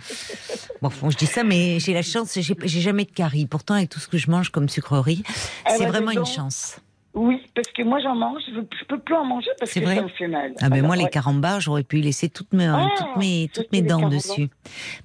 Bon, 0.82 0.90
bon, 1.02 1.10
je 1.12 1.18
dis 1.18 1.26
ça, 1.28 1.44
mais 1.44 1.80
j'ai 1.80 1.94
la 1.94 2.02
chance, 2.02 2.38
j'ai 2.40 2.82
jamais 2.82 3.06
de 3.06 3.12
carie. 3.12 3.46
Pourtant, 3.46 3.76
avec 3.76 3.90
tout 3.90 4.00
ce 4.00 4.08
que 4.08 4.18
je 4.18 4.32
mange 4.32 4.50
comme 4.50 4.70
sucrerie, 4.70 5.24
Ah 5.66 5.74
c'est 5.78 5.86
vraiment 5.86 6.12
une 6.12 6.26
chance. 6.26 6.78
Oui, 7.16 7.42
parce 7.56 7.68
que 7.70 7.82
moi 7.82 8.00
j'en 8.04 8.14
mange, 8.16 8.42
je, 8.48 8.60
je 8.80 8.86
peux 8.86 9.00
plus 9.00 9.16
en 9.16 9.26
manger 9.26 9.50
parce 9.60 9.72
C'est 9.72 9.80
que 9.80 9.86
vrai 9.86 9.96
ça 9.96 10.04
me 10.04 10.10
fait 10.10 10.28
mal. 10.28 10.54
Ah 10.62 10.70
ben 10.70 10.76
Alors, 10.76 10.88
moi, 10.88 10.96
les 10.96 11.06
ouais. 11.06 11.10
carambars, 11.10 11.60
j'aurais 11.60 11.84
pu 11.84 11.98
y 12.00 12.02
laisser 12.04 12.30
toutes 12.30 12.54
mes, 12.54 12.68
Ah, 12.68 12.88
toutes 12.98 13.16
mes, 13.18 13.50
toutes 13.54 13.72
mes 13.72 13.82
dents 13.82 14.08
dessus. 14.10 14.50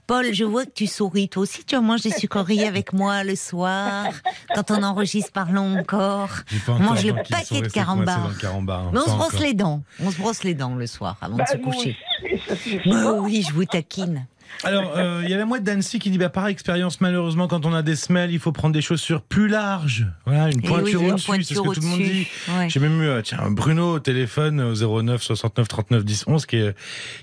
Paul, 0.07 0.27
je 0.33 0.45
vois 0.45 0.67
que 0.67 0.71
tu 0.71 0.87
souris. 0.87 1.31
Toi 1.31 1.45
aussi, 1.45 1.65
tu 1.65 1.77
manges 1.81 2.03
des 2.03 2.11
sucreries 2.11 2.65
avec 2.67 2.93
moi 2.93 3.25
le 3.25 3.35
soir, 3.37 4.07
quand 4.55 4.71
on 4.71 4.83
enregistre 4.83 5.33
Parlons 5.33 5.79
encore. 5.79 6.29
On 6.69 6.79
mange 6.79 7.05
le 7.07 7.15
paquet 7.15 7.63
de 7.63 7.69
carambar, 7.69 8.27
hein, 8.45 8.91
Mais 8.93 8.99
on 9.01 9.05
se 9.05 9.11
brosse 9.17 9.29
encore. 9.35 9.41
les 9.41 9.55
dents. 9.55 9.83
On 10.01 10.11
se 10.11 10.19
brosse 10.19 10.45
les 10.45 10.55
dents 10.55 10.75
le 10.75 10.87
soir 10.87 11.17
avant 11.23 11.37
Bah, 11.39 11.45
de 11.45 11.57
se 11.59 11.63
moi 11.63 11.73
coucher. 11.75 11.97
aussi, 12.23 12.77
mais 12.87 12.93
ça 12.93 13.03
Bah 13.05 13.13
oui, 13.23 13.43
je 13.49 13.53
vous 13.55 13.65
taquine. 13.65 14.27
Alors, 14.63 14.93
euh, 14.97 15.21
il 15.25 15.31
y 15.31 15.35
a 15.35 15.37
la 15.37 15.45
mouette 15.45 15.63
d'Annecy 15.65 15.99
qui 15.99 16.11
dit 16.11 16.19
bah, 16.19 16.29
par 16.31 16.47
expérience, 16.47 17.01
malheureusement, 17.01 17.49
quand 17.49 17.67
on 17.67 17.75
a 17.75 17.83
des 17.83 17.97
semelles, 17.97 18.31
il 18.33 18.39
faut 18.39 18.53
prendre 18.53 18.73
des 18.73 18.81
chaussures 18.81 19.21
plus 19.23 19.49
larges. 19.49 20.07
Voilà, 20.25 20.47
une 20.51 20.61
Eh 20.63 20.67
pointure 20.67 21.03
oui, 21.03 21.11
au-dessus, 21.11 21.45
c'est 21.45 21.55
ce 21.55 21.61
que 21.61 21.75
tout 21.75 21.81
le 21.81 21.87
monde 21.87 21.99
dit. 22.03 22.27
Ouais. 22.57 22.69
J'ai 22.71 22.81
même 22.81 23.01
eu 23.03 23.07
euh, 23.07 23.21
tiens, 23.23 23.39
Bruno 23.51 23.95
au 23.97 23.99
téléphone 23.99 24.61
au 24.61 25.03
09 25.03 25.23
69 25.23 25.69
39 25.69 26.05
10 26.05 26.25
11 26.27 26.47
qui, 26.47 26.57
est- 26.57 26.75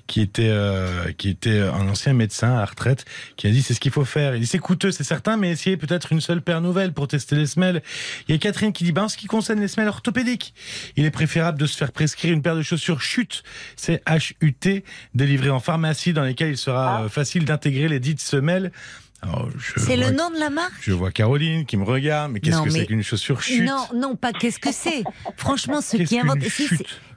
qui 0.07 0.21
était 0.21 0.49
euh, 0.49 1.11
qui 1.17 1.29
était 1.29 1.59
un 1.61 1.87
ancien 1.87 2.13
médecin 2.13 2.53
à 2.57 2.65
retraite 2.65 3.05
qui 3.37 3.47
a 3.47 3.49
dit 3.51 3.61
c'est 3.61 3.73
ce 3.73 3.79
qu'il 3.79 3.91
faut 3.91 4.05
faire. 4.05 4.35
Il 4.35 4.41
dit 4.41 4.47
c'est 4.47 4.59
coûteux 4.59 4.91
c'est 4.91 5.03
certain 5.03 5.37
mais 5.37 5.51
essayez 5.51 5.77
peut-être 5.77 6.11
une 6.11 6.21
seule 6.21 6.41
paire 6.41 6.61
nouvelle 6.61 6.93
pour 6.93 7.07
tester 7.07 7.35
les 7.35 7.45
semelles. 7.47 7.81
Il 8.27 8.33
y 8.33 8.35
a 8.35 8.37
Catherine 8.39 8.73
qui 8.73 8.83
dit 8.83 8.91
ben 8.91 9.03
en 9.03 9.09
ce 9.09 9.17
qui 9.17 9.27
concerne 9.27 9.59
les 9.59 9.67
semelles 9.67 9.87
orthopédiques, 9.89 10.53
il 10.95 11.05
est 11.05 11.11
préférable 11.11 11.57
de 11.59 11.65
se 11.65 11.77
faire 11.77 11.91
prescrire 11.91 12.33
une 12.33 12.41
paire 12.41 12.55
de 12.55 12.61
chaussures 12.61 13.01
chute, 13.01 13.43
c'est 13.75 14.01
HUT 14.41 14.83
délivrées 15.15 15.49
en 15.49 15.59
pharmacie 15.59 16.13
dans 16.13 16.23
lesquelles 16.23 16.51
il 16.51 16.57
sera 16.57 17.03
euh, 17.03 17.09
facile 17.21 17.45
d'intégrer 17.45 17.87
les 17.87 17.99
dites 17.99 18.19
semelles. 18.19 18.71
C'est 19.77 19.97
le 19.97 20.09
nom 20.09 20.31
de 20.31 20.39
la 20.39 20.49
marque? 20.49 20.73
Je 20.81 20.93
vois 20.93 21.11
Caroline 21.11 21.67
qui 21.67 21.77
me 21.77 21.83
regarde 21.83 22.31
mais 22.31 22.39
qu'est-ce 22.39 22.57
que 22.59 22.63
mais- 22.65 22.71
c'est 22.71 22.85
qu'une 22.87 23.03
chaussure 23.03 23.39
chute? 23.43 23.61
Non, 23.63 23.85
non, 23.93 24.15
pas 24.15 24.33
qu'est-ce 24.33 24.57
que 24.57 24.71
c'est. 24.71 25.03
Franchement, 25.37 25.79
ceux 25.81 25.99
Qu'est-ce 25.99 26.09
qui 26.09 26.19
inventent. 26.19 26.41
si, 26.43 26.67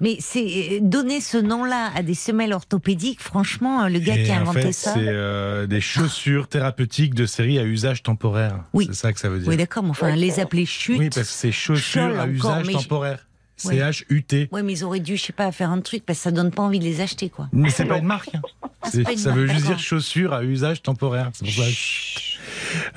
mais 0.01 0.19
c'est 0.21 0.45
euh, 0.45 0.79
donner 0.83 1.23
ce 1.23 1.39
nom-là 1.39 1.91
à 1.97 2.03
des 2.03 2.13
semelles 2.13 2.53
orthopédiques. 2.53 3.23
Franchement, 3.23 3.89
le 3.89 3.99
gars 4.01 4.17
Et 4.19 4.25
qui 4.25 4.33
a 4.33 4.35
en 4.37 4.41
inventé 4.43 4.61
fait, 4.61 4.73
ça. 4.73 4.93
c'est 4.93 5.01
euh, 5.09 5.67
des 5.67 5.81
chaussures 5.81 6.49
thérapeutiques 6.49 7.15
de 7.15 7.25
série 7.25 7.59
à 7.59 7.65
usage 7.65 8.03
temporaire. 8.03 8.65
Oui. 8.75 8.85
C'est 8.91 8.97
ça 8.97 9.13
que 9.15 9.19
ça 9.19 9.31
veut 9.31 9.39
dire. 9.39 9.49
Oui, 9.49 9.57
d'accord, 9.57 9.83
mais 9.83 9.89
enfin, 9.91 10.15
les 10.15 10.41
appeler 10.41 10.67
chute. 10.67 10.99
Oui, 10.99 11.09
parce 11.09 11.27
que 11.29 11.33
c'est 11.33 11.53
chaussures 11.53 12.03
à 12.21 12.25
encore, 12.25 12.61
usage 12.61 12.69
temporaire. 12.71 13.27
C-H-U-T. 13.57 14.49
Ouais, 14.53 14.63
mais 14.63 14.73
ils 14.73 14.85
auraient 14.85 15.01
dû, 15.01 15.17
je 15.17 15.23
sais 15.23 15.33
pas, 15.33 15.51
faire 15.53 15.71
un 15.71 15.81
truc 15.81 16.05
parce 16.05 16.19
que 16.19 16.23
ça 16.25 16.31
donne 16.31 16.51
pas 16.51 16.63
envie 16.63 16.79
de 16.79 16.85
les 16.85 17.01
acheter, 17.01 17.29
quoi. 17.31 17.49
Mais 17.53 17.71
c'est 17.71 17.85
pas 17.85 17.99
une 17.99 18.05
marque. 18.07 18.35
hein. 18.35 18.43
Ah, 18.83 18.91
pas 19.05 19.13
une 19.13 19.19
ça 19.19 19.29
marque, 19.31 19.41
veut 19.41 19.47
juste 19.47 19.67
dire 19.67 19.79
chaussures 19.79 20.33
à 20.33 20.43
usage 20.45 20.83
temporaire. 20.83 21.31
C'est 21.33 21.45
pour 21.45 21.55
ça. 21.55 21.71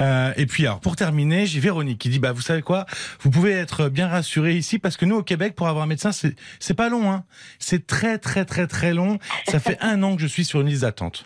Euh, 0.01 0.33
et 0.37 0.45
puis 0.45 0.65
alors 0.65 0.79
pour 0.79 0.95
terminer, 0.95 1.45
j'ai 1.45 1.59
Véronique 1.59 1.99
qui 1.99 2.09
dit 2.09 2.19
bah 2.19 2.31
vous 2.31 2.41
savez 2.41 2.61
quoi, 2.61 2.85
vous 3.21 3.29
pouvez 3.29 3.51
être 3.51 3.89
bien 3.89 4.07
rassuré 4.07 4.55
ici 4.55 4.79
parce 4.79 4.97
que 4.97 5.05
nous 5.05 5.15
au 5.15 5.23
Québec 5.23 5.55
pour 5.55 5.67
avoir 5.67 5.83
un 5.83 5.87
médecin 5.87 6.11
c'est 6.11 6.73
pas 6.73 6.89
long 6.89 7.11
hein, 7.11 7.23
c'est 7.59 7.85
très 7.87 8.17
très 8.17 8.45
très 8.45 8.67
très 8.67 8.93
long. 8.93 9.19
Ça 9.47 9.59
fait 9.59 9.77
un 9.81 10.01
an 10.03 10.15
que 10.15 10.21
je 10.21 10.27
suis 10.27 10.45
sur 10.45 10.61
une 10.61 10.67
liste 10.67 10.81
d'attente. 10.81 11.25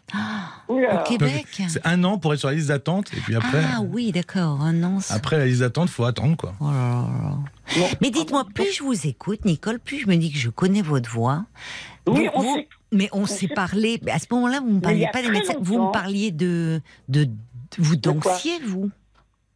Au 0.68 0.80
Québec? 1.08 1.46
C'est 1.68 1.86
un 1.86 2.04
an 2.04 2.18
pour 2.18 2.34
être 2.34 2.40
sur 2.40 2.50
la 2.50 2.56
liste 2.56 2.68
d'attente 2.70 3.12
et 3.16 3.20
puis 3.22 3.36
après 3.36 3.62
Ah 3.76 3.82
oui, 3.82 4.12
d'accord. 4.12 4.62
Un 4.62 4.84
an. 4.84 5.00
après 5.10 5.38
la 5.38 5.46
liste 5.46 5.60
d'attente 5.62 5.90
faut 5.90 6.06
attendre 6.06 6.36
quoi. 6.38 6.54
Oh 6.60 6.66
là 6.66 6.72
là 6.72 7.08
là. 7.24 7.38
Non. 7.78 7.88
Mais 8.02 8.10
dites-moi, 8.10 8.46
plus 8.54 8.74
je 8.76 8.84
vous 8.84 9.08
écoute, 9.08 9.46
Nicole, 9.46 9.80
plus 9.80 10.00
je 10.02 10.08
me 10.08 10.16
dis 10.18 10.32
que 10.32 10.38
je 10.38 10.50
connais 10.50 10.82
votre 10.82 11.10
voix. 11.10 11.46
Oui, 12.08 12.26
Vous- 12.26 12.32
on 12.36 12.42
vous-. 12.42 12.62
Mais 12.94 13.08
on 13.14 13.26
s'est 13.26 13.48
parlé. 13.48 14.02
À 14.12 14.20
ce 14.20 14.26
moment-là, 14.32 14.60
vous 14.60 14.68
ne 14.68 14.72
me 14.74 14.78
il 14.80 14.82
parliez 14.82 15.08
pas 15.14 15.22
des 15.22 15.30
médecins. 15.30 15.54
Vous 15.62 15.88
me 15.88 15.92
parliez 15.94 16.32
de, 16.32 16.82
de, 17.08 17.24
de- 17.24 17.32
vous 17.80 17.96
dansiez, 17.96 18.60
vous? 18.60 18.90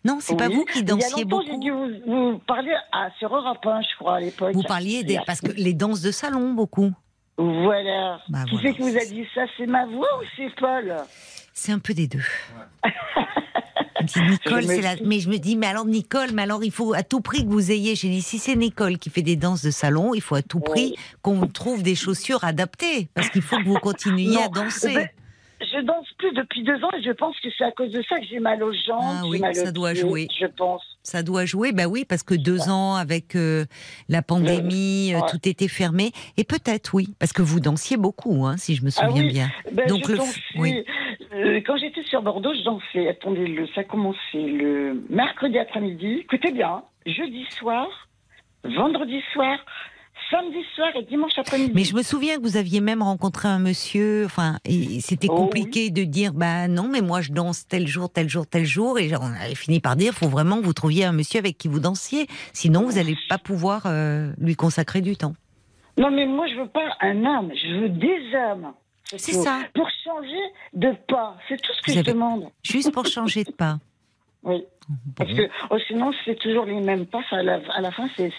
Non, 0.04 0.20
c'est 0.22 0.38
pas 0.38 0.50
vous 0.50 0.66
qui 0.66 0.80
Il 0.80 0.88
y 0.88 0.92
a 0.92 0.96
dansiez 0.96 1.24
longtemps, 1.24 1.42
j'ai 1.42 1.52
beaucoup. 1.52 1.60
dû 1.60 1.72
vous, 1.72 2.32
vous 2.32 2.40
parler 2.40 2.74
à, 2.92 3.10
sur 3.18 3.36
Europe 3.36 3.66
1, 3.66 3.82
je 3.82 3.96
crois, 3.98 4.18
à 4.18 4.20
l'époque. 4.20 4.54
Vous 4.54 4.62
parliez 4.64 5.04
des 5.04 5.20
parce 5.26 5.42
que 5.42 5.52
les 5.52 5.74
danses 5.74 6.02
de 6.02 6.12
salon 6.12 6.54
beaucoup. 6.54 6.92
Voilà. 7.38 8.20
Bah, 8.30 8.44
qui 8.46 8.52
voilà. 8.56 8.70
c'est 8.70 8.76
qui 8.76 8.82
vous 8.84 8.98
a 8.98 9.06
dit 9.06 9.26
ça 9.34 9.42
C'est 9.58 9.66
ma 9.66 9.86
voix 9.88 10.08
ou 10.20 10.26
c'est 10.38 10.54
Paul? 10.60 10.96
C'est 11.54 11.72
un 11.72 11.80
peu 11.80 11.94
des 11.94 12.08
deux. 12.08 12.24
Nicole, 14.30 14.66
c'est 14.66 14.82
la. 14.82 14.96
Mais 15.04 15.20
je 15.20 15.30
me 15.30 15.38
dis, 15.38 15.56
mais 15.56 15.68
alors 15.68 15.86
Nicole, 15.86 16.30
mais 16.34 16.44
alors 16.44 16.64
il 16.64 16.72
faut 16.72 16.94
à 16.94 17.02
tout 17.02 17.22
prix 17.22 17.44
que 17.44 17.50
vous 17.50 17.72
ayez. 17.72 17.96
J'ai 17.96 18.10
dit, 18.10 18.22
si 18.22 18.38
c'est 18.38 18.56
Nicole 18.56 18.98
qui 18.98 19.10
fait 19.10 19.22
des 19.22 19.36
danses 19.36 19.64
de 19.64 19.72
salon, 19.72 20.14
il 20.14 20.22
faut 20.22 20.36
à 20.36 20.42
tout 20.42 20.60
prix 20.60 20.96
qu'on 21.22 21.48
trouve 21.48 21.82
des 21.82 21.96
chaussures 21.96 22.44
adaptées, 22.44 23.10
parce 23.14 23.30
qu'il 23.30 23.42
faut 23.42 23.58
que 23.58 23.66
vous 23.66 23.80
continuiez 23.80 24.42
à 24.44 24.50
danser. 24.50 25.10
Ben, 25.60 25.68
je 25.74 25.80
danse 25.86 26.08
plus 26.18 26.32
depuis 26.34 26.64
deux 26.64 26.84
ans 26.84 26.90
et 26.98 27.04
je 27.04 27.12
pense 27.12 27.40
que 27.40 27.50
c'est 27.58 27.64
à 27.64 27.72
cause 27.72 27.92
de 27.92 28.02
ça 28.08 28.20
que 28.20 28.26
j'ai 28.26 28.40
mal 28.40 28.62
aux 28.64 28.74
jambes. 28.74 29.02
Ah 29.04 29.22
oui, 29.28 29.40
mal 29.40 29.56
ça 29.56 29.72
doit 29.72 29.92
pieds, 29.94 30.02
jouer. 30.02 30.28
Je 30.40 30.46
pense. 30.46 30.84
Ça 31.04 31.22
doit 31.24 31.46
jouer, 31.46 31.72
bah 31.72 31.86
oui, 31.88 32.04
parce 32.04 32.24
que 32.24 32.34
deux 32.34 32.70
ans 32.70 32.96
avec 32.96 33.36
euh, 33.36 33.66
la 34.10 34.22
pandémie, 34.22 35.14
euh, 35.14 35.20
ouais. 35.20 35.28
tout 35.30 35.48
était 35.48 35.68
fermé. 35.68 36.12
Et 36.38 36.44
peut-être 36.44 36.94
oui, 36.94 37.10
parce 37.20 37.32
que 37.34 37.42
vous 37.42 37.60
dansiez 37.60 37.98
beaucoup, 37.98 38.46
hein, 38.46 38.58
si 38.58 38.76
je 38.76 38.84
me 38.84 38.90
Ah 38.98 39.08
souviens 39.08 39.24
oui, 39.24 39.30
bien. 39.32 39.50
Ben, 39.72 39.88
Donc 39.88 40.08
le 40.08 40.18
dansais, 40.18 40.42
oui. 40.58 40.84
euh, 41.34 41.62
quand 41.66 41.78
j'étais 41.78 42.04
sur 42.04 42.22
Bordeaux, 42.22 42.54
je 42.54 42.64
dansais. 42.64 43.08
Attendez, 43.08 43.46
le, 43.48 43.68
ça 43.76 43.84
commençait 43.84 44.18
le 44.34 45.04
mercredi 45.10 45.58
après-midi. 45.60 46.20
Écoutez 46.22 46.52
bien, 46.52 46.70
hein, 46.70 46.84
jeudi 47.06 47.46
soir, 47.52 47.88
vendredi 48.64 49.22
soir, 49.34 49.60
samedi 50.32 50.58
soir 50.76 50.90
et 50.96 51.04
dimanche 51.04 51.32
après-midi. 51.38 51.72
Mais 51.76 51.84
je 51.84 51.96
me 51.96 52.02
souviens 52.04 52.38
que 52.38 52.42
vous 52.42 52.58
aviez 52.58 52.82
même 52.82 53.02
rencontré 53.02 53.48
un 53.48 53.60
monsieur, 53.60 54.26
enfin, 54.26 54.58
c'était 55.00 55.28
Oh 55.30 55.36
compliqué 55.36 55.90
de 55.90 56.04
dire, 56.04 56.34
bah 56.34 56.68
non, 56.68 56.88
mais 56.88 57.02
moi 57.02 57.22
je 57.22 57.32
danse 57.32 57.68
tel 57.68 57.88
jour, 57.88 58.10
tel 58.12 58.28
jour, 58.30 58.46
tel 58.48 58.66
jour, 58.66 58.98
et 59.00 59.12
on 59.16 59.24
avait 59.26 59.56
fini 59.56 59.80
par 59.80 59.96
dire, 59.96 60.14
faut 60.14 60.28
vraiment 60.30 60.60
que 60.60 60.66
vous 60.66 60.74
trouviez 60.74 61.06
un 61.06 61.12
monsieur 61.12 61.40
avec 61.40 61.58
qui 61.58 61.68
vous 61.68 61.80
dansiez, 61.80 62.28
sinon 62.54 62.84
vous 62.84 62.94
n'allez 62.94 63.16
pas 63.30 63.38
pouvoir 63.38 63.84
euh, 63.86 64.32
lui 64.40 64.56
consacrer 64.56 65.02
du 65.02 65.16
temps. 65.16 65.34
Non, 65.98 66.12
mais 66.12 66.26
moi, 66.26 66.46
je 66.48 66.56
veux 66.60 66.68
pas 66.68 66.82
un 67.02 67.24
âme, 67.26 67.52
je 67.56 67.82
veux 67.82 67.90
des 67.90 68.36
âmes. 68.36 68.74
C'est 69.18 69.34
ça. 69.34 69.60
Pour 69.74 69.88
changer 70.04 70.42
de 70.74 70.92
pas. 71.08 71.38
C'est 71.48 71.62
tout 71.62 71.72
ce 71.74 71.82
que 71.84 71.92
Vous 71.92 71.94
je 71.96 72.00
avez- 72.00 72.12
demande. 72.14 72.50
Juste 72.64 72.92
pour 72.92 73.06
changer 73.06 73.44
de 73.44 73.52
pas. 73.52 73.78
Oui. 74.46 74.64
Parce 75.16 75.34
que 75.34 75.50
oh, 75.72 75.78
sinon, 75.88 76.12
c'est 76.24 76.38
toujours 76.40 76.66
les 76.66 76.80
mêmes 76.80 77.08
pas. 77.08 77.22
ça, 77.30 77.38
À 77.38 77.44
la, 77.44 77.60
à 77.76 77.82
la 77.82 77.92
fin, 77.92 78.08
c'est 78.16 78.32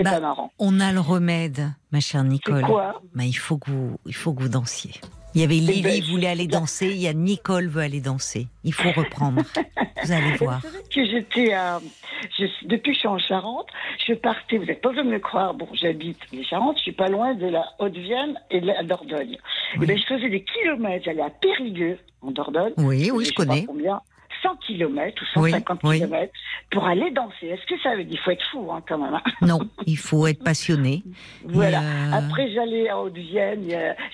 Bah, 0.00 0.12
pas 0.12 0.20
marrant. 0.20 0.50
On 0.58 0.80
a 0.80 0.92
le 0.92 1.00
remède, 1.00 1.68
ma 1.92 2.00
chère 2.00 2.24
Nicole. 2.24 2.62
Quoi 2.62 3.02
Bah, 3.14 3.24
il 3.24 3.34
faut 3.36 3.58
que 3.58 3.70
vous, 3.70 3.98
il 4.06 4.14
faut 4.14 4.32
que 4.32 4.42
vous 4.42 4.48
dansiez. 4.48 4.92
Il 5.34 5.42
y 5.42 5.44
avait 5.44 5.58
Eh 5.58 5.60
Lily 5.60 5.82
ben, 6.00 6.10
voulait 6.10 6.26
aller 6.28 6.46
danser, 6.48 6.88
il 6.88 6.96
y 6.96 7.06
a 7.06 7.12
Nicole 7.12 7.68
veut 7.68 7.82
aller 7.82 8.00
danser. 8.00 8.48
Il 8.64 8.72
faut 8.72 8.90
reprendre. 8.90 9.42
vous 10.02 10.10
allez 10.12 10.32
voir. 10.38 10.60
Vous 10.60 10.68
savez 10.68 10.82
que 10.92 11.04
j'étais 11.04 11.52
à. 11.52 11.80
Je, 12.38 12.44
depuis 12.66 12.90
que 12.90 12.94
je 12.94 12.98
suis 13.00 13.08
en 13.08 13.18
Charente, 13.18 13.68
je 14.06 14.12
partais, 14.14 14.58
vous 14.58 14.64
n'êtes 14.64 14.82
pas 14.82 14.90
venu 14.92 15.04
me 15.10 15.18
croire, 15.20 15.54
bon, 15.54 15.68
j'habite 15.72 16.18
les 16.32 16.44
Charentes, 16.44 16.76
je 16.78 16.82
suis 16.82 16.92
pas 16.92 17.08
loin 17.08 17.32
de 17.34 17.46
la 17.46 17.64
Haute-Vienne 17.78 18.34
et 18.50 18.60
de 18.60 18.66
la 18.66 18.82
Dordogne. 18.82 19.38
Oui. 19.76 19.84
Et 19.84 19.86
ben, 19.86 19.96
je 19.98 20.02
faisais 20.04 20.28
des 20.28 20.42
kilomètres, 20.44 21.04
j'allais 21.04 21.22
à 21.22 21.30
Périgueux, 21.30 21.98
en 22.22 22.30
Dordogne. 22.32 22.72
Oui, 22.78 23.10
oui, 23.12 23.24
je 23.26 23.32
pas 23.34 23.44
connais. 23.46 23.64
combien 23.64 24.00
100 24.42 24.56
km 24.66 25.22
ou 25.36 25.40
Oui, 25.42 25.50
150 25.50 25.80
oui. 25.84 25.98
km 25.98 26.32
pour 26.70 26.84
aller 26.86 27.10
danser. 27.10 27.46
Est-ce 27.48 27.66
que 27.66 27.80
ça 27.82 27.94
veut 27.96 28.04
dire 28.04 28.18
Il 28.20 28.24
faut 28.24 28.30
être 28.30 28.44
fou 28.50 28.70
hein, 28.72 28.82
quand 28.88 28.98
même. 28.98 29.14
hein? 29.14 29.22
Non, 29.42 29.60
il 29.86 29.96
faut 29.98 30.26
être 30.26 30.42
passionné. 30.42 31.02
Voilà. 31.44 31.80
Euh, 31.80 32.12
Après, 32.12 32.50
j'allais 32.52 32.88
à 32.88 32.98
Haute-Vienne. 33.00 33.66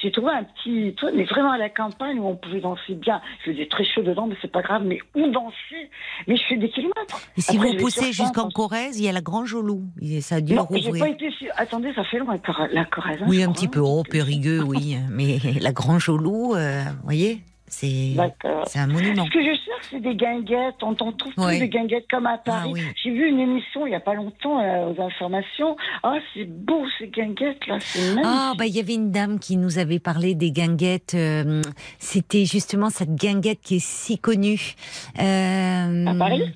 J'ai 0.03 0.11
trouvé 0.11 0.31
un 0.33 0.45
petit 0.45 0.95
mais 1.15 1.25
vraiment 1.25 1.53
à 1.53 1.59
la 1.59 1.69
campagne 1.69 2.19
où 2.19 2.27
on 2.27 2.37
pouvait 2.37 2.61
danser 2.61 2.95
bien. 2.95 3.21
Il 3.47 3.53
faisait 3.53 3.67
très 3.67 3.85
chaud 3.85 4.03
dedans, 4.03 4.27
mais 4.27 4.37
c'est 4.41 4.51
pas 4.51 4.63
grave. 4.63 4.83
Mais 4.85 4.99
où 5.15 5.27
danser? 5.31 5.91
Mais 6.27 6.37
je 6.37 6.43
fais 6.49 6.57
des 6.57 6.71
kilomètres. 6.71 7.21
Et 7.37 7.41
si 7.41 7.57
Après, 7.57 7.69
vous 7.69 7.75
je 7.75 7.79
poussez 7.79 8.13
jusqu'en 8.13 8.49
Corrèze, 8.51 8.99
il 8.99 9.05
y 9.05 9.09
a 9.09 9.13
la 9.13 9.21
Loup. 9.63 9.85
Et 10.01 10.21
Ça 10.21 10.37
a 10.37 10.41
dû 10.41 10.55
Non, 10.55 10.67
pas 11.01 11.09
été 11.09 11.31
sur... 11.33 11.49
Attendez, 11.57 11.93
ça 11.95 12.05
fait 12.05 12.19
loin, 12.19 12.37
la 12.73 12.85
Corrèze. 12.85 13.19
hein, 13.23 13.27
Oui, 13.29 13.37
je 13.39 13.43
un 13.43 13.45
crois, 13.45 13.55
petit 13.55 13.69
peu. 13.69 13.81
Oh, 13.81 14.03
Périgueux, 14.09 14.63
oui. 14.63 14.97
Mais 15.11 15.39
la 15.61 15.73
Grange 15.73 16.09
au 16.09 16.17
Loup, 16.17 16.55
euh, 16.55 16.83
vous 16.85 17.05
voyez, 17.05 17.41
c'est 17.79 18.79
un 18.79 18.87
monument. 18.87 19.25
Ce 19.27 19.31
que 19.31 19.41
je 19.41 19.47
cherche, 19.55 19.87
c'est 19.91 20.01
des 20.01 20.15
guinguettes. 20.15 20.77
On 20.83 20.95
t'en 20.95 21.13
trouve 21.13 21.33
Ouais. 21.37 21.59
plus 21.59 21.67
des 21.67 21.69
guinguettes 21.69 22.07
comme 22.11 22.27
à 22.27 22.39
Paris. 22.39 22.69
Ah 22.71 22.73
oui. 22.73 22.81
J'ai 23.03 23.11
vu 23.11 23.29
une 23.29 23.41
émission 23.41 23.87
il 23.87 23.91
n'y 23.91 23.97
a 23.97 24.01
pas 24.01 24.15
longtemps 24.15 24.61
euh, 24.61 24.93
aux 24.93 25.01
informations. 25.03 25.77
Ah, 26.03 26.15
c'est 26.35 26.45
beau 26.49 26.83
ces 26.99 27.09
guinguettes 27.09 27.67
là, 27.67 27.77
c'est 27.81 28.01
magnifique. 28.15 28.25
Ah, 28.27 28.53
bah, 28.59 28.67
il 28.67 28.75
y 28.75 28.81
avait 28.81 28.95
une 28.95 29.11
dame 29.11 29.39
qui 29.39 29.57
nous 29.57 29.79
avait 29.79 29.99
parlé 29.99 30.35
des 30.35 30.51
guinguettes. 30.53 31.15
euh, 31.15 31.63
C'était 31.99 32.45
justement 32.47 32.89
cette 32.91 33.15
guinguette 33.15 33.61
qui 33.63 33.77
est 33.77 33.85
si 33.87 34.19
connue. 34.19 34.75
Euh, 35.21 36.07
À 36.07 36.15
Paris? 36.15 36.53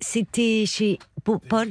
C'était 0.00 0.64
chez 0.66 0.98
Paul. 1.24 1.68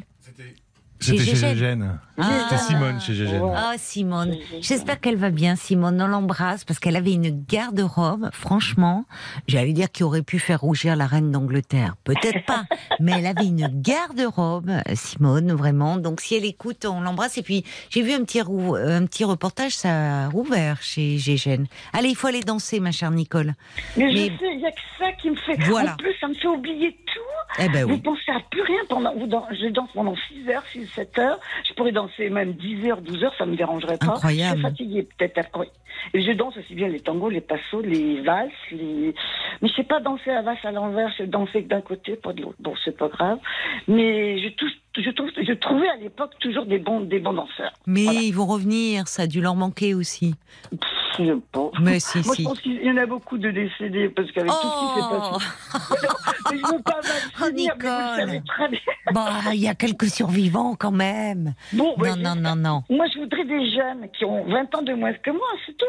C'était 1.01 1.23
chez 1.23 1.35
Gégène. 1.35 1.99
Ah. 2.17 2.29
C'était 2.49 2.61
Simone 2.61 3.01
chez 3.01 3.13
Gégène. 3.15 3.41
Ouais. 3.41 3.53
Ah, 3.55 3.73
Simone. 3.77 4.35
J'espère 4.61 4.99
qu'elle 5.01 5.15
va 5.17 5.31
bien, 5.31 5.55
Simone. 5.55 5.99
On 6.01 6.07
l'embrasse 6.07 6.63
parce 6.63 6.79
qu'elle 6.79 6.95
avait 6.95 7.13
une 7.13 7.43
garde-robe. 7.45 8.29
Franchement, 8.33 9.05
j'allais 9.47 9.73
dire 9.73 9.91
qu'il 9.91 10.05
aurait 10.05 10.21
pu 10.21 10.37
faire 10.37 10.61
rougir 10.61 10.95
la 10.95 11.07
reine 11.07 11.31
d'Angleterre. 11.31 11.95
Peut-être 12.03 12.45
pas. 12.45 12.65
mais 12.99 13.13
elle 13.17 13.25
avait 13.25 13.45
une 13.47 13.67
garde-robe, 13.81 14.71
Simone, 14.93 15.51
vraiment. 15.53 15.97
Donc, 15.97 16.21
si 16.21 16.35
elle 16.35 16.45
écoute, 16.45 16.85
on 16.85 17.01
l'embrasse. 17.01 17.37
Et 17.37 17.41
puis, 17.43 17.63
j'ai 17.89 18.03
vu 18.03 18.11
un 18.13 18.23
petit, 18.23 18.41
rou- 18.41 18.75
un 18.75 19.05
petit 19.05 19.23
reportage, 19.23 19.71
ça 19.71 20.25
a 20.25 20.29
rouvert 20.29 20.81
chez 20.83 21.17
Gégène. 21.17 21.65
Allez, 21.93 22.09
il 22.09 22.15
faut 22.15 22.27
aller 22.27 22.41
danser, 22.41 22.79
ma 22.79 22.91
chère 22.91 23.11
Nicole. 23.11 23.55
Mais, 23.97 24.05
mais- 24.05 24.11
je 24.11 24.17
sais, 24.37 24.51
il 24.53 24.57
n'y 24.59 24.65
a 24.67 24.71
que 24.71 24.81
ça 24.99 25.11
qui 25.21 25.29
me 25.31 25.35
fait. 25.37 25.57
Voilà. 25.63 25.93
En 25.93 25.95
plus, 25.97 26.13
ça 26.19 26.27
me 26.27 26.33
fait 26.35 26.47
oublier 26.47 26.95
tout. 27.13 27.63
Eh 27.63 27.69
ben 27.69 27.85
Vous 27.85 27.97
pensez 27.97 28.31
à 28.31 28.39
plus 28.49 28.61
rien 28.61 28.79
pendant. 28.87 29.13
Vous 29.13 29.27
je 29.51 29.67
danse 29.69 29.89
pendant 29.93 30.15
6 30.15 30.49
heures, 30.49 30.63
6, 30.71 30.85
7 30.87 31.19
heures. 31.19 31.39
Je 31.67 31.73
pourrais 31.73 31.91
danser 31.91 32.29
même 32.29 32.53
10 32.53 32.89
heures, 32.89 33.01
12 33.01 33.23
heures, 33.23 33.35
ça 33.37 33.45
me 33.45 33.55
dérangerait 33.55 33.97
pas. 33.97 34.13
Incroyable. 34.13 34.51
Je 34.51 34.61
suis 34.61 34.61
fatiguée, 34.61 35.07
peut-être. 35.17 35.37
après. 35.37 35.69
Et 36.13 36.21
je 36.21 36.31
danse 36.31 36.57
aussi 36.57 36.73
bien 36.73 36.87
les 36.87 36.99
tangos, 36.99 37.29
les 37.29 37.41
passos, 37.41 37.83
les 37.83 38.21
valses, 38.21 38.49
les. 38.71 39.13
Mais 39.61 39.69
je 39.69 39.73
sais 39.73 39.83
pas 39.83 39.99
danser 39.99 40.31
la 40.31 40.41
valse 40.41 40.63
à 40.63 40.71
l'envers, 40.71 41.09
je 41.11 41.17
sais 41.17 41.27
danser 41.27 41.61
d'un 41.61 41.81
côté, 41.81 42.15
pas 42.15 42.33
de 42.33 42.41
l'autre. 42.41 42.57
Bon, 42.59 42.73
c'est 42.83 42.97
pas 42.97 43.07
grave. 43.07 43.39
Mais 43.87 44.39
je, 44.39 44.49
touche, 44.49 44.71
je, 44.97 45.09
trouve, 45.11 45.29
je 45.37 45.53
trouvais 45.53 45.87
à 45.89 45.95
l'époque 45.97 46.31
toujours 46.39 46.65
des 46.65 46.79
bons, 46.79 47.01
des 47.01 47.19
bons 47.19 47.33
danseurs. 47.33 47.71
Mais 47.87 48.03
Voilà. 48.03 48.19
ils 48.21 48.33
vont 48.33 48.45
revenir, 48.45 49.07
ça 49.07 49.23
a 49.23 49.27
dû 49.27 49.41
leur 49.41 49.55
manquer 49.55 49.93
aussi. 49.93 50.35
Pff, 50.69 50.79
je 51.19 51.33
pense. 51.51 51.73
Mais 51.81 51.99
si, 51.99 52.19
Moi, 52.25 52.35
si. 52.35 52.43
je 52.43 52.47
pense 52.47 52.59
qu'il 52.61 52.81
y 52.83 52.91
en 52.91 52.97
a 52.97 53.05
beaucoup 53.05 53.37
de 53.37 53.51
décédés, 53.51 54.09
parce 54.09 54.31
qu'avec 54.31 54.49
tout 54.51 54.57
ce 54.57 54.61
qui 54.61 54.93
s'est 54.93 55.07
Oh 55.11 55.31
passé. 55.31 56.07
Mais 56.51 56.57
je 56.57 56.75
veux 56.75 56.81
pas 56.81 56.99
Oh, 57.41 57.45
finir, 57.47 57.75
mais 57.79 58.37
vous 58.39 58.45
très 58.45 58.67
bien. 58.69 58.79
Bah, 59.13 59.29
il 59.53 59.59
y 59.61 59.67
a 59.69 59.73
quelques 59.75 60.09
survivants 60.09 60.75
quand 60.75 60.91
même. 60.91 61.53
Bon, 61.73 61.95
Non, 61.97 61.99
ouais, 61.99 62.15
non, 62.17 62.35
non, 62.35 62.55
non. 62.55 62.83
Moi, 62.89 63.05
je 63.13 63.19
voudrais 63.19 63.45
des 63.45 63.71
jeunes 63.71 64.09
qui 64.17 64.25
ont 64.25 64.43
20 64.45 64.75
ans 64.75 64.81
de 64.81 64.93
moins 64.93 65.13
que 65.13 65.31
moi, 65.31 65.47
c'est 65.65 65.77
tout. 65.77 65.85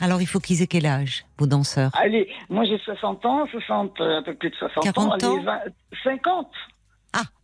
Alors, 0.00 0.20
il 0.20 0.26
faut 0.26 0.40
qu'ils 0.40 0.62
aient 0.62 0.66
quel 0.66 0.86
âge, 0.86 1.24
vos 1.38 1.46
danseurs? 1.46 1.90
Allez, 1.94 2.28
moi 2.50 2.64
j'ai 2.64 2.78
60 2.78 3.24
ans, 3.24 3.46
60, 3.50 3.98
euh, 4.00 4.18
un 4.18 4.22
peu 4.22 4.34
plus 4.34 4.50
de 4.50 4.54
60 4.56 4.82
40 4.84 4.98
ans. 5.24 5.28
ans 5.36 5.36
Allez, 5.38 5.44
20, 5.44 5.58
50. 6.04 6.48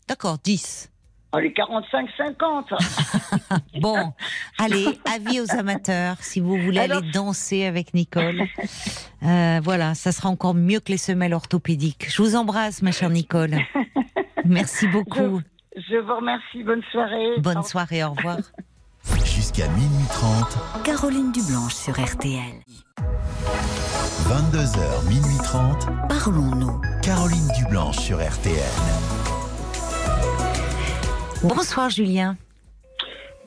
D'accord, 0.09 0.39
10. 0.43 0.89
Allez, 1.35 1.53
45, 1.55 2.09
50. 2.17 2.67
Bon, 3.81 4.13
allez, 4.59 4.87
avis 5.11 5.41
aux 5.41 5.51
amateurs, 5.53 6.17
si 6.21 6.41
vous 6.41 6.59
voulez 6.59 6.81
Alors- 6.81 6.99
aller 6.99 7.11
danser 7.11 7.65
avec 7.65 7.95
Nicole. 7.95 8.43
Euh, 9.23 9.61
voilà, 9.65 9.95
ça 9.95 10.13
sera 10.13 10.29
encore 10.29 10.53
mieux 10.55 10.81
que 10.81 10.91
les 10.93 10.99
semelles 10.99 11.33
orthopédiques. 11.33 12.07
Je 12.11 12.21
vous 12.23 12.37
embrasse, 12.37 12.83
ma 12.83 12.93
chère 12.93 13.09
Nicole. 13.09 13.57
Merci 14.45 14.87
beaucoup. 14.89 15.41
Je 15.75 15.97
vous 16.05 16.17
remercie, 16.17 16.63
bonne 16.65 16.83
soirée. 16.91 17.39
Bonne 17.39 17.59
Au 17.59 17.63
soirée, 17.63 18.05
au 18.05 18.11
revoir. 18.11 18.37
Jusqu'à 19.25 19.69
minuit 19.69 20.07
30, 20.11 20.59
Caroline 20.85 21.33
Dublanche 21.33 21.75
sur 21.75 21.95
RTL. 21.99 22.61
22h, 24.29 25.09
minuit 25.09 25.39
30, 25.45 25.87
Parlons-nous. 26.09 26.81
Caroline 27.03 27.49
Dublanche 27.57 27.97
sur 27.99 28.19
RTL. 28.19 28.59
Bonsoir, 31.43 31.91
Julien. 31.91 32.37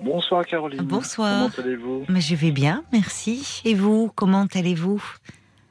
Bonsoir 0.01 0.45
Caroline. 0.45 0.81
Bonsoir. 0.81 1.49
Comment 1.55 1.65
allez-vous? 1.67 2.05
Mais 2.09 2.21
je 2.21 2.35
vais 2.35 2.51
bien, 2.51 2.83
merci. 2.91 3.61
Et 3.63 3.73
vous, 3.73 4.11
comment 4.13 4.45
allez-vous? 4.53 5.01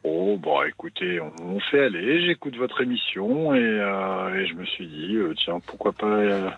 Oh, 0.03 0.37
bon, 0.41 0.62
écoutez, 0.64 1.20
on, 1.20 1.33
on 1.43 1.61
fait 1.61 1.85
aller. 1.85 2.25
J'écoute 2.27 2.57
votre 2.57 2.83
émission 2.83 3.55
et, 3.55 3.59
euh, 3.59 4.35
et 4.35 4.47
je 4.47 4.55
me 4.55 4.64
suis 4.64 4.87
dit, 4.87 5.16
euh, 5.16 5.35
tiens, 5.37 5.61
pourquoi 5.66 5.93
pas 5.93 6.07
euh, 6.07 6.51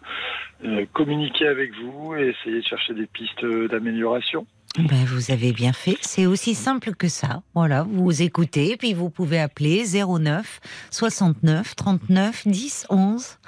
euh, 0.65 0.87
communiquer 0.93 1.47
avec 1.49 1.73
vous 1.75 2.15
et 2.17 2.29
essayer 2.29 2.61
de 2.61 2.67
chercher 2.67 2.95
des 2.95 3.07
pistes 3.07 3.45
d'amélioration. 3.71 4.47
ben, 4.79 5.05
Vous 5.07 5.31
avez 5.31 5.53
bien 5.53 5.73
fait. 5.73 5.97
C'est 6.01 6.27
aussi 6.27 6.55
simple 6.55 6.93
que 6.95 7.07
ça. 7.09 7.43
Voilà, 7.55 7.85
vous 7.85 8.21
écoutez, 8.23 8.77
puis 8.77 8.95
vous 8.95 9.11
pouvez 9.11 9.41
appeler 9.41 9.85
09 9.85 10.61
69 10.91 11.77
39 11.77 12.49
10 12.49 12.87
11. 12.91 13.39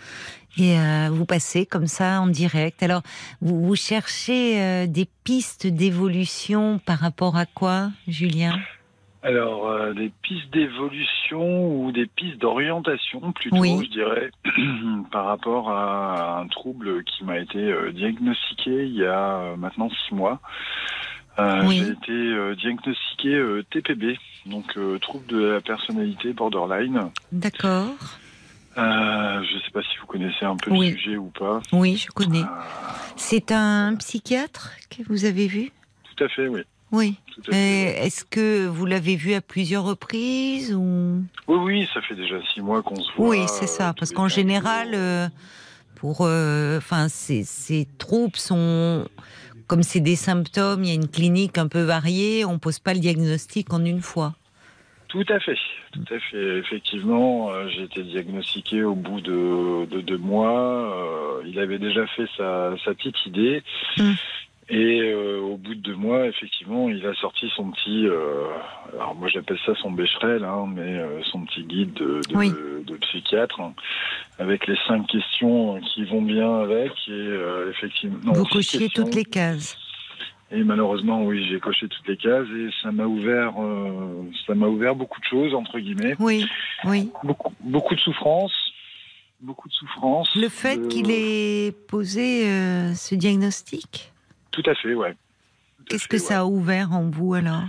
Et 0.59 0.79
euh, 0.79 1.09
vous 1.11 1.25
passez 1.25 1.67
comme 1.67 1.87
ça 1.87 2.21
en 2.21 2.27
direct. 2.27 2.83
Alors, 2.83 3.03
vous, 3.41 3.65
vous 3.65 3.77
cherchez 3.77 4.61
euh, 4.61 4.87
des 4.87 5.07
pistes 5.25 5.67
d'évolution 5.67 6.81
par 6.85 6.99
rapport 6.99 7.37
à 7.37 7.47
quoi, 7.47 7.91
Julien? 8.09 8.59
Alors, 9.23 9.69
euh, 9.69 9.93
des 9.95 10.13
pistes 10.23 10.53
d'évolution 10.53 11.81
ou 11.81 11.93
des 11.93 12.07
pistes 12.07 12.39
d'orientation 12.39 13.33
plutôt, 13.33 13.57
Oui. 13.57 13.79
je 13.85 13.91
dirais, 13.91 14.31
par 15.13 15.27
rapport 15.27 15.71
à 15.71 16.41
un 16.41 16.49
trouble 16.49 17.05
qui 17.05 17.25
m'a 17.25 17.39
été 17.39 17.73
diagnostiqué 17.93 18.87
il 18.87 18.95
y 18.97 19.05
a 19.05 19.55
maintenant 19.57 19.89
six 19.91 20.15
mois. 20.15 20.41
Euh, 21.39 21.63
Oui. 21.67 21.79
J'ai 21.79 21.93
été 21.93 22.13
euh, 22.13 22.55
diagnostiqué 22.57 23.35
euh, 23.35 23.65
TPB, 23.71 24.19
donc 24.47 24.77
trouble 25.01 25.27
de 25.27 25.39
la 25.39 25.61
personnalité 25.61 26.33
borderline. 26.33 27.11
D'accord. 27.33 27.95
Euh, 28.79 29.43
je 29.43 29.57
ne 29.57 29.61
sais 29.61 29.71
pas 29.73 29.83
si 29.83 29.99
vous 30.01 30.07
connaissez 30.07 30.45
un 30.45 30.57
peu 30.57 30.71
Oui. 30.71 30.93
le 30.93 30.97
sujet 30.97 31.17
ou 31.17 31.31
pas. 31.39 31.61
Oui, 31.73 31.97
je 31.97 32.11
connais. 32.13 32.43
Euh, 32.43 32.47
C'est 33.17 33.51
un 33.53 33.97
psychiatre 33.97 34.73
que 34.89 35.03
vous 35.09 35.25
avez 35.25 35.49
vu? 35.49 35.73
Tout 36.17 36.25
à 36.25 36.29
fait, 36.29 36.47
oui. 36.49 36.61
Oui. 36.93 37.17
À 37.49 37.51
fait. 37.53 38.07
Est-ce 38.07 38.25
que 38.25 38.67
vous 38.67 38.87
l'avez 38.87 39.17
vu 39.17 39.35
à 39.35 39.41
plusieurs 39.41 39.85
reprises 39.85 40.73
ou? 40.75 41.23
Oui, 41.49 41.57
oui, 41.59 41.89
ça 41.93 42.01
fait 42.03 42.15
déjà 42.15 42.37
six 42.55 42.61
mois 42.61 42.83
qu'on 42.83 42.97
se 43.03 43.13
voit. 43.17 43.29
Oui, 43.29 43.39
c'est 43.49 43.65
euh, 43.65 43.67
ça. 43.67 43.95
Parce 43.99 44.13
qu'en 44.13 44.29
général, 44.29 44.91
euh, 44.95 45.29
pour, 45.97 46.19
euh, 46.23 46.79
enfin, 46.79 47.09
ces, 47.09 47.43
ces 47.45 47.87
troubles 47.99 48.37
sont, 48.37 49.07
comme 49.67 49.83
c'est 49.83 50.01
des 50.01 50.17
symptômes, 50.17 50.85
il 50.85 50.89
y 50.89 50.93
a 50.93 50.95
une 50.95 51.09
clinique 51.09 51.59
un 51.59 51.69
peu 51.69 51.83
variée. 51.83 52.45
On 52.45 52.59
pose 52.59 52.79
pas 52.79 52.95
le 52.95 53.01
diagnostic 53.01 53.73
en 53.73 53.85
une 53.85 54.01
fois. 54.01 54.35
Tout 55.09 55.25
à 55.31 55.41
fait, 55.41 55.57
tout 55.93 56.15
à 56.15 56.19
fait. 56.19 56.59
Effectivement, 56.59 57.51
euh, 57.51 57.67
j'ai 57.69 57.85
été 57.85 58.03
diagnostiqué 58.03 58.85
au 58.85 58.95
bout 58.95 59.23
de, 59.23 59.87
de 59.87 60.03
deux 60.03 60.19
mois. 60.19 60.53
Euh, 60.53 61.43
il 61.47 61.59
avait 61.59 61.79
déjà 61.79 62.07
fait 62.09 62.27
sa, 62.37 62.75
sa 62.85 62.93
petite 62.93 63.25
idée. 63.25 63.63
Mm. 63.97 64.13
Et 64.71 65.01
euh, 65.01 65.41
au 65.41 65.57
bout 65.57 65.75
de 65.75 65.81
deux 65.81 65.95
mois, 65.95 66.27
effectivement, 66.27 66.91
il 66.91 67.07
a 67.07 67.15
sorti 67.15 67.51
son 67.57 67.71
petit, 67.71 68.07
alors 68.93 69.15
moi 69.15 69.29
j'appelle 69.29 69.59
ça 69.65 69.75
son 69.77 69.91
bécherel, 69.93 70.45
hein, 70.45 70.67
mais 70.77 71.03
son 71.31 71.41
petit 71.47 71.63
guide 71.63 71.95
de, 71.95 72.21
de, 72.29 72.37
Oui. 72.37 72.53
de 72.87 72.97
psychiatre, 72.97 73.63
hein, 73.63 73.73
avec 74.39 74.67
les 74.67 74.77
cinq 74.87 75.07
questions 75.07 75.81
qui 75.81 76.05
vont 76.05 76.21
bien 76.21 76.61
avec. 76.61 76.93
Et 77.09 77.29
effectivement, 77.71 78.19
non, 78.25 78.33
vous 78.35 78.45
cochiez 78.45 78.91
toutes 78.91 79.15
les 79.15 79.25
cases. 79.25 79.79
Et 80.51 80.65
malheureusement, 80.65 81.25
oui, 81.25 81.47
j'ai 81.51 81.61
coché 81.61 81.89
toutes 81.89 82.09
les 82.09 82.17
cases 82.17 82.49
et 82.49 82.69
ça 82.83 82.91
m'a 82.91 83.05
ouvert, 83.05 83.53
euh, 83.61 84.23
ça 84.47 84.55
m'a 84.55 84.67
ouvert 84.67 84.95
beaucoup 84.95 85.21
de 85.21 85.27
choses 85.27 85.55
entre 85.55 85.79
guillemets, 85.79 86.15
Oui, 86.19 86.47
oui. 86.85 87.11
beaucoup, 87.23 87.53
beaucoup 87.61 87.95
de 87.95 88.01
souffrance, 88.01 88.53
beaucoup 89.43 89.69
de 89.69 89.75
souffrance. 89.75 90.35
Le 90.35 90.49
fait 90.49 90.89
qu'il 90.89 91.11
ait 91.11 91.73
posé 91.89 92.49
euh, 92.49 92.95
ce 92.95 93.15
diagnostic, 93.15 94.11
Tout 94.51 94.63
à 94.65 94.75
fait, 94.75 94.95
ouais. 94.95 95.15
Qu'est-ce 95.87 96.09
que 96.09 96.17
ouais. 96.17 96.23
ça 96.23 96.41
a 96.41 96.45
ouvert 96.47 96.93
en 96.93 97.11
vous 97.11 97.35
alors? 97.35 97.63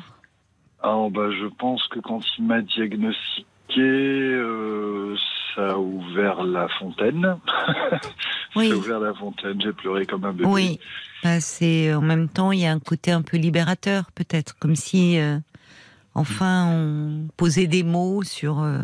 Alors, 0.81 1.11
bah, 1.11 1.30
je 1.31 1.47
pense 1.47 1.85
que 1.89 1.99
quand 1.99 2.22
il 2.38 2.45
m'a 2.45 2.61
diagnostiqué, 2.61 3.45
euh, 3.81 5.15
ça 5.53 5.72
a 5.72 5.77
ouvert 5.77 6.43
la 6.43 6.69
fontaine. 6.80 7.38
Oui. 8.56 8.72
ouvert 8.74 9.00
la 9.00 9.14
fontaine. 9.14 9.62
J'ai 9.62 9.74
pleuré 9.74 10.06
comme 10.06 10.26
un 10.26 10.34
bébé. 10.34 10.50
Oui. 10.50 10.80
Bah, 11.24 11.40
c'est 11.40 11.94
en 11.94 12.02
même 12.02 12.30
temps, 12.30 12.52
il 12.52 12.60
y 12.62 12.66
a 12.66 12.72
un 12.72 12.80
côté 12.80 13.12
un 13.12 13.22
peu 13.22 13.38
libérateur, 13.38 14.12
peut-être, 14.16 14.58
comme 14.60 14.76
si 14.76 15.20
euh, 15.20 15.38
enfin 16.16 16.68
on 16.74 17.28
posait 17.38 17.68
des 17.68 17.84
mots 17.84 18.24
sur. 18.24 18.60
euh, 18.62 18.80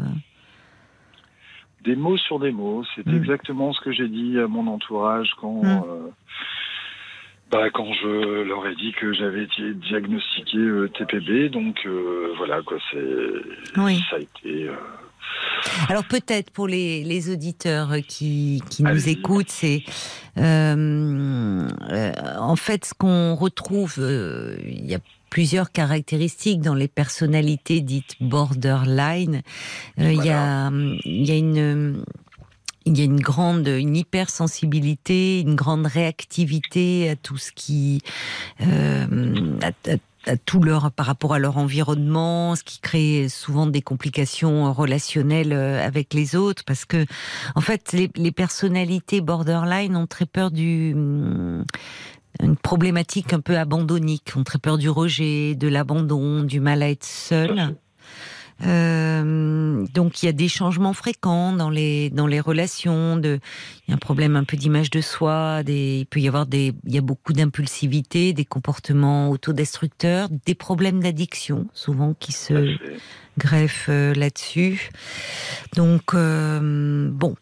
Des 1.83 1.95
mots 1.95 2.17
sur 2.17 2.39
des 2.39 2.51
mots. 2.51 2.83
C'est 2.95 3.05
Mm. 3.05 3.15
exactement 3.15 3.71
ce 3.73 3.79
que 3.81 3.91
j'ai 3.91 4.07
dit 4.07 4.39
à 4.39 4.47
mon 4.47 4.67
entourage 4.67 5.31
quand, 5.39 5.63
Mm. 5.63 5.83
euh, 5.87 6.09
bah, 7.51 7.69
quand 7.69 7.91
je 7.93 8.41
leur 8.43 8.65
ai 8.67 8.75
dit 8.75 8.91
que 8.93 9.13
j'avais 9.13 9.43
été 9.43 9.73
diagnostiqué 9.73 10.57
TPB. 10.97 11.49
Donc 11.49 11.87
voilà, 12.37 12.61
quoi. 12.63 12.77
C'est 12.91 13.79
Oui. 13.79 14.03
ça 14.09 14.17
a 14.17 14.19
été. 14.19 14.69
Alors 15.89 16.03
peut-être 16.05 16.51
pour 16.51 16.67
les, 16.67 17.03
les 17.03 17.31
auditeurs 17.31 17.93
qui, 18.07 18.61
qui 18.69 18.83
nous 18.83 19.09
écoutent, 19.09 19.49
c'est 19.49 19.83
euh, 20.37 21.67
euh, 21.91 22.11
en 22.39 22.55
fait 22.55 22.85
ce 22.85 22.93
qu'on 22.93 23.35
retrouve. 23.35 23.95
euh, 23.99 24.57
Il 24.65 24.85
y 24.85 24.95
a 24.95 24.99
plusieurs 25.29 25.71
caractéristiques 25.71 26.61
dans 26.61 26.75
les 26.75 26.87
personnalités 26.87 27.81
dites 27.81 28.15
borderline. 28.21 29.41
Il 29.97 30.23
y 30.23 30.29
a 30.29 30.69
il 31.05 31.25
y 31.25 31.31
a 31.31 31.35
une 31.35 32.03
il 32.87 32.97
y 32.99 33.01
a 33.01 33.05
une 33.05 33.19
grande, 33.19 33.67
une 33.67 33.95
hypersensibilité, 33.97 35.39
une 35.41 35.55
grande 35.55 35.87
réactivité 35.87 37.09
à 37.09 37.15
tout 37.15 37.37
ce 37.37 37.51
qui, 37.51 37.99
euh, 38.61 39.07
à, 39.63 39.69
à- 39.91 39.95
tout 40.45 40.61
leur 40.61 40.91
par 40.91 41.05
rapport 41.05 41.33
à 41.33 41.39
leur 41.39 41.57
environnement, 41.57 42.55
ce 42.55 42.63
qui 42.63 42.79
crée 42.79 43.27
souvent 43.29 43.67
des 43.67 43.81
complications 43.81 44.71
relationnelles 44.73 45.53
euh, 45.53 45.85
avec 45.85 46.13
les 46.13 46.35
autres, 46.35 46.63
parce 46.65 46.85
que 46.85 47.05
en 47.55 47.61
fait 47.61 47.91
les, 47.93 48.09
les 48.15 48.31
personnalités 48.31 49.21
borderline 49.21 49.95
ont 49.95 50.07
très 50.07 50.25
peur 50.25 50.51
du 50.51 50.93
hum, 50.93 51.65
une 52.41 52.57
problématique 52.57 53.33
un 53.33 53.39
peu 53.39 53.57
abandonnique, 53.57 54.33
ont 54.35 54.43
très 54.43 54.59
peur 54.59 54.77
du 54.77 54.89
rejet, 54.89 55.55
de 55.55 55.67
l'abandon, 55.67 56.43
du 56.43 56.59
mal 56.59 56.83
à 56.83 56.89
être 56.89 57.05
seul. 57.05 57.75
Euh, 58.63 59.85
donc 59.93 60.23
il 60.23 60.27
y 60.27 60.29
a 60.29 60.31
des 60.31 60.47
changements 60.47 60.93
fréquents 60.93 61.51
dans 61.51 61.69
les 61.69 62.09
dans 62.09 62.27
les 62.27 62.39
relations. 62.39 63.17
De, 63.17 63.39
il 63.87 63.91
y 63.91 63.93
a 63.93 63.95
un 63.95 63.99
problème 63.99 64.35
un 64.35 64.43
peu 64.45 64.55
d'image 64.55 64.89
de 64.89 65.01
soi. 65.01 65.63
Des, 65.63 65.99
il 65.99 66.05
peut 66.05 66.21
y 66.21 66.27
avoir 66.27 66.45
des, 66.45 66.73
il 66.85 66.93
y 66.93 66.97
a 66.97 67.01
beaucoup 67.01 67.33
d'impulsivité, 67.33 68.33
des 68.33 68.45
comportements 68.45 69.29
autodestructeurs, 69.29 70.29
des 70.45 70.55
problèmes 70.55 71.01
d'addiction 71.01 71.67
souvent 71.73 72.13
qui 72.17 72.31
se 72.31 72.53
fait. 72.53 72.77
greffe 73.37 73.87
euh, 73.89 74.13
là-dessus. 74.13 74.89
Donc 75.75 76.13
euh, 76.13 77.09
bon, 77.11 77.35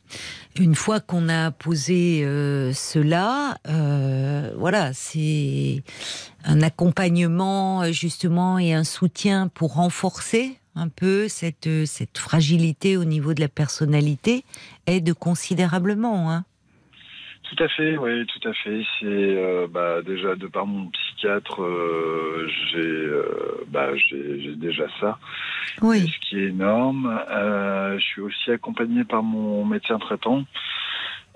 une 0.60 0.76
fois 0.76 1.00
qu'on 1.00 1.30
a 1.30 1.52
posé 1.52 2.24
euh, 2.24 2.74
cela, 2.74 3.58
euh, 3.68 4.52
voilà, 4.58 4.94
c'est 4.94 5.84
un 6.44 6.62
accompagnement 6.62 7.92
justement 7.92 8.58
et 8.58 8.74
un 8.74 8.84
soutien 8.84 9.48
pour 9.48 9.76
renforcer 9.76 10.58
un 10.76 10.90
peu 10.90 11.28
cette 11.28 11.68
euh, 11.68 11.86
cette 11.86 12.18
fragilité 12.18 12.98
au 12.98 13.04
niveau 13.04 13.34
de 13.34 13.42
la 13.42 13.48
personnalité 13.48 14.44
aide 14.88 15.14
considérablement. 15.14 16.32
Hein. 16.32 16.46
Tout 17.44 17.64
à 17.64 17.68
fait, 17.68 17.98
oui, 17.98 18.26
tout 18.26 18.48
à 18.48 18.54
fait. 18.54 18.82
C'est 19.00 19.06
euh, 19.06 19.68
bah, 19.70 20.02
déjà 20.02 20.36
de 20.36 20.48
par 20.48 20.66
mon 20.66 20.88
psychiatre, 20.88 21.62
euh, 21.62 22.48
j'ai 22.72 22.80
euh, 22.80 23.66
bah, 23.68 23.90
j'ai 23.96 24.56
déjà 24.56 24.86
ça, 25.00 25.20
Oui, 25.82 26.08
ce 26.08 26.30
qui 26.30 26.40
est 26.40 26.48
énorme. 26.48 27.22
Je 27.30 28.04
suis 28.04 28.22
aussi 28.22 28.52
accompagné 28.52 29.04
par 29.04 29.22
mon 29.22 29.66
médecin 29.66 30.00
traitant. 30.00 30.46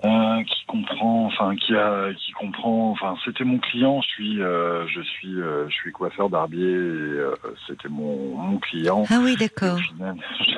Euh, 0.04 0.42
qui 0.44 0.64
comprend, 0.66 1.26
enfin 1.26 1.56
qui 1.56 1.74
a, 1.74 2.12
qui 2.14 2.30
comprend, 2.32 2.90
enfin 2.92 3.16
c'était 3.24 3.44
mon 3.44 3.58
client. 3.58 4.00
Je 4.02 4.08
suis, 4.08 4.40
euh, 4.42 4.86
je 4.86 5.00
suis, 5.00 5.40
euh, 5.40 5.68
je 5.68 5.74
suis 5.74 5.90
coiffeur 5.92 6.28
barbier. 6.28 6.66
Euh, 6.72 7.34
c'était 7.66 7.88
mon, 7.88 8.36
mon 8.36 8.58
client. 8.58 9.04
ah 9.10 9.18
oui, 9.22 9.34
d'accord. 9.36 9.78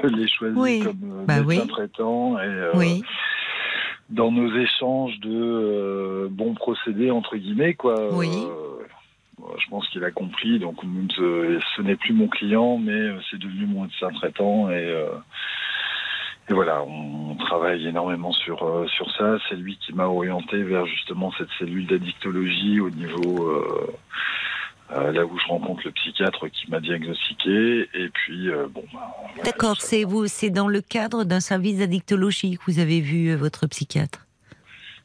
je 0.03 0.07
l'ai 0.09 0.29
choisi 0.29 0.55
Oui. 0.59 0.81
comme 0.85 1.21
euh, 1.21 1.25
Bah 1.27 1.41
médecin 1.43 1.63
oui. 1.63 1.69
traitant 1.69 2.39
et 2.39 2.43
euh, 2.45 2.73
Oui, 2.75 3.03
dans 4.11 4.31
nos 4.31 4.55
échanges 4.59 5.19
de 5.21 6.29
bons 6.31 6.55
procédés 6.55 7.11
entre 7.11 7.37
guillemets 7.37 7.75
quoi. 7.75 8.13
Oui. 8.15 8.29
je 9.59 9.71
pense 9.71 9.89
qu'il 9.89 10.05
a 10.05 10.11
compris. 10.11 10.59
Donc 10.59 10.77
ce 11.17 11.81
n'est 11.83 11.97
plus 11.97 12.13
mon 12.13 12.29
client, 12.29 12.77
mais 12.77 13.09
c'est 13.31 13.39
devenu 13.39 13.65
mon 13.67 13.83
médecin 13.85 14.11
traitant 14.11 14.69
et, 14.71 14.75
euh, 14.75 15.07
et 16.51 16.53
voilà, 16.53 16.83
on, 16.83 17.37
travaille 17.37 17.87
énormément 17.87 18.33
sur 18.33 18.63
euh, 18.63 18.87
sur 18.87 19.11
ça. 19.17 19.39
C'est 19.49 19.57
lui 19.57 19.77
qui 19.79 19.93
m'a 19.93 20.07
orienté 20.07 20.63
vers 20.63 20.85
justement 20.87 21.33
cette 21.39 21.49
cellule 21.59 21.87
d'addictologie 21.87 22.81
au 22.81 22.91
niveau 22.91 23.49
euh, 23.49 23.87
euh, 24.93 25.11
là 25.11 25.25
où 25.25 25.39
je 25.39 25.47
rencontre 25.47 25.83
le 25.87 25.91
psychiatre 25.93 26.49
qui 26.49 26.71
m'a 26.71 26.81
diagnostiqué. 26.81 27.89
Et 27.95 28.09
puis 28.11 28.51
bon. 28.73 28.85
bah, 28.93 29.01
voilà, 29.33 29.43
d'accord. 29.43 29.81
C'est 29.81 30.05
vous, 30.05 30.27
c'est 30.27 30.51
dans 30.51 30.69
le 30.69 30.81
cadre 30.81 31.25
d'un 31.25 31.41
service 31.41 31.79
d'addictologie 31.79 32.59
que 32.59 32.71
vous 32.71 32.79
avez 32.79 33.01
vu 33.01 33.35
votre 33.35 33.67
psychiatre? 33.67 34.27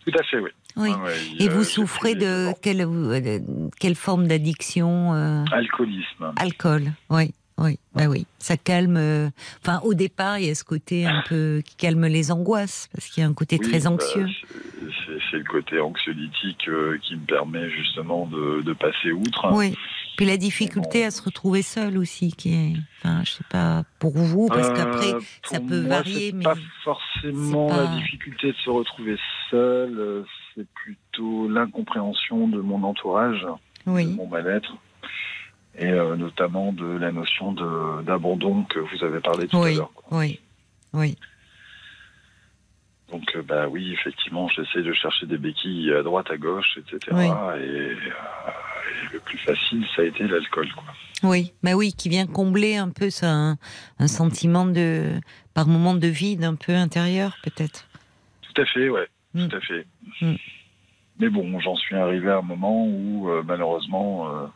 Tout 0.05 0.13
à 0.19 0.23
fait, 0.23 0.39
oui. 0.39 0.51
Ouais, 0.77 0.91
Et 1.39 1.47
euh, 1.47 1.51
vous 1.51 1.63
souffrez 1.63 2.15
de 2.15 2.51
quelle, 2.61 2.85
quelle 3.79 3.95
forme 3.95 4.27
d'addiction 4.27 5.13
euh, 5.13 5.43
Alcoolisme. 5.51 6.33
Alcool, 6.35 6.91
oui, 7.09 7.33
oui, 7.57 7.79
bah 7.93 8.07
oui. 8.07 8.25
Ça 8.37 8.57
calme. 8.57 8.97
euh, 8.97 9.29
Enfin, 9.61 9.79
au 9.83 9.93
départ, 9.93 10.39
il 10.39 10.45
y 10.47 10.49
a 10.49 10.55
ce 10.55 10.63
côté 10.63 11.05
un 11.05 11.23
peu 11.27 11.61
qui 11.65 11.75
calme 11.75 12.05
les 12.05 12.31
angoisses, 12.31 12.89
parce 12.93 13.07
qu'il 13.07 13.21
y 13.21 13.25
a 13.25 13.29
un 13.29 13.33
côté 13.33 13.57
Oui, 13.61 13.69
très 13.69 13.81
bah, 13.81 13.91
anxieux. 13.91 14.27
c'est- 14.27 15.37
le 15.37 15.43
côté 15.43 15.79
anxiolytique 15.81 16.67
euh, 16.69 16.97
qui 17.01 17.15
me 17.17 17.25
permet 17.25 17.69
justement 17.69 18.25
de, 18.27 18.61
de 18.61 18.73
passer 18.73 19.11
outre. 19.11 19.51
Oui. 19.53 19.75
Puis 20.15 20.25
la 20.25 20.37
difficulté 20.37 21.03
à 21.03 21.11
se 21.11 21.21
retrouver 21.21 21.61
seul 21.61 21.97
aussi, 21.97 22.31
qui 22.31 22.53
est, 22.53 22.73
enfin, 22.99 23.21
je 23.25 23.31
sais 23.31 23.43
pas 23.49 23.83
pour 23.99 24.13
vous, 24.17 24.47
parce 24.47 24.69
Euh, 24.69 24.73
qu'après, 24.73 25.11
ça 25.43 25.59
peut 25.59 25.81
moi, 25.81 25.89
varier, 25.97 26.31
mais 26.31 26.43
pas 26.45 26.55
forcément 26.85 27.67
pas- 27.67 27.83
la 27.83 27.87
difficulté 27.97 28.47
de 28.53 28.57
se 28.63 28.69
retrouver 28.69 29.17
seul, 29.51 30.23
c'est 30.55 30.67
plutôt 30.73 31.49
l'incompréhension 31.49 32.47
de 32.47 32.61
mon 32.61 32.83
entourage, 32.83 33.41
de 33.41 33.91
oui, 33.91 34.05
mon 34.05 34.27
mal-être, 34.27 34.77
et 35.77 35.87
euh, 35.91 36.15
notamment 36.15 36.71
de 36.73 36.85
la 36.97 37.11
notion 37.11 37.53
d'abandon 38.03 38.63
que 38.63 38.79
vous 38.79 39.03
avez 39.03 39.19
parlé 39.19 39.47
tout 39.47 39.57
à 39.57 39.61
oui, 39.61 39.75
l'heure. 39.75 39.91
quoi. 39.93 40.17
oui, 40.19 40.39
oui. 40.93 41.17
Donc, 43.11 43.35
euh, 43.35 43.43
bah 43.43 43.67
oui, 43.67 43.91
effectivement, 43.93 44.47
j'essaie 44.49 44.81
de 44.81 44.91
chercher 44.93 45.27
des 45.27 45.37
béquilles 45.37 45.93
à 45.93 46.01
droite, 46.01 46.29
à 46.31 46.37
gauche, 46.37 46.77
etc. 46.77 46.99
Oui. 47.11 47.25
Et, 47.25 47.29
euh, 47.29 47.91
et 47.91 49.13
le 49.13 49.19
plus 49.19 49.37
facile, 49.37 49.85
ça 49.95 50.01
a 50.01 50.05
été 50.05 50.27
l'alcool. 50.27 50.67
quoi. 50.73 50.83
Oui, 51.23 51.53
bah 51.63 51.73
oui, 51.73 51.93
qui 51.93 52.09
vient 52.09 52.25
combler 52.25 52.75
un 52.77 52.89
peu 52.89 53.09
ça, 53.09 53.31
un, 53.31 53.57
un 53.99 54.07
sentiment 54.07 54.65
de, 54.65 55.19
par 55.53 55.67
moment 55.67 55.93
de 55.93 56.07
vide 56.07 56.43
un 56.43 56.55
peu 56.55 56.73
intérieur, 56.73 57.37
peut-être. 57.43 57.87
Tout 58.41 58.61
à 58.61 58.65
fait, 58.65 58.89
ouais, 58.89 59.07
Mm. 59.33 59.47
tout 59.49 59.55
à 59.57 59.61
fait. 59.61 59.85
Mm. 60.21 60.35
Mais 61.19 61.29
bon, 61.29 61.59
j'en 61.59 61.75
suis 61.75 61.95
arrivé 61.95 62.29
à 62.29 62.37
un 62.37 62.41
moment 62.41 62.85
où, 62.87 63.29
euh, 63.29 63.43
malheureusement, 63.45 64.49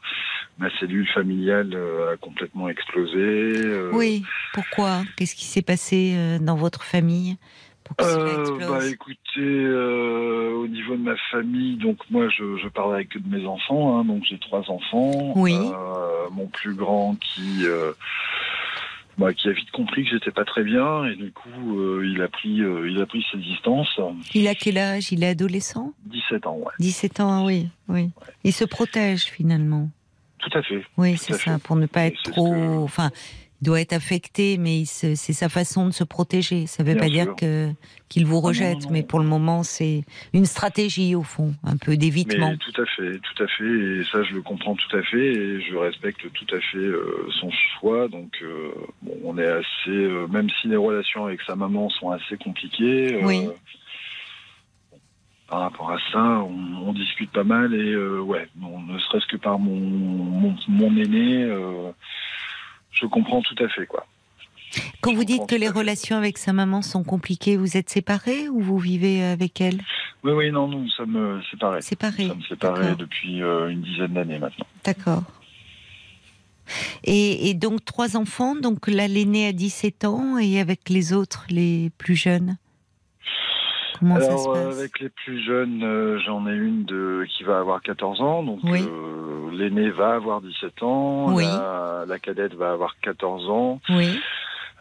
ma 0.60 0.70
cellule 0.80 1.08
familiale 1.08 1.72
euh, 1.74 2.14
a 2.14 2.18
complètement 2.18 2.68
explosé. 2.70 3.18
euh, 3.18 3.92
Oui, 3.94 4.24
pourquoi? 4.54 5.04
Qu'est-ce 5.16 5.36
qui 5.36 5.46
s'est 5.46 5.62
passé 5.62 6.14
euh, 6.16 6.38
dans 6.40 6.56
votre 6.56 6.84
famille 6.84 7.38
pour 7.86 7.96
que 7.96 8.04
Euh, 8.04 8.68
bah 8.68 8.86
écoutez, 8.86 9.18
euh, 9.40 10.52
au 10.54 10.68
niveau 10.68 10.96
de 10.96 11.02
ma 11.02 11.16
famille, 11.32 11.78
donc 11.78 11.98
moi 12.12 12.28
je, 12.30 12.58
je 12.58 12.68
parle 12.68 12.94
avec 12.96 13.18
de 13.18 13.36
mes 13.38 13.46
enfants, 13.48 13.98
hein, 13.98 14.06
donc 14.06 14.24
j'ai 14.30 14.38
trois 14.38 14.70
enfants. 14.70 15.34
Oui. 15.36 15.56
Euh, 15.56 16.30
mon 16.32 16.48
plus 16.48 16.76
grand 16.76 17.16
qui 17.16 17.64
bah, 19.18 19.34
qui 19.34 19.50
a 19.50 19.52
vite 19.52 19.72
compris 19.72 20.04
que 20.06 20.12
j'étais 20.12 20.32
pas 20.32 20.46
très 20.46 20.64
bien 20.64 21.04
et 21.06 21.16
du 21.16 21.32
coup 21.34 21.80
euh, 21.80 22.06
il 22.10 22.22
a 22.22 22.30
pris 22.30 22.62
euh, 22.62 22.90
il 22.90 23.02
a 23.02 23.06
pris 23.06 23.26
ses 23.32 23.38
distances. 23.38 24.00
Il 24.34 24.48
a 24.48 24.56
quel 24.56 24.78
âge? 24.78 25.12
Il 25.12 25.24
est 25.24 25.30
adolescent? 25.30 25.94
17 26.06 26.48
ans, 26.48 26.58
ouais. 26.58 26.72
17 26.80 27.20
ans, 27.20 27.46
oui, 27.46 27.68
oui. 27.90 28.12
Il 28.46 28.54
se 28.54 28.64
protège 28.66 29.24
finalement. 29.26 29.90
Tout 30.40 30.58
à 30.58 30.62
fait. 30.64 30.82
Oui, 30.98 31.18
c'est 31.18 31.34
ça, 31.34 31.54
fait. 31.58 31.64
pour 31.64 31.76
ne 31.76 31.86
pas 31.86 32.06
être 32.06 32.22
trop. 32.24 32.52
que- 32.54 32.78
Enfin, 32.84 33.12
il 33.62 33.66
doit 33.66 33.82
être 33.82 33.92
affecté, 33.94 34.58
mais 34.58 34.86
c'est 34.86 35.16
sa 35.16 35.50
façon 35.50 35.86
de 35.86 35.92
se 35.92 36.06
protéger. 36.06 36.66
Ça 36.66 36.82
ne 36.84 36.88
veut 36.88 36.94
Bien 36.96 37.04
pas 37.04 37.10
dire 37.10 37.24
sûr. 37.26 37.36
que 37.36 37.70
qu'il 38.08 38.26
vous 38.26 38.36
non, 38.36 38.42
rejette, 38.42 38.84
non. 38.86 38.90
mais 38.92 39.04
pour 39.04 39.20
le 39.20 39.26
moment, 39.26 39.62
c'est 39.64 40.04
une 40.34 40.46
stratégie 40.46 41.14
au 41.14 41.22
fond, 41.24 41.54
un 41.64 41.76
peu 41.78 41.96
d'évitement. 41.98 42.56
Tout 42.58 42.82
à 42.82 42.86
fait, 42.86 43.20
tout 43.20 43.44
à 43.44 43.48
fait, 43.48 43.66
et 43.66 44.04
ça 44.12 44.24
je 44.24 44.34
le 44.34 44.42
comprends 44.42 44.76
tout 44.76 44.96
à 44.98 45.04
fait, 45.04 45.34
et 45.34 45.62
je 45.62 45.76
respecte 45.76 46.22
tout 46.34 46.56
à 46.56 46.60
fait 46.60 46.78
euh, 46.78 47.28
son 47.40 47.52
choix. 47.52 48.08
Donc, 48.08 48.32
euh, 48.42 48.72
bon, 49.04 49.14
on 49.26 49.38
est 49.38 49.46
assez, 49.46 49.90
euh, 49.90 50.26
même 50.28 50.48
si 50.62 50.70
les 50.70 50.78
relations 50.78 51.26
avec 51.26 51.42
sa 51.46 51.56
maman 51.56 51.90
sont 51.90 52.10
assez 52.12 52.38
compliquées, 52.38 53.16
euh, 53.16 53.26
Oui. 53.28 53.46
Par 55.50 55.62
rapport 55.62 55.92
à 55.92 55.98
ça, 56.12 56.20
on, 56.20 56.88
on 56.88 56.94
discute 56.94 57.32
pas 57.32 57.44
mal, 57.44 57.74
et 57.74 57.92
euh, 57.92 58.20
ouais, 58.20 58.48
bon, 58.56 58.82
ne 58.82 59.00
serait-ce 59.00 59.26
que 59.28 59.38
par 59.38 59.60
mon 59.60 59.76
mon, 59.76 60.56
mon 60.68 60.98
aîné, 60.98 61.44
euh, 61.44 61.92
je 62.92 63.06
comprends 63.06 63.42
tout 63.42 63.56
à 63.64 63.68
fait 63.70 63.86
quoi. 63.86 64.06
Quand 65.02 65.12
je 65.12 65.16
vous 65.16 65.24
dites 65.24 65.48
que 65.48 65.56
les 65.56 65.70
relations 65.70 66.16
avec 66.16 66.38
sa 66.38 66.54
maman 66.54 66.82
sont 66.82 67.04
compliquées, 67.04 67.58
vous 67.58 67.76
êtes 67.78 67.90
séparés 67.90 68.50
ou 68.50 68.62
vous 68.62 68.78
vivez 68.78 69.24
avec 69.24 69.62
elle? 69.62 69.82
Oui, 70.24 70.34
oui, 70.34 70.52
non, 70.52 70.68
nous 70.68 70.88
sommes 70.90 71.16
euh, 71.16 71.42
séparés. 71.50 71.82
Séparés. 71.82 72.24
Nous 72.26 72.34
sommes 72.34 72.44
séparés 72.44 72.96
depuis 72.96 73.42
euh, 73.42 73.70
une 73.70 73.82
dizaine 73.82 74.14
d'années 74.14 74.38
maintenant. 74.38 74.68
D'accord. 74.84 75.24
Et, 77.04 77.50
et 77.50 77.54
donc 77.56 77.84
trois 77.84 78.16
enfants, 78.16 78.56
donc 78.56 78.88
là 78.88 79.08
l'aîné 79.08 79.48
a 79.48 79.54
17 79.54 80.06
ans 80.06 80.38
et 80.38 80.60
avec 80.60 80.90
les 80.90 81.14
autres, 81.14 81.46
les 81.50 81.90
plus 81.98 82.16
jeunes? 82.16 82.58
Comment 84.00 84.16
ça 84.16 84.22
se 84.22 84.32
Alors, 84.32 84.54
passe 84.54 84.80
avec 84.80 85.00
les 85.02 85.10
plus 85.10 85.44
jeunes, 85.44 85.84
euh, 85.84 86.20
j'en 86.26 86.48
ai 86.48 86.56
une 86.56 86.86
de, 86.86 87.26
qui 87.30 87.44
va 87.44 87.60
avoir 87.60 87.82
14 87.82 88.22
ans. 88.22 88.44
Donc, 88.44 88.60
Oui. 88.64 88.82
euh, 88.82 89.52
l'aîné 89.52 89.90
va 89.90 90.14
avoir 90.16 90.42
17 90.42 90.84
ans. 90.84 91.34
Oui. 91.34 91.44
La, 91.44 92.06
la 92.08 92.20
cadette 92.20 92.54
va 92.56 92.72
avoir 92.72 92.96
14 93.02 93.50
ans. 93.50 93.82
Oui, 93.90 94.20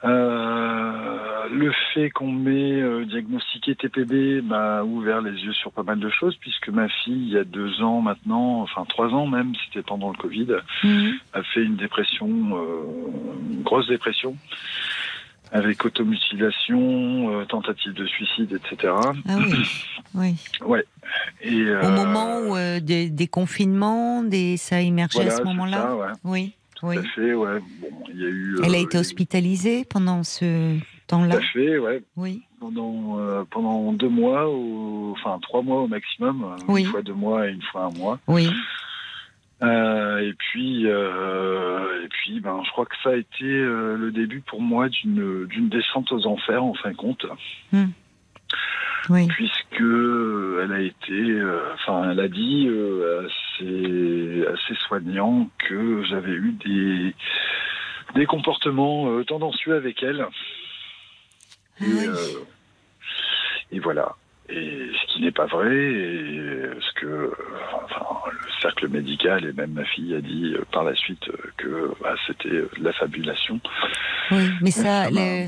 Euh, 0.05 1.49
le 1.51 1.73
fait 1.93 2.11
qu'on 2.11 2.31
m'ait 2.31 2.81
euh, 2.81 3.05
diagnostiqué 3.05 3.75
TPB 3.75 4.43
m'a 4.43 4.83
ouvert 4.85 5.21
les 5.23 5.33
yeux 5.33 5.53
sur 5.53 5.73
pas 5.73 5.83
mal 5.83 5.99
de 5.99 6.09
choses, 6.09 6.37
puisque 6.37 6.69
ma 6.69 6.89
fille, 6.89 7.27
il 7.29 7.33
y 7.33 7.37
a 7.39 7.43
deux 7.43 7.83
ans 7.83 8.01
maintenant, 8.01 8.61
enfin 8.61 8.85
trois 8.89 9.09
ans 9.09 9.27
même, 9.27 9.53
c'était 9.65 9.83
pendant 9.83 10.11
le 10.11 10.17
Covid, 10.17 10.47
Mhm. 10.85 11.15
a 11.33 11.43
fait 11.43 11.65
une 11.65 11.75
dépression, 11.77 12.29
euh, 12.29 12.85
une 13.51 13.63
grosse 13.63 13.89
dépression, 13.89 14.37
avec 15.53 15.85
automutilation, 15.85 17.41
euh, 17.41 17.45
tentative 17.45 17.93
de 17.95 18.07
suicide, 18.07 18.53
etc. 18.65 18.93
Ah 19.29 19.39
oui, 20.15 20.37
oui. 20.63 20.81
Et, 21.43 21.63
Au 21.65 21.69
euh, 21.69 21.91
moment 21.91 22.39
où, 22.41 22.57
euh, 22.57 22.81
des, 22.81 23.09
des 23.11 23.27
confinements, 23.29 24.23
des, 24.23 24.57
ça 24.57 24.77
a 24.77 24.81
émergé 24.81 25.19
voilà, 25.21 25.35
à 25.35 25.37
ce 25.39 25.43
moment-là 25.45 25.95
ouais, 25.97 26.07
Oui, 26.25 26.55
tout 26.77 26.87
oui. 26.87 26.99
à 26.99 27.03
fait, 27.03 27.35
ouais. 27.35 27.59
Bon, 27.81 27.89
il 28.13 28.21
y 28.21 28.25
a 28.25 28.29
eu. 28.29 28.59
Elle 28.65 28.75
a 28.75 28.79
euh, 28.79 28.83
été 28.83 28.99
hospitalisée 28.99 29.85
pendant 29.85 30.23
ce 30.23 30.79
Tout 30.79 30.85
temps-là 31.09 31.37
à 31.37 31.41
fait, 31.41 31.79
ouais. 31.79 32.03
Oui, 32.17 32.43
Pendant, 32.61 33.19
euh, 33.19 33.45
pendant 33.51 33.93
deux 33.93 34.09
mois, 34.11 34.51
ou, 34.51 35.15
enfin 35.19 35.39
trois 35.41 35.63
mois 35.63 35.83
au 35.83 35.89
maximum, 35.89 36.45
euh, 36.45 36.57
Oui. 36.69 36.83
une 36.83 36.89
fois 36.91 37.03
deux 37.03 37.15
mois 37.15 37.49
et 37.49 37.53
une 37.53 37.63
fois 37.63 37.85
un 37.85 37.99
mois. 37.99 38.19
oui. 38.29 38.51
Euh, 39.61 40.19
et 40.19 40.35
puis, 40.35 40.87
euh, 40.87 42.05
et 42.05 42.09
puis, 42.09 42.39
ben, 42.41 42.63
je 42.65 42.71
crois 42.71 42.87
que 42.87 42.95
ça 43.03 43.11
a 43.11 43.17
été 43.17 43.45
euh, 43.45 43.97
le 43.97 44.13
début 44.13 44.41
pour 44.41 44.61
moi 44.61 44.89
d'une 44.89 45.47
d'une 45.47 45.69
descente 45.69 46.13
aux 46.13 46.27
enfers 46.29 46.63
en 46.63 46.75
fin 46.75 46.93
de 46.93 46.97
compte, 46.97 47.27
Oui, 49.11 49.27
puisque 49.27 49.81
euh, 49.81 50.61
elle 50.63 50.73
a 50.73 50.81
été, 50.81 51.13
euh, 51.13 51.73
enfin, 51.75 52.11
elle 52.11 52.21
a 52.21 52.29
dit 52.29 52.67
euh, 52.69 53.27
à, 53.27 53.29
ses, 53.59 54.47
à 54.47 54.55
ses 54.69 54.75
soignants 54.87 55.51
que 55.59 56.05
j'avais 56.05 56.33
eu 56.33 56.53
des 56.65 57.15
des 58.15 58.27
comportements 58.27 59.11
euh, 59.11 59.25
tendancieux 59.25 59.75
avec 59.75 60.03
elle. 60.03 60.25
Ah 61.81 61.85
Et, 61.85 61.93
oui. 61.93 62.07
euh, 62.07 62.45
et 63.73 63.81
voilà. 63.81 64.15
Et 64.51 64.91
ce 64.99 65.13
qui 65.13 65.21
n'est 65.23 65.31
pas 65.33 65.47
vrai, 65.47 65.75
et 65.77 66.63
ce 66.81 67.01
que 67.01 67.33
enfin, 67.85 68.07
le 68.31 68.51
cercle 68.63 68.89
médical 68.89 69.45
et 69.45 69.53
même 69.53 69.73
ma 69.73 69.85
fille 69.85 70.15
a 70.15 70.21
dit 70.23 70.55
euh, 70.55 70.65
par 70.73 70.85
la 70.85 70.95
suite 70.95 71.29
euh, 71.29 71.37
que 71.59 71.93
bah, 72.03 72.15
c'était 72.27 72.49
euh, 72.49 72.71
de 72.79 72.85
la 72.85 72.93
fabulation. 72.95 73.61
oui. 74.31 74.49
Mais 74.63 74.71
ça, 74.71 75.09
euh, 75.09 75.47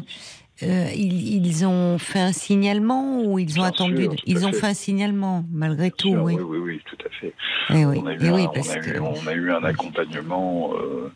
ils, 0.94 1.46
ils 1.46 1.64
ont 1.66 1.96
fait 1.98 2.20
un 2.20 2.32
signalement 2.32 3.22
ou 3.22 3.38
ils 3.38 3.58
ont 3.58 3.62
Bien 3.62 3.70
attendu 3.70 4.02
sûr, 4.02 4.14
Ils 4.26 4.44
ont 4.46 4.52
fait. 4.52 4.58
fait 4.60 4.66
un 4.66 4.74
signalement, 4.74 5.44
malgré 5.50 5.90
tout, 5.90 6.10
Sûr, 6.10 6.22
oui. 6.22 6.34
oui, 6.34 6.42
oui, 6.46 6.58
oui, 6.58 6.82
tout 6.84 6.98
à 7.06 7.08
fait. 7.08 7.32
Eh 7.70 7.86
oui, 7.86 7.98
On 8.02 8.06
a 8.06 8.12
eu, 8.12 8.18
eh 8.20 8.28
un, 8.28 8.34
oui, 8.34 8.42
on 8.46 8.52
parce 8.52 8.70
a 8.70 8.78
que 8.80 8.90
eu, 8.90 8.98
on 9.00 9.26
a 9.26 9.32
eu 9.32 9.50
un 9.50 9.64
accompagnement 9.64 10.72
euh, 10.74 11.10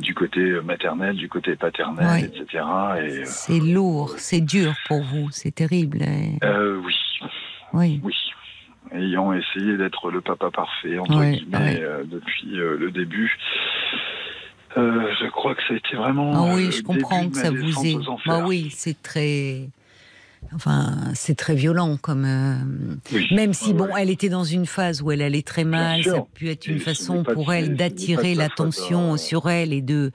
du 0.00 0.14
côté 0.14 0.40
maternel, 0.64 1.16
du 1.16 1.28
côté 1.28 1.54
paternel, 1.56 2.24
etc. 2.24 2.44
Et, 2.54 2.58
euh, 2.58 3.22
c'est 3.24 3.60
lourd, 3.60 4.14
c'est 4.16 4.40
dur 4.40 4.74
pour 4.88 5.02
vous, 5.02 5.28
c'est 5.30 5.54
terrible. 5.54 5.98
eh. 6.02 6.38
euh, 6.44 6.80
oui, 6.84 6.94
Oui, 7.72 8.00
oui. 8.02 8.14
Ayant 8.94 9.32
essayé 9.32 9.76
d'être 9.78 10.10
le 10.10 10.20
papa 10.20 10.50
parfait, 10.50 10.98
entre 10.98 11.18
Ouais, 11.18 11.32
guillemets, 11.32 11.58
ouais. 11.58 11.80
euh, 11.82 12.04
depuis 12.04 12.58
euh, 12.58 12.76
le 12.78 12.90
début, 12.90 13.34
euh, 14.76 15.06
je 15.20 15.26
crois 15.30 15.54
que 15.54 15.62
ça 15.68 15.74
a 15.74 15.76
été 15.76 15.96
vraiment. 15.96 16.32
ah 16.34 16.52
euh, 16.52 16.56
oui, 16.56 16.70
je 16.72 16.82
comprends 16.82 17.28
que 17.28 17.36
ça 17.36 17.50
vous 17.50 17.86
est. 17.86 17.96
Bah 18.26 18.44
oui, 18.46 18.68
c'est 18.70 19.00
très. 19.02 19.68
Enfin, 20.54 20.96
c'est 21.14 21.34
très 21.34 21.54
violent 21.54 21.96
comme. 21.96 22.24
euh, 22.26 22.54
Oui. 23.12 23.26
Même 23.32 23.54
si, 23.54 23.72
bon, 23.72 23.88
elle 23.96 24.10
était 24.10 24.28
dans 24.28 24.44
une 24.44 24.66
phase 24.66 25.00
où 25.00 25.10
elle 25.10 25.22
allait 25.22 25.42
très 25.42 25.64
mal, 25.64 26.04
ça 26.04 26.16
a 26.18 26.26
pu 26.34 26.50
être 26.50 26.66
une 26.66 26.78
façon 26.78 27.22
de- 27.22 27.32
pour 27.32 27.52
elle 27.54 27.74
d'attirer 27.74 28.34
l'attention 28.34 29.16
sur 29.16 29.48
elle 29.48 29.72
et 29.72 29.80
de 29.80 30.12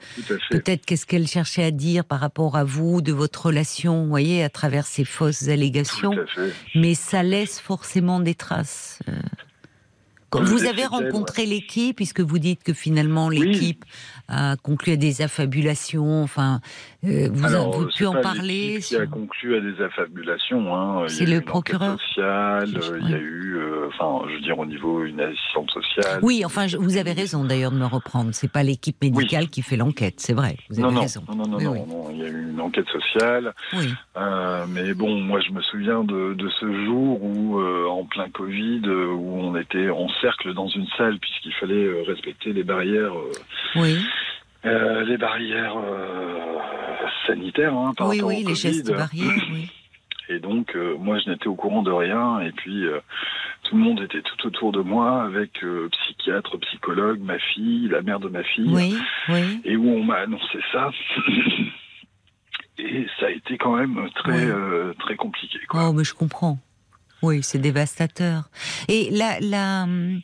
peut-être 0.51 0.85
qu'est-ce 0.85 1.05
qu'elle 1.07 1.27
cherchait 1.27 1.63
à 1.63 1.71
dire 1.71 2.05
par 2.05 2.19
rapport 2.19 2.55
à 2.55 2.63
vous, 2.63 3.01
de 3.01 3.13
votre 3.13 3.47
relation, 3.47 4.03
vous 4.03 4.09
voyez, 4.09 4.43
à 4.43 4.49
travers 4.49 4.85
ces 4.85 5.05
fausses 5.05 5.47
allégations. 5.47 6.13
Mais 6.75 6.93
ça 6.93 7.23
laisse 7.23 7.59
forcément 7.59 8.19
des 8.19 8.35
traces. 8.35 8.99
euh. 9.09 9.13
Quand 10.29 10.41
Euh, 10.41 10.43
vous 10.43 10.65
avez 10.65 10.85
rencontré 10.85 11.45
l'équipe, 11.45 11.95
puisque 11.95 12.19
vous 12.19 12.37
dites 12.37 12.61
que 12.61 12.73
finalement 12.73 13.27
Oui. 13.27 13.39
l'équipe 13.39 13.85
a 14.27 14.57
conclu 14.57 14.91
à 14.91 14.95
des 14.97 15.21
affabulations, 15.21 16.21
enfin, 16.21 16.59
vous 17.03 17.45
Alors, 17.45 17.75
avez 17.75 17.83
euh, 17.85 17.87
pu 17.95 18.05
en 18.05 18.13
parler 18.21 18.79
qui 18.81 18.95
a 18.95 19.05
conclu 19.05 19.55
à 19.55 19.61
des 19.61 19.81
affabulations. 19.83 20.75
Hein. 20.75 21.05
C'est 21.07 21.25
le 21.25 21.41
procureur 21.41 21.99
sociale, 22.01 22.69
euh, 22.75 22.99
il 23.01 23.09
y 23.11 23.13
a 23.13 23.17
eu, 23.17 23.55
euh, 23.57 23.87
enfin, 23.87 24.25
je 24.29 24.33
veux 24.35 24.41
dire, 24.41 24.57
au 24.57 24.65
niveau 24.65 25.03
une 25.03 25.21
assistante 25.21 25.69
sociale. 25.71 26.19
Oui, 26.23 26.43
enfin, 26.45 26.67
je- 26.67 26.77
vous 26.77 26.97
avez 26.97 27.13
raison 27.13 27.43
d'ailleurs 27.45 27.71
de 27.71 27.77
me 27.77 27.85
reprendre. 27.85 28.29
C'est 28.33 28.51
pas 28.51 28.63
l'équipe 28.63 29.01
médicale 29.01 29.47
qui 29.49 29.61
fait 29.61 29.77
l'enquête, 29.77 30.15
c'est 30.17 30.33
vrai. 30.33 30.57
Vous 30.69 30.79
avez 30.79 30.83
Non, 30.87 30.91
non, 30.93 31.01
raison. 31.01 31.21
non, 31.29 31.35
non, 31.35 31.47
non, 31.47 31.57
Oui, 31.57 31.63
non, 31.65 31.71
oui. 31.73 31.79
non, 31.87 32.09
il 32.11 32.17
y 32.17 32.23
a 32.23 32.27
eu 32.27 32.49
une 32.51 32.61
enquête 32.61 32.87
sociale. 32.89 33.53
Oui, 33.73 33.93
Euh, 34.17 34.65
mais 34.67 34.93
bon, 34.95 35.19
moi, 35.21 35.39
je 35.41 35.51
me 35.51 35.61
souviens 35.61 36.03
de, 36.03 36.33
de 36.33 36.49
ce 36.59 36.85
jour 36.85 37.23
où, 37.23 37.59
euh, 37.59 37.85
en 37.87 38.03
plein 38.05 38.29
Covid, 38.29 38.81
euh, 38.85 39.07
où 39.13 39.39
on 39.41 39.55
était 39.55 39.89
en 39.89 40.07
cercle 40.21 40.53
dans 40.55 40.67
une 40.67 40.87
salle 40.97 41.19
puisqu'il 41.19 41.53
fallait 41.53 41.75
euh, 41.75 42.03
respecter 42.07 42.51
les 42.53 42.63
barrières, 42.63 43.13
euh, 43.13 43.31
oui, 43.75 43.99
euh, 44.67 45.03
les 45.05 45.17
barrières 45.17 45.75
euh, 45.77 46.37
sanitaires 47.25 47.73
hein, 47.75 47.93
par 47.97 48.07
oui, 48.09 48.17
rapport 48.17 48.29
oui, 48.29 48.35
au 48.35 48.39
les 48.39 48.43
Covid. 48.43 48.55
gestes 48.55 48.91
barrières. 48.91 49.31
Oui. 49.51 49.69
Et 50.29 50.39
donc, 50.39 50.75
euh, 50.75 50.97
moi, 50.99 51.17
je 51.19 51.29
n'étais 51.29 51.47
au 51.47 51.55
courant 51.55 51.83
de 51.83 51.91
rien. 51.91 52.41
Et 52.41 52.51
puis, 52.51 52.85
euh, 52.85 52.99
tout 53.63 53.77
le 53.77 53.81
monde 53.81 54.01
était 54.01 54.21
tout 54.21 54.45
autour 54.45 54.73
de 54.73 54.81
moi, 54.81 55.23
avec 55.23 55.63
euh, 55.63 55.87
psychiatre, 55.89 56.57
psychologue, 56.59 57.19
ma 57.21 57.39
fille, 57.39 57.87
la 57.87 58.01
mère 58.01 58.19
de 58.19 58.27
ma 58.27 58.43
fille. 58.43 58.67
Oui, 58.67 58.93
oui. 59.29 59.61
Et 59.63 59.77
où 59.77 59.87
on 59.89 60.03
m'a 60.03 60.15
annoncé 60.15 60.59
ça. 60.73 60.91
et 62.77 63.07
ça 63.19 63.27
a 63.27 63.29
été 63.29 63.57
quand 63.57 63.77
même 63.77 64.09
très, 64.15 64.51
Oui. 64.51 64.93
très 64.99 65.15
compliqué. 65.15 65.59
Quoi. 65.69 65.87
Oh, 65.89 65.93
mais 65.93 66.03
je 66.03 66.13
comprends. 66.13 66.59
Oui, 67.23 67.41
c'est 67.41 67.59
dévastateur. 67.59 68.49
Et 68.89 69.09
la, 69.11 69.39
la, 69.39 69.83
hum, 69.83 70.19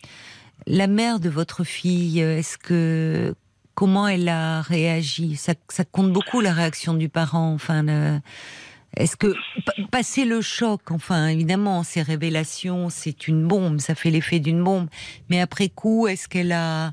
la 0.67 0.87
mère 0.87 1.19
de 1.21 1.29
votre 1.29 1.63
fille, 1.63 2.19
est-ce 2.19 2.57
que 2.57 3.33
comment 3.75 4.07
elle 4.07 4.29
a 4.29 4.61
réagi 4.61 5.35
ça, 5.35 5.53
ça 5.69 5.83
compte 5.85 6.11
beaucoup 6.11 6.41
la 6.41 6.53
réaction 6.53 6.93
du 6.93 7.09
parent. 7.09 7.53
Enfin, 7.53 7.83
le- 7.83 8.19
est-ce 8.95 9.15
que 9.15 9.33
pa- 9.65 9.73
passer 9.91 10.23
le 10.25 10.41
choc, 10.41 10.91
enfin 10.91 11.27
évidemment, 11.27 11.83
ces 11.83 12.01
révélations, 12.03 12.89
c'est 12.89 13.27
une 13.27 13.47
bombe, 13.47 13.79
ça 13.79 13.95
fait 13.95 14.11
l'effet 14.11 14.39
d'une 14.39 14.63
bombe. 14.63 14.87
Mais 15.29 15.41
après 15.41 15.69
coup, 15.69 16.07
est-ce 16.07 16.27
qu'elle 16.27 16.51
a 16.51 16.91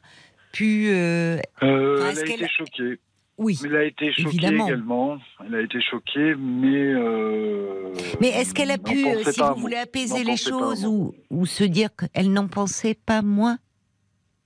pu. 0.52 0.89
euh, 0.89 1.39
Euh, 1.62 1.98
Enfin, 2.01 2.11
elle 2.23 2.31
a 2.31 2.35
été 2.35 2.48
choquée. 2.48 3.01
Oui. 3.36 3.59
Elle 3.65 3.77
a 3.77 3.85
été 3.85 4.12
choquée 4.12 4.28
Évidemment. 4.28 4.66
également. 4.66 5.19
Elle 5.47 5.55
a 5.55 5.61
été 5.62 5.78
choquée, 5.81 6.35
mais. 6.39 6.93
euh, 6.94 7.93
Mais 8.20 8.28
est-ce 8.28 8.52
qu'elle 8.52 8.70
a 8.70 8.77
pu, 8.78 9.07
euh, 9.07 9.23
si 9.32 9.40
vous 9.40 9.55
voulez 9.61 9.77
apaiser 9.77 10.24
les 10.24 10.36
choses 10.36 10.85
ou 10.86 11.47
se 11.47 11.65
dire 11.65 11.89
qu'elle 11.97 12.32
n'en 12.32 12.48
pensait 12.48 12.94
pas 12.94 13.23
moins 13.23 13.59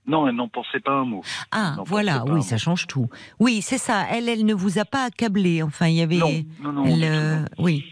Non, 0.07 0.27
elle 0.27 0.35
n'en 0.35 0.47
pensait 0.47 0.79
pas 0.79 0.91
un 0.93 1.05
mot. 1.05 1.23
Ah, 1.51 1.77
voilà, 1.85 2.23
oui, 2.27 2.43
ça 2.43 2.55
mot. 2.55 2.59
change 2.59 2.85
tout. 2.87 3.09
Oui, 3.39 3.61
c'est 3.61 3.77
ça. 3.79 4.05
Elle, 4.11 4.29
elle 4.29 4.45
ne 4.45 4.53
vous 4.53 4.77
a 4.77 4.85
pas 4.85 5.05
accablé. 5.05 5.63
Enfin, 5.63 5.87
il 5.87 5.95
y 5.95 6.01
avait. 6.01 6.17
Non, 6.17 6.43
non, 6.61 6.71
non. 6.73 6.85
elle, 6.85 7.03
euh, 7.03 7.45
oui. 7.57 7.83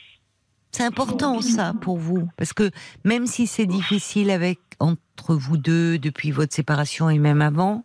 C'est 0.72 0.84
important 0.84 1.36
Non. 1.36 1.42
ça 1.42 1.74
pour 1.82 1.98
vous, 1.98 2.28
parce 2.36 2.52
que 2.54 2.72
même 3.04 3.28
si 3.28 3.46
c'est 3.46 3.68
difficile 3.68 4.32
avec 4.32 4.60
entre 4.80 5.36
vous 5.36 5.58
deux 5.58 6.00
depuis 6.00 6.32
votre 6.32 6.52
séparation 6.54 7.12
et 7.12 7.20
même 7.20 7.42
avant, 7.44 7.84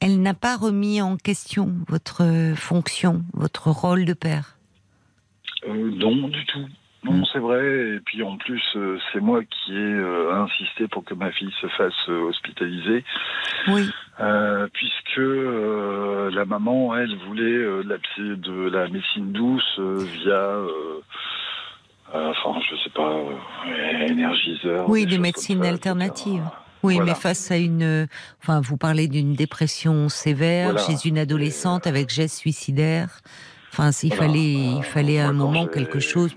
elle 0.00 0.20
n'a 0.20 0.34
pas 0.34 0.58
remis 0.58 1.00
en 1.00 1.16
question 1.16 1.74
votre 1.88 2.52
fonction, 2.54 3.24
votre 3.32 3.70
rôle 3.70 4.04
de 4.04 4.12
père. 4.12 4.58
Euh, 5.66 5.90
non, 5.96 6.28
du 6.28 6.44
tout. 6.46 6.66
Non, 7.06 7.12
Mm. 7.18 7.24
c'est 7.32 7.38
vrai. 7.38 7.62
Et 7.96 8.00
puis 8.04 8.22
en 8.22 8.36
plus, 8.36 8.62
euh, 8.76 8.98
c'est 9.12 9.20
moi 9.20 9.40
qui 9.44 9.72
ai 9.72 9.76
euh, 9.76 10.34
insisté 10.34 10.88
pour 10.88 11.04
que 11.04 11.14
ma 11.14 11.30
fille 11.30 11.52
se 11.60 11.68
fasse 11.68 11.94
euh, 12.08 12.20
hospitaliser, 12.28 13.04
Oui, 13.68 13.88
euh, 14.20 14.66
puisque 14.72 15.18
euh, 15.18 16.30
la 16.32 16.44
maman, 16.44 16.96
elle, 16.96 17.16
voulait 17.28 17.42
euh, 17.44 17.82
de, 17.84 17.88
la, 17.88 17.98
psy- 17.98 18.36
de 18.40 18.68
la 18.70 18.88
médecine 18.88 19.30
douce 19.32 19.78
via, 19.78 20.56
enfin, 22.12 22.60
je 22.70 22.76
sais 22.82 22.90
pas, 22.90 23.14
énergiseur. 24.08 24.88
Oui, 24.88 25.04
des 25.04 25.12
choses 25.12 25.20
médecines 25.20 25.62
ça, 25.62 25.68
alternatives. 25.68 26.34
etc. 26.42 26.56
oui, 26.82 26.94
Voilà. 26.96 27.12
mais 27.12 27.18
face 27.18 27.50
à 27.50 27.56
une, 27.56 28.06
enfin, 28.42 28.60
vous 28.60 28.76
parlez 28.76 29.08
d'une 29.08 29.34
dépression 29.34 30.08
sévère 30.08 30.72
Voilà. 30.72 30.86
chez 30.86 31.08
une 31.08 31.18
adolescente 31.18 31.86
avec 31.86 32.10
geste 32.10 32.36
suicidaire. 32.38 33.20
Enfin, 33.72 33.90
il 34.02 34.08
Voilà. 34.14 34.22
fallait, 34.32 34.52
il 34.54 34.82
fallait 34.82 35.20
à 35.20 35.28
un 35.28 35.32
moment 35.32 35.66
quelque 35.66 36.00
chose. 36.00 36.36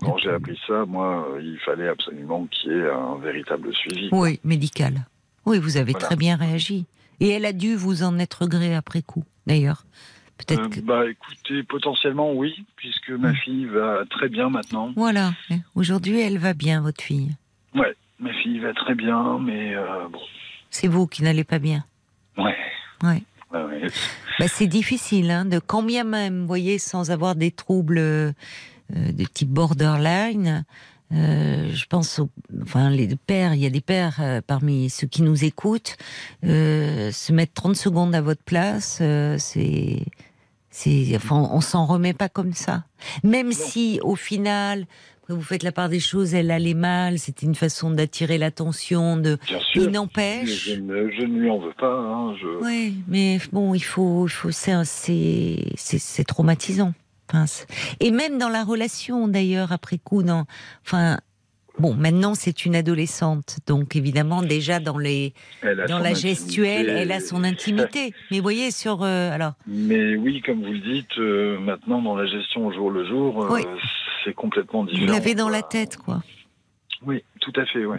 Quand 0.00 0.18
j'ai 0.18 0.30
appris 0.30 0.58
ça, 0.66 0.84
moi, 0.86 1.28
euh, 1.30 1.40
il 1.42 1.58
fallait 1.60 1.88
absolument 1.88 2.46
qu'il 2.46 2.72
y 2.72 2.74
ait 2.74 2.90
un 2.90 3.16
véritable 3.18 3.72
suivi. 3.74 4.08
Oui, 4.12 4.40
médical. 4.44 5.06
Oui, 5.46 5.58
vous 5.58 5.76
avez 5.76 5.92
Voilà. 5.92 6.06
très 6.06 6.16
bien 6.16 6.36
réagi. 6.36 6.84
Et 7.20 7.28
elle 7.30 7.44
a 7.46 7.52
dû 7.52 7.76
vous 7.76 8.02
en 8.02 8.18
être 8.18 8.46
gré 8.46 8.74
après 8.74 9.02
coup, 9.02 9.24
d'ailleurs. 9.46 9.84
Peut-être 10.36 10.62
Euh, 10.64 10.68
que. 10.68 10.80
Bah 10.80 11.08
écoutez, 11.08 11.62
potentiellement 11.62 12.32
oui, 12.32 12.66
puisque 12.76 13.10
ma 13.10 13.32
fille 13.34 13.66
va 13.66 14.04
très 14.10 14.28
bien 14.28 14.50
maintenant. 14.50 14.92
Voilà. 14.96 15.32
Aujourd'hui, 15.76 16.20
elle 16.20 16.38
va 16.38 16.54
bien, 16.54 16.80
votre 16.80 17.02
fille. 17.04 17.30
Ouais, 17.74 17.94
ma 18.18 18.32
fille 18.42 18.58
va 18.58 18.74
très 18.74 18.96
bien, 18.96 19.38
mais 19.38 19.76
euh, 19.76 20.08
bon, 20.10 20.18
C'est 20.70 20.88
vous 20.88 21.06
qui 21.06 21.22
n'allez 21.22 21.44
pas 21.44 21.60
bien. 21.60 21.84
ouais. 22.36 22.56
Ouais. 23.04 23.22
Ouais, 23.52 23.62
ouais. 23.62 23.82
Bah, 24.40 24.48
c'est 24.48 24.66
difficile, 24.66 25.30
hein, 25.30 25.44
de 25.44 25.60
quand 25.60 25.84
bien 25.84 26.02
même, 26.02 26.40
vous 26.40 26.46
voyez, 26.48 26.78
sans 26.80 27.12
avoir 27.12 27.36
des 27.36 27.52
troubles 27.52 28.34
de 28.90 29.24
type 29.24 29.48
borderline. 29.50 30.64
euh, 31.12 31.70
je 31.72 31.86
pense, 31.86 32.18
aux, 32.18 32.28
enfin, 32.62 32.90
les 32.90 33.08
pères, 33.16 33.54
il 33.54 33.60
y 33.60 33.66
a 33.66 33.70
des 33.70 33.80
pères 33.80 34.16
euh, 34.20 34.40
parmi 34.44 34.90
ceux 34.90 35.06
qui 35.06 35.22
nous 35.22 35.44
écoutent, 35.44 35.96
euh, 36.44 37.12
se 37.12 37.32
mettre 37.32 37.52
30 37.54 37.76
secondes 37.76 38.14
à 38.14 38.20
votre 38.20 38.42
place, 38.42 38.98
euh, 39.00 39.36
c'est, 39.38 40.04
c'est, 40.70 41.12
enfin, 41.14 41.48
on 41.52 41.60
s'en 41.60 41.86
remet 41.86 42.14
pas 42.14 42.28
comme 42.28 42.52
ça. 42.52 42.84
Même 43.22 43.52
si, 43.52 44.00
au 44.02 44.16
final, 44.16 44.86
vous 45.28 45.40
faites 45.42 45.62
la 45.62 45.72
part 45.72 45.88
des 45.88 46.00
choses, 46.00 46.34
elle 46.34 46.50
allait 46.50 46.74
mal, 46.74 47.18
c'était 47.18 47.46
une 47.46 47.54
façon 47.54 47.90
d'attirer 47.90 48.36
l'attention, 48.38 49.16
de, 49.16 49.38
Bien 49.46 49.60
sûr. 49.60 49.84
il 49.84 49.90
n'empêche. 49.90 50.68
Je, 50.70 50.74
ne, 50.80 51.10
je 51.10 51.24
ne 51.24 51.38
lui 51.38 51.50
en 51.50 51.58
veux 51.58 51.72
pas. 51.78 51.94
Hein, 51.96 52.34
je... 52.40 52.46
Oui, 52.64 52.96
mais 53.08 53.38
bon, 53.52 53.72
il 53.74 53.80
faut, 53.84 54.26
il 54.26 54.30
faut, 54.30 54.50
c'est 54.50 56.24
traumatisant. 56.26 56.92
Et 58.00 58.10
même 58.10 58.38
dans 58.38 58.48
la 58.48 58.64
relation, 58.64 59.28
d'ailleurs, 59.28 59.72
après 59.72 59.98
coup, 59.98 60.22
dans, 60.22 60.44
enfin, 60.82 61.18
bon, 61.78 61.94
maintenant 61.94 62.34
c'est 62.34 62.64
une 62.64 62.76
adolescente, 62.76 63.58
donc 63.66 63.96
évidemment 63.96 64.42
déjà 64.42 64.80
dans 64.80 64.98
les, 64.98 65.34
dans 65.88 65.98
la 65.98 66.14
gestuelle, 66.14 66.90
intimité. 66.90 67.02
elle 67.02 67.12
a 67.12 67.20
son 67.20 67.44
intimité. 67.44 68.14
Mais 68.30 68.38
vous 68.38 68.42
voyez 68.42 68.70
sur, 68.70 69.02
euh, 69.02 69.30
alors, 69.32 69.54
Mais 69.66 70.16
oui, 70.16 70.42
comme 70.42 70.64
vous 70.64 70.72
le 70.72 70.80
dites, 70.80 71.18
euh, 71.18 71.58
maintenant 71.58 72.02
dans 72.02 72.16
la 72.16 72.26
gestion 72.26 72.66
au 72.66 72.72
jour 72.72 72.90
le 72.90 73.06
jour, 73.06 73.44
euh, 73.44 73.48
Oui. 73.50 73.62
c'est 74.24 74.34
complètement 74.34 74.84
différent. 74.84 75.06
vous 75.06 75.12
l'avez 75.12 75.34
dans 75.34 75.48
la 75.48 75.62
tête, 75.62 75.96
quoi. 75.96 76.22
Oui, 77.06 77.22
tout 77.40 77.52
à 77.56 77.66
fait, 77.66 77.84
ouais. 77.84 77.98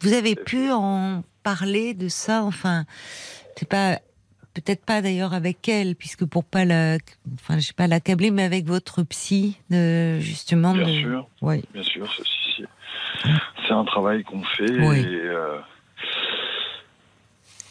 Vous 0.00 0.12
avez 0.12 0.34
pu 0.34 0.70
en 0.70 1.22
parler 1.42 1.94
de 1.94 2.08
ça, 2.08 2.42
enfin, 2.42 2.84
c'est 3.56 3.68
pas, 3.68 4.00
peut-être 4.54 4.84
pas 4.84 5.02
d'ailleurs 5.02 5.34
avec 5.34 5.68
elle, 5.68 5.94
puisque 5.96 6.24
pour 6.24 6.44
pas 6.44 6.64
la, 6.64 6.96
enfin, 7.34 7.58
je 7.58 7.66
sais 7.66 7.72
pas 7.74 7.86
l'accabler, 7.86 8.30
mais 8.30 8.44
avec 8.44 8.64
votre 8.66 9.02
psy, 9.02 9.58
de, 9.70 10.18
justement. 10.20 10.72
Bien 10.74 10.86
de- 10.86 10.92
sûr, 10.92 11.28
Oui. 11.42 11.62
bien 11.72 11.82
sûr, 11.82 12.08
si. 12.12 12.64
c'est 13.66 13.72
un 13.74 13.84
travail 13.84 14.22
qu'on 14.24 14.42
fait. 14.42 14.64
Et, 14.64 14.70
euh, 14.76 15.58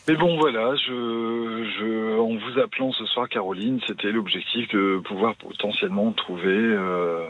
Mais 0.07 0.15
bon, 0.15 0.37
voilà, 0.37 0.75
je, 0.75 1.71
je, 1.79 2.19
en 2.19 2.35
vous 2.35 2.59
appelant 2.59 2.91
ce 2.91 3.05
soir, 3.05 3.29
Caroline, 3.29 3.79
c'était 3.87 4.11
l'objectif 4.11 4.67
de 4.73 5.01
pouvoir 5.05 5.35
potentiellement 5.35 6.11
trouver 6.11 6.51
euh, 6.57 7.25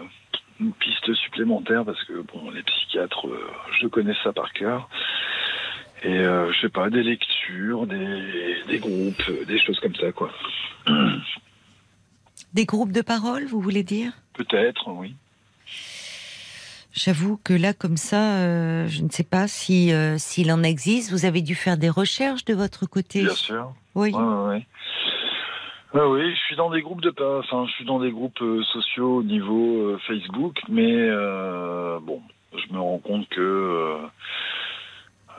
une 0.60 0.74
piste 0.74 1.14
supplémentaire 1.14 1.86
parce 1.86 2.04
que 2.06 2.14
bon, 2.34 2.50
les 2.50 2.64
psychiatres, 2.64 3.28
euh, 3.28 3.52
je 3.80 3.88
connais 3.88 4.16
ça 4.24 4.34
par 4.34 4.52
cœur. 4.54 4.90
Et 6.04 6.18
euh, 6.18 6.52
je 6.52 6.62
sais 6.62 6.70
pas, 6.70 6.90
des 6.90 7.02
lectures, 7.02 7.88
des, 7.88 8.64
des 8.68 8.80
groupes, 8.80 9.24
euh, 9.30 9.46
des 9.46 9.58
choses 9.58 9.80
comme 9.80 9.96
ça, 9.96 10.12
quoi. 10.12 10.32
Des 12.54 12.66
groupes 12.66 12.92
de 12.92 13.02
parole, 13.02 13.46
vous 13.46 13.60
voulez 13.60 13.82
dire? 13.82 14.12
Peut-être, 14.34 14.88
oui. 14.90 15.16
J'avoue 16.92 17.40
que 17.44 17.54
là, 17.54 17.74
comme 17.74 17.98
ça, 17.98 18.36
euh, 18.36 18.88
je 18.88 19.02
ne 19.02 19.10
sais 19.10 19.24
pas 19.24 19.48
si 19.48 19.92
euh, 19.92 20.20
s'il 20.20 20.52
en 20.52 20.62
existe. 20.62 21.12
Vous 21.12 21.26
avez 21.26 21.42
dû 21.42 21.56
faire 21.56 21.78
des 21.78 21.90
recherches 21.90 22.46
de 22.46 22.54
votre 22.54 22.86
côté. 22.86 23.24
Bien 23.24 23.34
sûr. 23.34 23.74
Oui. 23.96 24.12
Ouais, 24.12 24.22
ouais, 24.22 24.48
ouais. 24.50 24.68
Ouais, 25.96 26.06
oui, 26.06 26.36
je 26.36 26.40
suis 26.42 26.56
dans 26.56 26.70
des 26.70 26.84
groupes 26.84 27.02
de 27.02 27.12
enfin, 27.40 27.66
je 27.68 27.72
suis 27.72 27.86
dans 27.86 28.00
des 28.00 28.12
groupes 28.12 28.44
sociaux 28.72 29.18
au 29.18 29.24
niveau 29.24 29.98
Facebook, 30.08 30.60
mais 30.70 31.08
bon, 32.02 32.22
je 32.54 32.72
me 32.72 32.80
rends 32.80 33.00
compte 33.00 33.28
que 33.30 33.98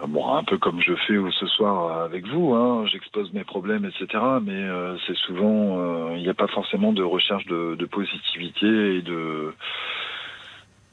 bon, 0.07 0.35
un 0.35 0.45
peu 0.45 0.59
comme 0.59 0.81
je 0.81 0.95
fais 1.07 1.15
ce 1.41 1.47
soir 1.47 2.03
avec 2.03 2.27
vous, 2.27 2.55
hein, 2.55 2.87
j'expose 2.91 3.33
mes 3.33 3.45
problèmes, 3.45 3.85
etc. 3.85 4.23
Mais 4.43 4.53
euh, 4.53 4.97
c'est 5.07 5.17
souvent, 5.17 5.79
euh, 5.79 6.17
il 6.17 6.23
n'y 6.23 6.29
a 6.29 6.35
pas 6.35 6.49
forcément 6.49 6.93
de 6.93 7.03
recherche 7.03 7.47
de, 7.47 7.75
de 7.77 7.87
positivité 7.87 8.97
et 8.97 9.03
de 9.03 9.55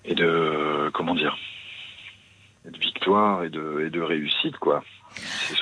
et 0.06 0.15
de 0.15 0.90
comment 0.94 1.15
dire, 1.15 1.38
de 2.65 2.78
victoire 2.80 3.44
et 3.44 3.49
de 3.49 3.84
et 3.86 3.90
de 3.90 4.02
réussite, 4.02 4.57
quoi. 4.57 4.84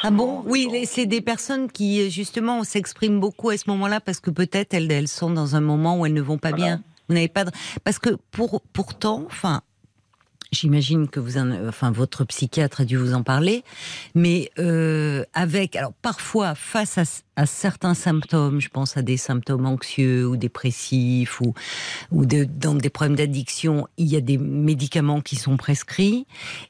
Ah 0.03 0.11
bon? 0.11 0.43
Oui, 0.45 0.69
c'est 0.85 1.07
des 1.07 1.21
personnes 1.21 1.71
qui 1.71 2.11
justement 2.11 2.63
s'expriment 2.63 3.19
beaucoup 3.19 3.49
à 3.49 3.57
ce 3.57 3.69
moment-là 3.71 3.99
parce 3.99 4.19
que 4.19 4.29
peut-être 4.29 4.73
elles, 4.75 4.91
elles 4.91 5.07
sont 5.07 5.31
dans 5.31 5.55
un 5.55 5.61
moment 5.61 5.97
où 5.99 6.05
elles 6.05 6.13
ne 6.13 6.21
vont 6.21 6.37
pas 6.37 6.49
Voilà. 6.49 6.63
bien. 6.65 6.81
Vous 7.07 7.15
n'avez 7.15 7.27
pas 7.29 7.45
de... 7.45 7.51
parce 7.83 7.97
que 7.97 8.11
pour 8.31 8.61
pourtant, 8.73 9.23
enfin. 9.25 9.61
J'imagine 10.51 11.07
que 11.07 11.19
vous, 11.19 11.37
en, 11.37 11.51
enfin, 11.67 11.91
votre 11.91 12.25
psychiatre 12.25 12.81
a 12.81 12.85
dû 12.85 12.97
vous 12.97 13.13
en 13.13 13.21
parler, 13.21 13.63
mais 14.15 14.49
euh, 14.57 15.23
avec, 15.35 15.75
alors 15.75 15.93
parfois 16.01 16.55
face 16.55 16.97
à, 16.97 17.03
à 17.35 17.45
certains 17.45 17.93
symptômes, 17.93 18.59
je 18.59 18.69
pense 18.69 18.97
à 18.97 19.03
des 19.03 19.17
symptômes 19.17 19.67
anxieux 19.67 20.27
ou 20.27 20.37
dépressifs 20.37 21.39
ou 21.41 21.53
ou 22.11 22.25
de, 22.25 22.45
dans 22.45 22.73
des 22.73 22.89
problèmes 22.89 23.15
d'addiction, 23.15 23.87
il 23.97 24.07
y 24.07 24.15
a 24.15 24.21
des 24.21 24.39
médicaments 24.39 25.21
qui 25.21 25.35
sont 25.35 25.55
prescrits. 25.55 26.25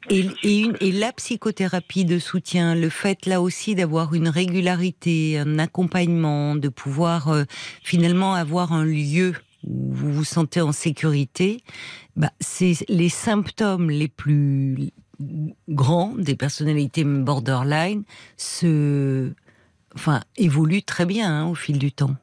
Et, 0.10 0.26
et, 0.44 0.60
une, 0.60 0.76
et 0.82 0.92
la 0.92 1.14
psychothérapie 1.14 2.04
de 2.04 2.20
soutien, 2.20 2.76
le 2.76 2.90
fait 2.90 3.26
là 3.26 3.42
aussi 3.42 3.76
d'avoir 3.76 4.14
une 4.14 4.28
régularité, 4.28 5.40
un 5.40 5.58
accompagnement, 5.58 6.56
de 6.56 6.68
pouvoir 6.68 7.30
euh, 7.30 7.46
finalement 7.82 8.34
avoir 8.34 8.74
un 8.74 8.84
lieu 8.84 9.34
où 9.64 9.94
vous 9.94 10.12
vous 10.12 10.24
sentez 10.24 10.62
en 10.62 10.72
sécurité, 10.72 11.62
bah, 12.16 12.32
c'est 12.40 12.74
les 12.90 13.10
symptômes 13.10 13.90
les 13.90 14.08
plus 14.08 14.92
grands 15.68 16.14
des 16.16 16.36
personnalités 16.36 17.04
borderline 17.04 18.04
se, 18.38 19.32
enfin, 19.96 20.22
évoluent 20.38 20.84
très 20.84 21.06
bien 21.06 21.30
hein, 21.30 21.48
au 21.48 21.56
fil 21.56 21.78
du 21.78 21.92
temps. 21.92 22.16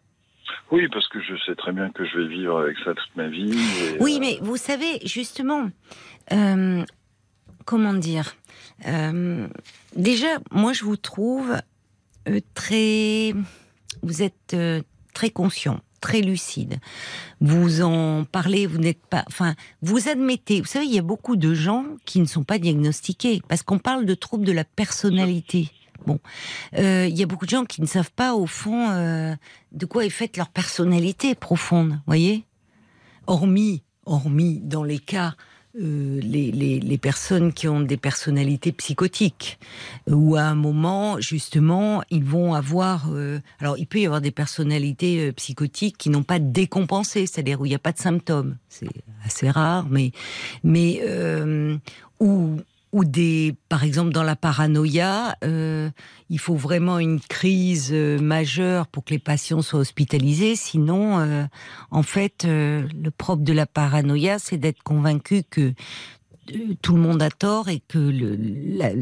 Oui, 0.72 0.88
parce 0.92 1.06
que 1.08 1.20
je 1.20 1.34
sais 1.46 1.54
très 1.54 1.72
bien 1.72 1.90
que 1.90 2.04
je 2.04 2.18
vais 2.18 2.26
vivre 2.26 2.58
avec 2.58 2.76
ça 2.84 2.92
toute 2.94 3.16
ma 3.16 3.28
vie. 3.28 3.52
et, 3.52 3.98
Oui, 4.00 4.16
euh, 4.16 4.20
mais 4.20 4.38
vous 4.42 4.56
savez, 4.56 4.98
justement, 5.04 5.70
euh, 6.32 6.84
comment 7.64 7.94
dire 7.94 8.34
euh, 8.86 9.46
Déjà, 9.94 10.38
moi, 10.50 10.72
je 10.72 10.84
vous 10.84 10.96
trouve 10.96 11.56
euh, 12.28 12.40
très. 12.54 13.32
Vous 14.02 14.22
êtes 14.22 14.56
très 15.14 15.30
conscient, 15.30 15.80
très 16.07 16.20
lucide. 16.20 16.78
Vous 17.41 17.83
en 17.83 18.24
parlez, 18.24 18.69
vous 18.69 18.78
n'êtes 18.78 19.05
pas. 19.07 19.24
Enfin, 19.27 19.57
vous 19.83 20.09
admettez. 20.09 20.61
Vous 20.61 20.69
savez, 20.69 20.87
il 20.87 20.95
y 20.95 21.01
a 21.01 21.03
beaucoup 21.03 21.35
de 21.35 21.53
gens 21.53 21.85
qui 22.05 22.20
ne 22.20 22.27
sont 22.27 22.45
pas 22.45 22.59
diagnostiqués 22.61 23.43
parce 23.49 23.65
qu'on 23.65 23.81
parle 23.81 24.07
de 24.07 24.15
troubles 24.15 24.47
de 24.47 24.53
la 24.53 24.62
personnalité. 24.62 25.73
Bon, 26.07 26.20
Euh, 26.78 27.07
il 27.09 27.19
y 27.19 27.24
a 27.24 27.27
beaucoup 27.27 27.47
de 27.47 27.51
gens 27.51 27.65
qui 27.65 27.83
ne 27.83 27.87
savent 27.87 28.12
pas 28.12 28.37
au 28.37 28.47
fond 28.47 28.89
euh, 28.91 29.35
de 29.73 29.85
quoi 29.87 30.05
est 30.05 30.11
faite 30.11 30.37
leur 30.37 30.49
personnalité 30.49 31.35
profonde, 31.35 31.99
voyez? 32.07 32.45
Hormis, 33.27 33.83
hormis 34.05 34.61
dans 34.62 34.85
les 34.85 35.01
cas 35.01 35.35
euh, 35.81 36.20
les, 36.23 36.51
les, 36.53 36.81
les 36.81 36.98
personnes 36.98 37.53
qui 37.53 37.69
ont 37.69 37.81
des 37.81 37.97
personnalités 37.97 38.73
psychotiques, 38.73 39.59
où 40.07 40.36
à 40.36 40.43
un 40.43 40.55
moment, 40.55 41.20
justement, 41.20 42.03
ils 42.11 42.24
vont 42.24 42.55
avoir... 42.55 43.09
euh, 43.12 43.40
alors, 43.61 43.77
il 43.78 43.86
peut 43.86 44.01
y 44.01 44.07
avoir 44.07 44.20
des 44.20 44.31
personnalités 44.31 45.28
euh, 45.28 45.32
psychotiques 45.32 45.98
qui 45.98 46.11
n'ont 46.11 46.23
pas 46.23 46.39
décompensé, 46.39 47.27
c'est-à-dire 47.27 47.61
où 47.61 47.66
il 47.66 47.70
n'y 47.70 47.74
a 47.74 47.81
pas 47.81 47.93
de 47.93 47.98
symptômes. 47.98 48.57
C'est 48.69 48.89
assez 49.24 49.51
rare, 49.51 49.86
mais... 49.90 50.12
mais 50.62 51.01
euh, 51.03 51.77
ou 52.20 52.57
ou 52.97 53.05
des, 53.05 53.55
par 53.68 53.85
exemple, 53.85 54.10
dans 54.10 54.23
la 54.23 54.36
paranoïa, 54.36 55.36
euh, 55.44 55.90
il 56.31 56.39
faut 56.39 56.55
vraiment 56.55 56.98
une 56.98 57.20
crise 57.20 57.90
euh, 57.93 58.18
majeure 58.18 58.86
pour 58.86 59.05
que 59.05 59.12
les 59.12 59.18
patients 59.18 59.60
soient 59.60 59.81
hospitalisés. 59.81 60.56
Sinon, 60.56 61.18
euh, 61.18 61.44
en 61.90 62.02
fait, 62.02 62.47
le 62.47 63.10
propre 63.10 63.43
de 63.43 63.52
la 63.52 63.66
paranoïa, 63.66 64.39
c'est 64.39 64.56
d'être 64.56 64.82
convaincu 64.82 65.43
que 65.43 65.74
tout 66.81 66.94
le 66.94 67.02
monde 67.02 67.20
a 67.20 67.28
tort 67.28 67.68
et 67.68 67.82
que 67.86 68.10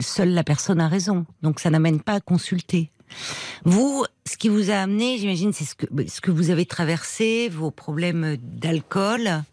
seule 0.01 0.31
la 0.31 0.43
personne 0.43 0.81
a 0.81 0.89
raison. 0.89 1.25
Donc, 1.43 1.61
ça 1.61 1.71
n'amène 1.71 2.01
pas 2.01 2.15
à 2.15 2.21
consulter. 2.21 2.91
Vous, 3.65 4.05
ce 4.27 4.37
qui 4.37 4.49
vous 4.49 4.73
a 4.73 4.75
amené, 4.75 5.19
j'imagine, 5.19 5.53
c'est 5.53 5.66
ce 5.66 6.21
que 6.21 6.31
vous 6.33 6.51
avez 6.51 6.66
traversé, 6.66 7.49
vos 7.49 7.71
problèmes 7.71 8.39
d'alcool, 8.41 9.45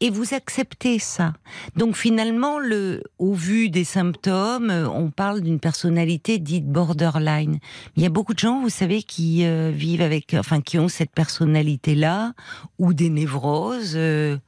et 0.00 0.10
vous 0.10 0.34
acceptez 0.34 0.98
ça. 0.98 1.34
Donc 1.76 1.94
finalement, 1.94 2.58
le, 2.58 3.02
au 3.18 3.34
vu 3.34 3.68
des 3.68 3.84
symptômes, 3.84 4.70
euh, 4.70 4.88
on 4.88 5.10
parle 5.10 5.42
d'une 5.42 5.60
personnalité 5.60 6.38
dite 6.38 6.66
borderline. 6.66 7.58
Il 7.96 8.02
y 8.02 8.06
a 8.06 8.10
beaucoup 8.10 8.34
de 8.34 8.38
gens, 8.38 8.60
vous 8.60 8.70
savez, 8.70 9.02
qui 9.02 9.44
euh, 9.44 9.70
vivent 9.70 10.02
avec, 10.02 10.34
enfin, 10.34 10.60
qui 10.60 10.78
ont 10.78 10.88
cette 10.88 11.12
personnalité-là, 11.12 12.34
ou 12.78 12.94
des 12.94 13.10
névroses 13.10 13.92
euh, 13.94 14.38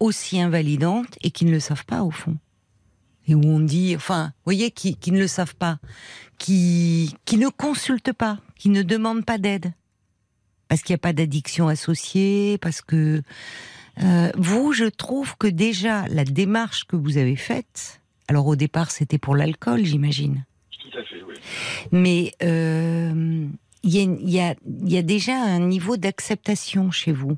aussi 0.00 0.40
invalidantes 0.40 1.18
et 1.22 1.30
qui 1.30 1.44
ne 1.44 1.52
le 1.52 1.60
savent 1.60 1.84
pas 1.84 2.02
au 2.02 2.10
fond. 2.10 2.36
Et 3.28 3.34
où 3.34 3.44
on 3.44 3.60
dit, 3.60 3.94
enfin, 3.94 4.32
vous 4.38 4.44
voyez, 4.46 4.70
qui, 4.70 4.96
qui 4.96 5.12
ne 5.12 5.18
le 5.18 5.28
savent 5.28 5.54
pas, 5.54 5.78
qui, 6.38 7.14
qui 7.24 7.36
ne 7.36 7.48
consultent 7.48 8.12
pas, 8.12 8.38
qui 8.58 8.68
ne 8.68 8.82
demandent 8.82 9.24
pas 9.24 9.38
d'aide. 9.38 9.72
Parce 10.66 10.82
qu'il 10.82 10.94
n'y 10.94 10.96
a 10.96 10.98
pas 10.98 11.12
d'addiction 11.12 11.68
associée, 11.68 12.58
parce 12.58 12.80
que 12.80 13.22
euh, 14.02 14.30
vous, 14.36 14.72
je 14.72 14.84
trouve 14.84 15.36
que 15.36 15.46
déjà 15.46 16.06
la 16.08 16.24
démarche 16.24 16.84
que 16.84 16.96
vous 16.96 17.18
avez 17.18 17.36
faite, 17.36 18.00
alors 18.28 18.46
au 18.46 18.56
départ 18.56 18.90
c'était 18.90 19.18
pour 19.18 19.36
l'alcool, 19.36 19.84
j'imagine, 19.84 20.44
Tout 20.80 20.98
à 20.98 21.02
fait, 21.04 21.22
oui. 21.28 21.34
mais 21.90 22.32
euh, 22.42 23.46
il 23.82 23.92
y, 24.30 24.40
a 24.40 24.54
y 24.54 24.94
y 24.96 25.02
déjà 25.04 25.34
un 25.42 25.60
niveau 25.60 25.96
d'acceptation 25.96 26.90
chez 26.90 27.12
vous. 27.12 27.36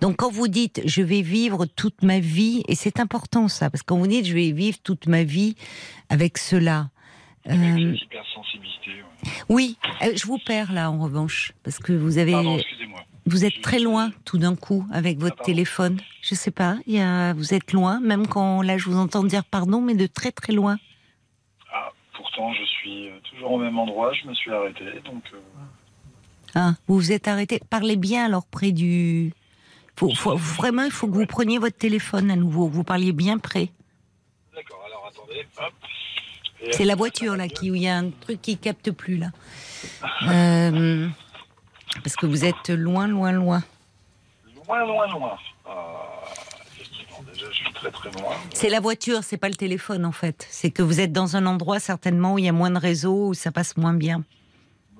Donc 0.00 0.16
quand 0.16 0.30
vous 0.30 0.46
dites 0.48 0.82
je 0.84 1.02
vais 1.02 1.22
vivre 1.22 1.66
toute 1.66 2.02
ma 2.02 2.20
vie, 2.20 2.62
et 2.68 2.74
c'est 2.74 3.00
important 3.00 3.48
ça, 3.48 3.70
parce 3.70 3.82
que 3.82 3.86
quand 3.86 3.98
vous 3.98 4.06
dites 4.06 4.26
je 4.26 4.34
vais 4.34 4.52
vivre 4.52 4.78
toute 4.82 5.06
ma 5.06 5.24
vie 5.24 5.56
avec 6.10 6.36
cela, 6.38 6.90
Avec 7.46 7.60
euh, 7.60 7.76
une 7.76 7.94
hypersensibilité. 7.94 8.90
ouais. 8.90 9.32
oui, 9.48 9.76
euh, 10.02 10.12
je 10.16 10.26
vous 10.26 10.38
perds 10.38 10.72
là 10.72 10.90
en 10.90 10.98
revanche, 10.98 11.52
parce 11.62 11.78
que 11.78 11.92
vous 11.92 12.18
avez, 12.18 12.32
Pardon, 12.32 12.58
excusez-moi. 12.58 13.00
Vous 13.26 13.44
êtes 13.44 13.60
très 13.62 13.78
loin 13.78 14.12
tout 14.24 14.38
d'un 14.38 14.54
coup 14.56 14.86
avec 14.92 15.18
votre 15.18 15.36
Ah, 15.40 15.44
téléphone. 15.44 15.98
Je 16.22 16.34
sais 16.34 16.50
pas, 16.50 16.76
il 16.86 16.94
y 16.94 17.00
a, 17.00 17.32
vous 17.34 17.54
êtes 17.54 17.72
loin, 17.72 18.00
même 18.00 18.26
quand 18.26 18.62
là 18.62 18.76
je 18.78 18.84
vous 18.88 18.96
entends 18.98 19.24
dire 19.24 19.44
pardon, 19.44 19.80
mais 19.80 19.94
de 19.94 20.06
très 20.06 20.32
très 20.32 20.52
loin. 20.52 20.78
Ah, 21.72 21.90
pourtant, 22.14 22.52
je 22.52 22.64
suis 22.64 23.08
euh, 23.08 23.18
toujours 23.30 23.52
au 23.52 23.58
même 23.58 23.78
endroit, 23.78 24.12
je 24.12 24.26
me 24.28 24.34
suis 24.34 24.52
arrêté, 24.52 24.84
donc... 25.04 25.22
euh, 25.32 25.38
Hein, 26.56 26.76
vous 26.86 26.94
vous 26.94 27.10
êtes 27.10 27.26
arrêté. 27.26 27.60
Parlez 27.68 27.96
bien 27.96 28.26
alors 28.26 28.46
près 28.46 28.70
du. 28.70 29.32
Faut, 29.96 30.14
faut- 30.14 30.36
vraiment, 30.36 30.84
il 30.84 30.92
faut 30.92 31.08
que 31.08 31.14
vous 31.14 31.26
preniez 31.26 31.58
votre 31.58 31.76
téléphone 31.76 32.30
à 32.30 32.36
nouveau. 32.36 32.68
Vous 32.68 32.84
parliez 32.84 33.10
bien 33.12 33.38
près. 33.38 33.70
D'accord, 34.54 34.80
alors 34.86 35.04
attendez, 35.10 35.44
C'est 36.70 36.84
la 36.84 36.94
voiture 36.94 37.34
là 37.36 37.48
qui 37.48 37.72
où 37.72 37.74
il 37.74 37.82
y 37.82 37.88
a 37.88 37.96
un 37.96 38.10
truc 38.10 38.40
qui 38.40 38.56
capte 38.56 38.92
plus 38.92 39.16
là. 39.16 39.30
Euh, 40.30 41.08
parce 42.02 42.16
que 42.16 42.26
vous 42.26 42.44
êtes 42.44 42.70
loin, 42.70 43.06
loin, 43.06 43.32
loin. 43.32 43.62
Loin, 44.66 44.84
loin, 44.86 45.06
loin. 45.08 45.38
Euh, 45.66 45.70
effectivement, 46.76 47.22
déjà, 47.32 47.46
je 47.50 47.56
suis 47.56 47.72
très 47.72 47.90
très 47.90 48.10
loin. 48.12 48.32
C'est 48.52 48.68
la 48.70 48.80
voiture, 48.80 49.22
c'est 49.22 49.36
pas 49.36 49.48
le 49.48 49.54
téléphone 49.54 50.04
en 50.04 50.12
fait. 50.12 50.46
C'est 50.50 50.70
que 50.70 50.82
vous 50.82 51.00
êtes 51.00 51.12
dans 51.12 51.36
un 51.36 51.46
endroit 51.46 51.78
certainement 51.80 52.34
où 52.34 52.38
il 52.38 52.44
y 52.46 52.48
a 52.48 52.52
moins 52.52 52.70
de 52.70 52.78
réseau, 52.78 53.28
où 53.28 53.34
ça 53.34 53.52
passe 53.52 53.76
moins 53.76 53.94
bien. 53.94 54.22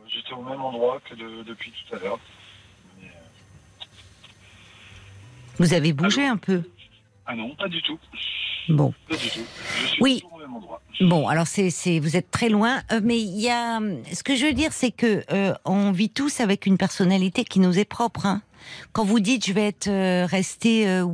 J'étais 0.09 0.33
au 0.33 0.43
même 0.43 0.61
endroit 0.61 1.01
que 1.09 1.15
de- 1.15 1.43
depuis 1.43 1.73
tout 1.73 1.97
à 1.97 1.99
l'heure. 1.99 2.19
Mais, 3.01 3.09
euh, 3.09 3.85
Vous 5.59 5.73
avez 5.75 5.93
bougé 5.93 6.23
Allô 6.23 6.33
un 6.35 6.37
peu. 6.37 6.63
Ah 7.27 7.35
non, 7.35 7.55
pas 7.57 7.69
du 7.69 7.81
tout. 7.83 7.99
Bon. 8.69 8.93
Pas 9.09 9.17
du 9.17 9.29
tout. 9.31 9.41
Je 9.83 9.87
suis 9.87 10.03
Oui. 10.03 10.21
toujours 10.21 10.34
Bon, 11.01 11.27
alors 11.29 11.47
c'est, 11.47 11.71
c'est, 11.71 11.99
vous 11.99 12.17
êtes 12.17 12.31
très 12.31 12.49
loin, 12.49 12.81
euh, 12.93 13.01
mais 13.03 13.19
il 13.21 13.41
y 13.41 13.51
a, 13.51 13.81
ce 14.13 14.23
que 14.23 14.37
je 14.37 14.47
veux 14.47 14.53
dire, 14.53 14.73
c'est 14.73 14.93
que 14.93 15.25
euh, 15.33 15.53
on 15.65 15.91
vit 15.91 16.11
tous 16.11 16.41
avec 16.41 16.67
une 16.67 16.79
personnalité 16.79 17.45
qui 17.45 17.59
nous 17.61 17.79
est 17.79 17.85
propre. 17.85 18.27
hein. 18.27 18.43
Quand 18.93 19.05
vous 19.05 19.21
dites 19.21 19.45
je 19.47 19.53
vais 19.53 19.67
être 19.69 19.89
euh, 19.89 20.25
resté, 20.25 20.89
euh, 20.89 21.07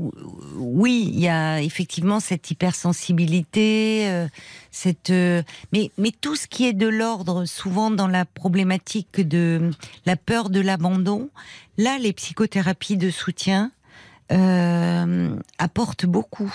oui, 0.56 1.10
il 1.12 1.18
y 1.18 1.28
a 1.28 1.60
effectivement 1.60 2.20
cette 2.20 2.50
hypersensibilité, 2.50 4.06
euh, 4.08 4.28
cette, 4.70 5.10
euh, 5.10 5.42
mais 5.72 5.90
mais 5.98 6.12
tout 6.12 6.36
ce 6.36 6.46
qui 6.46 6.66
est 6.66 6.72
de 6.72 6.86
l'ordre, 6.86 7.46
souvent 7.46 7.90
dans 7.90 8.06
la 8.06 8.24
problématique 8.24 9.26
de 9.26 9.70
la 10.06 10.16
peur 10.16 10.50
de 10.50 10.60
l'abandon, 10.60 11.30
là 11.76 11.98
les 11.98 12.12
psychothérapies 12.12 12.96
de 12.96 13.10
soutien 13.10 13.72
euh, 14.30 15.34
apportent 15.58 16.06
beaucoup 16.06 16.52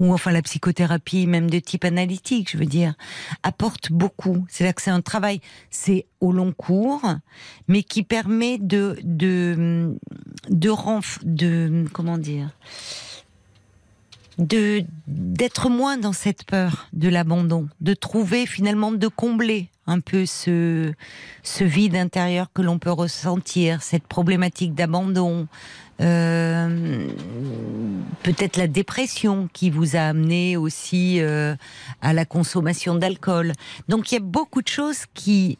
ou 0.00 0.12
enfin 0.12 0.32
la 0.32 0.42
psychothérapie 0.42 1.26
même 1.26 1.48
de 1.50 1.58
type 1.60 1.84
analytique, 1.84 2.50
je 2.50 2.56
veux 2.58 2.66
dire, 2.66 2.94
apporte 3.42 3.92
beaucoup. 3.92 4.44
C'est 4.48 4.64
là 4.64 4.72
que 4.72 4.82
c'est 4.82 4.90
un 4.90 5.02
travail, 5.02 5.40
c'est 5.70 6.06
au 6.20 6.32
long 6.32 6.52
cours, 6.52 7.02
mais 7.68 7.82
qui 7.82 8.02
permet 8.02 8.58
de 8.58 8.98
de 9.04 9.94
de 10.48 10.70
renf- 10.70 11.20
de 11.22 11.84
comment 11.92 12.18
dire 12.18 12.50
de 14.38 14.82
d'être 15.06 15.68
moins 15.68 15.98
dans 15.98 16.14
cette 16.14 16.44
peur 16.44 16.88
de 16.94 17.08
l'abandon, 17.10 17.68
de 17.82 17.92
trouver 17.92 18.46
finalement 18.46 18.90
de 18.90 19.06
combler 19.06 19.68
un 19.86 20.00
peu 20.00 20.24
ce 20.24 20.92
ce 21.42 21.64
vide 21.64 21.94
intérieur 21.94 22.50
que 22.54 22.62
l'on 22.62 22.78
peut 22.78 22.90
ressentir, 22.92 23.82
cette 23.82 24.06
problématique 24.06 24.74
d'abandon, 24.74 25.46
euh, 26.00 27.08
peut-être 28.22 28.56
la 28.56 28.66
dépression 28.66 29.48
qui 29.52 29.70
vous 29.70 29.96
a 29.96 30.00
amené 30.00 30.56
aussi 30.56 31.20
euh, 31.20 31.54
à 32.00 32.12
la 32.12 32.24
consommation 32.24 32.94
d'alcool. 32.94 33.52
Donc 33.88 34.10
il 34.10 34.14
y 34.14 34.18
a 34.18 34.22
beaucoup 34.22 34.62
de 34.62 34.68
choses 34.68 35.04
qui 35.14 35.58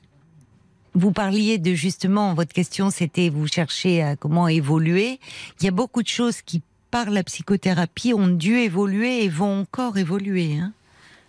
vous 0.94 1.12
parliez 1.12 1.58
de 1.58 1.74
justement 1.74 2.34
votre 2.34 2.52
question 2.52 2.90
c'était 2.90 3.28
vous 3.28 3.46
cherchez 3.46 4.02
à 4.02 4.16
comment 4.16 4.48
évoluer. 4.48 5.20
Il 5.60 5.64
y 5.64 5.68
a 5.68 5.72
beaucoup 5.72 6.02
de 6.02 6.08
choses 6.08 6.42
qui 6.42 6.62
par 6.90 7.10
la 7.10 7.22
psychothérapie 7.22 8.14
ont 8.14 8.26
dû 8.26 8.56
évoluer 8.56 9.24
et 9.24 9.28
vont 9.28 9.60
encore 9.60 9.96
évoluer. 9.96 10.56
Hein. 10.58 10.72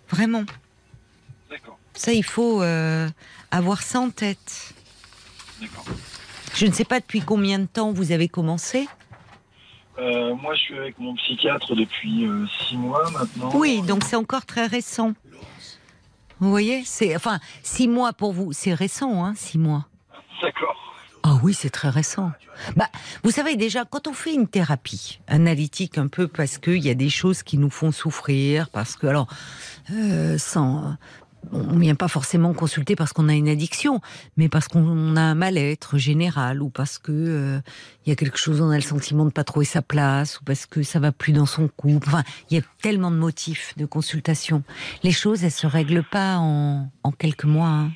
Vraiment. 0.09 0.43
D'accord, 1.49 1.77
Ça 1.93 2.13
il 2.13 2.23
faut 2.23 2.63
euh, 2.63 3.07
avoir 3.51 3.81
ça 3.81 3.99
en 3.99 4.09
tête. 4.09 4.73
d'accord. 5.59 5.85
Je 6.55 6.65
ne 6.65 6.71
sais 6.71 6.83
pas 6.83 6.99
depuis 6.99 7.21
combien 7.21 7.59
de 7.59 7.65
temps 7.65 7.91
vous 7.93 8.11
avez 8.11 8.27
commencé. 8.27 8.87
Euh, 9.99 10.35
moi, 10.35 10.53
je 10.55 10.59
suis 10.59 10.77
avec 10.77 10.97
mon 10.99 11.15
psychiatre 11.15 11.75
depuis 11.75 12.25
euh, 12.25 12.45
six 12.59 12.77
mois 12.77 13.09
maintenant. 13.11 13.51
Oui, 13.53 13.81
donc 13.81 14.03
c'est 14.03 14.15
encore 14.15 14.45
très 14.45 14.65
récent. 14.65 15.13
Vous 16.39 16.49
voyez, 16.49 16.83
c'est 16.85 17.15
enfin 17.15 17.39
six 17.61 17.87
mois 17.87 18.13
pour 18.13 18.33
vous, 18.33 18.51
c'est 18.51 18.73
récent, 18.73 19.23
hein, 19.23 19.33
six 19.35 19.59
mois. 19.59 19.85
D'accord. 20.41 20.75
Ah 21.23 21.37
oui, 21.43 21.53
c'est 21.53 21.69
très 21.69 21.89
récent. 21.89 22.31
Bah, 22.75 22.87
vous 23.23 23.29
savez 23.29 23.55
déjà, 23.55 23.85
quand 23.85 24.07
on 24.07 24.13
fait 24.13 24.33
une 24.33 24.47
thérapie 24.47 25.19
analytique 25.27 25.99
un 25.99 26.07
peu 26.07 26.27
parce 26.27 26.57
qu'il 26.57 26.79
y 26.79 26.89
a 26.89 26.95
des 26.95 27.09
choses 27.09 27.43
qui 27.43 27.59
nous 27.59 27.69
font 27.69 27.91
souffrir, 27.91 28.69
parce 28.69 28.95
que 28.95 29.05
alors, 29.05 29.27
euh, 29.91 30.39
sans, 30.39 30.95
on 31.51 31.77
vient 31.77 31.95
pas 31.95 32.07
forcément 32.07 32.53
consulter 32.53 32.95
parce 32.95 33.13
qu'on 33.13 33.27
a 33.29 33.33
une 33.33 33.49
addiction, 33.49 33.99
mais 34.37 34.47
parce 34.49 34.67
qu'on 34.67 35.15
a 35.15 35.21
un 35.21 35.35
mal-être 35.35 35.97
général 35.97 36.61
ou 36.61 36.69
parce 36.69 36.97
que 36.99 37.11
euh, 37.11 37.59
il 38.05 38.09
y 38.09 38.11
a 38.13 38.15
quelque 38.15 38.37
chose, 38.37 38.61
on 38.61 38.69
a 38.69 38.75
le 38.75 38.81
sentiment 38.81 39.25
de 39.25 39.31
pas 39.31 39.43
trouver 39.43 39.65
sa 39.65 39.81
place 39.81 40.39
ou 40.39 40.43
parce 40.43 40.65
que 40.65 40.83
ça 40.83 40.99
va 40.99 41.11
plus 41.11 41.33
dans 41.33 41.45
son 41.45 41.67
couple. 41.67 42.07
Enfin, 42.07 42.23
il 42.49 42.57
y 42.57 42.59
a 42.59 42.63
tellement 42.81 43.11
de 43.11 43.17
motifs 43.17 43.73
de 43.77 43.85
consultation. 43.85 44.63
Les 45.03 45.11
choses, 45.11 45.43
elles 45.43 45.51
se 45.51 45.67
règlent 45.67 46.03
pas 46.03 46.37
en, 46.37 46.89
en 47.03 47.11
quelques 47.11 47.45
mois. 47.45 47.67
hein. 47.67 47.91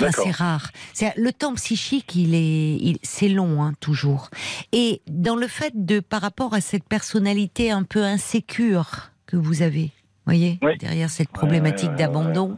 Enfin, 0.00 0.10
c'est 0.24 0.30
rare. 0.30 0.70
C'est 0.94 1.12
le 1.16 1.32
temps 1.32 1.54
psychique, 1.54 2.14
il 2.16 2.34
est, 2.34 2.76
il- 2.80 2.98
c'est 3.02 3.28
long 3.28 3.62
hein, 3.62 3.74
toujours. 3.80 4.30
Et 4.72 5.02
dans 5.08 5.36
le 5.36 5.46
fait 5.46 5.72
de, 5.74 6.00
par 6.00 6.22
rapport 6.22 6.54
à 6.54 6.60
cette 6.60 6.84
personnalité 6.84 7.70
un 7.70 7.82
peu 7.82 8.02
insécure 8.02 9.10
que 9.26 9.36
vous 9.36 9.62
avez, 9.62 9.90
voyez, 10.26 10.58
Oui. 10.62 10.76
derrière 10.78 11.10
cette 11.10 11.28
Ouais, 11.28 11.34
problématique 11.38 11.90
ouais, 11.90 11.96
d'abandon. 11.96 12.56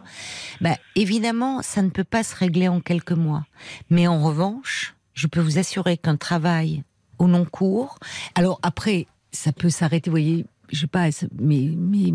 Bah, 0.61 0.77
évidemment, 0.95 1.63
ça 1.63 1.83
ne 1.83 1.91
peut 1.91 2.05
pas 2.05 2.23
se 2.23 2.35
régler 2.37 2.69
en 2.69 2.81
quelques 2.81 3.13
mois. 3.13 3.45
Mais 3.91 4.07
en 4.07 4.23
revanche, 4.23 4.95
je 5.15 5.27
peux 5.27 5.41
vous 5.41 5.59
assurer 5.59 5.97
qu'un 5.97 6.17
travail 6.17 6.83
au 7.19 7.27
long 7.27 7.45
cours, 7.45 7.99
alors 8.35 8.59
après, 8.63 9.07
ça 9.31 9.53
peut 9.53 9.71
s'arrêter, 9.71 10.11
vous 10.11 10.15
voyez, 10.15 10.47
je 10.73 10.81
sais 10.81 10.87
pas, 10.89 11.09
mais, 11.41 11.71
mais 11.77 12.13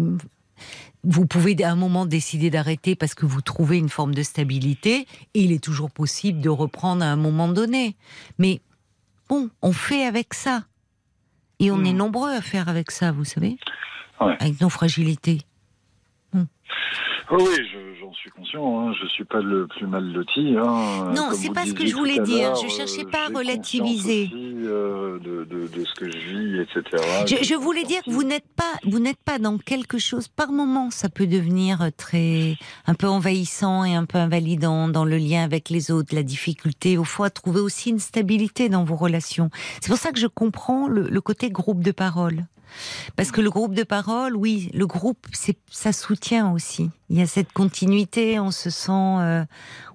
vous 1.06 1.26
pouvez 1.26 1.56
à 1.64 1.72
un 1.72 1.76
moment 1.76 2.06
décider 2.06 2.50
d'arrêter 2.50 2.96
parce 2.96 3.14
que 3.14 3.26
vous 3.26 3.42
trouvez 3.42 3.78
une 3.78 3.88
forme 3.90 4.14
de 4.14 4.24
stabilité 4.24 5.08
et 5.34 5.42
il 5.44 5.52
est 5.54 5.64
toujours 5.64 5.90
possible 5.92 6.42
de 6.42 6.50
reprendre 6.50 7.04
à 7.04 7.08
un 7.08 7.16
moment 7.16 7.48
donné. 7.48 7.96
Mais 8.38 8.60
bon, 9.30 9.50
on 9.62 9.72
fait 9.72 10.04
avec 10.06 10.34
ça. 10.34 10.66
Et 11.62 11.72
on 11.72 11.78
Hmm. 11.78 11.86
est 11.86 11.94
nombreux 11.94 12.32
à 12.32 12.42
faire 12.42 12.68
avec 12.70 12.92
ça, 12.92 13.12
vous 13.14 13.26
savez, 13.26 13.58
Ouais. 14.22 14.36
avec 14.40 14.60
nos 14.62 14.70
fragilités. 14.70 15.40
Oui, 17.32 17.44
oui, 17.48 17.58
je- 17.72 18.00
j'en 18.02 18.12
suis 18.14 18.32
conscient. 18.32 18.80
Hein. 18.90 18.94
Je 19.00 19.08
suis 19.08 19.24
pas 19.24 19.40
le 19.40 19.68
plus 19.68 19.86
mal 19.86 20.04
loti. 20.12 20.56
Hein. 20.58 21.12
Non, 21.16 21.30
c'est 21.34 21.54
pas 21.54 21.64
ce 21.68 21.74
que 21.74 21.86
je 21.86 21.94
voulais 21.94 22.18
dire. 22.22 22.56
Je 22.56 22.68
cherchais 22.70 23.04
pas 23.06 23.26
à 23.28 23.38
relativiser. 23.38 24.24
Aussi, 24.24 24.34
euh, 24.66 25.20
de, 25.20 25.44
de, 25.44 25.68
de 25.68 25.86
ce 25.86 25.94
que 25.94 26.10
je 26.12 26.18
vis, 26.18 26.60
etc. 26.60 27.04
Je, 27.44 27.54
voulais 27.54 27.84
dire 27.84 28.02
que 28.04 28.10
vous 28.10 28.24
n'êtes 28.24 28.48
pas, 28.56 28.74
vous 28.84 28.98
n'êtes 29.00 29.20
pas 29.24 29.38
dans 29.38 29.60
quelque 29.60 30.00
chose. 30.00 30.28
Par 30.28 30.52
moment, 30.52 30.90
ça 30.90 31.08
peut 31.08 31.28
devenir 31.28 31.92
très, 31.96 32.56
un 32.88 32.96
peu 32.96 33.08
envahissant 33.08 33.84
et 33.84 33.94
un 33.94 34.06
peu 34.06 34.18
invalidant 34.18 34.88
dans 34.88 35.06
le 35.06 35.18
lien 35.18 35.44
avec 35.44 35.70
les 35.70 35.92
autres, 35.92 36.16
la 36.16 36.24
difficulté 36.24 36.98
au 36.98 37.04
fois 37.04 37.28
à 37.28 37.30
trouver 37.30 37.60
aussi 37.60 37.92
une 37.92 38.00
stabilité 38.00 38.70
dans 38.70 38.84
vos 38.84 38.96
relations. 38.96 39.52
C'est 39.82 39.90
pour 39.90 40.00
ça 40.00 40.12
que 40.12 40.20
je 40.20 40.26
comprends 40.28 40.88
le, 40.88 41.04
le 41.08 41.22
côté 41.22 41.52
groupe 41.52 41.84
de 41.84 41.92
parole. 41.92 42.46
Parce 43.16 43.32
que 43.32 43.42
le 43.42 43.50
groupe 43.50 43.74
de 43.74 43.84
parole, 43.84 44.36
oui, 44.36 44.70
le 44.74 44.88
groupe, 44.88 45.28
ça 45.70 45.94
soutient 45.94 46.52
aussi. 46.52 46.90
Il 47.10 47.18
y 47.18 47.22
a 47.22 47.28
cette 47.28 47.52
continuité, 47.54 48.40
on 48.40 48.52
se 48.52 48.70
sent, 48.70 48.92
euh, 48.92 49.44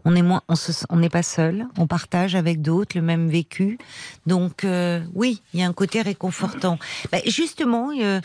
on 0.05 0.17
est 0.17 0.23
moins, 0.23 0.43
on 0.89 0.97
n'est 0.97 1.09
pas 1.09 1.23
seul, 1.23 1.67
on 1.79 1.87
partage 1.87 2.35
avec 2.35 2.61
d'autres 2.61 2.97
le 2.97 3.03
même 3.03 3.29
vécu. 3.29 3.79
Donc 4.27 4.65
euh, 4.65 5.01
oui, 5.15 5.41
il 5.53 5.61
y 5.61 5.63
a 5.63 5.67
un 5.67 5.73
côté 5.73 6.03
réconfortant. 6.03 6.79
Bah, 7.13 7.19
justement, 7.27 7.91
euh, 8.01 8.21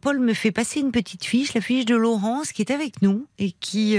Paul 0.00 0.20
me 0.20 0.32
fait 0.32 0.52
passer 0.52 0.80
une 0.80 0.92
petite 0.92 1.24
fiche, 1.24 1.54
la 1.54 1.60
fiche 1.60 1.86
de 1.86 1.96
Laurence 1.96 2.52
qui 2.52 2.62
est 2.62 2.70
avec 2.70 3.02
nous 3.02 3.26
et 3.38 3.50
qui 3.50 3.96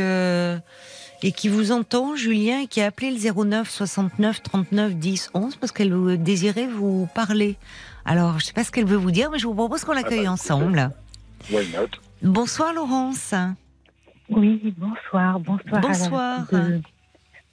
et 1.23 1.31
qui 1.31 1.49
vous 1.49 1.71
entend, 1.71 2.15
Julien, 2.15 2.61
et 2.61 2.67
qui 2.67 2.81
a 2.81 2.87
appelé 2.87 3.11
le 3.11 3.45
09 3.45 3.69
69 3.69 4.41
39 4.43 4.95
10 4.95 5.29
11 5.33 5.55
parce 5.57 5.71
qu'elle 5.71 6.21
désirait 6.23 6.67
vous 6.67 7.07
parler. 7.13 7.57
Alors, 8.05 8.39
je 8.39 8.45
sais 8.45 8.53
pas 8.53 8.63
ce 8.63 8.71
qu'elle 8.71 8.85
veut 8.85 8.97
vous 8.97 9.11
dire, 9.11 9.29
mais 9.31 9.39
je 9.39 9.47
vous 9.47 9.53
propose 9.53 9.83
qu'on 9.83 9.93
l'accueille 9.93 10.25
bah, 10.25 10.31
ensemble. 10.31 10.91
Why 11.51 11.67
not? 11.73 11.87
Bonsoir 12.21 12.73
Laurence. 12.73 13.33
Oui, 14.29 14.73
bonsoir, 14.77 15.39
bonsoir. 15.39 15.75
à 15.77 15.79
Bonsoir. 15.81 16.47
tous 16.49 16.55
deux. 16.55 16.81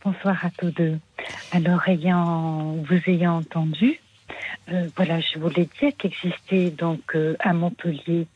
Bonsoir 0.04 0.44
à 0.44 0.50
tous 0.50 0.70
deux. 0.70 0.98
Alors, 1.52 1.86
ayant, 1.88 2.76
vous 2.88 3.00
ayant 3.06 3.38
entendu, 3.38 4.00
euh, 4.70 4.88
voilà, 4.96 5.20
je 5.20 5.38
voulais 5.38 5.68
dire 5.80 5.92
qu'existait 5.98 6.70
donc 6.70 7.00
euh, 7.14 7.34
à 7.40 7.52
Montpellier 7.52 8.26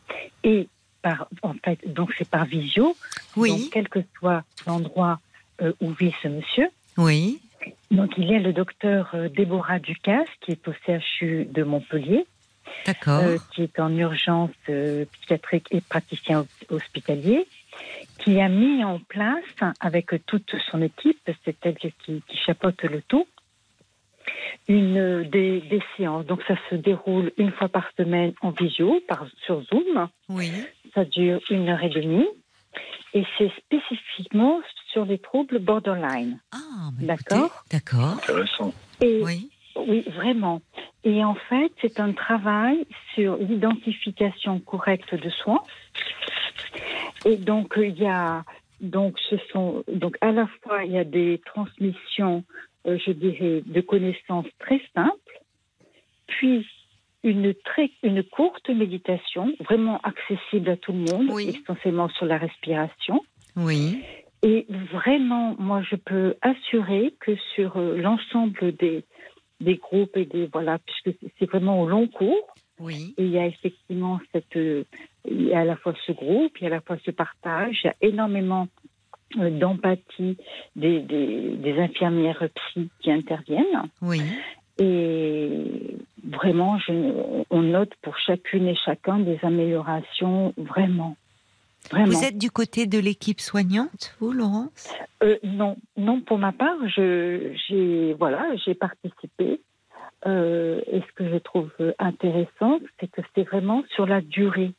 et 0.42 0.68
par, 1.02 1.28
en 1.42 1.54
fait, 1.64 1.78
donc 1.86 2.12
c'est 2.18 2.28
par 2.28 2.44
visio. 2.46 2.96
Oui, 3.36 3.50
Donc, 3.50 3.70
quel 3.72 3.88
que 3.88 4.00
soit 4.18 4.42
l'endroit 4.66 5.20
euh, 5.60 5.72
où 5.80 5.92
vit 5.92 6.12
ce 6.22 6.28
monsieur. 6.28 6.68
oui, 6.96 7.40
Donc, 7.90 8.12
il 8.16 8.30
y 8.30 8.34
a 8.34 8.38
le 8.38 8.52
docteur 8.52 9.10
euh, 9.14 9.28
Déborah 9.28 9.78
Ducasse 9.78 10.28
qui 10.40 10.52
est 10.52 10.68
au 10.68 10.72
CHU 10.86 11.44
de 11.46 11.62
Montpellier. 11.62 12.26
d'accord. 12.86 13.20
euh, 13.20 13.38
qui 13.52 13.62
est 13.64 13.78
en 13.80 13.94
urgence 13.96 14.50
euh, 14.68 15.04
psychiatrique 15.12 15.66
et 15.72 15.80
praticien 15.80 16.40
hos- 16.40 16.74
hospitalier, 16.76 17.46
qui 18.18 18.40
a 18.40 18.48
mis 18.48 18.82
en 18.84 18.98
place, 19.00 19.44
avec 19.80 20.10
toute 20.26 20.54
son 20.70 20.80
équipe, 20.82 21.18
c'est 21.44 21.56
elle 21.62 21.76
qui, 21.76 21.92
qui 22.26 22.36
chapeaute 22.46 22.82
le 22.84 23.02
tout, 23.02 23.26
une, 24.68 25.24
des, 25.24 25.60
des 25.60 25.82
séances. 25.96 26.26
Donc 26.26 26.42
ça 26.46 26.54
se 26.70 26.76
déroule 26.76 27.32
une 27.36 27.50
fois 27.52 27.68
par 27.68 27.90
semaine 27.96 28.32
en 28.40 28.50
visio, 28.50 29.00
par, 29.08 29.26
sur 29.44 29.62
Zoom. 29.64 30.08
oui, 30.28 30.50
Ça 30.94 31.04
dure 31.04 31.40
une 31.50 31.68
heure 31.68 31.82
et 31.82 31.88
demie. 31.88 32.26
Et 33.14 33.24
c'est 33.36 33.50
spécifiquement 33.58 34.60
sur 34.92 35.04
les 35.04 35.18
troubles 35.18 35.58
borderline. 35.58 36.40
ah, 36.52 36.90
bah, 36.92 37.16
D'accord. 37.16 37.64
d'accord. 37.70 38.14
Intéressant. 38.22 38.74
Et 39.00 39.22
Oui, 39.22 39.50
Oui, 39.76 40.02
vraiment. 40.08 40.60
Et 41.04 41.24
en 41.24 41.34
fait, 41.34 41.72
c'est 41.80 41.98
un 41.98 42.12
travail 42.12 42.86
sur 43.14 43.36
l'identification 43.36 44.60
correcte 44.60 45.14
de 45.14 45.30
soi. 45.30 45.64
Et 47.24 47.36
donc, 47.36 47.74
il 47.76 47.98
y 47.98 48.06
a, 48.06 48.44
donc, 48.80 49.18
ce 49.30 49.36
sont, 49.52 49.84
donc, 49.88 50.16
à 50.20 50.32
la 50.32 50.46
fois, 50.62 50.84
il 50.84 50.92
y 50.92 50.98
a 50.98 51.04
des 51.04 51.40
transmissions, 51.44 52.44
euh, 52.86 52.98
je 53.04 53.12
dirais, 53.12 53.62
de 53.64 53.80
connaissances 53.80 54.46
très 54.58 54.80
simples, 54.94 55.40
puis 56.26 56.66
une 57.24 57.54
très, 57.64 57.90
une 58.02 58.22
courte 58.22 58.68
méditation, 58.70 59.52
vraiment 59.68 60.00
accessible 60.02 60.70
à 60.70 60.76
tout 60.76 60.92
le 60.92 60.98
monde, 60.98 61.28
Oui. 61.30 61.62
essentiellement 61.62 62.08
sur 62.10 62.26
la 62.26 62.38
respiration. 62.38 63.20
oui, 63.56 64.02
Et 64.42 64.66
vraiment, 64.92 65.54
moi, 65.58 65.82
je 65.88 65.94
peux 65.96 66.34
assurer 66.42 67.14
que 67.20 67.36
sur 67.54 67.76
euh, 67.76 67.96
l'ensemble 67.96 68.74
des, 68.76 69.04
des 69.60 69.76
groupes 69.76 70.16
et 70.16 70.24
des 70.24 70.46
voilà, 70.52 70.78
puisque 70.78 71.16
c'est- 71.38 71.46
vraiment 71.46 71.80
au 71.80 71.86
long 71.88 72.08
cours, 72.08 72.56
oui, 72.80 73.14
et 73.18 73.22
il 73.24 73.30
y 73.30 73.38
a 73.38 73.46
effectivement 73.46 74.18
cette, 74.32 74.56
euh, 74.56 74.82
il 75.30 75.42
y 75.48 75.54
a 75.54 75.60
à 75.60 75.64
la 75.64 75.76
fois 75.76 75.94
ce 76.06 76.10
groupe, 76.12 76.52
il 76.58 76.64
y 76.64 76.66
a 76.66 76.70
à 76.70 76.76
la 76.76 76.80
fois 76.80 76.96
ce 77.04 77.12
partage, 77.12 77.78
il 77.84 77.86
y 77.86 77.90
a 77.90 77.94
énormément 78.00 78.66
euh, 79.38 79.50
d'empathie 79.50 80.36
des, 80.74 80.98
des, 81.00 81.50
des 81.56 81.78
infirmières 81.78 82.42
psy 82.56 82.90
qui 83.00 83.12
interviennent. 83.12 83.84
oui. 84.00 84.20
Et 84.78 85.96
vraiment, 86.24 86.78
je, 86.78 86.92
on 87.50 87.62
note 87.62 87.92
pour 88.02 88.16
chacune 88.18 88.66
et 88.68 88.74
chacun 88.74 89.18
des 89.18 89.38
améliorations, 89.42 90.54
vraiment. 90.56 91.16
Vraiment. 91.90 92.06
Vous 92.06 92.24
êtes 92.24 92.38
du 92.38 92.50
côté 92.50 92.86
de 92.86 92.98
l'équipe 92.98 93.40
soignante, 93.40 94.16
vous, 94.20 94.32
Laurence? 94.32 94.94
Euh, 95.22 95.36
non, 95.42 95.76
non, 95.96 96.20
pour 96.20 96.38
ma 96.38 96.52
part, 96.52 96.76
j'ai, 96.96 98.14
voilà, 98.18 98.46
j'ai 98.64 98.74
participé. 98.74 99.60
Euh, 100.24 100.80
et 100.86 101.00
ce 101.00 101.12
que 101.16 101.28
je 101.28 101.36
trouve 101.38 101.70
intéressant, 101.98 102.78
c'est 103.00 103.10
que 103.10 103.20
c'est 103.34 103.42
vraiment 103.42 103.82
sur 103.94 104.06
la 104.06 104.20
durée. 104.20 104.72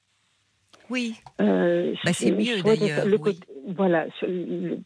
Oui, 0.89 1.15
Euh, 1.41 1.93
Bah, 2.05 2.13
c'est 2.13 2.31
mieux, 2.31 2.61
d'ailleurs, 2.63 3.05
le 3.05 3.17
oui. 3.19 3.39
voilà, 3.67 4.05
sur, 4.19 4.27
le- 4.27 4.79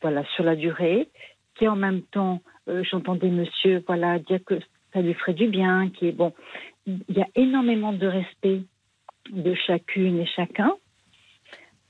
voilà, 0.00 0.24
sur 0.34 0.42
la 0.44 0.56
durée, 0.56 1.08
qui 1.54 1.68
en 1.68 1.76
même 1.76 2.02
temps, 2.02 2.40
euh, 2.68 2.82
j'entendais 2.84 3.28
monsieur 3.30 3.82
voilà, 3.86 4.18
dire 4.18 4.40
que 4.44 4.58
ça 4.92 5.00
lui 5.00 5.14
ferait 5.14 5.34
du 5.34 5.46
bien, 5.48 5.88
qui 5.90 6.08
est 6.08 6.12
bon. 6.12 6.32
Il 6.86 7.02
y 7.08 7.20
a 7.20 7.28
énormément 7.34 7.92
de 7.92 8.06
respect 8.06 8.62
de 9.30 9.54
chacune 9.54 10.18
et 10.20 10.26
chacun. 10.26 10.72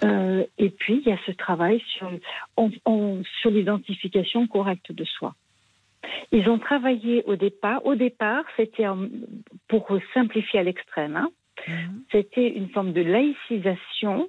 Euh, 0.04 0.44
et 0.58 0.70
puis, 0.70 1.00
il 1.04 1.08
y 1.08 1.12
a 1.12 1.18
ce 1.26 1.32
travail 1.32 1.80
sur, 1.96 2.10
on- 2.56 2.70
on- 2.86 3.22
sur 3.40 3.50
l'identification 3.50 4.46
correcte 4.46 4.92
de 4.92 5.04
soi. 5.04 5.34
Ils 6.32 6.48
ont 6.48 6.58
travaillé 6.58 7.22
au 7.26 7.36
départ. 7.36 7.84
Au 7.86 7.94
départ, 7.94 8.44
c'était 8.56 8.86
pour 9.68 9.86
simplifier 10.14 10.60
à 10.60 10.62
l'extrême. 10.64 11.16
hein, 11.16 11.30
Mhm. 11.68 12.02
c'était 12.10 12.48
une 12.48 12.68
forme 12.70 12.92
de 12.92 13.02
laïcisation. 13.02 14.28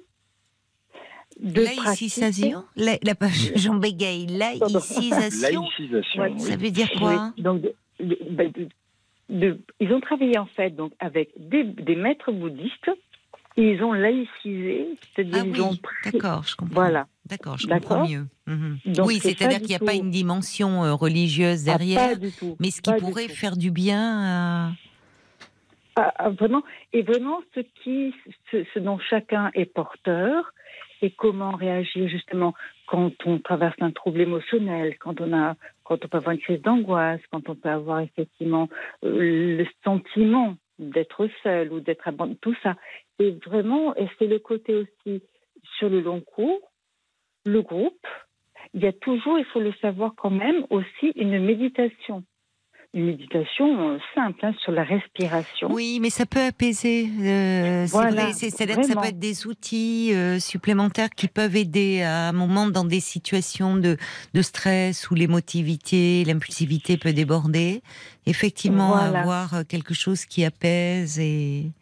De 1.40 1.62
Laïcisation 1.62 2.64
la, 2.76 2.92
la, 3.02 3.14
J'en 3.56 3.74
bégaye. 3.74 4.26
Laïcisation 4.26 5.62
Laïcisation. 5.62 6.22
Ouais, 6.22 6.32
oui. 6.32 6.40
Ça 6.40 6.56
veut 6.56 6.70
dire 6.70 6.90
quoi 6.98 7.32
Oui, 7.36 7.42
donc, 7.42 7.62
de- 7.62 7.74
de- 8.00 8.18
de- 8.30 8.68
de- 9.30 9.58
ils 9.80 9.92
ont 9.92 10.00
travaillé 10.00 10.38
en 10.38 10.46
fait 10.46 10.70
donc 10.70 10.92
avec 11.00 11.30
des, 11.36 11.64
des 11.64 11.96
maîtres 11.96 12.30
bouddhistes 12.32 12.90
et 13.56 13.70
ils 13.72 13.82
ont 13.84 13.92
laïcisé, 13.92 14.88
c'est-à-dire 15.14 15.42
Ah 15.42 15.46
ils 15.46 15.60
ont 15.62 15.70
oui, 15.70 15.80
pris. 15.80 16.10
d'accord, 16.12 16.42
je 16.44 16.56
comprends. 16.56 16.74
Voilà. 16.74 17.06
D'accord, 17.26 17.56
je 17.58 17.66
comprends 17.68 18.06
mieux. 18.08 18.26
Mhm. 18.46 18.78
Donc, 18.86 19.06
Oui, 19.06 19.18
c'est 19.22 19.30
c'est-à-dire 19.30 19.58
qu'il 19.58 19.68
n'y 19.68 19.74
a 19.76 19.78
pas 19.78 19.94
une 19.94 20.10
dimension 20.10 20.84
euh, 20.84 20.94
religieuse 20.94 21.68
Ah, 21.68 21.78
derrière, 21.78 22.08
pas 22.10 22.14
du 22.16 22.32
tout, 22.32 22.56
mais 22.60 22.70
ce 22.70 22.82
qui 22.82 22.90
pas 22.90 22.98
du 22.98 23.04
pourrait 23.04 23.26
tout. 23.28 23.34
faire 23.34 23.56
du 23.56 23.70
bien 23.70 24.00
à... 24.00 24.72
Ah, 25.96 26.12
ah, 26.18 26.30
vraiment, 26.30 26.62
et 26.92 27.02
vraiment 27.02 27.40
ce, 27.54 27.60
qui, 27.82 28.12
ce, 28.50 28.64
ce 28.74 28.78
dont 28.80 28.98
chacun 28.98 29.50
est 29.54 29.66
porteur 29.66 30.52
et 31.04 31.10
comment 31.10 31.52
réagir 31.52 32.08
justement 32.08 32.54
quand 32.86 33.12
on 33.26 33.38
traverse 33.38 33.76
un 33.80 33.90
trouble 33.90 34.22
émotionnel, 34.22 34.96
quand 34.98 35.20
on, 35.20 35.34
a, 35.34 35.54
quand 35.82 36.02
on 36.02 36.08
peut 36.08 36.16
avoir 36.16 36.32
une 36.32 36.40
crise 36.40 36.62
d'angoisse, 36.62 37.20
quand 37.30 37.46
on 37.50 37.54
peut 37.54 37.68
avoir 37.68 38.00
effectivement 38.00 38.68
euh, 39.04 39.58
le 39.58 39.66
sentiment 39.84 40.56
d'être 40.78 41.28
seul 41.42 41.70
ou 41.72 41.80
d'être 41.80 42.08
abandonné, 42.08 42.38
tout 42.40 42.56
ça. 42.62 42.76
Et 43.18 43.32
vraiment, 43.44 43.94
et 43.96 44.08
c'est 44.18 44.26
le 44.26 44.38
côté 44.38 44.74
aussi 44.74 45.22
sur 45.78 45.90
le 45.90 46.00
long 46.00 46.22
cours, 46.22 46.72
le 47.44 47.60
groupe, 47.60 48.06
il 48.72 48.82
y 48.82 48.86
a 48.86 48.92
toujours, 48.92 49.38
il 49.38 49.44
faut 49.44 49.60
le 49.60 49.74
savoir 49.82 50.14
quand 50.16 50.30
même, 50.30 50.66
aussi 50.70 51.12
une 51.16 51.38
méditation 51.38 52.24
une 52.94 53.06
méditation 53.06 53.90
euh, 53.90 53.98
simple 54.14 54.38
hein, 54.46 54.54
sur 54.62 54.70
la 54.72 54.84
respiration. 54.84 55.68
Oui, 55.70 55.98
mais 56.00 56.10
ça 56.10 56.26
peut 56.26 56.40
apaiser. 56.40 57.08
euh, 57.20 57.86
Voilà, 57.90 58.32
c'est-à-dire 58.32 58.76
que 58.76 58.84
ça 58.84 58.94
peut 58.94 59.08
être 59.08 59.18
des 59.18 59.46
outils 59.46 60.12
euh, 60.14 60.38
supplémentaires 60.38 61.10
qui 61.10 61.26
peuvent 61.28 61.56
aider 61.56 62.02
à 62.02 62.28
un 62.28 62.32
moment 62.32 62.68
dans 62.68 62.84
des 62.84 63.00
situations 63.00 63.76
de, 63.76 63.96
de 64.32 64.42
stress 64.42 65.10
où 65.10 65.14
l'émotivité, 65.14 66.24
l'impulsivité 66.24 66.96
peut 66.96 67.12
déborder. 67.12 67.82
Effectivement, 68.26 68.90
Voilà. 68.90 69.20
avoir 69.20 69.66
quelque 69.68 69.92
chose 69.92 70.24
qui 70.24 70.44
apaise 70.44 71.18
et 71.18 71.72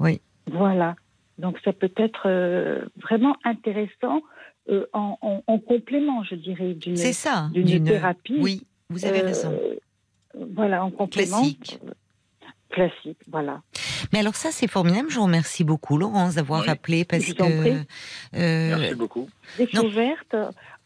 oui. 0.00 0.20
Voilà. 0.50 0.96
Donc 1.38 1.58
ça 1.64 1.72
peut 1.72 1.92
être 1.96 2.22
euh, 2.26 2.84
vraiment 3.00 3.36
intéressant 3.44 4.20
en, 4.92 5.16
en- 5.22 5.42
en 5.46 5.58
complément, 5.58 6.22
je 6.24 6.34
dirais, 6.34 6.74
d'une 6.74 6.96
thérapie. 7.84 8.38
Oui, 8.40 8.62
vous 8.88 9.04
avez 9.06 9.20
raison. 9.20 9.58
Voilà, 10.54 10.84
en 10.84 10.90
complément. 10.90 11.38
Classique. 11.38 11.78
Classique, 12.70 13.18
voilà. 13.30 13.62
Mais 14.12 14.20
alors 14.20 14.36
ça, 14.36 14.50
c'est 14.52 14.68
formidable. 14.68 15.10
Je 15.10 15.16
vous 15.16 15.24
remercie 15.24 15.64
beaucoup, 15.64 15.98
Laurence, 15.98 16.36
d'avoir 16.36 16.60
Oui. 16.60 16.66
rappelé 16.68 17.04
parce 17.04 17.24
Je 17.24 17.32
que 17.32 17.42
euh, 17.42 17.82
Merci 18.78 18.94
beaucoup. 18.94 19.28
Découverte, 19.58 20.36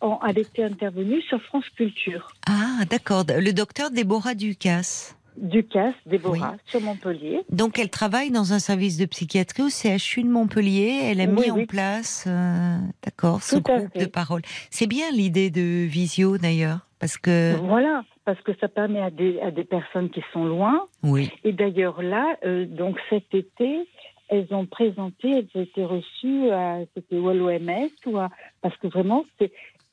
en- 0.00 0.18
était 0.28 0.64
intervenue 0.64 1.20
sur 1.22 1.40
France 1.42 1.68
Culture. 1.76 2.28
ah 2.48 2.84
d'accord, 2.88 3.24
le 3.28 3.52
docteur 3.52 3.90
Déborah 3.90 4.34
Ducasse. 4.34 5.14
Ducasse, 5.36 5.94
Déborah, 6.06 6.54
sur 6.66 6.80
Montpellier. 6.80 7.40
Donc 7.50 7.78
elle 7.78 7.90
travaille 7.90 8.30
dans 8.30 8.52
un 8.54 8.60
service 8.60 8.96
de 8.96 9.04
psychiatrie 9.04 9.64
au 9.64 9.68
CHU 9.68 10.22
de 10.22 10.28
Montpellier. 10.28 11.00
Elle 11.04 11.20
a 11.20 11.24
Oui, 11.26 11.46
mis 11.46 11.50
en 11.50 11.66
place, 11.66 12.24
euh, 12.28 12.78
d'accord, 13.02 13.42
ce 13.42 13.56
groupe 13.56 13.92
fait. 13.92 13.98
de 13.98 14.06
parole. 14.06 14.42
C'est 14.70 14.86
bien 14.86 15.10
l'idée 15.10 15.50
de 15.50 15.84
visio 15.84 16.38
d'ailleurs, 16.38 16.86
parce 17.04 17.18
que 17.18 17.54
Voilà, 17.56 18.02
parce 18.24 18.40
que 18.40 18.52
ça 18.62 18.66
permet 18.68 19.00
à 19.02 19.10
des, 19.10 19.38
à 19.40 19.50
des 19.50 19.64
personnes 19.64 20.08
qui 20.08 20.22
sont 20.32 20.46
loin. 20.46 20.86
oui, 21.02 21.30
Et 21.44 21.52
d'ailleurs 21.52 22.00
là, 22.00 22.38
euh, 22.46 22.64
donc 22.64 22.98
cet 23.10 23.34
été, 23.34 23.86
elles 24.30 24.46
ont 24.52 24.64
présenté, 24.64 25.30
elles 25.30 25.48
ont 25.54 25.60
été 25.60 25.84
reçues 25.84 26.48
à, 26.50 26.78
c'était 26.94 27.18
ou 27.18 27.28
à 27.28 27.34
l'OMS 27.34 27.90
ou 28.06 28.16
à, 28.16 28.30
parce 28.62 28.74
que 28.78 28.86
vraiment 28.86 29.26
c'est, 29.38 29.52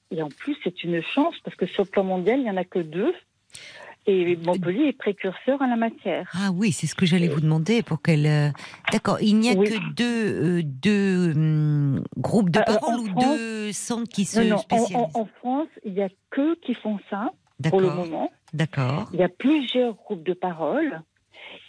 et 0.09 0.21
en 0.21 0.29
plus 0.29 0.55
c'est 0.63 0.85
une 0.85 1.01
chance 1.01 1.35
parce 1.43 1.57
que 1.57 1.65
sur 1.65 1.83
le 1.83 1.89
plan 1.89 2.05
mondial 2.05 2.39
il 2.39 2.45
y 2.45 2.49
en 2.49 2.55
a 2.55 2.63
que 2.63 2.79
deux. 2.79 3.13
Et 4.07 4.35
Montpellier 4.37 4.87
est 4.87 4.97
précurseur 4.97 5.61
en 5.61 5.67
la 5.67 5.75
matière. 5.75 6.27
ah 6.33 6.49
oui, 6.51 6.71
c'est 6.71 6.87
ce 6.87 6.95
que 6.95 7.05
j'allais 7.05 7.27
vous 7.27 7.39
demander 7.39 7.83
pour 7.83 8.01
qu'elle. 8.01 8.25
euh, 8.25 8.49
D'accord, 8.91 9.17
il 9.21 9.37
n'y 9.37 9.49
a 9.51 9.53
Oui. 9.53 9.69
que 9.69 9.93
deux, 9.93 10.59
euh, 10.59 10.61
deux 10.63 11.31
hum, 11.35 12.03
groupes 12.17 12.49
de 12.49 12.59
Euh, 12.59 12.63
parole 12.63 12.95
en 12.95 13.03
ou 13.03 13.05
France- 13.05 13.25
deux 13.37 13.71
centres 13.71 14.09
qui 14.09 14.25
se 14.25 14.39
Non, 14.39 14.47
non, 14.49 14.55
en, 14.55 14.57
spécialisent. 14.59 15.15
en- 15.15 15.19
en 15.21 15.25
France, 15.39 15.67
il 15.85 15.93
n'y 15.93 16.01
a 16.01 16.09
que 16.31 16.55
qui 16.61 16.73
font 16.73 16.97
ça 17.11 17.31
pour 17.69 17.79
le 17.79 17.87
D'accord, 17.89 18.05
moment. 18.05 18.31
d'accord. 18.53 19.09
Il 19.13 19.19
y 19.19 19.23
a 19.23 19.29
plusieurs 19.29 19.93
groupes 19.93 20.23
de 20.23 20.33
parole. 20.33 21.01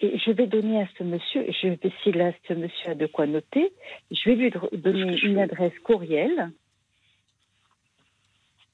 Et 0.00 0.16
je 0.18 0.30
vais 0.30 0.46
donner 0.46 0.80
à 0.80 0.86
ce 0.96 1.02
monsieur, 1.04 1.44
je 1.60 1.68
vais, 1.68 1.78
si 2.02 2.12
là, 2.12 2.32
ce 2.48 2.54
monsieur 2.54 2.90
a 2.92 2.94
de 2.94 3.06
quoi 3.06 3.26
noter, 3.26 3.72
je 4.10 4.30
vais 4.30 4.36
lui 4.36 4.50
donner 4.72 5.18
une 5.22 5.38
adresse 5.38 5.72
courriel. 5.84 6.50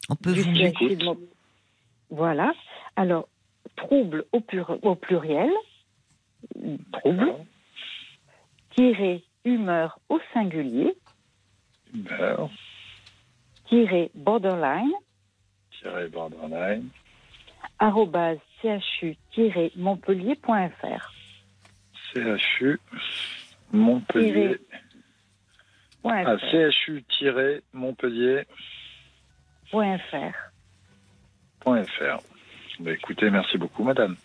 On 0.09 0.14
peut 0.16 0.32
vous. 0.32 1.16
Voilà. 2.10 2.52
Alors, 2.97 3.28
trouble 3.77 4.24
au, 4.32 4.43
au 4.82 4.95
pluriel, 4.95 5.51
trouble, 6.93 7.35
tiré 8.77 9.24
humeur 9.45 9.99
au 10.09 10.20
singulier, 10.32 10.95
Humeur, 11.95 12.51
tiré 13.69 14.11
borderline, 14.15 14.93
tiré 15.81 16.09
borderline, 16.09 16.89
arrobase 17.78 18.39
chu-montpellier.fr. 18.62 21.12
CHU, 22.12 22.81
Montpellier. 23.73 24.59
Ah, 26.05 26.36
.fr. 26.39 26.47
CHU-Montpellier.fr. 26.51 28.45
.fr. 31.61 32.23
Bah, 32.81 32.93
écoutez, 32.93 33.31
merci 33.31 33.59
beaucoup, 33.59 33.83
madame. 33.85 34.17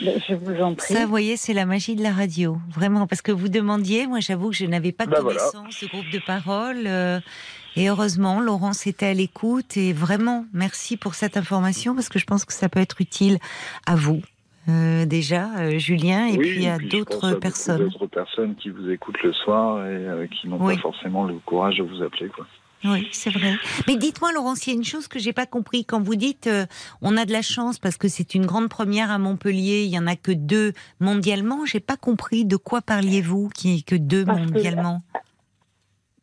Ben, 0.00 0.20
Je 0.28 0.34
vous 0.34 0.60
en 0.62 0.74
prie. 0.74 0.92
Ça, 0.94 1.04
vous 1.04 1.10
voyez, 1.10 1.36
c'est 1.36 1.52
la 1.54 1.66
magie 1.66 1.94
de 1.96 2.02
la 2.02 2.12
radio, 2.12 2.58
vraiment, 2.70 3.06
parce 3.06 3.22
que 3.22 3.30
vous 3.32 3.48
demandiez, 3.48 4.06
moi 4.06 4.20
j'avoue 4.20 4.50
que 4.50 4.56
je 4.56 4.66
n'avais 4.66 4.92
pas 4.92 5.06
Bah, 5.06 5.18
voilà. 5.20 5.38
connaissance 5.38 5.80
de 5.82 5.86
groupe 5.88 6.10
de 6.12 6.18
parole, 6.18 6.86
euh, 6.86 7.20
et 7.76 7.88
heureusement, 7.88 8.40
Laurence 8.40 8.86
était 8.86 9.06
à 9.06 9.14
l'écoute, 9.14 9.76
et 9.76 9.92
vraiment, 9.92 10.46
merci 10.52 10.96
pour 10.96 11.14
cette 11.14 11.36
information, 11.36 11.94
parce 11.94 12.08
que 12.08 12.18
je 12.18 12.24
pense 12.24 12.44
que 12.44 12.52
ça 12.52 12.68
peut 12.68 12.80
être 12.80 13.00
utile 13.00 13.38
à 13.86 13.94
vous, 13.94 14.22
euh, 14.68 15.04
déjà, 15.04 15.50
euh, 15.58 15.78
Julien, 15.78 16.26
et 16.26 16.38
Oui, 16.38 16.50
puis 16.50 16.66
à 16.66 16.78
d'autres 16.78 17.34
personnes. 17.34 17.78
D'autres 17.90 18.06
personnes 18.06 18.54
qui 18.56 18.70
vous 18.70 18.90
écoutent 18.90 19.22
le 19.22 19.32
soir 19.32 19.78
et 19.86 19.90
euh, 19.90 20.26
qui 20.26 20.48
n'ont 20.48 20.58
Oui. 20.60 20.74
pas 20.76 20.80
forcément 20.82 21.24
le 21.24 21.34
courage 21.44 21.76
de 21.76 21.82
vous 21.82 22.02
appeler. 22.02 22.28
Quoi. 22.30 22.46
Oui, 22.84 23.08
c'est 23.12 23.30
vrai. 23.30 23.54
Mais 23.88 23.96
dites-moi, 23.96 24.32
Laurence, 24.32 24.66
il 24.66 24.70
y 24.70 24.72
a 24.74 24.76
une 24.76 24.84
chose 24.84 25.08
que 25.08 25.18
j'ai 25.18 25.32
pas 25.32 25.46
compris. 25.46 25.84
Quand 25.84 26.02
vous 26.02 26.16
dites 26.16 26.46
euh, 26.46 26.66
on 27.00 27.16
a 27.16 27.24
de 27.24 27.32
la 27.32 27.42
chance 27.42 27.78
parce 27.78 27.96
que 27.96 28.08
c'est 28.08 28.34
une 28.34 28.44
grande 28.46 28.68
première 28.68 29.10
à 29.10 29.18
Montpellier, 29.18 29.84
il 29.84 29.90
y 29.90 29.98
en 29.98 30.06
a 30.06 30.16
que 30.16 30.32
deux 30.32 30.72
mondialement, 31.00 31.64
j'ai 31.64 31.80
pas 31.80 31.96
compris 31.96 32.44
de 32.44 32.56
quoi 32.56 32.82
parliez-vous 32.82 33.48
qui 33.48 33.78
est 33.78 33.86
que 33.86 33.94
deux 33.96 34.24
Parce 34.24 34.38
que- 34.40 34.52
mondialement? 34.52 35.02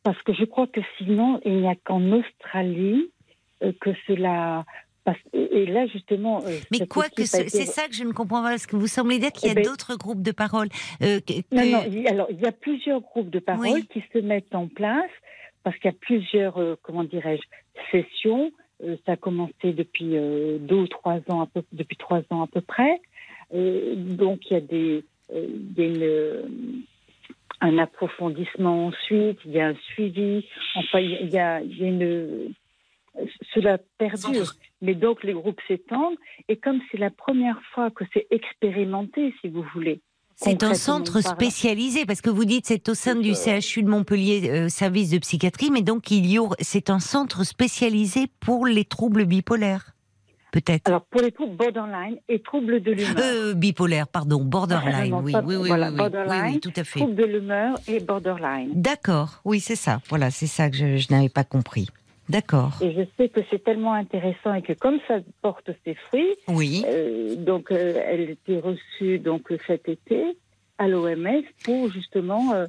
Parce 0.03 0.21
que 0.23 0.33
je 0.33 0.45
crois 0.45 0.67
que 0.67 0.81
sinon, 0.97 1.39
il 1.45 1.57
n'y 1.61 1.67
a 1.67 1.75
qu'en 1.75 2.01
Australie 2.11 3.11
euh, 3.63 3.71
que 3.79 3.91
cela. 4.07 4.65
Parce, 5.03 5.17
et 5.33 5.65
là, 5.65 5.87
justement. 5.87 6.43
euh, 6.45 6.59
Mais 6.71 6.85
quoi 6.85 7.09
que 7.09 7.25
ce- 7.25 7.47
c'est 7.47 7.65
ça 7.65 7.87
que 7.87 7.95
je 7.95 8.03
ne 8.03 8.11
comprends 8.11 8.43
pas 8.43 8.49
parce 8.49 8.67
que 8.67 8.75
vous 8.75 8.85
semblez 8.87 9.17
dire 9.17 9.31
qu'il 9.31 9.47
y 9.47 9.49
a 9.49 9.53
Eh 9.53 9.55
ben- 9.55 9.63
d'autres 9.65 9.95
groupes 9.95 10.21
de 10.21 10.31
parole. 10.31 10.69
euh, 11.01 11.19
que- 11.19 11.33
Non, 11.51 11.65
non, 11.65 11.83
il 11.91 12.07
alors 12.07 12.27
il 12.29 12.39
y 12.39 12.45
a 12.45 12.51
plusieurs 12.51 13.01
groupes 13.01 13.31
de 13.31 13.39
parole 13.39 13.67
Oui. 13.67 13.87
qui 13.91 14.03
se 14.13 14.19
mettent 14.19 14.53
en 14.53 14.67
place 14.67 15.09
parce 15.63 15.75
qu'il 15.77 15.91
y 15.91 15.93
a 15.93 15.97
plusieurs, 15.99 16.57
euh, 16.57 16.75
comment 16.81 17.03
dirais-je, 17.03 17.43
sessions. 17.91 18.51
Euh, 18.83 18.97
ça 19.05 19.13
a 19.13 19.17
commencé 19.17 19.73
depuis 19.73 20.17
euh, 20.17 20.57
deux 20.59 20.75
ou 20.75 20.87
trois 20.87 21.19
ans, 21.29 21.41
à 21.41 21.47
peu, 21.47 21.63
depuis 21.71 21.97
trois 21.97 22.21
ans 22.29 22.43
à 22.43 22.47
peu 22.47 22.61
près. 22.61 23.01
Donc 23.53 24.49
il 24.49 24.53
y 24.53 24.55
a 24.55 24.61
des, 24.61 25.03
il 25.33 25.73
y 25.77 25.81
a 25.81 25.85
une, 25.85 26.83
un 27.59 27.77
approfondissement 27.79 28.87
ensuite, 28.87 29.39
il 29.45 29.51
y 29.51 29.59
a 29.59 29.67
un 29.67 29.75
suivi. 29.93 30.45
Enfin, 30.75 30.99
il 30.99 31.29
y 31.29 31.37
a, 31.37 31.61
il 31.61 31.77
y 31.77 31.83
a 31.83 31.87
une 31.87 32.53
cela 33.53 33.77
perdure. 33.97 34.53
Mais 34.81 34.95
donc 34.95 35.23
les 35.23 35.33
groupes 35.33 35.59
s'étendent 35.67 36.17
et 36.47 36.57
comme 36.57 36.79
c'est 36.89 36.97
la 36.97 37.09
première 37.09 37.61
fois 37.73 37.91
que 37.91 38.05
c'est 38.13 38.27
expérimenté, 38.31 39.33
si 39.41 39.49
vous 39.49 39.65
voulez. 39.73 40.01
C'est 40.43 40.63
un 40.63 40.73
centre 40.73 41.21
spécialisé 41.21 42.05
parce 42.05 42.21
que 42.21 42.29
vous 42.29 42.45
dites 42.45 42.65
c'est 42.67 42.89
au 42.89 42.93
sein 42.95 43.15
du. 43.15 43.33
CHU 43.35 43.83
de 43.83 43.89
Montpellier, 43.89 44.49
euh, 44.49 44.69
service 44.69 45.09
de 45.09 45.19
psychiatrie, 45.19 45.71
mais 45.71 45.81
donc 45.81 46.11
il 46.11 46.25
y 46.29 46.37
aura, 46.39 46.55
c'est 46.59 46.89
un 46.89 46.99
centre 46.99 47.43
spécialisé 47.43 48.27
pour 48.39 48.65
les 48.65 48.85
troubles 48.85 49.25
bipolaires, 49.25 49.93
peut-être. 50.51 50.87
Alors, 50.87 51.05
pour 51.05 51.21
les 51.21 51.31
troubles 51.31 51.55
borderline 51.55 52.17
et 52.27 52.39
troubles 52.41 52.81
de 52.81 52.91
l'humeur. 52.91 53.15
Euh, 53.19 53.53
bipolaire, 53.53 54.07
pardon, 54.07 54.43
borderline, 54.43 55.13
oui, 55.23 55.33
oui, 55.45 55.55
oui, 55.55 55.67
voilà, 55.67 55.87
oui, 55.87 55.91
oui, 55.91 55.97
borderline, 55.97 56.43
oui, 56.45 56.51
oui, 56.53 56.59
tout 56.59 56.73
à 56.75 56.83
fait. 56.83 56.99
Troubles 56.99 57.15
de 57.15 57.25
l'humeur 57.25 57.77
et 57.87 57.99
borderline. 57.99 58.69
D'accord, 58.73 59.41
oui, 59.45 59.59
c'est 59.59 59.75
ça. 59.75 60.01
Voilà, 60.09 60.31
c'est 60.31 60.47
ça 60.47 60.69
que 60.69 60.75
je, 60.75 60.97
je 60.97 61.07
n'avais 61.11 61.29
pas 61.29 61.43
compris. 61.43 61.87
D'accord. 62.31 62.73
Et 62.81 62.91
je 62.93 63.01
sais 63.17 63.27
que 63.29 63.41
c'est 63.49 63.63
tellement 63.63 63.93
intéressant 63.93 64.53
et 64.53 64.61
que 64.61 64.73
comme 64.73 64.99
ça 65.07 65.15
porte 65.41 65.69
ses 65.85 65.95
fruits, 65.95 66.33
Oui. 66.47 66.83
euh, 66.87 67.35
donc 67.35 67.71
euh, 67.71 68.01
elle 68.11 68.29
était 68.29 68.59
reçue 68.59 69.19
donc 69.19 69.43
cet 69.67 69.87
été 69.89 70.23
à 70.77 70.87
l'OMS 70.87 71.43
pour 71.65 71.91
justement 71.91 72.53
euh, 72.53 72.65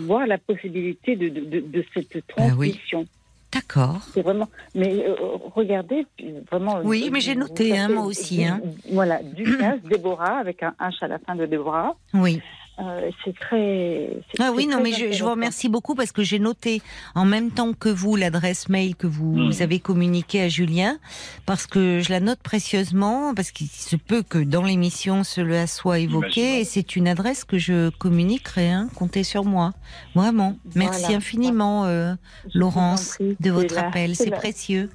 voir 0.00 0.26
la 0.26 0.38
possibilité 0.38 1.14
de, 1.16 1.28
de, 1.28 1.40
de- 1.40 1.60
de 1.60 1.84
cette 1.94 2.16
Ah 2.38 2.48
oui. 2.58 2.70
transmission. 2.72 3.06
D'accord. 3.52 4.00
C'est 4.12 4.22
vraiment. 4.22 4.48
Mais 4.74 5.06
euh, 5.06 5.14
regardez, 5.54 6.04
vraiment. 6.50 6.80
Oui, 6.84 7.08
mais 7.12 7.20
j'ai 7.20 7.34
noté, 7.36 7.76
hein, 7.78 7.88
moi 7.88 8.04
aussi, 8.04 8.44
hein. 8.44 8.60
Voilà, 8.90 9.22
Ducasse, 9.22 9.80
Déborah, 9.84 10.38
avec 10.38 10.62
un 10.62 10.74
H 10.80 10.96
à 11.02 11.08
la 11.08 11.18
fin 11.20 11.36
de 11.36 11.46
Déborah. 11.46 11.94
Oui. 12.12 12.40
Euh, 12.78 13.10
c'est 13.24 13.34
très. 13.38 14.10
Ah 14.32 14.34
très, 14.36 14.48
oui, 14.50 14.66
non, 14.66 14.80
mais 14.82 14.92
je, 14.92 15.10
je 15.10 15.24
vous 15.24 15.30
remercie 15.30 15.70
beaucoup 15.70 15.94
parce 15.94 16.12
que 16.12 16.22
j'ai 16.22 16.38
noté 16.38 16.82
en 17.14 17.24
même 17.24 17.50
temps 17.50 17.72
que 17.72 17.88
vous 17.88 18.16
l'adresse 18.16 18.68
mail 18.68 18.94
que 18.96 19.06
vous 19.06 19.34
Mm. 19.36 19.52
avez 19.62 19.80
communiquée 19.80 20.42
à 20.42 20.48
Julien, 20.48 20.98
parce 21.46 21.66
que 21.66 22.00
je 22.00 22.10
la 22.10 22.20
note 22.20 22.40
précieusement, 22.40 23.32
parce 23.34 23.50
qu'il 23.50 23.68
se 23.68 23.96
peut 23.96 24.22
que 24.22 24.36
dans 24.38 24.62
l'émission 24.62 25.24
cela 25.24 25.66
soit 25.66 26.00
évoqué, 26.00 26.60
et 26.60 26.64
c'est 26.64 26.96
une 26.96 27.08
adresse 27.08 27.44
que 27.44 27.56
je 27.56 27.88
communiquerai, 27.90 28.70
hein, 28.70 28.88
comptez 28.94 29.24
sur 29.24 29.44
moi. 29.44 29.72
Vraiment. 30.14 30.56
Merci 30.74 31.00
Voilà. 31.04 31.16
infiniment, 31.16 31.84
euh, 31.86 32.14
Laurence, 32.52 33.16
de 33.40 33.50
votre 33.50 33.78
appel, 33.78 34.14
c'est 34.16 34.30
précieux. 34.30 34.90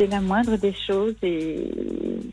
C'est 0.00 0.06
la 0.06 0.22
moindre 0.22 0.56
des 0.56 0.72
choses 0.72 1.14
et 1.22 1.70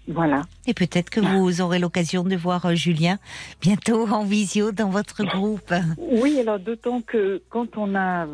voilà. 0.07 0.43
Et 0.67 0.73
peut-être 0.73 1.09
que 1.09 1.19
vous 1.19 1.59
aurez 1.59 1.79
l'occasion 1.79 2.23
de 2.23 2.37
voir 2.37 2.65
euh, 2.65 2.75
Julien 2.75 3.17
bientôt 3.59 4.07
en 4.07 4.23
visio 4.23 4.71
dans 4.71 4.89
votre 4.89 5.25
groupe. 5.25 5.73
Oui, 5.97 6.39
alors 6.39 6.59
d'autant 6.59 7.01
que 7.01 7.41
quand 7.49 7.75
on 7.75 7.93
a 7.93 8.25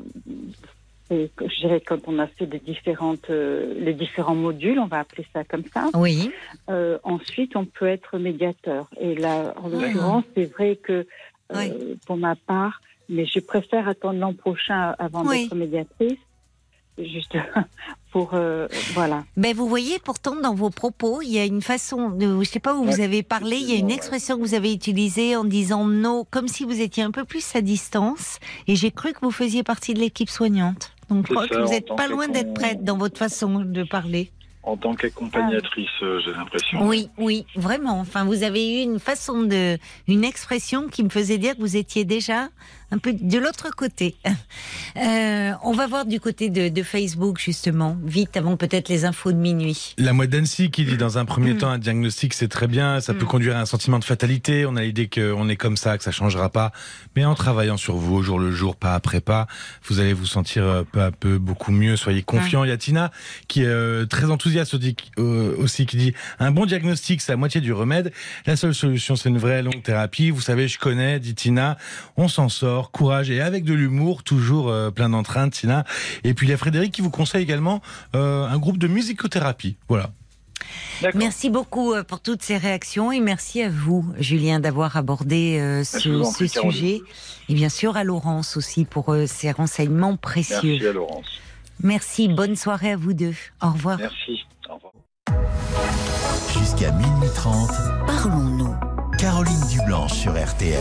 Et 1.10 1.32
je 1.42 1.60
dirais 1.62 1.82
quand 1.82 2.08
on 2.08 2.20
a 2.20 2.28
fait 2.28 2.46
des 2.46 2.60
différentes, 2.60 3.32
euh, 3.32 3.74
les 3.80 3.96
différents 3.96 4.36
modules, 4.36 4.78
on 4.78 4.86
va 4.86 5.00
appeler 5.00 5.26
ça 5.34 5.44
comme 5.44 5.64
ça. 5.74 5.90
Oui. 5.96 6.30
Euh, 6.70 7.00
ensuite, 7.04 7.56
on 7.56 7.66
peut 7.66 7.88
être 7.88 8.20
médiateur. 8.20 8.88
Et 9.00 9.16
là, 9.16 9.56
en 9.58 9.68
l'occurrence, 9.68 10.26
c'est 10.36 10.46
vrai 10.54 10.76
que 10.76 10.94
euh, 10.94 11.06
Oui. 11.56 11.98
pour 12.06 12.18
ma 12.18 12.36
part, 12.36 12.82
mais 13.10 13.26
je 13.26 13.40
préfère 13.40 13.88
attendre 13.88 14.20
l'an 14.20 14.34
prochain 14.34 14.94
avant 15.00 15.26
Oui. 15.26 15.46
d'être 15.46 15.56
médiatrice, 15.56 16.20
juste 17.00 17.36
pour 18.14 18.36
euh, 18.36 18.68
voilà. 18.94 19.26
Mais 19.36 19.54
vous 19.54 19.68
voyez, 19.68 19.98
pourtant, 19.98 20.36
dans 20.36 20.54
vos 20.54 20.70
propos, 20.70 21.24
il 21.24 21.32
y 21.32 21.40
a 21.40 21.46
une 21.46 21.64
façon, 21.64 22.12
de, 22.12 22.44
je 22.44 22.48
sais 22.48 22.60
pas 22.60 22.76
où 22.76 22.86
vous 22.86 23.02
avez 23.02 23.24
parlé, 23.24 23.58
il 23.58 23.68
y 23.68 23.74
a 23.74 23.76
une 23.76 23.90
expression 23.90 24.38
que 24.38 24.42
vous 24.44 24.54
avez 24.54 24.72
utilisée 24.72 25.36
en 25.36 25.44
disant 25.44 25.86
non, 25.86 26.24
comme 26.30 26.48
si 26.48 26.64
vous 26.64 26.80
étiez 26.80 27.02
un 27.02 27.10
peu 27.10 27.26
plus 27.26 27.56
à 27.56 27.62
distance. 27.62 28.38
Et 28.68 28.76
j'ai 28.76 28.92
cru 28.92 29.14
que 29.14 29.20
vous 29.24 29.32
faisiez 29.32 29.64
partie 29.64 29.96
de 29.96 30.00
l'équipe 30.00 30.30
soignante. 30.30 30.92
Donc, 31.10 31.26
je 31.28 31.34
crois 31.34 31.48
ça, 31.48 31.56
que 31.56 31.62
vous 31.62 31.72
n'êtes 31.72 31.88
pas 31.88 32.08
loin 32.08 32.28
d'être 32.28 32.54
prête 32.54 32.84
dans 32.84 32.98
votre 32.98 33.18
façon 33.18 33.62
de 33.62 33.84
parler. 33.84 34.30
En 34.62 34.78
tant 34.78 34.94
qu'accompagnatrice, 34.94 35.90
euh, 36.04 36.22
j'ai 36.24 36.32
l'impression. 36.32 36.88
Oui, 36.88 37.10
oui, 37.18 37.46
vraiment. 37.56 38.00
Enfin, 38.00 38.24
vous 38.26 38.44
avez 38.44 38.80
eu 38.80 38.84
une 38.84 39.00
façon 39.00 39.42
de, 39.42 39.78
une 40.08 40.24
expression 40.24 40.88
qui 40.88 41.04
me 41.04 41.10
faisait 41.10 41.40
dire 41.40 41.56
que 41.56 41.62
vous 41.62 41.76
étiez 41.76 42.06
déjà 42.06 42.50
un 42.94 43.00
peu 43.00 43.14
de 43.14 43.38
l'autre 43.40 43.70
côté. 43.76 44.16
Euh, 44.96 45.52
on 45.64 45.74
va 45.74 45.88
voir 45.88 46.06
du 46.06 46.20
côté 46.20 46.50
de, 46.50 46.70
de 46.70 46.84
Facebook 46.84 47.40
justement, 47.40 47.98
vite 48.06 48.38
avant 48.38 48.56
peut-être 48.58 48.90
les 48.90 49.06
infos 49.06 49.32
de 49.32 49.38
minuit. 49.38 49.96
La 49.98 50.14
mouette 50.14 50.30
d'Annecy 50.30 50.70
qui 50.70 50.86
dit 50.86 50.98
dans 50.98 51.18
un 51.18 51.24
Mm. 51.24 51.28
premier 51.28 51.58
temps 51.58 51.70
un 51.70 51.78
diagnostic 51.80 52.34
c'est 52.34 52.48
très 52.48 52.68
bien, 52.68 53.00
ça 53.00 53.14
peut 53.14 53.26
conduire 53.26 53.56
à 53.58 53.62
un 53.62 53.66
sentiment 53.66 53.98
de 53.98 54.04
fatalité, 54.04 54.66
on 54.66 54.76
a 54.76 54.84
l'idée 54.84 55.10
qu'on 55.10 55.50
est 55.50 55.56
comme 55.56 55.78
ça, 55.78 55.98
que 55.98 56.04
ça 56.04 56.12
changera 56.12 56.50
pas, 56.50 56.72
mais 57.16 57.26
en 57.26 57.34
travaillant 57.34 57.78
sur 57.78 57.96
vous 57.96 58.16
au 58.16 58.22
jour 58.22 58.38
le 58.40 58.52
jour, 58.52 58.76
pas 58.76 58.94
après 58.94 59.22
pas, 59.22 59.48
vous 59.88 60.00
allez 60.00 60.14
vous 60.14 60.26
sentir 60.26 60.64
euh, 60.64 60.84
peu 60.84 61.02
à 61.02 61.12
peu 61.12 61.38
beaucoup 61.40 61.72
mieux, 61.72 61.96
soyez 61.96 62.22
confiants. 62.22 62.64
Il 62.64 62.70
y 62.70 62.72
a 62.74 62.78
Tina 62.78 63.12
qui 63.48 63.64
est 63.64 63.68
euh, 63.68 64.06
très 64.06 64.30
enthousiaste 64.30 64.76
aussi 65.18 65.86
qui 65.86 65.98
dit 65.98 66.14
un 66.40 66.52
bon 66.52 66.66
diagnostic 66.66 67.22
c'est 67.22 67.32
la 67.32 67.38
moitié 67.38 67.62
du 67.62 67.74
remède, 67.74 68.12
la 68.46 68.56
seule 68.56 68.76
solution 68.76 69.16
c'est 69.16 69.30
une 69.30 69.40
vraie 69.40 69.64
longue 69.64 69.82
thérapie, 69.82 70.30
vous 70.30 70.42
savez 70.42 70.68
je 70.68 70.78
connais, 70.78 71.20
dit 71.20 71.34
Tina, 71.36 71.78
on 72.18 72.28
s'en 72.28 72.50
sort, 72.50 72.83
courage 72.92 73.30
et 73.30 73.42
avec 73.42 73.64
de 73.64 73.74
l'humour, 73.74 74.24
toujours 74.24 74.70
euh, 74.70 74.92
plein 74.92 75.10
d'entrain 75.10 75.50
Tina. 75.50 75.84
Et 76.24 76.34
puis 76.34 76.48
il 76.48 76.50
y 76.50 76.54
a 76.54 76.58
Frédéric 76.58 76.94
qui 76.94 77.02
vous 77.02 77.10
conseille 77.12 77.44
également 77.44 77.82
euh, 78.16 78.46
un 78.48 78.58
groupe 78.58 78.78
de 78.78 78.88
musicothérapie, 78.88 79.78
voilà. 79.88 80.12
Merci 81.14 81.50
beaucoup 81.50 81.94
euh, 81.94 82.04
pour 82.04 82.20
toutes 82.22 82.42
ces 82.42 82.58
réactions 82.58 83.12
et 83.12 83.20
merci 83.20 83.62
à 83.62 83.70
vous, 83.70 84.06
Julien, 84.18 84.60
d'avoir 84.60 84.96
abordé 84.98 85.58
euh, 85.60 85.80
vous 85.80 85.84
ce, 86.32 86.46
Caroline. 86.54 86.72
sujet. 86.72 87.02
Et 87.50 87.54
bien 87.54 87.70
sûr 87.70 87.98
à 87.98 88.04
Laurence 88.04 88.58
aussi 88.58 88.86
pour 88.86 89.14
euh, 89.14 89.26
ces 89.28 89.52
renseignements 89.52 90.16
précieux. 90.16 90.74
Merci 90.74 90.88
à 90.88 90.94
Laurence. 90.94 91.26
Merci, 91.82 92.28
bonne 92.30 92.56
soirée 92.56 92.92
à 92.92 92.98
vous 92.98 93.14
deux. 93.14 93.36
Au 93.62 93.72
revoir. 93.72 93.98
Merci. 93.98 94.44
Au 94.70 94.76
revoir. 94.76 94.94
Jusqu'à 96.58 96.92
minuit 96.92 97.30
30, 97.36 97.70
Parlons-nous. 98.08 98.76
Caroline 99.18 99.68
Dublanche 99.70 100.14
sur 100.14 100.32
RTL. 100.34 100.80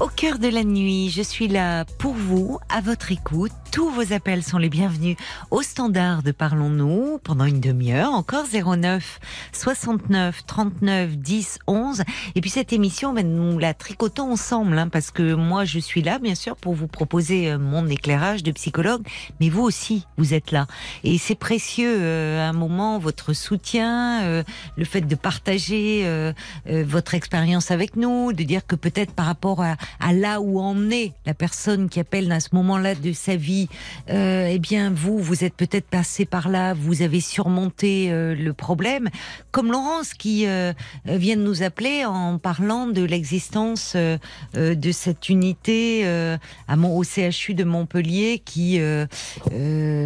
Au 0.00 0.06
cœur 0.06 0.38
de 0.38 0.46
la 0.46 0.62
nuit, 0.62 1.10
je 1.10 1.22
suis 1.22 1.48
là 1.48 1.84
pour 1.84 2.14
vous, 2.14 2.60
à 2.68 2.80
votre 2.80 3.10
écoute. 3.10 3.50
Tous 3.72 3.90
vos 3.90 4.12
appels 4.12 4.44
sont 4.44 4.58
les 4.58 4.68
bienvenus 4.68 5.16
au 5.50 5.62
standard 5.62 6.22
de 6.22 6.30
Parlons-nous 6.30 7.18
pendant 7.24 7.44
une 7.44 7.58
demi-heure. 7.58 8.12
Encore 8.12 8.44
09 8.46 9.18
69 9.52 10.46
39 10.46 11.16
10 11.16 11.58
11. 11.66 12.02
Et 12.36 12.40
puis 12.40 12.48
cette 12.48 12.72
émission, 12.72 13.12
ben, 13.12 13.28
nous 13.28 13.58
la 13.58 13.74
tricotons 13.74 14.30
ensemble, 14.30 14.78
hein, 14.78 14.88
parce 14.88 15.10
que 15.10 15.34
moi 15.34 15.64
je 15.64 15.80
suis 15.80 16.02
là, 16.02 16.20
bien 16.20 16.36
sûr, 16.36 16.54
pour 16.54 16.74
vous 16.74 16.86
proposer 16.86 17.50
euh, 17.50 17.58
mon 17.58 17.88
éclairage 17.88 18.44
de 18.44 18.52
psychologue, 18.52 19.02
mais 19.40 19.48
vous 19.48 19.62
aussi, 19.62 20.06
vous 20.16 20.32
êtes 20.32 20.52
là. 20.52 20.68
Et 21.02 21.18
c'est 21.18 21.34
précieux, 21.34 21.96
euh, 21.98 22.48
un 22.48 22.52
moment, 22.52 23.00
votre 23.00 23.32
soutien, 23.32 24.22
euh, 24.22 24.44
le 24.76 24.84
fait 24.84 25.00
de 25.00 25.14
partager 25.16 26.02
euh, 26.04 26.32
euh, 26.68 26.84
votre 26.86 27.14
expérience 27.14 27.72
avec 27.72 27.96
nous, 27.96 28.32
de 28.32 28.44
dire 28.44 28.64
que 28.64 28.76
peut-être 28.76 29.12
par 29.12 29.26
rapport 29.26 29.60
à, 29.62 29.76
à 30.00 30.12
là 30.12 30.40
où 30.40 30.60
en 30.60 30.90
est 30.90 31.12
la 31.26 31.34
personne 31.34 31.88
qui 31.88 32.00
appelle 32.00 32.30
à 32.32 32.40
ce 32.40 32.50
moment-là 32.52 32.94
de 32.94 33.12
sa 33.12 33.36
vie, 33.36 33.68
euh, 34.10 34.48
eh 34.50 34.58
bien 34.58 34.90
vous, 34.90 35.18
vous 35.18 35.44
êtes 35.44 35.54
peut-être 35.54 35.88
passé 35.88 36.24
par 36.24 36.48
là, 36.48 36.74
vous 36.74 37.02
avez 37.02 37.20
surmonté 37.20 38.10
euh, 38.10 38.34
le 38.34 38.52
problème, 38.52 39.08
comme 39.50 39.70
Laurence 39.72 40.14
qui 40.14 40.46
euh, 40.46 40.72
vient 41.04 41.36
de 41.36 41.42
nous 41.42 41.62
appeler 41.62 42.04
en 42.04 42.38
parlant 42.38 42.86
de 42.86 43.02
l'existence 43.02 43.92
euh, 43.96 44.18
euh, 44.56 44.74
de 44.74 44.92
cette 44.92 45.28
unité 45.28 46.02
euh, 46.04 46.36
à 46.66 46.76
mon 46.76 46.96
au 46.96 47.04
CHU 47.04 47.54
de 47.54 47.64
Montpellier 47.64 48.40
qui 48.44 48.80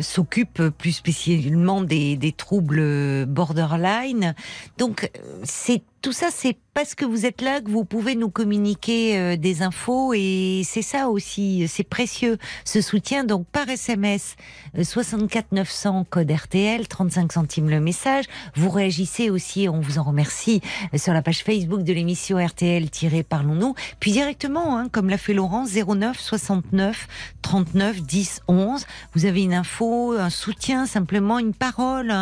s'occupe 0.02 0.62
plus 0.78 0.92
spécialement 0.92 1.82
des, 1.82 2.16
des 2.16 2.32
troubles 2.32 3.26
borderline. 3.26 4.34
Donc 4.78 5.10
c'est 5.44 5.82
tout 6.02 6.12
ça, 6.12 6.30
c'est 6.32 6.56
parce 6.74 6.94
que 6.94 7.04
vous 7.04 7.26
êtes 7.26 7.42
là 7.42 7.60
que 7.60 7.70
vous 7.70 7.84
pouvez 7.84 8.16
nous 8.16 8.30
communiquer 8.30 9.18
euh, 9.18 9.36
des 9.36 9.62
infos 9.62 10.14
et 10.14 10.62
c'est 10.64 10.82
ça 10.82 11.08
aussi, 11.08 11.68
c'est 11.68 11.84
précieux 11.84 12.38
ce 12.64 12.80
soutien. 12.80 13.22
Donc 13.24 13.46
par 13.46 13.68
SMS 13.68 14.36
euh, 14.78 14.82
64 14.82 15.52
900 15.52 16.06
code 16.10 16.30
RTL 16.30 16.88
35 16.88 17.32
centimes 17.32 17.70
le 17.70 17.78
message. 17.78 18.24
Vous 18.56 18.70
réagissez 18.70 19.30
aussi, 19.30 19.68
on 19.68 19.80
vous 19.80 19.98
en 19.98 20.02
remercie 20.02 20.60
euh, 20.92 20.98
sur 20.98 21.12
la 21.12 21.22
page 21.22 21.44
Facebook 21.44 21.82
de 21.82 21.92
l'émission 21.92 22.44
RTL 22.44 22.88
Parlons-nous, 23.28 23.74
puis 24.00 24.10
directement, 24.10 24.78
hein, 24.78 24.88
comme 24.88 25.08
l'a 25.08 25.18
fait 25.18 25.34
Laurence 25.34 25.70
09 25.74 26.18
69 26.18 27.06
39 27.42 28.02
10 28.02 28.40
11. 28.48 28.86
Vous 29.14 29.26
avez 29.26 29.42
une 29.42 29.54
info, 29.54 30.12
un 30.12 30.30
soutien, 30.30 30.86
simplement 30.86 31.38
une 31.38 31.54
parole. 31.54 32.12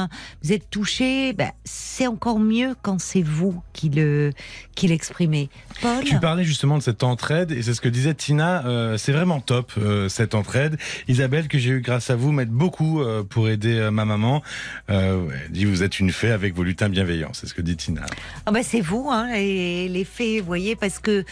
Vous 0.43 0.53
êtes 0.53 0.69
touché, 0.69 1.33
ben, 1.33 1.53
c'est 1.65 2.07
encore 2.07 2.41
mieux 2.41 2.75
quand 2.83 3.01
c'est 3.01 3.23
vous 3.23 3.63
qui 3.73 3.89
le 3.89 4.33
qui 4.75 4.89
l'exprimez. 4.89 5.49
Paul. 5.83 6.05
Tu 6.05 6.19
parlais 6.19 6.45
justement 6.45 6.79
de 6.79 6.83
cette 6.83 7.03
entraide 7.03 7.53
et 7.53 7.63
c'est 7.63 7.75
ce 7.75 7.81
que 7.81 7.89
disait 7.89 8.15
Tina. 8.15 8.67
euh, 8.67 8.97
c'est 8.97 9.13
vraiment 9.13 9.41
top 9.41 9.73
euh, 9.79 10.09
cette 10.09 10.35
entraide. 10.35 10.79
Isabelle 11.09 11.49
que 11.49 11.59
j'ai 11.59 11.71
eu 11.71 11.81
grâce 11.81 12.11
à 12.11 12.17
vous 12.17 12.33
m'aide 12.33 12.51
beaucoup 12.51 13.01
euh, 13.01 13.23
pour 13.23 13.49
aider 13.49 13.89
ma 13.93 14.05
maman. 14.05 14.43
Euh, 14.91 15.27
ouais, 15.27 15.35
dit 15.51 15.65
vous 15.65 15.83
êtes 15.83 16.01
une 16.01 16.11
fée 16.11 16.31
avec 16.31 16.55
vos 16.55 16.63
lutins 16.63 16.89
bienveillants. 16.89 17.33
C'est 17.33 17.47
ce 17.47 17.55
que 17.55 17.63
dit 17.63 17.77
Tina. 17.77 18.03
Ah 18.47 18.51
bah 18.53 18.63
c'est 18.63 18.81
vous, 18.81 19.09
hein, 19.11 19.33
les, 19.33 19.89
les 19.89 20.05
faits, 20.05 20.41
vous 20.41 20.47
voyez, 20.47 20.77
parce 20.77 20.99
que 20.99 21.25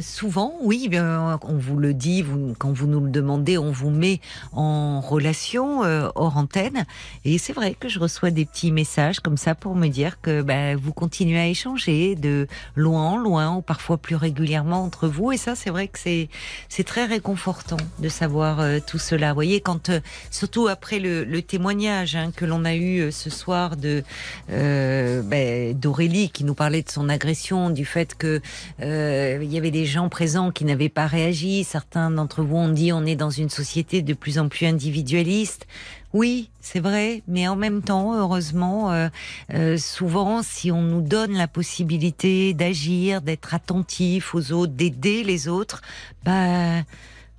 souvent, 0.00 0.54
oui, 0.62 0.88
bien, 0.88 1.38
on 1.42 1.56
vous 1.56 1.78
le 1.78 1.94
dit, 1.94 2.22
vous, 2.22 2.54
quand 2.58 2.72
vous 2.72 2.86
nous 2.86 3.00
le 3.00 3.10
demandez, 3.10 3.58
on 3.58 3.72
vous 3.72 3.90
met 3.90 4.20
en 4.52 5.00
relation 5.00 5.80
hors 6.14 6.36
antenne. 6.36 6.84
Et 7.24 7.38
c'est 7.38 7.52
vrai 7.52 7.74
que 7.78 7.88
je 7.88 7.98
reçois 7.98 8.30
des 8.30 8.44
petits 8.44 8.72
messages 8.72 9.20
comme 9.20 9.36
ça 9.36 9.54
pour 9.54 9.74
me 9.74 9.88
dire 9.88 10.20
que 10.20 10.42
bah, 10.42 10.76
vous 10.76 10.92
continuez 10.92 11.38
à 11.38 11.43
échanger 11.46 12.14
de 12.14 12.46
loin 12.76 13.02
en 13.02 13.16
loin 13.16 13.56
ou 13.56 13.62
parfois 13.62 13.98
plus 13.98 14.16
régulièrement 14.16 14.82
entre 14.82 15.08
vous. 15.08 15.32
Et 15.32 15.36
ça, 15.36 15.54
c'est 15.54 15.70
vrai 15.70 15.88
que 15.88 15.98
c'est 15.98 16.28
c'est 16.68 16.84
très 16.84 17.04
réconfortant 17.04 17.76
de 17.98 18.08
savoir 18.08 18.60
euh, 18.60 18.78
tout 18.84 18.98
cela. 18.98 19.28
Vous 19.28 19.34
voyez, 19.34 19.60
quand 19.60 19.90
euh, 19.90 20.00
surtout 20.30 20.68
après 20.68 20.98
le, 20.98 21.24
témoignage 21.42 22.16
hein, 22.16 22.30
que 22.34 22.44
l'on 22.44 22.64
a 22.64 22.74
eu 22.74 23.00
euh, 23.00 23.10
ce 23.10 23.28
soir 23.28 23.76
de 23.76 24.02
ben, 24.48 25.78
d'Aurélie 25.78 26.30
qui 26.30 26.44
nous 26.44 26.54
parlait 26.54 26.82
de 26.82 26.90
son 26.90 27.08
agression, 27.08 27.70
du 27.70 27.84
fait 27.84 28.16
que 28.16 28.40
il 28.80 29.52
y 29.52 29.58
avait 29.58 29.70
des 29.70 29.86
gens 29.86 30.08
présents 30.08 30.50
qui 30.50 30.64
n'avaient 30.64 30.88
pas 30.88 31.06
réagi. 31.06 31.64
Certains 31.64 32.10
d'entre 32.10 32.42
vous 32.42 32.56
ont 32.56 32.68
dit 32.68 32.92
on 32.92 33.04
est 33.04 33.16
dans 33.16 33.30
une 33.30 33.50
société 33.50 34.02
de 34.02 34.14
plus 34.14 34.38
en 34.38 34.48
plus 34.48 34.66
individualiste. 34.66 35.66
Oui, 36.14 36.48
c'est 36.60 36.78
vrai, 36.78 37.24
mais 37.26 37.48
en 37.48 37.56
même 37.56 37.82
temps, 37.82 38.14
heureusement, 38.14 38.92
euh, 38.92 39.08
euh, 39.52 39.76
souvent, 39.76 40.44
si 40.44 40.70
on 40.70 40.80
nous 40.80 41.00
donne 41.02 41.32
la 41.32 41.48
possibilité 41.48 42.54
d'agir, 42.54 43.20
d'être 43.20 43.52
attentif 43.52 44.32
aux 44.32 44.52
autres, 44.52 44.72
d'aider 44.72 45.24
les 45.24 45.48
autres, 45.48 45.82
bah 46.24 46.84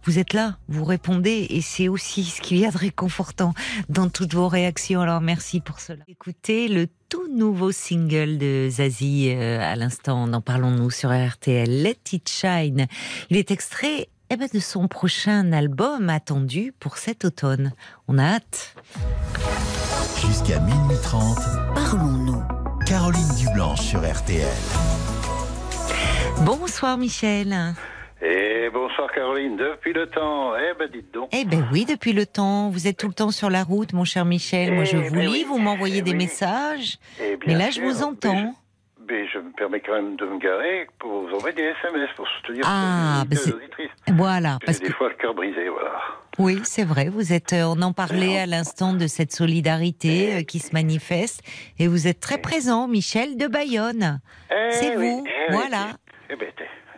vous 0.03 0.19
êtes 0.19 0.33
là, 0.33 0.57
vous 0.67 0.83
répondez, 0.83 1.47
et 1.49 1.61
c'est 1.61 1.87
aussi 1.87 2.25
ce 2.25 2.41
qu'il 2.41 2.57
y 2.57 2.65
a 2.65 2.71
de 2.71 2.77
réconfortant 2.77 3.53
dans 3.87 4.09
toutes 4.09 4.35
vos 4.35 4.49
réactions. 4.49 4.99
Alors 4.99 5.21
merci 5.21 5.61
pour 5.61 5.79
cela. 5.79 6.03
Écoutez 6.09 6.67
le 6.67 6.87
tout 7.07 7.27
nouveau 7.33 7.71
single 7.71 8.37
de 8.37 8.67
Zazie 8.69 9.31
euh, 9.31 9.59
à 9.61 9.77
l'instant, 9.77 10.31
en 10.31 10.41
parlons-nous 10.41 10.91
sur 10.91 11.11
RTL, 11.11 11.81
Let 11.81 11.97
It 12.11 12.29
Shine. 12.29 12.87
Il 13.29 13.37
est 13.37 13.51
extrait 13.51 14.09
eh 14.29 14.35
ben, 14.37 14.47
de 14.53 14.59
son 14.59 14.87
prochain 14.87 15.51
album 15.51 16.09
attendu 16.09 16.73
pour 16.79 16.97
cet 16.97 17.25
automne. 17.25 17.73
On 18.07 18.17
a 18.17 18.23
hâte. 18.23 18.75
Jusqu'à 20.19 20.59
minuit 20.59 20.97
30, 21.03 21.37
Parlons-nous. 21.75 22.43
Caroline 22.87 23.35
Dublanche 23.37 23.81
sur 23.81 23.99
RTL. 23.99 24.47
Bonsoir 26.45 26.97
Michel. 26.97 27.55
Et 28.21 28.69
bonsoir 28.73 29.09
Caroline, 29.13 29.57
depuis 29.57 29.93
le 29.93 30.07
temps. 30.07 30.53
Eh 30.55 30.73
ben 30.79 30.89
dites 30.91 31.13
donc. 31.13 31.29
Eh 31.31 31.45
ben 31.45 31.67
oui, 31.71 31.85
depuis 31.85 32.13
le 32.13 32.25
temps, 32.25 32.69
vous 32.69 32.87
êtes 32.87 32.97
tout 32.97 33.07
le 33.07 33.13
temps 33.13 33.31
sur 33.31 33.49
la 33.49 33.63
route, 33.63 33.93
mon 33.93 34.05
cher 34.05 34.25
Michel. 34.25 34.73
Moi, 34.73 34.83
je 34.85 34.97
Eh 34.97 35.01
vous 35.09 35.15
ben 35.15 35.21
lis, 35.21 35.29
oui. 35.31 35.45
vous 35.47 35.57
m'envoyez 35.59 35.97
Eh 35.99 36.01
des 36.01 36.11
oui. 36.11 36.17
messages. 36.17 36.97
Eh 37.21 37.37
Mais 37.45 37.53
là, 37.55 37.69
je 37.69 37.81
vous 37.81 38.03
entends. 38.03 38.55
Mais 39.09 39.27
je 39.27 39.39
me 39.39 39.51
permets 39.51 39.79
quand 39.79 39.93
même 39.93 40.15
de 40.15 40.25
me 40.25 40.37
garer 40.39 40.87
pour 40.99 41.27
vous 41.27 41.33
envoyer 41.35 41.55
des 41.55 41.73
SMS 41.83 42.09
pour 42.15 42.27
soutenir 42.27 42.63
Ah, 42.67 43.23
les 43.29 43.35
bah 43.35 43.41
auditrices. 43.55 43.91
Voilà, 44.13 44.57
parce 44.65 44.79
des 44.79 44.87
que 44.87 44.93
fois 44.93 45.09
le 45.09 45.15
cœur 45.15 45.33
brisé, 45.33 45.67
voilà. 45.69 46.01
oui, 46.39 46.59
c'est 46.63 46.83
vrai. 46.83 47.09
Vous 47.09 47.33
êtes, 47.33 47.53
euh, 47.53 47.63
on 47.65 47.81
en 47.81 47.93
parlait 47.93 48.39
à 48.39 48.45
l'instant 48.45 48.93
de 48.93 49.07
cette 49.07 49.31
solidarité 49.33 50.35
euh, 50.35 50.41
qui 50.43 50.59
se 50.59 50.73
manifeste, 50.73 51.41
et 51.79 51.87
vous 51.87 52.07
êtes 52.07 52.19
très 52.19 52.37
présent, 52.39 52.87
Michel 52.87 53.37
de 53.37 53.47
Bayonne. 53.47 54.19
Eh 54.51 54.71
C'est 54.71 54.97
oui, 54.97 55.11
vous, 55.11 55.25
eh 55.27 55.51
voilà. 55.51 55.87
Eh 56.29 56.35
ben, 56.35 56.47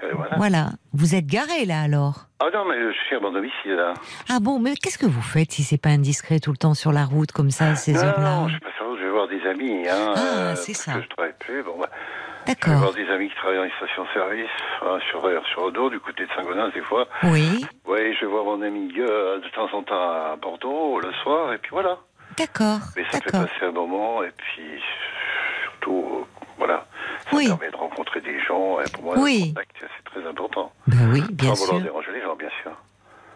euh, 0.10 0.16
voilà. 0.16 0.36
Voilà. 0.38 0.66
Vous 0.94 1.16
êtes 1.16 1.26
garé 1.28 1.66
là 1.66 1.82
alors? 1.82 2.26
Ah 2.40 2.46
non, 2.54 2.66
mais 2.66 2.76
je 2.80 2.98
suis 3.08 3.16
à 3.16 3.20
mon 3.20 3.32
domicile, 3.32 3.72
là. 3.74 3.94
Ah 4.30 4.40
bon, 4.42 4.60
mais 4.60 4.76
qu'est-ce 4.76 4.98
que 4.98 5.06
vous 5.06 5.22
faites 5.22 5.52
si 5.52 5.64
c'est 5.64 5.82
pas 5.82 5.90
indiscret 5.90 6.40
tout 6.40 6.52
le 6.52 6.58
temps 6.58 6.74
sur 6.74 6.92
la 6.92 7.06
route 7.06 7.32
comme 7.32 7.50
ça 7.52 7.70
à 7.70 7.76
ces 7.76 7.94
non, 7.94 8.00
non, 8.02 8.08
heures-là? 8.08 8.36
non, 8.42 8.48
je 8.50 8.60
pas 8.60 8.68
sur 8.78 8.98
je 8.98 9.04
vais 9.04 9.10
voir 9.10 9.28
des 9.28 9.42
amis. 9.48 9.88
Hein, 9.88 10.14
Ah, 10.16 10.20
euh, 10.20 10.56
c'est 10.56 10.74
parce 10.74 10.84
ça. 10.86 10.94
Que 10.94 11.02
je 11.04 11.08
travaille 11.10 11.34
plus. 11.40 11.64
Bon, 11.64 11.76
bah, 11.80 11.90
je 11.92 12.52
vais 12.52 12.54
D'accord. 12.56 12.80
voir 12.80 12.94
des 12.94 13.10
amis 13.10 13.30
qui 13.30 13.36
travaillent 13.36 13.58
dans 13.58 13.64
les 13.64 13.72
stations-service, 13.78 14.50
hein, 14.82 14.98
sur, 15.10 15.22
sur 15.52 15.64
Odo, 15.64 15.90
du 15.90 16.00
côté 16.00 16.24
de 16.26 16.30
Saint-Gonin, 16.36 16.70
des 16.70 16.82
fois. 16.82 17.06
Oui, 17.24 17.66
Oui, 17.88 18.14
je 18.16 18.22
vais 18.26 18.32
voir 18.32 18.46
mon 18.46 18.62
ami 18.62 18.92
euh, 19.00 19.40
de 19.40 19.50
temps 19.50 19.68
en 19.74 19.84
temps 19.84 19.96
à 19.96 20.36
Bordeaux, 20.42 21.00
le 21.00 21.12
soir, 21.24 21.52
et 21.54 21.58
puis 21.58 21.72
voilà. 21.72 21.98
d'accord, 22.38 22.80
Mais 22.96 23.04
ça 23.12 23.20
fait 23.20 23.32
d'accord. 23.32 23.48
passer 23.50 23.66
un 23.66 23.72
moment, 23.72 24.24
et 24.24 24.32
puis 24.38 24.80
surtout, 25.66 26.22
euh, 26.22 26.37
voilà, 26.58 26.86
ça 27.30 27.36
Oui. 27.38 27.48
permet 27.48 27.72
de 27.72 27.76
rencontrer 27.78 28.22
des 28.22 28.40
gens, 28.42 28.80
et 28.82 28.90
pour 28.92 29.04
moi, 29.04 29.16
Oui. 29.20 29.40
le 29.40 29.48
contact, 29.50 29.76
c'est 29.80 30.12
très 30.22 30.30
important. 30.30 30.72
Ben 30.88 31.10
oui, 31.12 31.22
bien 31.32 31.56
Sans 31.56 31.66
vouloir 31.66 31.82
sûr, 31.82 31.92
déranger 31.92 32.12
les 32.14 32.22
gens, 32.22 32.36
bien 32.36 32.50
sûr. 32.62 32.72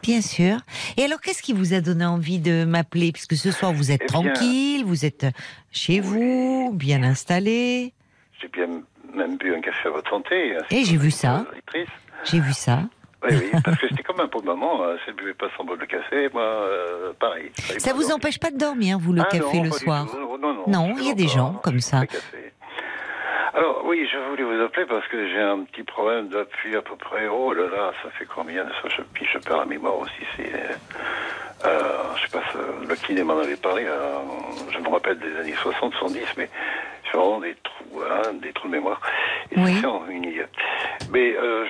bien 0.01 0.21
sûr. 0.21 0.57
Et 0.97 1.03
alors, 1.05 1.21
qu'est-ce 1.21 1.41
qui 1.43 1.53
vous 1.53 1.73
a 1.73 1.81
donné 1.81 2.05
envie 2.05 2.39
de 2.39 2.63
m'appeler? 2.65 3.11
Puisque 3.11 3.35
ce 3.35 3.51
soir 3.51 3.73
vous 3.73 3.91
êtes 3.91 4.01
Eh 4.03 4.07
bien- 4.11 4.21
tranquille, 4.33 4.83
vous 4.85 5.05
êtes 5.05 5.25
chez 5.71 5.99
vous, 5.99 6.71
bien 6.73 7.03
installé. 7.03 7.93
J'ai 8.41 8.47
bien 8.47 8.67
même 9.13 9.37
bu 9.37 9.53
un 9.53 9.61
café 9.61 9.87
à 9.89 9.91
votre 9.91 10.09
santé. 10.09 10.57
Et 10.71 10.81
que 10.83 10.87
j'ai 10.87 10.97
vu 10.97 11.11
ça. 11.11 11.45
J'ai 12.23 12.39
vu 12.39 12.53
ça. 12.53 12.79
Oui, 13.23 13.35
oui, 13.53 13.61
parce 13.63 13.77
que 13.79 13.87
c'était 13.87 14.01
comme 14.01 14.19
un 14.19 14.27
pauvre 14.27 14.45
maman, 14.45 14.81
euh, 14.81 14.95
si 14.97 15.03
elle 15.09 15.13
ne 15.13 15.19
buvait 15.19 15.33
pas 15.35 15.45
son 15.55 15.63
bol 15.63 15.77
de 15.77 15.85
café, 15.85 16.27
moi, 16.33 16.41
euh, 16.41 17.13
pareil. 17.19 17.51
Ça 17.77 17.91
pas 17.91 17.95
vous 17.95 18.11
empêche 18.11 18.39
pas 18.39 18.49
de 18.49 18.57
dormir, 18.57 18.97
vous, 18.97 19.13
le. 19.13 19.21
Ah 19.21 19.25
café 19.25 19.57
non, 19.57 19.63
le 19.65 19.71
soir? 19.71 20.07
tout. 20.09 20.17
Non, 20.17 20.53
non, 20.55 20.63
Non, 20.67 20.95
il 20.97 21.05
y 21.07 21.11
a 21.11 21.13
des 21.13 21.27
gens 21.27 21.53
comme 21.61 21.75
Je 21.75 21.79
ça. 21.81 22.01
Alors, 23.53 23.83
oui, 23.85 24.07
je 24.11 24.17
voulais 24.29 24.43
vous 24.43 24.61
appeler 24.63 24.85
parce 24.85 25.05
que 25.07 25.27
j'ai 25.27 25.39
un 25.41 25.63
petit 25.63 25.83
problème 25.83 26.29
depuis 26.29 26.75
à 26.75 26.81
peu 26.81 26.95
près, 26.95 27.27
oh 27.27 27.51
là 27.53 27.63
là, 27.63 27.91
ça 28.01 28.09
fait 28.11 28.25
combien 28.25 28.63
de 28.63 28.69
ça 28.69 28.87
je, 28.95 29.01
Puis 29.13 29.25
je 29.31 29.39
perds 29.39 29.57
la 29.57 29.65
mémoire 29.65 29.99
aussi, 29.99 30.23
c'est... 30.37 30.53
Euh, 30.53 30.73
euh, 31.65 32.03
je 32.15 32.21
sais 32.23 32.29
pas, 32.31 32.43
le 32.87 32.95
kiné 32.95 33.23
m'en 33.23 33.37
avait 33.37 33.57
parlé, 33.57 33.85
euh, 33.85 34.17
je 34.71 34.79
me 34.79 34.89
rappelle 34.89 35.19
des 35.19 35.35
années 35.37 35.53
60, 35.61 35.93
70, 35.93 36.25
mais 36.37 36.49
j'ai 37.03 37.17
vraiment 37.17 37.39
des 37.39 37.55
trous, 37.61 38.01
hein, 38.09 38.33
des 38.41 38.51
trous 38.53 38.67
de 38.67 38.73
mémoire. 38.73 38.99
Et 39.51 39.59
Oui. 39.59 39.77
c'est 39.79 39.85
en 39.85 40.07
une 40.09 40.23
idée. 40.23 40.45
Mais 41.11 41.35
euh, 41.37 41.65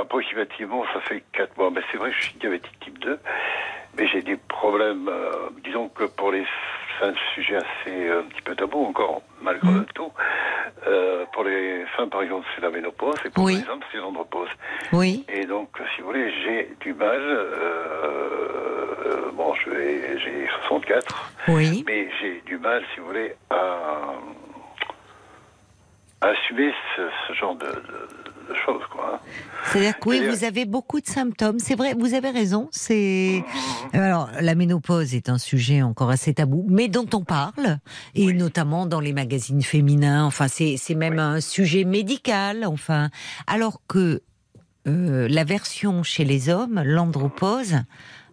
approximativement, 0.00 0.84
ça 0.94 1.00
fait 1.00 1.22
4 1.32 1.58
mois. 1.58 1.70
Mais 1.70 1.82
c'est 1.90 1.98
vrai 1.98 2.10
que 2.10 2.16
je 2.16 2.22
suis 2.22 2.34
diabétique 2.38 2.78
type 2.80 2.98
2, 3.00 3.18
mais 3.98 4.06
j'ai 4.06 4.22
des 4.22 4.36
problèmes, 4.36 5.08
euh, 5.08 5.50
disons 5.64 5.88
que 5.88 6.04
pour 6.04 6.30
les 6.32 6.46
c'est 6.98 7.06
un 7.06 7.14
sujet 7.34 7.56
assez 7.56 8.08
euh, 8.08 8.20
un 8.20 8.24
petit 8.24 8.42
peu 8.42 8.54
tabou 8.54 8.84
encore, 8.86 9.22
malgré 9.42 9.70
Mm. 9.70 9.86
tout. 9.94 10.12
Euh, 10.86 11.24
pour 11.32 11.44
les 11.44 11.84
femmes, 11.96 12.10
par 12.10 12.22
exemple, 12.22 12.46
c'est 12.54 12.60
la 12.62 12.70
ménopause, 12.70 13.16
et 13.24 13.30
pour 13.30 13.44
Oui. 13.44 13.62
les 13.64 13.70
hommes, 13.70 13.80
c'est 13.90 13.98
l'andropause. 13.98 14.48
Oui, 14.92 15.24
Et 15.28 15.46
donc, 15.46 15.70
si 15.94 16.00
vous 16.02 16.08
voulez, 16.08 16.30
j'ai 16.42 16.76
du 16.80 16.92
mal. 16.94 17.20
euh, 17.20 19.30
bon, 19.32 19.54
j'ai 19.54 20.46
64, 20.66 21.32
oui. 21.48 21.84
mais 21.86 22.08
j'ai 22.20 22.42
du 22.46 22.58
mal, 22.58 22.82
si 22.92 23.00
vous 23.00 23.06
voulez, 23.06 23.34
à, 23.50 24.14
à 26.20 26.28
assumer 26.28 26.72
ce, 26.96 27.02
ce 27.28 27.32
genre 27.34 27.54
de, 27.56 27.66
de- 27.66 28.33
de 28.48 28.54
choses, 28.66 28.82
quoi. 28.90 29.20
C'est-à-dire 29.72 29.98
que 29.98 30.08
oui, 30.08 30.16
C'est-à-dire- 30.18 30.36
vous 30.38 30.44
avez 30.44 30.64
beaucoup 30.66 31.00
de 31.00 31.06
symptômes. 31.06 31.58
C'est 31.58 31.74
vrai, 31.74 31.94
vous 31.94 32.14
avez 32.14 32.30
raison. 32.30 32.68
C'est 32.70 33.42
alors 33.92 34.28
la 34.40 34.54
ménopause 34.54 35.14
est 35.14 35.28
un 35.28 35.38
sujet 35.38 35.82
encore 35.82 36.10
assez 36.10 36.34
tabou, 36.34 36.66
mais 36.68 36.88
dont 36.88 37.06
on 37.14 37.24
parle 37.24 37.78
et 38.14 38.26
Oui. 38.26 38.34
notamment 38.34 38.86
dans 38.86 39.00
les 39.00 39.12
magazines 39.12 39.62
féminins. 39.62 40.24
Enfin, 40.24 40.48
c'est 40.48 40.76
c'est 40.76 40.94
même 40.94 41.14
Oui. 41.14 41.20
un 41.20 41.40
sujet 41.40 41.84
médical. 41.84 42.64
Enfin, 42.66 43.10
alors 43.46 43.80
que 43.88 44.22
euh, 44.86 45.26
la 45.30 45.44
version 45.44 46.02
chez 46.02 46.24
les 46.24 46.50
hommes, 46.50 46.82
l'andropause. 46.84 47.76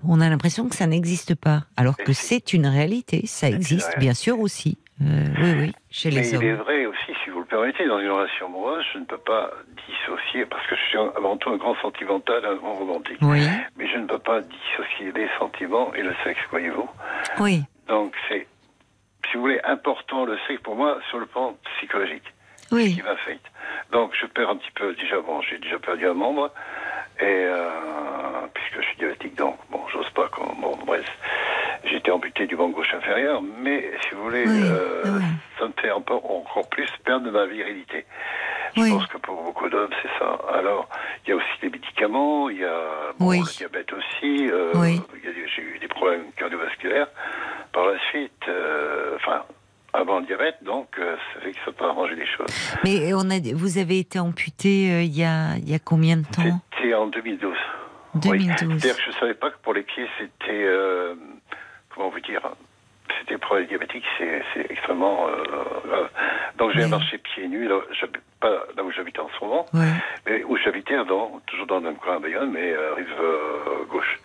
On 0.03 0.19
a 0.19 0.27
l'impression 0.29 0.67
que 0.67 0.75
ça 0.75 0.88
n'existe 0.88 1.35
pas, 1.35 1.65
alors 1.77 1.95
que 1.95 2.11
c'est 2.11 2.53
une 2.53 2.65
réalité. 2.65 3.23
Ça 3.27 3.49
existe, 3.49 3.99
bien 3.99 4.15
sûr 4.15 4.39
aussi. 4.39 4.79
Euh, 5.02 5.26
oui, 5.41 5.53
oui, 5.60 5.72
chez 5.90 6.10
Mais 6.10 6.22
les 6.22 6.36
il 6.36 6.44
est 6.44 6.53
vrai 6.53 6.86
aussi, 6.86 7.11
si 7.23 7.30
vous 7.32 7.40
le 7.40 7.45
permettez, 7.45 7.88
dans 7.88 7.99
une 7.99 8.11
relation 8.11 8.45
amoureuse, 8.45 8.86
je 8.94 8.99
ne 8.99 9.06
peux 9.06 9.18
pas 9.18 9.49
dissocier, 9.88 10.45
parce 10.45 10.65
que 10.68 10.76
je 10.76 10.82
suis 10.82 10.98
avant 10.98 11.38
tout 11.38 11.49
un 11.49 11.57
grand 11.57 11.76
sentimental, 11.82 12.45
un 12.45 12.56
grand 12.56 12.76
romantique. 12.76 13.18
Oui, 13.22 13.41
Mais 13.78 13.88
je 13.88 13.98
ne 13.98 14.06
peux 14.06 14.19
pas 14.19 14.41
dissocier 14.41 15.11
les 15.14 15.28
sentiments 15.40 15.91
et 15.95 16.03
le 16.03 16.14
sexe, 16.23 16.40
voyez-vous. 16.52 16.88
oui, 17.40 17.64
Donc 17.88 18.14
c'est, 18.28 18.45
si 19.30 19.36
vous 19.38 19.41
voulez, 19.41 19.60
important 19.64 20.26
le 20.26 20.38
sexe 20.48 20.61
pour 20.61 20.76
moi 20.76 20.99
sur 21.10 21.18
le 21.18 21.26
plan 21.26 21.56
psychologique, 21.78 22.32
oui. 22.72 22.94
qui 22.95 23.02
m'affecte. 23.02 23.45
Donc 23.91 24.11
je 24.19 24.28
perds 24.28 24.52
un 24.52 24.57
petit 24.57 24.72
peu, 24.76 24.94
déjà, 24.94 25.19
bon, 25.19 25.41
j'ai 25.41 25.57
déjà 25.57 25.80
perdu 25.80 26.06
un 26.07 26.14
membre, 26.14 26.52
et 27.19 27.23
euh, 27.26 27.69
puisque 28.53 28.82
je 28.82 28.88
suis 28.88 28.98
diabétique, 28.98 29.36
donc 29.36 29.57
bon, 29.72 29.82
j'ose 29.91 30.10
pas, 30.11 30.28
comme, 30.30 30.53
bon, 30.61 30.78
bref, 30.86 31.06
j'étais 31.84 32.12
amputé 32.12 32.48
du 32.48 32.56
banc 32.56 32.70
gauche 32.70 32.94
inférieur, 32.94 33.41
mais 33.62 33.91
si 34.03 34.16
vous 34.16 34.24
voulez, 34.24 34.45
Oui, 34.48 34.62
euh, 34.64 35.02
oui. 35.06 35.24
ça 35.60 35.66
me 35.68 35.74
fait 35.82 35.91
encore, 35.91 36.24
encore 36.30 36.68
plus 36.70 36.90
perdre 37.06 37.26
de 37.26 37.32
ma 37.32 37.45
virilité. 37.45 38.06
Je 38.76 38.82
Oui. 38.82 38.90
pense 38.91 39.06
que 39.08 39.18
pour 39.18 39.41
beaucoup 39.44 39.68
d'hommes, 39.70 39.90
c'est 40.02 40.10
ça. 40.20 40.38
Alors, 40.53 40.88
il 41.26 41.32
y 41.32 41.34
a 41.34 41.36
aussi 41.36 41.48
des 41.62 41.70
médicaments, 41.70 42.49
il 42.49 42.60
y 42.60 42.66
a 42.66 43.12
bon, 43.20 43.32
le 43.32 43.58
diabète 43.58 43.91
aussi, 43.94 44.48
euh, 44.49 44.74
j'ai 45.56 45.62
eu 45.62 45.80
des 45.80 45.88
problèmes 45.90 46.24
cardiovasculaires. 46.38 47.08
Par 47.74 47.86
la 47.86 47.99
suite, 48.10 48.32
euh, 48.48 49.16
enfin, 49.18 49.44
avant 49.94 50.20
le 50.20 50.26
diabète, 50.26 50.56
donc, 50.62 50.88
euh, 50.99 51.16
ça 51.34 51.41
fait 51.41 51.52
que 51.52 51.58
ça 51.66 51.72
peut 51.74 51.86
arranger 51.86 52.16
les 52.16 52.26
choses. 52.26 52.48
Mais 52.86 53.14
on 53.14 53.30
a, 53.30 53.40
vous 53.53 53.78
avez 53.78 53.99
été 53.99 54.20
amputé 54.20 54.91
euh, 54.91 55.02
il 55.03 55.18
y, 55.18 55.24
a, 55.24 55.56
il 55.58 55.70
y 55.70 55.74
a 55.76 55.80
combien 55.80 56.18
de 56.18 56.26
temps? 56.26 56.62
C'était 56.78 56.94
en 56.94 57.08
2012. 57.08 57.53
2012. 58.16 58.58
C'est-à-dire 58.58 58.95
que 58.98 59.02
je 59.03 59.08
ne 59.10 59.14
savais 59.22 59.34
pas 59.34 59.49
que 59.52 59.58
pour 59.64 59.74
les 59.74 59.84
pieds, 59.84 60.08
c'était. 60.18 60.64
euh, 60.66 61.16
comment 61.95 62.09
vous 62.09 62.19
dire 62.22 62.41
C'était 63.19 63.38
pour 63.38 63.55
les 63.55 63.65
diabétiques, 63.65 64.05
c'est 64.18 64.41
c'est 64.53 64.72
extrêmement 64.72 65.27
euh, 65.27 65.43
grave. 65.88 66.09
Donc 66.57 66.72
j'ai 66.72 66.84
Oui. 66.84 66.89
marché 66.89 67.18
pieds 67.18 67.47
nus, 67.47 67.68
là, 67.68 67.80
pas 68.39 68.49
là 68.76 68.84
où 68.84 68.91
j'habite 68.91 69.19
en 69.19 69.30
ce 69.39 69.43
moment, 69.45 69.65
mais 70.26 70.43
où 70.45 70.57
j'habitais 70.57 70.95
avant, 70.95 71.39
toujours 71.47 71.68
dans 71.68 71.76
le 71.77 71.81
même 71.84 71.95
coin 71.97 72.15
à 72.18 72.19
Bayonne, 72.19 72.51
mais 72.51 72.72
euh, 72.72 72.93
rive 72.95 73.13
euh, 73.19 73.85
gauche. 73.89 74.19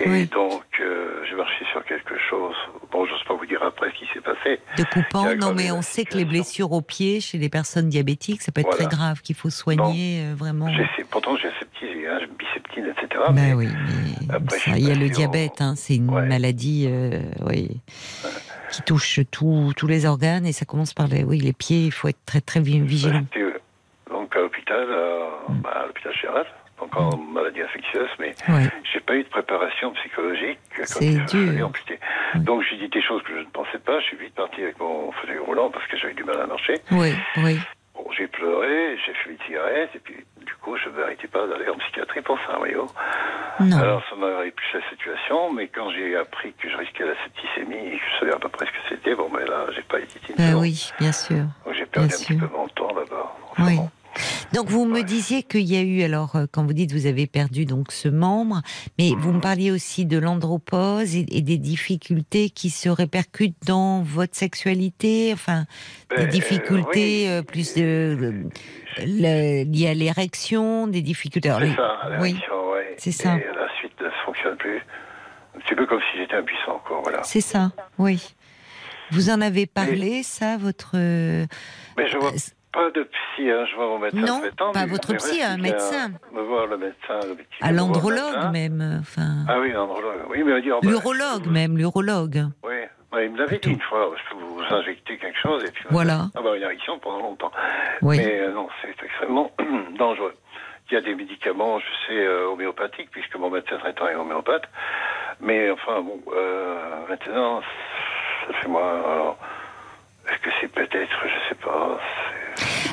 Et 0.00 0.08
Oui. 0.08 0.26
donc, 0.26 0.64
euh, 0.80 1.22
j'ai 1.28 1.36
marché 1.36 1.64
sur 1.70 1.84
quelque 1.84 2.14
chose. 2.30 2.54
Bon, 2.90 3.04
j'ose 3.04 3.22
pas 3.24 3.34
vous 3.34 3.44
dire 3.46 3.62
après 3.62 3.90
ce 3.90 3.98
qui 3.98 4.06
s'est 4.12 4.20
passé. 4.22 4.58
De 4.78 4.84
coupant, 4.84 5.34
non, 5.36 5.52
mais 5.54 5.70
on 5.70 5.82
sait 5.82 6.04
que 6.06 6.16
les 6.16 6.24
blessures 6.24 6.72
au 6.72 6.80
pied 6.80 7.20
chez 7.20 7.36
les 7.38 7.48
personnes 7.50 7.88
diabétiques, 7.90 8.40
ça 8.42 8.52
peut 8.52 8.62
être 8.62 8.70
Voilà. 8.70 8.86
très 8.86 8.96
grave, 8.96 9.20
qu'il 9.20 9.36
faut 9.36 9.50
soigner 9.50 10.22
euh, 10.24 10.34
vraiment. 10.34 10.66
Pourtant, 11.10 11.36
j'ai 11.36 11.50
septisé, 11.58 12.08
hein, 12.08 12.18
j'ai 12.20 12.26
biceptine, 12.26 12.86
etc. 12.86 13.22
Ben 13.28 13.32
mais 13.34 13.52
oui, 13.52 13.68
mais 14.28 14.34
Après, 14.34 14.58
ça, 14.58 14.70
je 14.72 14.76
il 14.78 14.88
y 14.88 14.90
a 14.90 14.94
le 14.94 15.10
diabète, 15.10 15.60
hein, 15.60 15.74
c'est 15.76 15.96
une 15.96 16.08
Ouais. 16.10 16.26
maladie 16.26 16.86
euh, 16.88 17.20
oui, 17.46 17.68
qui 18.70 18.80
touche 18.82 19.20
tout- 19.30 19.72
tous 19.76 19.86
les 19.86 20.06
organes 20.06 20.46
et 20.46 20.52
ça 20.52 20.64
commence 20.64 20.94
par 20.94 21.06
les, 21.06 21.22
oui, 21.22 21.38
les 21.38 21.52
pieds, 21.52 21.84
il 21.84 21.92
faut 21.92 22.08
être 22.08 22.24
très 22.24 22.40
très 22.40 22.60
vi- 22.60 22.80
vigilant. 22.80 23.24
Donc 24.10 24.34
à 24.34 24.38
l'hôpital, 24.40 24.86
euh, 24.88 25.26
Mm. 25.48 25.60
bah, 25.60 25.82
à 25.82 25.86
l'hôpital 25.86 26.12
général, 26.14 26.46
donc 26.82 26.96
en 26.96 27.16
maladie 27.16 27.62
infectieuse, 27.62 28.08
mais 28.18 28.34
Ouais. 28.48 28.68
j'ai 28.92 29.00
pas 29.00 29.14
eu 29.14 29.22
de 29.22 29.28
préparation 29.28 29.92
psychologique 29.92 30.58
quand 30.76 30.84
amputer. 31.62 31.98
Oui. 32.34 32.40
Donc 32.40 32.62
j'ai 32.68 32.76
dit 32.76 32.88
des 32.88 33.02
choses 33.02 33.22
que 33.22 33.34
je 33.34 33.40
ne 33.40 33.50
pensais 33.50 33.78
pas. 33.78 34.00
Je 34.00 34.06
suis 34.06 34.16
vite 34.16 34.34
parti 34.34 34.62
avec 34.62 34.78
mon 34.80 35.12
fauteuil 35.12 35.38
roulant 35.38 35.70
parce 35.70 35.86
que 35.86 35.96
j'avais 35.96 36.14
du 36.14 36.24
mal 36.24 36.40
à 36.40 36.46
marcher. 36.46 36.74
Oui, 36.90 37.12
oui. 37.38 37.58
Bon, 37.94 38.06
j'ai 38.16 38.26
pleuré, 38.26 38.96
j'ai 39.06 39.12
fumé 39.14 39.36
une 39.38 39.46
cigarette 39.46 39.90
et 39.94 39.98
puis 39.98 40.16
du 40.46 40.54
coup 40.56 40.76
je 40.76 40.88
ne 40.88 40.96
méritais 40.96 41.28
pas 41.28 41.46
d'aller 41.46 41.68
en 41.68 41.76
psychiatrie 41.78 42.22
pour 42.22 42.38
ça. 42.46 42.58
Non. 43.60 43.78
Alors 43.78 44.02
ça 44.08 44.16
m'a 44.16 44.26
plus 44.50 44.66
la 44.74 44.88
situation, 44.90 45.52
mais 45.52 45.68
quand 45.68 45.90
j'ai 45.90 46.16
appris 46.16 46.52
que 46.54 46.68
je 46.68 46.76
risquais 46.76 47.04
la 47.04 47.14
septicémie 47.22 47.94
et 47.94 47.98
que 47.98 48.04
je 48.14 48.18
savais 48.20 48.32
à 48.34 48.38
peu 48.38 48.48
près 48.48 48.66
ce 48.66 48.70
que 48.72 48.78
c'était, 48.88 49.14
bon 49.14 49.28
ben 49.32 49.44
là 49.46 49.66
j'ai 49.74 49.82
pas 49.82 50.00
hésité. 50.00 50.30
une 50.30 50.36
Ben 50.36 50.54
oui, 50.54 50.90
bien 50.98 51.12
sûr. 51.12 51.44
Donc 51.64 51.74
j'ai 51.74 51.86
perdu 51.86 52.08
bien 52.08 52.16
un 52.16 52.18
petit 52.18 52.36
peu 52.36 52.46
mon 52.56 52.66
temps 52.68 52.94
là-bas. 52.94 53.36
Oui. 53.58 53.78
Donc 54.52 54.68
vous 54.68 54.84
me 54.84 55.02
disiez 55.02 55.42
qu'il 55.42 55.62
y 55.62 55.76
a 55.76 55.82
eu 55.82 56.02
alors 56.02 56.36
euh, 56.36 56.46
quand 56.50 56.64
vous 56.64 56.72
dites 56.74 56.92
vous 56.92 57.06
avez 57.06 57.26
perdu 57.26 57.64
donc 57.64 57.90
ce 57.92 58.08
membre, 58.08 58.60
mais 58.98 59.10
vous 59.16 59.32
me 59.32 59.40
parliez 59.40 59.70
aussi 59.70 60.04
de 60.04 60.18
l'andropause 60.18 61.16
et, 61.16 61.24
et 61.30 61.40
des 61.40 61.56
difficultés 61.58 62.50
qui 62.50 62.68
se 62.70 62.88
répercutent 62.88 63.56
dans 63.66 64.02
votre 64.02 64.36
sexualité, 64.36 65.30
enfin 65.32 65.64
des 66.10 66.24
Ben, 66.24 66.28
difficultés 66.28 67.24
oui. 67.24 67.28
euh, 67.28 67.42
plus 67.42 67.74
de 67.74 67.82
euh, 67.82 68.42
le- 68.98 69.64
liées 69.64 69.88
à 69.88 69.94
l'érection, 69.94 70.86
des 70.86 71.00
difficultés. 71.02 71.48
C'est 71.58 71.74
ça, 71.74 71.98
oui, 72.20 72.36
ouais. 72.72 72.94
c'est 72.98 73.12
ça. 73.12 73.36
Et 73.36 73.44
la 73.56 73.68
suite 73.78 73.92
ne 74.00 74.08
fonctionne 74.26 74.56
plus. 74.56 74.80
Un 75.56 75.60
petit 75.60 75.74
peu 75.74 75.86
comme 75.86 76.00
si 76.12 76.18
j'étais 76.18 76.34
impuissant, 76.36 76.80
quoi, 76.86 77.00
voilà. 77.02 77.22
c'est 77.24 77.40
ça. 77.40 77.72
Oui. 77.98 78.34
Vous 79.10 79.28
en 79.30 79.40
avez 79.42 79.66
parlé, 79.66 80.22
ça, 80.22 80.56
votre. 80.56 80.92
euh, 80.94 81.44
Mais 81.98 82.08
je 82.08 82.16
vois, 82.16 82.32
pas 82.72 82.90
de 82.90 83.02
psy, 83.02 83.50
hein, 83.50 83.64
je 83.70 83.76
vois 83.76 83.86
mon 83.86 83.98
médecin 83.98 84.20
Non, 84.20 84.40
traitant, 84.40 84.72
pas 84.72 84.86
votre 84.86 85.14
psy, 85.14 85.42
un 85.42 85.56
médecin. 85.58 86.10
Me 86.32 86.40
voir 86.42 86.66
le 86.66 86.78
médecin. 86.78 87.20
le 87.28 87.34
petit- 87.34 87.46
À 87.60 87.70
l'andrologue 87.72 88.34
médecin. 88.50 88.50
même, 88.50 88.98
enfin. 89.00 89.44
Ah 89.48 89.60
oui, 89.60 89.72
l'andrologue. 89.72 90.22
Oui, 90.30 90.42
mais 90.42 90.60
dit, 90.62 90.70
oh, 90.72 90.80
bah, 90.82 90.88
L'urologue 90.90 91.46
même, 91.46 91.76
l'urologue. 91.76 92.44
Oui, 92.62 92.74
il 93.24 93.30
me 93.30 93.38
l'avait 93.38 93.58
dit 93.58 93.70
une 93.70 93.80
fois, 93.82 94.10
je 94.16 94.34
peux 94.34 94.42
vous 94.42 94.62
injecter 94.74 95.18
quelque 95.18 95.38
chose 95.38 95.62
et 95.64 95.70
puis. 95.70 95.84
Voilà. 95.90 96.28
Ah 96.34 96.40
bah 96.42 96.56
une 96.56 96.62
érection 96.62 96.98
pendant 96.98 97.18
longtemps. 97.20 97.52
Oui. 98.00 98.16
Mais 98.16 98.40
euh, 98.40 98.52
non, 98.52 98.68
c'est 98.80 98.88
extrêmement 99.04 99.50
dangereux. 99.98 100.34
Il 100.90 100.94
y 100.94 100.96
a 100.96 101.00
des 101.02 101.14
médicaments, 101.14 101.78
je 101.78 101.84
sais, 102.06 102.18
euh, 102.26 102.48
homéopathiques, 102.48 103.10
puisque 103.10 103.36
mon 103.36 103.50
médecin 103.50 103.76
traitant 103.78 104.08
est 104.08 104.14
homéopathe. 104.14 104.64
Mais 105.40 105.70
enfin, 105.70 106.00
bon, 106.00 106.20
euh, 106.34 106.74
maintenant, 107.08 107.60
ça 108.46 108.52
fait 108.54 108.68
moi. 108.68 108.82
Alors, 109.12 109.38
est-ce 110.28 110.38
que 110.38 110.50
c'est 110.60 110.68
peut-être, 110.72 111.18
je 111.24 111.48
sais 111.48 111.54
pas. 111.62 111.98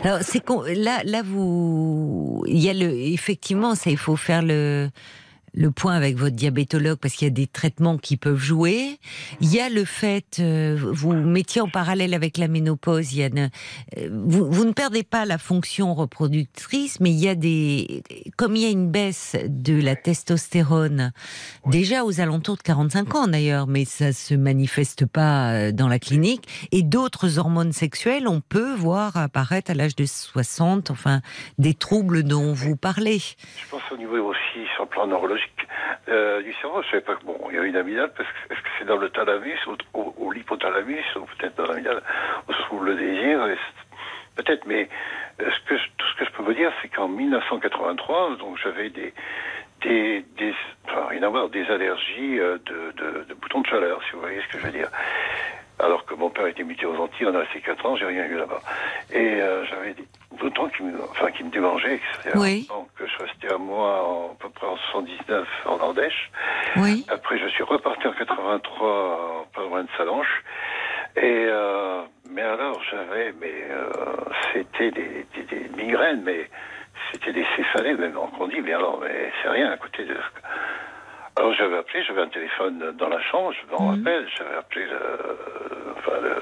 Alors 0.03 0.19
c'est 0.21 0.43
con- 0.43 0.63
là, 0.63 1.01
là 1.05 1.21
vous, 1.23 2.43
il 2.47 2.57
y 2.59 2.69
a 2.69 2.73
le, 2.73 2.91
effectivement, 2.91 3.75
ça, 3.75 3.89
il 3.89 3.97
faut 3.97 4.15
faire 4.15 4.41
le 4.41 4.89
le 5.59 5.71
point 5.71 5.93
avec 5.93 6.15
votre 6.15 6.35
diabétologue 6.35 6.97
parce 6.97 7.15
qu'il 7.15 7.27
y 7.27 7.31
a 7.31 7.33
des 7.33 7.45
traitements 7.45 7.97
qui 7.97 8.15
peuvent 8.15 8.39
jouer. 8.39 8.97
Il 9.41 9.53
y 9.53 9.59
a 9.59 9.69
le 9.69 9.83
fait, 9.83 10.37
euh, 10.39 10.77
vous 10.79 11.11
mettiez 11.11 11.59
en 11.59 11.67
parallèle 11.67 12.13
avec 12.13 12.37
la 12.37 12.47
ménopause, 12.47 13.13
il 13.13 13.19
y 13.19 13.23
a 13.23 13.29
euh, 13.29 14.09
vous, 14.09 14.49
vous 14.49 14.63
ne 14.63 14.71
perdez 14.71 15.03
pas 15.03 15.25
la 15.25 15.37
fonction 15.37 15.93
reproductrice, 15.93 17.01
mais 17.01 17.11
il 17.11 17.19
y 17.19 17.27
a 17.27 17.35
des, 17.35 18.03
comme 18.37 18.55
il 18.55 18.61
y 18.61 18.65
a 18.65 18.69
une 18.69 18.89
baisse 18.89 19.35
de 19.47 19.79
la 19.81 19.97
testostérone, 19.97 21.11
déjà 21.65 22.05
aux 22.05 22.21
alentours 22.21 22.55
de 22.55 22.61
45 22.61 23.15
ans 23.15 23.27
d'ailleurs, 23.27 23.67
mais 23.67 23.83
ça 23.83 24.13
se 24.13 24.35
manifeste 24.35 25.05
pas 25.05 25.51
euh, 25.51 25.71
dans 25.73 25.89
la 25.89 25.99
clinique, 25.99 26.47
et 26.71 26.83
d'autres 26.83 27.37
hormones 27.37 27.73
sexuelles, 27.73 28.29
on 28.29 28.39
peut 28.39 28.73
voir 28.75 29.17
apparaître 29.17 29.71
à 29.71 29.73
l'âge 29.73 29.97
de 29.97 30.05
60, 30.05 30.89
enfin, 30.89 31.19
des 31.57 31.73
troubles 31.73 32.23
dont 32.23 32.53
vous 32.53 32.77
parlez. 32.77 33.19
Je 33.19 33.69
pense 33.69 33.81
au 33.91 33.97
niveau 33.97 34.15
aussi 34.29 34.48
sur 34.75 34.83
le 34.83 34.89
plan 34.89 35.07
neurologique 35.07 35.67
euh, 36.07 36.41
du 36.41 36.53
cerveau. 36.55 36.81
Je 36.83 36.89
savais 36.89 37.01
pas 37.01 37.15
que 37.15 37.23
bon, 37.23 37.37
il 37.49 37.55
y 37.55 37.59
a 37.59 37.63
une 37.63 37.75
amygdale, 37.75 38.11
parce 38.15 38.29
que 38.29 38.53
est-ce 38.53 38.61
que 38.61 38.69
c'est 38.77 38.85
dans 38.85 38.97
le 38.97 39.09
thalamus, 39.09 39.59
ou 39.67 39.75
au, 39.93 40.13
au 40.17 40.31
l'hypothalamus, 40.31 41.05
ou 41.15 41.25
peut-être 41.37 41.55
dans 41.55 41.67
l'amygdale, 41.67 42.01
où 42.47 42.53
se 42.53 42.61
trouve 42.63 42.85
le 42.85 42.95
désir 42.95 43.45
Peut-être, 44.35 44.65
mais 44.65 44.87
tout 45.37 45.45
ce 45.45 46.15
que 46.17 46.25
je 46.25 46.31
peux 46.31 46.43
vous 46.43 46.53
dire, 46.53 46.71
c'est 46.81 46.87
qu'en 46.89 47.07
1983, 47.07 48.37
donc 48.37 48.57
j'avais 48.63 48.89
des 48.89 49.13
des, 49.81 50.25
enfin, 50.85 51.07
rien 51.07 51.23
à 51.23 51.47
des 51.47 51.65
allergies 51.71 52.37
euh, 52.39 52.57
de 52.67 53.33
boutons 53.35 53.61
de 53.61 53.67
chaleur, 53.67 54.01
si 54.03 54.11
vous 54.11 54.19
voyez 54.19 54.41
ce 54.41 54.47
que 54.51 54.59
je 54.59 54.65
veux 54.65 54.71
dire. 54.71 54.89
Alors 55.79 56.05
que 56.05 56.13
mon 56.13 56.29
père 56.29 56.45
était 56.47 56.63
muté 56.63 56.85
aux 56.85 56.97
Antilles, 56.97 57.27
on 57.27 57.35
a 57.35 57.39
resté 57.39 57.61
4 57.61 57.85
ans, 57.85 57.95
j'ai 57.95 58.05
rien 58.05 58.25
eu 58.25 58.35
là-bas. 58.35 58.61
Et 59.13 59.41
euh, 59.41 59.65
j'avais 59.65 59.93
des 59.93 60.03
boutons 60.37 60.69
qui 60.69 60.83
me, 60.83 61.01
enfin, 61.11 61.31
qui 61.31 61.43
me 61.43 61.49
démangeaient, 61.49 61.95
etc. 61.95 62.31
Oui. 62.35 62.67
Donc 62.69 62.89
je 62.99 63.23
restais 63.23 63.53
à 63.53 63.57
moi 63.57 64.07
en, 64.07 64.31
à 64.31 64.35
peu 64.39 64.49
près 64.49 64.67
en 64.67 64.77
79 64.91 65.47
en 65.65 65.77
Ardèche. 65.79 66.31
Oui. 66.77 67.05
Après 67.09 67.37
je 67.37 67.47
suis 67.47 67.63
reparti 67.63 68.07
en 68.07 68.13
83 68.13 69.47
pas 69.53 69.61
loin 69.61 69.83
de 69.83 69.89
Salanches. 69.97 70.43
Et 71.15 71.45
euh, 71.47 72.01
mais 72.29 72.43
alors 72.43 72.79
j'avais, 72.89 73.33
mais 73.41 73.53
euh, 73.71 73.89
c'était 74.53 74.91
des, 74.91 75.25
des, 75.35 75.43
des 75.43 75.69
migraines, 75.75 76.21
mais 76.23 76.49
c'était 77.11 77.33
des 77.33 77.45
céphalées 77.55 77.95
même 77.95 78.17
on 78.39 78.47
dit, 78.47 78.61
mais 78.61 78.73
alors 78.73 78.99
mais 79.01 79.31
c'est 79.41 79.49
rien 79.49 79.71
à 79.71 79.77
côté 79.77 80.05
de. 80.05 80.15
Alors 81.39 81.53
j'avais 81.53 81.77
appelé, 81.77 82.03
j'avais 82.03 82.21
un 82.21 82.27
téléphone 82.27 82.91
dans 82.97 83.07
la 83.07 83.21
chambre, 83.21 83.53
je 83.53 83.71
m'en 83.71 83.91
rappelle, 83.91 84.27
j'avais 84.37 84.55
appelé 84.55 84.85
le, 84.85 84.99
enfin, 85.97 86.19
le, 86.21 86.35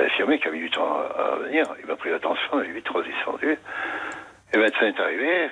l'infirmier 0.00 0.38
qui 0.38 0.46
a 0.46 0.50
mis 0.52 0.60
du 0.60 0.70
temps 0.70 0.96
à, 0.96 1.22
à 1.22 1.36
venir, 1.36 1.64
il 1.80 1.86
m'a 1.86 1.96
pris 1.96 2.10
l'attention, 2.10 2.62
il 2.62 2.70
est 2.70 2.72
vite 2.74 2.88
redescendu. 2.88 3.58
Et 4.52 4.56
le 4.56 4.62
médecin 4.62 4.86
est 4.86 5.00
arrivé, 5.00 5.50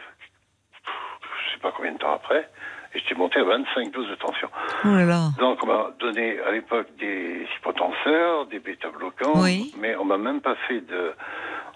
je 0.84 1.52
sais 1.54 1.60
pas 1.60 1.72
combien 1.76 1.92
de 1.92 1.98
temps 1.98 2.14
après, 2.14 2.48
et 2.94 3.00
j'étais 3.00 3.16
monté 3.16 3.40
à 3.40 3.44
25 3.44 3.90
doses 3.90 4.08
de 4.08 4.14
tension. 4.14 4.48
Oh 4.84 4.88
là 4.88 5.04
là. 5.04 5.20
Donc 5.40 5.58
on 5.64 5.66
m'a 5.66 5.90
donné 5.98 6.38
à 6.42 6.52
l'époque 6.52 6.86
des 6.96 7.44
hypotenseurs, 7.56 8.46
des 8.46 8.60
bêta-bloquants, 8.60 9.42
Oui. 9.42 9.74
mais 9.80 9.96
on 9.96 10.04
m'a 10.04 10.16
même 10.16 10.40
pas 10.40 10.54
fait 10.68 10.80
de, 10.82 11.12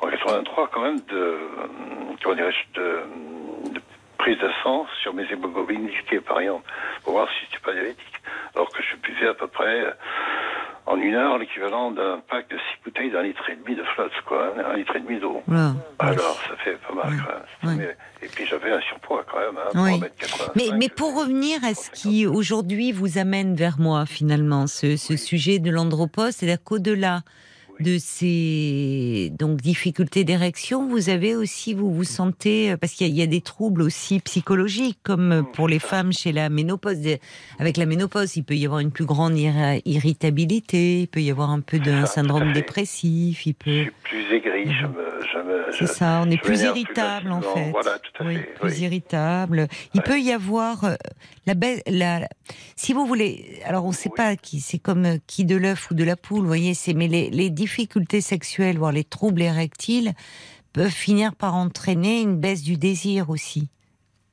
en 0.01 0.07
83 0.09 0.69
quand 0.73 0.81
même, 0.83 1.01
de, 1.09 1.39
comment 2.23 2.37
dirais-je, 2.37 2.81
de 2.81 3.01
prise 4.21 4.39
de 4.39 4.51
sang 4.63 4.87
sur 5.03 5.15
mes 5.15 5.25
hémoglobines 5.33 5.87
glycées 5.87 6.21
par 6.21 6.41
exemple, 6.41 6.69
pour 7.05 7.15
voir 7.15 7.29
si 7.31 7.47
j'étais 7.47 7.63
pas 7.65 7.73
diabétique. 7.73 8.07
Alors 8.55 8.69
que 8.71 8.83
je 8.83 8.97
buvais 8.97 9.29
à 9.29 9.35
peu 9.35 9.47
près 9.47 9.81
euh, 9.81 9.91
en 10.87 10.97
une 10.97 11.15
heure 11.15 11.39
l'équivalent 11.39 11.91
d'un 11.93 12.21
pack 12.29 12.49
de 12.51 12.57
six 12.57 12.85
bouteilles 12.85 13.11
d'un 13.11 13.23
litre 13.23 13.49
et 13.49 13.57
demi 13.57 13.77
de 13.77 13.83
flotte, 13.95 14.13
quoi, 14.27 14.53
un 14.73 14.77
litre 14.77 14.95
et 14.97 15.01
demi 15.01 15.19
d'eau. 15.21 15.43
Alors 15.99 16.39
ça 16.49 16.57
fait 16.65 16.77
pas 16.87 16.95
mal 16.95 17.13
quand 17.25 17.69
même. 17.69 17.79
Ouais. 17.79 17.87
Mais- 17.87 18.27
et 18.27 18.29
puis 18.29 18.45
j'avais 18.47 18.71
un 18.73 18.81
surpoids 18.83 19.25
quand 19.31 19.39
même, 19.39 19.57
hein, 19.57 19.71
Oui. 19.77 19.99
3m85. 20.01 20.51
Mais, 20.57 20.77
mais 20.77 20.89
pour 20.91 21.19
revenir 21.19 21.65
à 21.65 21.73
ce 21.75 21.91
qui 21.91 22.27
aujourd'hui 22.27 22.93
vous 22.93 23.17
amène 23.19 23.55
vers 23.55 23.79
moi 23.79 24.05
finalement, 24.07 24.67
ce, 24.67 24.97
ce 24.97 25.17
sujet 25.17 25.59
de 25.59 25.71
l'andropause, 25.71 26.33
c'est-à-dire 26.37 26.63
qu'au-delà 26.63 27.21
de 27.81 27.99
ces 27.99 29.33
donc 29.39 29.61
difficultés 29.61 30.25
d'érection, 30.25 30.87
vous 30.89 31.09
avez 31.09 31.35
aussi 31.35 31.75
vous 31.75 31.93
vous 31.93 32.05
sentez 32.05 32.77
parce 32.77 32.93
qu'il 32.93 33.07
y, 33.07 33.11
a- 33.11 33.13
il 33.13 33.19
y 33.19 33.23
a 33.23 33.27
des 33.27 33.41
troubles 33.41 33.83
aussi 33.83 34.21
psychologiques 34.21 34.99
comme 35.03 35.45
pour 35.55 35.67
les 35.69 35.79
femmes 35.79 36.13
chez 36.13 36.33
la 36.33 36.49
ménopause. 36.51 36.99
Avec 37.59 37.77
la 37.77 37.87
ménopause, 37.87 38.37
il 38.37 38.45
peut 38.45 38.55
y 38.57 38.65
avoir 38.67 38.81
une 38.81 38.91
plus 38.91 39.05
grande 39.07 39.37
irritabilité, 39.85 41.01
il 41.03 41.09
peut 41.09 41.21
y 41.23 41.31
avoir 41.31 41.51
un 41.51 41.61
peu 41.61 41.79
d'un 41.79 42.03
à 42.05 42.07
syndrome 42.07 42.53
dépressif, 42.53 43.47
il 43.47 43.55
peut. 43.55 43.87
plus 44.03 44.25
aigri, 44.35 44.73
je 44.73 44.87
me, 44.87 45.73
C'est 45.79 45.87
ça, 45.87 46.23
on 46.27 46.31
est 46.31 46.41
plus 46.43 46.63
irritable 46.63 47.31
en 47.31 47.41
fait. 47.41 47.71
Voilà, 47.71 47.99
tout 47.99 48.23
à 48.23 48.27
oui, 48.27 48.37
fait. 48.37 48.55
plus 48.61 48.73
oui. 48.79 48.81
irritable. 48.85 49.69
Il 49.95 50.03
peut 50.03 50.21
y 50.21 50.33
avoir 50.33 50.85
euh, 50.85 50.95
la, 51.47 51.55
baisse- 51.55 51.83
la 51.87 52.29
si 52.77 52.93
vous 52.93 53.07
voulez. 53.07 53.61
Alors 53.65 53.85
on 53.85 53.89
ne 53.91 53.95
sait 53.95 54.11
pas 54.15 54.37
qui 54.37 54.61
c'est 54.61 54.79
comme 54.79 55.05
euh, 55.05 55.17
qui 55.27 55.45
de 55.45 55.57
l'œuf 55.57 55.91
ou 55.91 55.95
de 55.95 56.05
la 56.05 56.17
poule, 56.17 56.41
vous 56.43 56.47
voyez. 56.47 56.75
C'est 56.75 56.95
mais 56.95 57.09
les, 57.09 57.31
les 57.31 57.51
difficultés 57.75 58.21
sexuelles, 58.21 58.79
voire 58.79 58.91
les 58.93 59.05
troubles 59.05 59.43
érectiles, 59.43 60.13
peuvent 60.73 60.91
finir 60.91 61.35
par 61.37 61.55
entraîner 61.55 62.21
une 62.21 62.37
baisse 62.37 62.63
du 62.63 62.77
désir 62.77 63.31
aussi, 63.31 63.69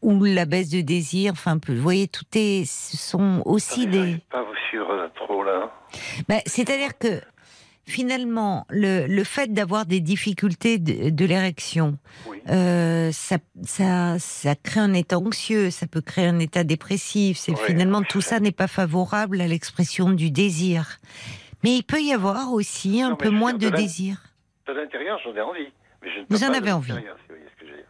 ou 0.02 0.24
la 0.24 0.46
baisse 0.46 0.70
de 0.70 0.82
désir. 0.82 1.34
Enfin, 1.34 1.60
vous 1.68 1.76
voyez, 1.82 2.08
tout 2.08 2.26
est, 2.34 2.66
ce 2.66 2.98
sont 2.98 3.42
aussi 3.46 3.82
Attendez, 3.82 4.14
des. 4.14 4.18
Pas 4.32 4.42
vous 4.44 4.56
suivre 4.70 4.90
euh, 4.92 5.08
trop 5.16 5.44
là. 5.44 5.72
Ben, 6.28 6.42
C'est-à-dire 6.48 6.98
que 6.98 7.22
finalement, 7.86 8.66
le, 8.70 9.06
le 9.08 9.24
fait 9.24 9.54
d'avoir 9.54 9.86
des 9.86 10.00
difficultés 10.02 10.78
de, 10.80 11.10
de 11.12 11.26
l'érection, 11.26 11.98
Oui. 12.30 12.40
euh, 12.50 13.12
ça, 13.12 13.38
ça, 13.64 14.18
ça 14.20 14.56
crée 14.56 14.80
un 14.82 14.94
état 14.94 15.18
anxieux, 15.20 15.70
ça 15.70 15.86
peut 15.88 16.02
créer 16.02 16.26
un 16.26 16.40
état 16.40 16.64
dépressif. 16.64 17.38
C'est 17.38 17.52
Oui, 17.54 17.60
finalement 17.68 18.02
tout 18.02 18.22
ça 18.22 18.40
n'est 18.40 18.52
pas 18.52 18.68
favorable 18.68 19.40
à 19.42 19.48
l'expression 19.48 20.10
du 20.12 20.32
désir. 20.32 20.98
Mais 21.64 21.76
il 21.78 21.84
peut 21.84 22.02
y 22.02 22.14
avoir 22.14 22.52
aussi 22.54 23.02
un 23.02 23.12
Non, 23.12 23.16
peu 23.16 23.30
moins 23.30 23.54
dire, 23.54 23.72
de 23.72 23.76
désir. 23.78 24.18
De 24.68 24.74
l'intérieur, 24.74 25.20
j'en 25.24 25.34
ai 25.36 25.42
envie. 25.42 25.68
Mais 26.04 26.10
je 26.14 26.20
ne 26.20 26.26
Vous 26.30 26.44
en 26.44 26.54
avez 26.54 26.72
envie. 26.72 26.92
l'extérieur, 26.92 27.18
si 27.18 27.28
vous 27.30 27.36
voyez 27.36 27.50
ce 27.56 27.60
que 27.60 27.66
je 27.68 27.72
veux 27.72 27.78
dire. 27.78 27.86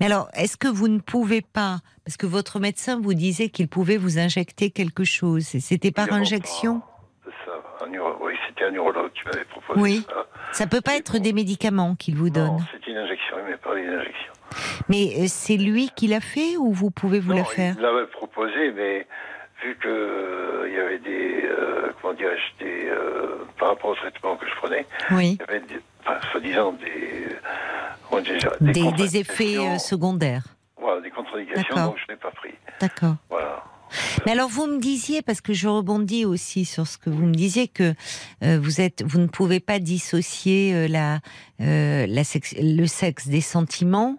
Mais 0.00 0.06
alors, 0.06 0.28
est-ce 0.34 0.56
que 0.56 0.68
vous 0.68 0.88
ne 0.88 0.98
pouvez 1.00 1.40
pas, 1.42 1.78
parce 2.04 2.16
que 2.16 2.26
votre 2.26 2.58
médecin 2.60 3.00
vous 3.00 3.14
disait 3.14 3.48
qu'il 3.50 3.68
pouvait 3.68 3.96
vous 3.96 4.18
injecter 4.18 4.70
quelque 4.70 5.04
chose, 5.04 5.44
c'était 5.44 5.90
par 5.92 6.12
injection? 6.12 6.82
C'est 7.24 7.30
ça. 7.46 7.84
Un 7.84 7.90
neuro- 7.90 8.16
Oui, 8.22 8.32
c'était 8.48 8.64
un 8.64 8.70
neurologue 8.72 9.12
qui 9.12 9.24
m'avait 9.26 9.44
proposé 9.44 9.80
Oui. 9.80 10.06
ça. 10.08 10.26
Ça 10.52 10.66
peut 10.66 10.80
pas 10.80 10.96
être 10.96 11.14
bon. 11.14 11.22
des 11.22 11.32
médicaments 11.32 11.94
qu'il 11.94 12.16
vous 12.16 12.30
donne. 12.30 12.46
Non, 12.46 12.58
c'était 12.72 12.90
une 12.90 12.96
injection. 12.96 13.36
Il 13.38 13.44
m'avait 13.44 13.56
parlé 13.58 13.82
d'une 13.82 13.94
injection. 13.94 14.32
Mais 14.88 15.12
euh, 15.18 15.24
c'est 15.28 15.56
lui 15.58 15.90
qui 15.94 16.06
l'a 16.06 16.20
fait 16.20 16.56
ou 16.56 16.72
vous 16.72 16.90
pouvez 16.90 17.20
vous 17.20 17.32
non, 17.32 17.38
la 17.38 17.44
faire? 17.44 17.74
Il 17.76 17.82
l'avait 17.82 18.06
proposé, 18.06 18.72
mais 18.74 19.06
vu 19.68 19.76
que 19.76 19.88
euh, 19.88 20.68
il 20.68 20.74
y 20.74 20.78
avait 20.78 20.98
des, 20.98 21.44
euh, 21.44 21.92
comment 22.00 22.14
dirais-je, 22.14 22.64
des, 22.64 22.88
euh, 22.88 23.44
par 23.58 23.68
rapport 23.68 23.90
au 23.90 23.94
traitement 23.94 24.36
que 24.36 24.46
je 24.46 24.54
prenais, 24.56 24.86
Oui. 25.10 25.38
il 25.38 25.40
y 25.40 25.48
avait 25.48 25.66
des, 25.66 25.80
enfin, 26.00 26.18
soi-disant 26.32 26.72
des, 26.72 27.28
Des, 28.92 29.16
effets 29.18 29.78
secondaires. 29.78 30.44
Voilà, 30.80 31.00
des 31.00 31.10
contre-indications, 31.10 31.74
donc 31.74 31.96
je 32.06 32.12
n'ai 32.12 32.18
pas 32.18 32.30
pris. 32.30 32.54
D'accord. 32.80 33.16
Voilà. 33.28 33.64
Mais 34.26 34.32
alors 34.32 34.48
vous 34.48 34.66
me 34.66 34.78
disiez, 34.78 35.22
parce 35.22 35.40
que 35.40 35.52
je 35.52 35.68
rebondis 35.68 36.24
aussi 36.24 36.64
sur 36.64 36.86
ce 36.86 36.98
que 36.98 37.10
vous 37.10 37.26
me 37.26 37.34
disiez, 37.34 37.68
que 37.68 37.94
euh, 38.44 38.58
vous 38.60 38.80
êtes, 38.80 39.02
vous 39.02 39.18
ne 39.18 39.26
pouvez 39.26 39.60
pas 39.60 39.78
dissocier 39.78 40.74
euh, 40.74 40.88
la, 40.88 41.20
euh, 41.60 42.06
le 42.06 42.86
sexe 42.86 43.28
des 43.28 43.40
sentiments. 43.40 44.16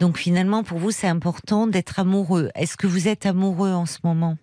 Donc 0.00 0.16
finalement, 0.16 0.62
pour 0.62 0.78
vous, 0.78 0.90
c'est 0.90 1.08
important 1.08 1.66
d'être 1.66 1.98
amoureux. 1.98 2.50
Est-ce 2.54 2.76
que 2.76 2.86
vous 2.86 3.08
êtes 3.08 3.26
amoureux 3.26 3.72
en 3.72 3.86
ce 3.86 3.98
moment? 4.04 4.36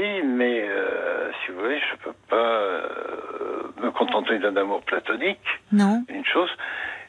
Suis, 0.00 0.22
mais 0.22 0.64
euh, 0.68 1.30
si 1.44 1.52
vous 1.52 1.60
voulez, 1.60 1.78
je 1.80 1.96
peux 2.04 2.14
pas 2.28 2.36
euh, 2.36 3.62
me 3.82 3.90
contenter 3.90 4.38
d'un 4.38 4.56
amour 4.56 4.82
platonique, 4.82 5.38
Non. 5.72 6.04
une 6.08 6.24
chose. 6.24 6.50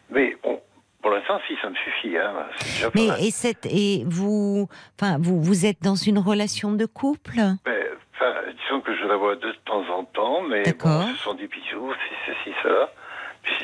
Mais 0.09 0.35
bon, 0.43 0.61
pour 1.01 1.11
l'instant, 1.11 1.39
si, 1.47 1.55
ça 1.61 1.69
me 1.69 1.75
suffit. 1.75 2.17
Hein, 2.17 2.33
déjà 2.59 2.89
Mais 2.95 3.07
et 3.25 3.31
cette 3.31 3.65
et 3.65 4.03
vous, 4.05 4.67
enfin 4.99 5.17
vous, 5.19 5.41
vous 5.41 5.65
êtes 5.65 5.81
dans 5.81 5.95
une 5.95 6.19
relation 6.19 6.71
de 6.73 6.85
couple? 6.85 7.37
Mais, 7.65 7.83
enfin, 8.15 8.33
disons 8.63 8.81
que 8.81 8.95
je 8.95 9.05
la 9.05 9.15
vois 9.15 9.35
de 9.35 9.51
temps 9.65 9.83
en 9.97 10.03
temps, 10.05 10.41
mais 10.43 10.63
bon, 10.79 11.01
ce 11.13 11.17
sont 11.23 11.33
des 11.33 11.47
bisous, 11.47 11.93
c'est 12.25 12.33
ceci, 12.33 12.55
cela. 12.63 12.89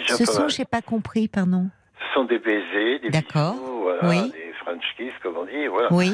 Ce 0.07 0.25
sont, 0.25 0.47
j'ai 0.47 0.65
pas 0.65 0.81
compris, 0.81 1.27
pardon. 1.27 1.67
Ce 1.99 2.13
sont 2.13 2.23
des 2.23 2.39
baisers, 2.39 2.99
des 2.99 3.09
bisous, 3.09 3.81
voilà, 3.83 4.07
Oui. 4.09 4.31
des 4.31 4.53
French 4.63 4.83
kiss, 4.97 5.11
comme 5.21 5.37
on 5.37 5.45
dit, 5.45 5.67
voilà. 5.67 5.89
Oui. 5.91 6.13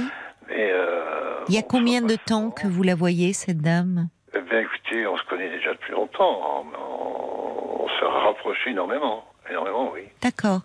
Mais, 0.49 0.71
euh, 0.71 1.43
Il 1.49 1.55
y 1.55 1.57
a 1.57 1.61
combien 1.61 2.01
se 2.01 2.05
de 2.07 2.15
temps 2.15 2.51
que 2.51 2.67
vous 2.67 2.83
la 2.83 2.95
voyez, 2.95 3.33
cette 3.33 3.59
dame? 3.59 4.09
Eh 4.35 4.41
bien, 4.41 4.59
écoutez, 4.61 5.05
on 5.07 5.17
se 5.17 5.23
connaît 5.25 5.49
déjà 5.49 5.73
depuis 5.73 5.91
longtemps. 5.93 6.39
On, 6.41 6.65
on, 6.77 7.83
on 7.83 7.87
s'est 7.87 8.05
rapproché 8.05 8.71
énormément. 8.71 9.25
Énormément, 9.49 9.91
oui. 9.93 10.03
D'accord. 10.21 10.61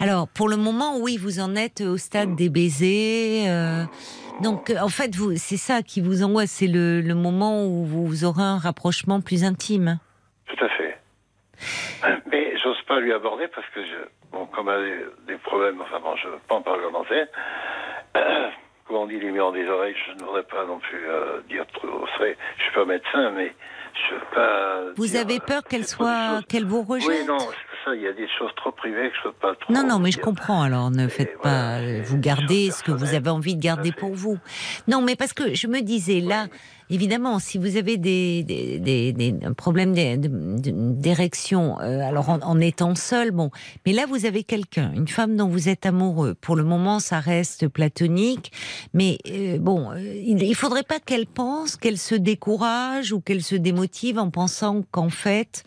Alors, 0.00 0.26
pour 0.26 0.48
le 0.48 0.56
moment, 0.56 0.96
oui, 0.98 1.18
vous 1.18 1.38
en 1.38 1.54
êtes 1.54 1.82
au 1.82 1.98
stade 1.98 2.34
des 2.34 2.48
baisers. 2.48 3.44
euh, 3.48 3.84
donc, 4.40 4.70
euh, 4.70 4.78
en 4.80 4.88
fait, 4.88 5.14
vous, 5.14 5.36
c'est 5.36 5.58
ça 5.58 5.82
qui 5.82 6.00
vous 6.00 6.22
angoisse, 6.24 6.50
c'est 6.50 6.66
le, 6.66 7.02
le 7.02 7.14
moment 7.14 7.66
où 7.66 7.84
vous 7.84 8.24
aurez 8.24 8.42
un 8.42 8.58
rapprochement 8.58 9.20
plus 9.20 9.44
intime. 9.44 9.98
Tout 10.46 10.64
à 10.64 10.68
fait. 10.70 10.98
Mais 12.30 12.56
j'ose 12.62 12.80
pas 12.88 12.98
lui 13.00 13.12
aborder 13.12 13.48
parce 13.54 13.66
que, 13.74 13.84
je, 13.84 13.96
bon, 14.32 14.46
comme 14.46 14.68
elle 14.70 14.74
a 14.74 14.82
des, 14.82 15.34
des 15.34 15.38
problèmes, 15.38 15.80
enfin 15.82 16.00
bon, 16.00 16.16
je 16.16 16.26
ne 16.28 16.32
veux 16.32 16.38
pas 16.48 16.54
en 16.54 16.62
parler 16.62 16.80
comment 16.84 17.04
c'est. 17.08 17.28
Comme 18.86 18.96
on 18.96 19.06
dit, 19.06 19.18
les 19.18 19.30
murs 19.30 19.52
des 19.52 19.66
oreilles, 19.68 19.94
je 20.08 20.12
ne 20.14 20.18
voudrais 20.26 20.42
pas 20.42 20.64
non 20.66 20.78
plus 20.78 21.08
euh, 21.08 21.40
dire 21.48 21.64
trop. 21.72 22.04
c'est- 22.18 22.36
Je 22.58 22.62
suis 22.64 22.72
pas 22.74 22.84
médecin, 22.84 23.30
mais 23.30 23.54
je 24.08 24.14
veux 24.14 24.20
pas. 24.34 24.80
Vous 24.96 25.06
dire- 25.06 25.20
avez 25.20 25.38
peur 25.40 25.62
qu'elle 25.62 25.86
soit, 25.86 26.40
qu'elle 26.48 26.64
vous 26.66 26.82
rejette 26.82 27.08
Oui, 27.08 27.24
non, 27.26 27.38
c'est 27.38 27.84
ça. 27.84 27.94
Il 27.94 28.02
y 28.02 28.06
a 28.08 28.12
des 28.12 28.28
choses 28.38 28.50
trop 28.56 28.70
privées 28.72 29.10
que 29.10 29.16
je 29.16 29.22
peux 29.24 29.32
pas 29.32 29.54
trop. 29.54 29.72
Non, 29.72 29.84
non, 29.86 29.98
mais 29.98 30.10
je 30.10 30.18
comprends. 30.20 30.62
Alors, 30.62 30.90
ne 30.90 31.08
faites 31.08 31.38
pas. 31.40 31.78
euh, 31.78 32.00
vous 32.04 32.18
gardez 32.18 32.70
ce 32.70 32.82
que 32.82 32.92
vous 32.92 33.14
avez 33.14 33.30
envie 33.30 33.56
de 33.56 33.62
garder 33.62 33.92
pour 33.92 34.14
vous. 34.14 34.38
Non, 34.88 35.00
mais 35.00 35.14
parce 35.16 35.32
que 35.32 35.54
je 35.54 35.66
me 35.68 35.80
disais 35.80 36.20
là, 36.20 36.46
évidemment, 36.92 37.38
si 37.38 37.58
vous 37.58 37.76
avez 37.76 37.96
des 37.96 38.44
des, 38.44 38.78
des, 38.78 39.12
des- 39.12 39.34
un 39.44 39.52
problème 39.52 39.92
d'é- 39.92 40.16
de- 40.16 40.28
de- 40.28 40.92
d'érection, 41.00 41.80
euh, 41.80 42.00
alors 42.06 42.28
en, 42.28 42.60
étant 42.60 42.94
seul, 42.94 43.30
bon. 43.30 43.50
Mais 43.86 43.92
là, 43.92 44.04
vous 44.08 44.26
avez 44.26 44.44
quelqu'un, 44.44 44.92
une 44.94 45.08
femme 45.08 45.36
dont 45.36 45.48
vous 45.48 45.68
êtes 45.68 45.86
amoureux. 45.86 46.34
Pour 46.34 46.56
le 46.56 46.64
moment, 46.64 47.00
ça 47.00 47.20
reste 47.20 47.68
platonique, 47.68 48.52
mais 48.94 49.18
euh, 49.30 49.58
bon, 49.58 49.90
euh, 49.92 50.00
il, 50.00 50.42
il 50.42 50.54
faudrait 50.54 50.82
pas 50.82 51.00
qu'elle 51.00 51.26
pense 51.26 51.76
qu'elle 51.76 51.98
se 51.98 52.14
décourage 52.14 53.12
ou 53.12 53.20
qu'elle 53.20 53.42
se 53.42 53.56
démotive 53.56 54.18
en 54.18 54.30
pensant 54.30 54.82
qu'en 54.90 55.10
fait. 55.10 55.64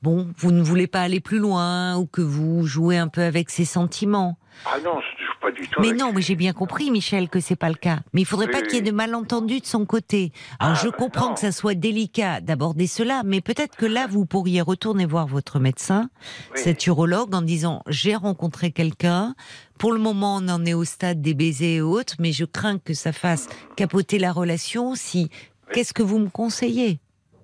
Bon, 0.00 0.28
vous 0.36 0.52
ne 0.52 0.62
voulez 0.62 0.86
pas 0.86 1.00
aller 1.00 1.18
plus 1.18 1.40
loin 1.40 1.96
ou 1.96 2.06
que 2.06 2.20
vous 2.20 2.64
jouez 2.64 2.96
un 2.98 3.08
peu 3.08 3.22
avec 3.22 3.50
ses 3.50 3.64
sentiments. 3.64 4.38
Ah 4.66 4.78
non, 4.84 5.00
je 5.00 5.22
ne 5.24 5.40
pas 5.40 5.50
du 5.50 5.66
tout. 5.68 5.80
Mais 5.80 5.92
non, 5.92 6.12
mais 6.12 6.20
j'ai 6.20 6.34
bien 6.34 6.52
compris, 6.52 6.90
Michel, 6.90 7.28
que 7.28 7.40
c'est 7.40 7.56
pas 7.56 7.68
le 7.68 7.74
cas. 7.76 7.98
Mais 8.12 8.22
il 8.22 8.24
faudrait 8.24 8.46
Oui, 8.46 8.52
pas 8.52 8.62
qu'il 8.62 8.74
y 8.74 8.78
ait 8.78 8.82
de 8.82 8.90
malentendus 8.90 9.60
de 9.60 9.66
son 9.66 9.86
côté. 9.86 10.32
Alors 10.58 10.76
Ah, 10.76 10.80
je 10.82 10.88
bah 10.88 10.96
comprends 10.98 11.34
que 11.34 11.40
ça 11.40 11.52
soit 11.52 11.74
délicat 11.74 12.40
d'aborder 12.40 12.86
cela, 12.86 13.22
mais 13.24 13.40
peut-être 13.40 13.76
que 13.76 13.86
là 13.86 14.06
vous 14.08 14.26
pourriez 14.26 14.60
retourner 14.60 15.06
voir 15.06 15.26
votre 15.26 15.58
médecin, 15.60 16.10
Oui. 16.54 16.60
cet 16.60 16.86
urologue, 16.86 17.34
en 17.34 17.42
disant 17.42 17.82
j'ai 17.88 18.14
rencontré 18.16 18.70
quelqu'un. 18.72 19.34
Pour 19.78 19.92
le 19.92 19.98
moment, 20.00 20.36
on 20.42 20.48
en 20.48 20.64
est 20.66 20.74
au 20.74 20.84
stade 20.84 21.22
des 21.22 21.34
baisers 21.34 21.76
et 21.76 21.80
autres, 21.80 22.14
mais 22.18 22.32
je 22.32 22.44
crains 22.44 22.78
que 22.78 22.94
ça 22.94 23.12
fasse 23.12 23.48
capoter 23.76 24.18
la 24.18 24.32
relation. 24.32 24.94
Si 24.96 25.30
qu'est-ce 25.72 25.94
que 25.94 26.02
vous 26.02 26.18
me 26.18 26.28
conseillez? 26.30 26.98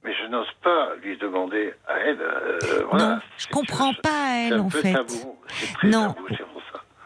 Mais 0.05 0.12
je 0.23 0.28
n'ose 0.31 0.49
pas 0.62 0.89
lui 1.03 1.16
demander 1.16 1.73
à 1.89 1.99
elle. 2.01 2.20
euh, 2.20 2.59
voilà. 2.91 3.07
Non, 3.15 3.19
je 3.39 3.47
comprends 3.49 3.95
pas 3.95 4.11
à 4.32 4.36
elle 4.49 4.61
en 4.61 4.69
fait. 4.69 4.93
tabou. 4.93 5.36
C'est 5.49 5.73
très 5.73 5.89
Non. 5.89 6.12
tabou. 6.12 6.27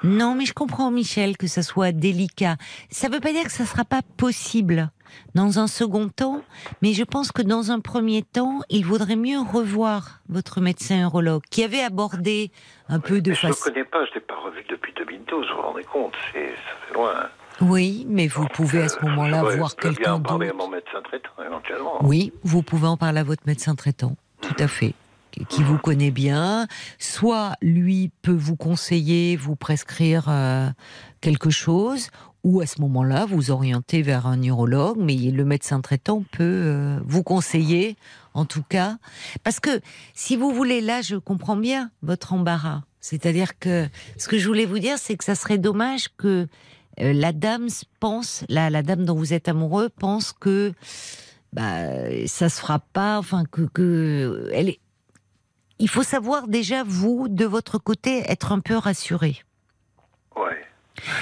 Non, 0.04 0.34
mais 0.34 0.44
je 0.44 0.52
comprends, 0.54 0.90
Michel, 0.90 1.36
que 1.36 1.46
ça 1.46 1.62
soit 1.62 1.92
délicat. 1.92 2.56
Ça 2.90 3.08
ne 3.08 3.14
veut 3.14 3.20
pas 3.20 3.32
dire 3.32 3.44
que 3.44 3.50
ça 3.52 3.64
ne 3.64 3.68
sera 3.68 3.84
pas 3.84 4.02
possible 4.16 4.90
dans 5.34 5.58
un 5.58 5.66
second 5.66 6.08
temps, 6.08 6.42
mais 6.82 6.92
je 6.92 7.02
pense 7.02 7.32
que 7.32 7.42
dans 7.42 7.70
un 7.70 7.80
premier 7.80 8.22
temps, 8.22 8.60
il 8.68 8.84
vaudrait 8.84 9.16
mieux 9.16 9.40
revoir 9.40 10.20
votre 10.28 10.60
médecin 10.60 11.00
urologue 11.02 11.42
qui 11.50 11.64
avait 11.64 11.82
abordé 11.82 12.50
un 12.88 13.00
peu 13.00 13.20
de 13.20 13.30
Mais 13.30 13.36
je 13.36 13.46
ne 13.46 13.50
le 13.50 13.54
façon. 13.56 13.70
connais 13.70 13.84
pas, 13.84 14.04
je 14.04 14.10
ne 14.10 14.14
l'ai 14.16 14.20
pas 14.20 14.36
revu 14.36 14.62
depuis 14.68 14.92
2012, 14.94 15.46
vous 15.48 15.56
vous 15.56 15.62
rendez 15.62 15.84
compte, 15.84 16.12
c'est, 16.32 16.48
ça 16.48 16.86
fait 16.86 16.94
loin. 16.94 17.14
Oui, 17.62 18.06
mais 18.08 18.28
vous 18.28 18.46
pouvez 18.54 18.82
à 18.82 18.88
ce 18.88 19.00
moment-là 19.04 19.42
Ouais, 19.44 19.56
voir 19.56 19.70
je 19.70 19.76
peux 19.76 19.88
bien 19.88 19.96
quelqu'un 19.96 20.12
en 20.14 20.20
parler 20.20 20.48
à 20.48 20.52
d'autre. 20.52 20.64
mon 20.64 20.70
médecin 20.70 21.02
traitant, 21.02 21.30
éventuellement. 21.44 21.98
Oui, 22.04 22.32
vous 22.44 22.62
pouvez 22.62 22.86
en 22.86 22.96
parler 22.96 23.18
à 23.20 23.24
votre 23.24 23.42
médecin 23.46 23.74
traitant, 23.74 24.14
tout 24.42 24.54
à 24.60 24.68
fait, 24.68 24.94
qui- 25.48 25.62
vous 25.62 25.78
connaît 25.78 26.10
bien. 26.10 26.66
Soit 26.98 27.54
lui 27.62 28.10
peut 28.22 28.32
vous 28.32 28.56
conseiller, 28.56 29.36
vous 29.36 29.56
prescrire 29.56 30.26
euh, 30.28 30.68
quelque 31.20 31.50
chose, 31.50 32.08
ou 32.44 32.60
à 32.60 32.66
ce 32.66 32.80
moment-là 32.80 33.26
vous 33.26 33.50
orienter 33.50 34.02
vers 34.02 34.26
un 34.26 34.40
urologue, 34.42 34.98
mais 34.98 35.16
le 35.16 35.44
médecin 35.44 35.80
traitant 35.80 36.24
peut 36.32 36.44
euh, 36.44 36.98
vous 37.04 37.22
conseiller, 37.22 37.96
en 38.34 38.44
tout 38.44 38.62
cas, 38.62 38.98
parce 39.42 39.60
que 39.60 39.80
si 40.14 40.36
vous 40.36 40.52
voulez, 40.52 40.80
là, 40.80 41.02
je 41.02 41.16
comprends 41.16 41.56
bien 41.56 41.90
votre 42.02 42.32
embarras. 42.32 42.82
C'est-à-dire 43.00 43.58
que 43.58 43.88
ce 44.16 44.28
que 44.28 44.38
je 44.38 44.46
voulais 44.46 44.66
vous 44.66 44.78
dire, 44.78 44.98
c'est 44.98 45.16
que 45.16 45.24
ça 45.24 45.34
serait 45.34 45.58
dommage 45.58 46.08
que 46.16 46.46
euh, 47.00 47.12
la 47.12 47.32
dame 47.32 47.68
pense, 48.00 48.44
la, 48.48 48.70
la 48.70 48.82
dame 48.82 49.04
dont 49.04 49.14
vous 49.14 49.32
êtes 49.32 49.48
amoureux 49.48 49.88
pense 49.88 50.32
que 50.32 50.72
bah, 51.52 51.86
ça 52.26 52.48
se 52.48 52.60
fera 52.60 52.78
pas, 52.78 53.18
enfin 53.18 53.44
que, 53.50 53.62
que 53.72 54.50
elle 54.52 54.68
est. 54.70 54.80
Il 55.78 55.88
faut 55.88 56.02
savoir 56.02 56.48
déjà 56.48 56.82
vous 56.84 57.28
de 57.28 57.44
votre 57.44 57.78
côté 57.78 58.22
être 58.30 58.52
un 58.52 58.60
peu 58.60 58.76
rassuré. 58.76 59.36
Ouais. 60.36 60.64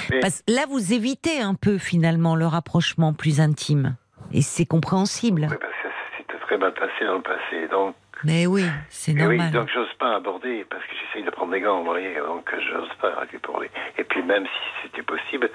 Mais- 0.09 0.19
Parce 0.19 0.41
là 0.47 0.65
vous 0.69 0.93
évitez 0.93 1.39
un 1.41 1.53
peu 1.53 1.77
finalement 1.77 2.35
le 2.35 2.47
rapprochement 2.47 3.13
plus 3.13 3.39
intime 3.39 3.95
et 4.33 4.41
c'est 4.41 4.65
compréhensible. 4.65 5.47
Oui, 5.49 5.57
parce 5.59 5.71
que 5.71 5.87
c'était 6.17 6.39
très 6.39 6.57
mal 6.57 6.73
passé 6.73 7.05
dans 7.05 7.15
le 7.17 7.21
passé. 7.21 7.67
Donc, 7.69 7.95
Mais 8.23 8.47
oui, 8.47 8.65
c'est 8.89 9.11
et 9.11 9.15
oui, 9.27 9.37
normal. 9.37 9.51
donc 9.51 9.69
j'ose 9.73 9.93
pas 9.99 10.15
aborder 10.15 10.65
parce 10.69 10.83
que 10.83 10.91
j'essaye 10.95 11.23
de 11.23 11.29
prendre 11.29 11.51
des 11.51 11.61
gants, 11.61 11.79
vous 11.79 11.85
voyez, 11.85 12.15
donc 12.15 12.49
j'ose 12.71 12.89
pas 12.99 13.11
parler. 13.39 13.69
Et 13.97 14.03
puis 14.03 14.23
même 14.23 14.45
si 14.45 14.61
c'était 14.83 15.03
possible, 15.03 15.49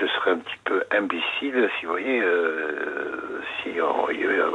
je 0.00 0.06
serais 0.06 0.30
un 0.32 0.38
petit 0.38 0.58
peu 0.64 0.82
imbécile 0.90 1.68
si 1.78 1.84
vous 1.86 1.92
voyez, 1.92 2.20
euh, 2.22 3.40
si 3.62 3.70
on, 3.80 4.10
il 4.10 4.20
y 4.20 4.24
avait 4.24 4.38
euh, 4.38 4.50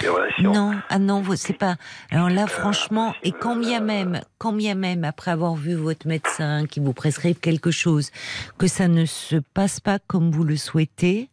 des 0.00 0.08
relations. 0.08 0.52
Non, 0.52 0.72
ah 0.88 0.98
non, 0.98 1.22
c'est 1.34 1.56
pas. 1.58 1.76
Alors 2.10 2.28
là, 2.28 2.46
franchement, 2.46 3.14
et 3.22 3.32
quand 3.32 3.56
bien 3.56 3.80
même, 3.80 4.20
quand 4.38 4.52
bien 4.52 4.74
même, 4.74 5.04
après 5.04 5.30
avoir 5.30 5.54
vu 5.54 5.74
votre 5.74 6.06
médecin 6.06 6.66
qui 6.66 6.80
vous 6.80 6.92
prescrive 6.92 7.40
quelque 7.40 7.70
chose, 7.70 8.10
que 8.58 8.66
ça 8.66 8.88
ne 8.88 9.04
se 9.06 9.36
passe 9.54 9.80
pas 9.80 9.98
comme 9.98 10.30
vous 10.30 10.44
le 10.44 10.56
souhaitez, 10.56 11.28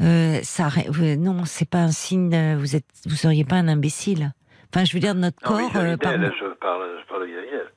euh, 0.00 0.38
ça, 0.42 0.68
non, 1.18 1.44
c'est 1.44 1.68
pas 1.68 1.78
un 1.78 1.90
signe. 1.90 2.34
euh, 2.34 2.56
Vous 2.58 2.76
êtes, 2.76 2.84
vous 3.06 3.16
seriez 3.16 3.44
pas 3.44 3.56
un 3.56 3.68
imbécile. 3.68 4.32
Enfin, 4.74 4.84
je 4.84 4.92
veux 4.92 5.00
dire, 5.00 5.14
notre 5.14 5.38
Non, 5.50 5.56
corps. 5.58 5.76
euh, 5.76 5.92
je 5.92 5.96
parle, 5.96 6.98
je 7.02 7.08
parle 7.08 7.26
vis-à-vis 7.26 7.50
d'elle. 7.50 7.70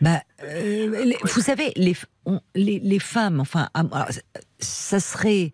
Bah, 0.00 0.22
euh, 0.42 1.04
les- 1.04 1.16
vous 1.22 1.40
savez, 1.40 1.72
les, 1.76 1.96
on- 2.26 2.40
les, 2.54 2.78
les 2.80 2.98
femmes, 2.98 3.40
enfin, 3.40 3.68
ah, 3.74 3.84
alors, 3.92 4.08
ça 4.58 5.00
serait. 5.00 5.52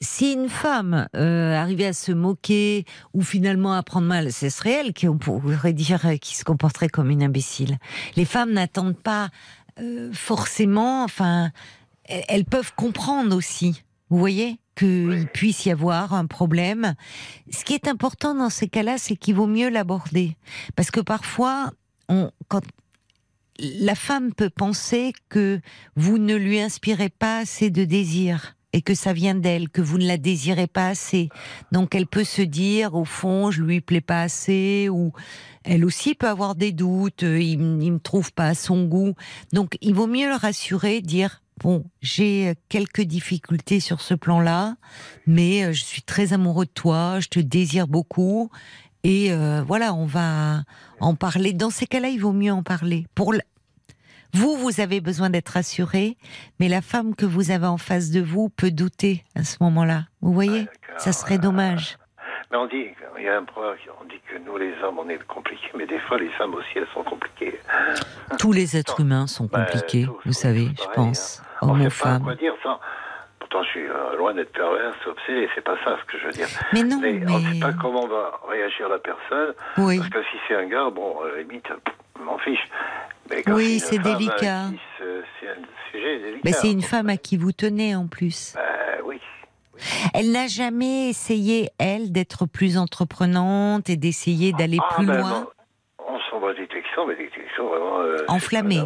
Si 0.00 0.32
une 0.32 0.48
femme 0.48 1.08
euh, 1.16 1.56
arrivait 1.56 1.86
à 1.86 1.92
se 1.92 2.12
moquer 2.12 2.84
ou 3.14 3.22
finalement 3.22 3.72
à 3.72 3.82
prendre 3.82 4.06
mal, 4.06 4.32
ce 4.32 4.48
serait 4.48 4.70
elle 4.70 4.92
qui, 4.92 5.08
on 5.08 5.18
pourrait 5.18 5.72
dire, 5.72 6.06
euh, 6.06 6.16
qui 6.16 6.36
se 6.36 6.44
comporterait 6.44 6.88
comme 6.88 7.10
une 7.10 7.22
imbécile. 7.24 7.78
Les 8.14 8.24
femmes 8.24 8.52
n'attendent 8.52 8.96
pas 8.96 9.30
euh, 9.80 10.12
forcément, 10.12 11.02
enfin, 11.02 11.50
elles, 12.04 12.22
elles 12.28 12.44
peuvent 12.44 12.72
comprendre 12.76 13.34
aussi. 13.34 13.82
Vous 14.08 14.18
voyez 14.18 14.60
qu'il 14.76 15.26
puisse 15.34 15.66
y 15.66 15.72
avoir 15.72 16.14
un 16.14 16.26
problème. 16.26 16.94
Ce 17.52 17.64
qui 17.64 17.74
est 17.74 17.88
important 17.88 18.36
dans 18.36 18.50
ces 18.50 18.68
cas-là, 18.68 18.98
c'est 18.98 19.16
qu'il 19.16 19.34
vaut 19.34 19.48
mieux 19.48 19.68
l'aborder, 19.68 20.36
parce 20.76 20.92
que 20.92 21.00
parfois, 21.00 21.72
on, 22.08 22.30
quand 22.46 22.62
la 23.58 23.94
femme 23.94 24.32
peut 24.32 24.50
penser 24.50 25.12
que 25.28 25.60
vous 25.96 26.18
ne 26.18 26.34
lui 26.34 26.60
inspirez 26.60 27.08
pas 27.08 27.38
assez 27.38 27.70
de 27.70 27.84
désir 27.84 28.54
et 28.72 28.82
que 28.82 28.94
ça 28.94 29.12
vient 29.12 29.34
d'elle, 29.34 29.70
que 29.70 29.80
vous 29.80 29.98
ne 29.98 30.06
la 30.06 30.18
désirez 30.18 30.66
pas 30.66 30.88
assez. 30.88 31.30
Donc 31.72 31.94
elle 31.94 32.06
peut 32.06 32.24
se 32.24 32.42
dire, 32.42 32.94
au 32.94 33.04
fond, 33.04 33.50
je 33.50 33.62
lui 33.62 33.80
plais 33.80 34.02
pas 34.02 34.22
assez, 34.22 34.88
ou 34.90 35.12
elle 35.64 35.84
aussi 35.84 36.14
peut 36.14 36.28
avoir 36.28 36.54
des 36.54 36.72
doutes, 36.72 37.22
euh, 37.22 37.40
il, 37.40 37.60
il 37.82 37.92
me 37.92 37.98
trouve 37.98 38.32
pas 38.32 38.48
à 38.48 38.54
son 38.54 38.84
goût. 38.84 39.14
Donc 39.52 39.76
il 39.80 39.94
vaut 39.94 40.06
mieux 40.06 40.28
le 40.28 40.36
rassurer, 40.36 41.00
dire, 41.00 41.42
bon, 41.58 41.84
j'ai 42.02 42.54
quelques 42.68 43.02
difficultés 43.02 43.80
sur 43.80 44.00
ce 44.00 44.14
plan-là, 44.14 44.76
mais 45.26 45.64
euh, 45.64 45.72
je 45.72 45.82
suis 45.82 46.02
très 46.02 46.32
amoureux 46.32 46.66
de 46.66 46.70
toi, 46.70 47.20
je 47.20 47.28
te 47.28 47.40
désire 47.40 47.88
beaucoup, 47.88 48.50
et 49.04 49.32
euh, 49.32 49.62
voilà, 49.66 49.94
on 49.94 50.06
va 50.06 50.62
en 51.00 51.14
parler. 51.14 51.52
Dans 51.52 51.70
ces 51.70 51.86
cas-là, 51.86 52.08
il 52.08 52.20
vaut 52.20 52.32
mieux 52.32 52.52
en 52.52 52.62
parler. 52.62 53.06
Pour 53.14 53.32
vous, 54.34 54.56
vous 54.56 54.80
avez 54.80 55.00
besoin 55.00 55.30
d'être 55.30 55.48
rassuré, 55.50 56.16
mais 56.60 56.68
la 56.68 56.82
femme 56.82 57.14
que 57.14 57.24
vous 57.24 57.50
avez 57.50 57.66
en 57.66 57.78
face 57.78 58.10
de 58.10 58.20
vous 58.20 58.48
peut 58.50 58.70
douter 58.70 59.24
à 59.34 59.42
ce 59.44 59.56
moment-là. 59.60 60.04
Vous 60.20 60.32
voyez? 60.32 60.66
Ça 60.98 61.12
serait 61.12 61.38
dommage. 61.38 61.96
Mais 62.50 62.56
on 62.58 62.66
dit, 62.66 62.86
il 63.18 63.24
y 63.24 63.28
a 63.28 63.36
un 63.38 63.44
proverbe, 63.44 63.76
on 64.00 64.04
dit 64.04 64.20
que 64.30 64.38
nous 64.38 64.56
les 64.56 64.72
hommes, 64.82 64.98
on 64.98 65.08
est 65.08 65.22
compliqués, 65.26 65.70
mais 65.76 65.86
des 65.86 65.98
fois 66.00 66.18
les 66.18 66.30
femmes 66.30 66.54
aussi, 66.54 66.68
elles 66.76 66.86
sont 66.94 67.02
compliquées. 67.04 67.58
Tous 68.38 68.52
les 68.52 68.76
êtres 68.76 69.00
humains 69.00 69.26
sont 69.26 69.46
Bah, 69.52 69.64
compliqués, 69.64 70.04
tous, 70.06 70.16
vous 70.24 70.32
savez, 70.32 70.68
je 70.70 70.74
pareil, 70.76 70.94
pense. 70.94 71.42
On 71.60 71.70
Hommes 71.70 71.82
ou 71.86 71.90
femmes. 71.90 72.22
quoi 72.22 72.34
dire 72.36 72.54
sans, 72.62 72.78
pourtant, 73.48 73.64
je 73.64 73.70
suis 73.70 73.88
euh, 73.88 74.16
loin 74.16 74.34
d'être 74.34 74.52
perverse, 74.52 74.96
obsédé, 75.06 75.48
c'est 75.54 75.64
pas 75.64 75.76
ça 75.84 75.96
ce 76.00 76.12
que 76.12 76.18
je 76.18 76.26
veux 76.26 76.32
dire. 76.32 76.48
Mais 76.72 76.82
non, 76.82 76.98
mais, 77.00 77.20
on 77.28 77.38
ne 77.38 77.44
mais- 77.46 77.54
sait 77.54 77.60
pas 77.60 77.72
comment 77.72 78.06
va 78.06 78.40
réagir 78.48 78.88
la 78.88 78.98
personne. 78.98 79.54
Oui. 79.78 79.98
Parce 79.98 80.10
que 80.10 80.22
si 80.24 80.36
c'est 80.46 80.54
un 80.54 80.66
gars, 80.66 80.90
bon, 80.90 81.20
à 81.22 81.28
la 81.36 81.42
limite, 81.42 81.66
m'en 82.20 82.38
fiche. 82.38 82.60
Mais 83.30 83.42
quand 83.42 83.54
Oui, 83.54 83.78
c'est 83.80 83.98
délicat. 83.98 84.66
C'est 84.98 85.48
un 85.48 85.54
sujet 85.92 86.18
délicat. 86.18 86.40
Ben, 86.44 86.52
c'est 86.52 86.70
une 86.70 86.82
femme 86.82 87.08
à 87.08 87.16
qui 87.16 87.36
vous 87.36 87.52
tenez 87.52 87.94
en 87.96 88.06
plus. 88.06 88.54
Ben, 88.54 89.02
oui. 89.04 89.20
Elle 90.12 90.32
n'a 90.32 90.46
jamais 90.48 91.08
essayé, 91.10 91.70
elle, 91.78 92.10
d'être 92.10 92.46
plus 92.46 92.76
entreprenante 92.78 93.88
et 93.88 93.96
d'essayer 93.96 94.52
d'aller 94.52 94.78
Ah, 94.82 94.94
plus 94.96 95.06
ben, 95.06 95.18
loin. 95.18 95.46
S'envoie 96.48 96.54
des 96.54 96.68
mais 97.06 97.14
des 97.16 97.30
vraiment. 97.62 98.00
euh, 98.00 98.24
Enflammés. 98.28 98.80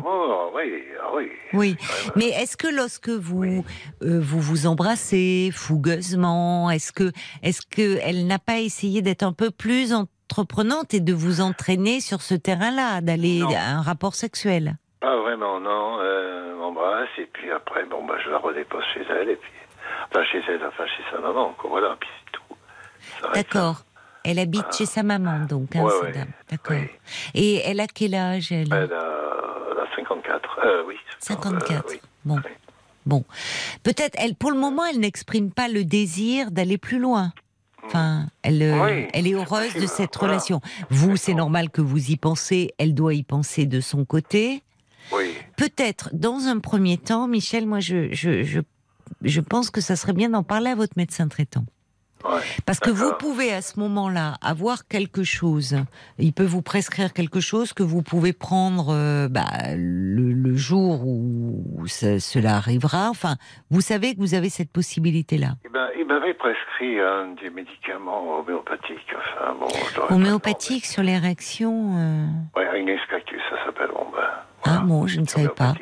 Oui, 0.55 0.85
ah 1.01 1.11
oui. 1.15 1.31
Même. 1.53 1.77
mais 2.17 2.29
est-ce 2.29 2.57
que 2.57 2.69
lorsque 2.69 3.09
vous 3.09 3.65
euh, 4.03 4.21
vous 4.21 4.41
vous 4.41 4.67
embrassez 4.67 5.51
fougueusement, 5.53 6.71
est-ce 6.71 6.93
que 6.93 7.11
est-ce 7.43 7.63
que 7.67 7.99
elle 8.03 8.27
n'a 8.27 8.39
pas 8.39 8.59
essayé 8.59 9.03
d'être 9.03 9.23
un 9.23 9.33
peu 9.33 9.51
plus 9.51 9.93
entreprenante 9.93 10.95
et 10.95 11.01
de 11.01 11.13
vous 11.13 11.41
entraîner 11.41 12.01
sur 12.01 12.23
ce 12.23 12.35
terrain-là, 12.35 13.01
d'aller 13.01 13.43
à 13.43 13.79
un 13.79 13.83
rapport 13.83 14.15
sexuel? 14.15 14.77
Pas 15.01 15.17
vraiment, 15.17 15.59
non. 15.61 15.99
Euh, 16.01 16.55
m'embrasse, 16.57 17.09
et 17.19 17.29
puis 17.33 17.51
après, 17.51 17.85
bon, 17.87 18.05
bah, 18.05 18.15
je 18.25 18.31
la 18.31 18.39
redépose 18.39 18.85
chez 18.95 19.05
elle, 19.11 19.31
et 19.31 19.37
puis. 19.37 19.51
Enfin, 20.11 20.25
chez 20.25 20.41
elle, 20.49 20.65
enfin, 20.65 20.87
chez 20.87 21.03
sa 21.11 21.19
maman, 21.19 21.55
quoi, 21.59 21.71
voilà, 21.71 21.97
puis 21.99 22.09
c'est 22.25 22.33
tout. 22.33 23.33
D'accord. 23.35 23.83
Elle 24.25 24.39
habite 24.39 24.73
chez 24.77 24.87
sa 24.87 25.03
maman, 25.03 25.47
donc, 25.47 25.75
hein, 25.77 25.83
Ouais, 25.85 25.93
cette 26.03 26.15
dame. 26.15 26.29
D'accord. 26.51 26.77
Oui. 26.77 26.87
Et 27.35 27.57
elle 27.65 27.81
a 27.81 27.87
quel 27.87 28.15
âge, 28.15 28.53
elle? 28.53 28.69
Elle 28.73 28.73
a, 28.73 28.85
elle 28.85 29.79
a 29.79 29.97
54. 29.97 30.61
Euh, 30.65 30.83
oui. 30.87 30.95
54. 31.19 31.71
Euh, 31.73 31.91
oui. 31.91 32.01
Bon. 32.25 32.37
Oui. 32.37 32.43
Bon. 33.05 33.25
Peut-être, 33.83 34.17
elle, 34.19 34.35
pour 34.37 34.53
le 34.53 34.59
moment, 34.59 34.85
elle 34.85 35.01
n'exprime 35.01 35.51
pas 35.51 35.69
le 35.69 35.85
désir 35.85 36.51
d'aller 36.53 36.79
plus 36.79 36.99
loin. 37.01 37.33
Enfin, 37.85 38.29
elle, 38.43 38.63
euh, 38.63 38.85
Oui, 38.85 39.09
elle 39.13 39.27
est 39.27 39.35
heureuse 39.35 39.75
de 39.75 39.87
cette 39.87 40.17
voilà. 40.17 40.35
relation. 40.35 40.61
Vous, 40.89 41.17
c'est 41.17 41.35
normal 41.35 41.69
que 41.71 41.81
vous 41.81 42.11
y 42.13 42.17
pensez. 42.17 42.73
Elle 42.79 42.95
doit 42.95 43.15
y 43.15 43.25
penser 43.25 43.67
de 43.67 43.81
son 43.81 44.05
côté. 44.05 44.63
Oui. 45.11 45.35
Peut-être, 45.57 46.11
dans 46.13 46.47
un 46.47 46.61
premier 46.61 46.97
temps, 46.97 47.27
Michel, 47.27 47.67
moi, 47.67 47.81
je, 47.81 48.13
je, 48.13 48.45
je, 48.45 48.61
je 49.23 49.41
pense 49.41 49.71
que 49.71 49.81
ça 49.81 49.97
serait 49.97 50.13
bien 50.13 50.31
d'en 50.31 50.45
parler 50.45 50.71
à 50.71 50.75
votre 50.77 50.93
médecin 50.97 51.27
traitant. 51.27 51.65
Ouais. 52.25 52.41
Parce 52.67 52.79
que 52.81 52.91
vous 52.91 53.13
pouvez 53.19 53.53
à 53.53 53.63
ce 53.63 53.79
moment-là 53.81 54.35
avoir 54.43 54.87
quelque 54.87 55.25
chose. 55.25 55.77
Il 56.19 56.33
peut 56.33 56.45
vous 56.45 56.63
prescrire 56.63 57.13
quelque 57.13 57.41
chose 57.41 57.73
que 57.73 57.83
vous 57.83 58.03
pouvez 58.03 58.33
prendre 58.33 58.89
euh, 58.91 59.29
bah, 59.29 59.45
le, 59.77 60.33
le 60.33 60.57
jour 60.57 61.07
où 61.07 61.87
ça- 61.87 62.21
cela 62.21 62.57
arrivera. 62.57 63.09
Enfin, 63.11 63.37
vous 63.71 63.81
savez 63.81 64.15
que 64.15 64.21
vous 64.21 64.35
avez 64.35 64.51
cette 64.51 64.71
possibilité-là. 64.71 65.55
Eh 65.65 65.69
ben, 65.69 65.89
il 65.99 66.07
m'avait 66.07 66.35
prescrit 66.35 67.01
un 67.01 67.35
des 67.43 67.51
médicaments 67.51 68.39
homéopathiques. 68.41 69.15
Enfin, 69.17 69.55
bon, 69.59 69.69
je 69.69 69.97
l'aurais 69.97 70.09
pas 70.09 70.15
Homéopathique 70.15 70.87
sur 70.87 71.03
les 71.03 71.19
réactions. 71.19 71.97
euh. 71.99 72.27
Ouais, 72.57 72.81
Ignis 72.81 72.99
Cactus, 73.11 73.41
ça 73.51 73.65
s'appelle. 73.65 73.89
Bon, 73.95 74.07
ben. 74.13 74.29
Ah 74.65 74.81
bon, 74.85 75.07
je 75.07 75.21
ne 75.21 75.27
savais 75.27 75.49
pas. 75.49 75.75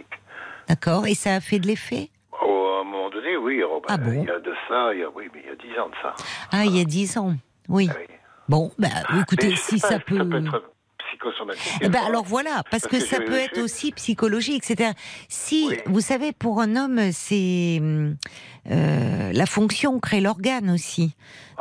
D'accord. 0.68 1.06
Et 1.06 1.14
ça 1.14 1.34
a 1.34 1.40
fait 1.40 1.58
de 1.58 1.66
l'effet 1.66 2.10
Oh, 2.42 2.76
à 2.78 2.80
un 2.80 2.84
moment 2.84 3.10
donné, 3.10 3.36
oui. 3.36 3.62
oh, 3.64 3.79
ben, 3.79 3.79
Ah 3.92 3.96
bon 3.96 4.22
Il 4.22 4.28
y 4.28 4.30
a 4.30 4.38
de 4.38 4.54
ça, 4.68 4.94
il 4.94 5.00
y 5.00 5.02
a, 5.02 5.10
oui, 5.10 5.28
mais 5.34 5.42
il 5.44 5.48
y 5.48 5.52
a 5.52 5.56
10 5.56 5.80
ans 5.80 5.88
de 5.88 5.94
ça. 6.00 6.14
Ah, 6.52 6.64
il 6.64 6.76
y 6.76 6.80
a 6.80 6.84
dix 6.84 7.18
ans. 7.18 7.34
Oui. 7.68 7.88
Ah 7.90 7.96
oui. 7.98 8.06
Bon, 8.48 8.70
bah, 8.78 8.88
écoutez, 9.20 9.48
Mais 9.48 9.54
je 9.56 9.60
si 9.60 9.80
pas, 9.80 9.88
ça 9.88 9.98
peut. 9.98 10.16
Ça 10.18 10.24
peut 10.24 10.38
être 10.38 10.62
psychosomatique. 11.10 11.72
Eh 11.82 11.88
ben 11.88 12.00
alors 12.06 12.24
voilà, 12.24 12.62
parce, 12.70 12.82
Parce 12.82 12.86
que, 12.88 12.96
que 12.96 13.04
ça 13.04 13.18
peut 13.20 13.38
être 13.38 13.58
aussi 13.58 13.92
psychologique. 13.92 14.64
C'est-à-dire, 14.64 14.94
si 15.28 15.66
Oui. 15.68 15.76
vous 15.86 16.00
savez, 16.00 16.32
pour 16.32 16.60
un 16.60 16.76
homme, 16.76 17.12
c'est 17.12 17.80
euh, 18.70 19.32
la 19.32 19.46
fonction 19.46 19.98
crée 20.00 20.20
l'organe 20.20 20.70
aussi. 20.70 21.14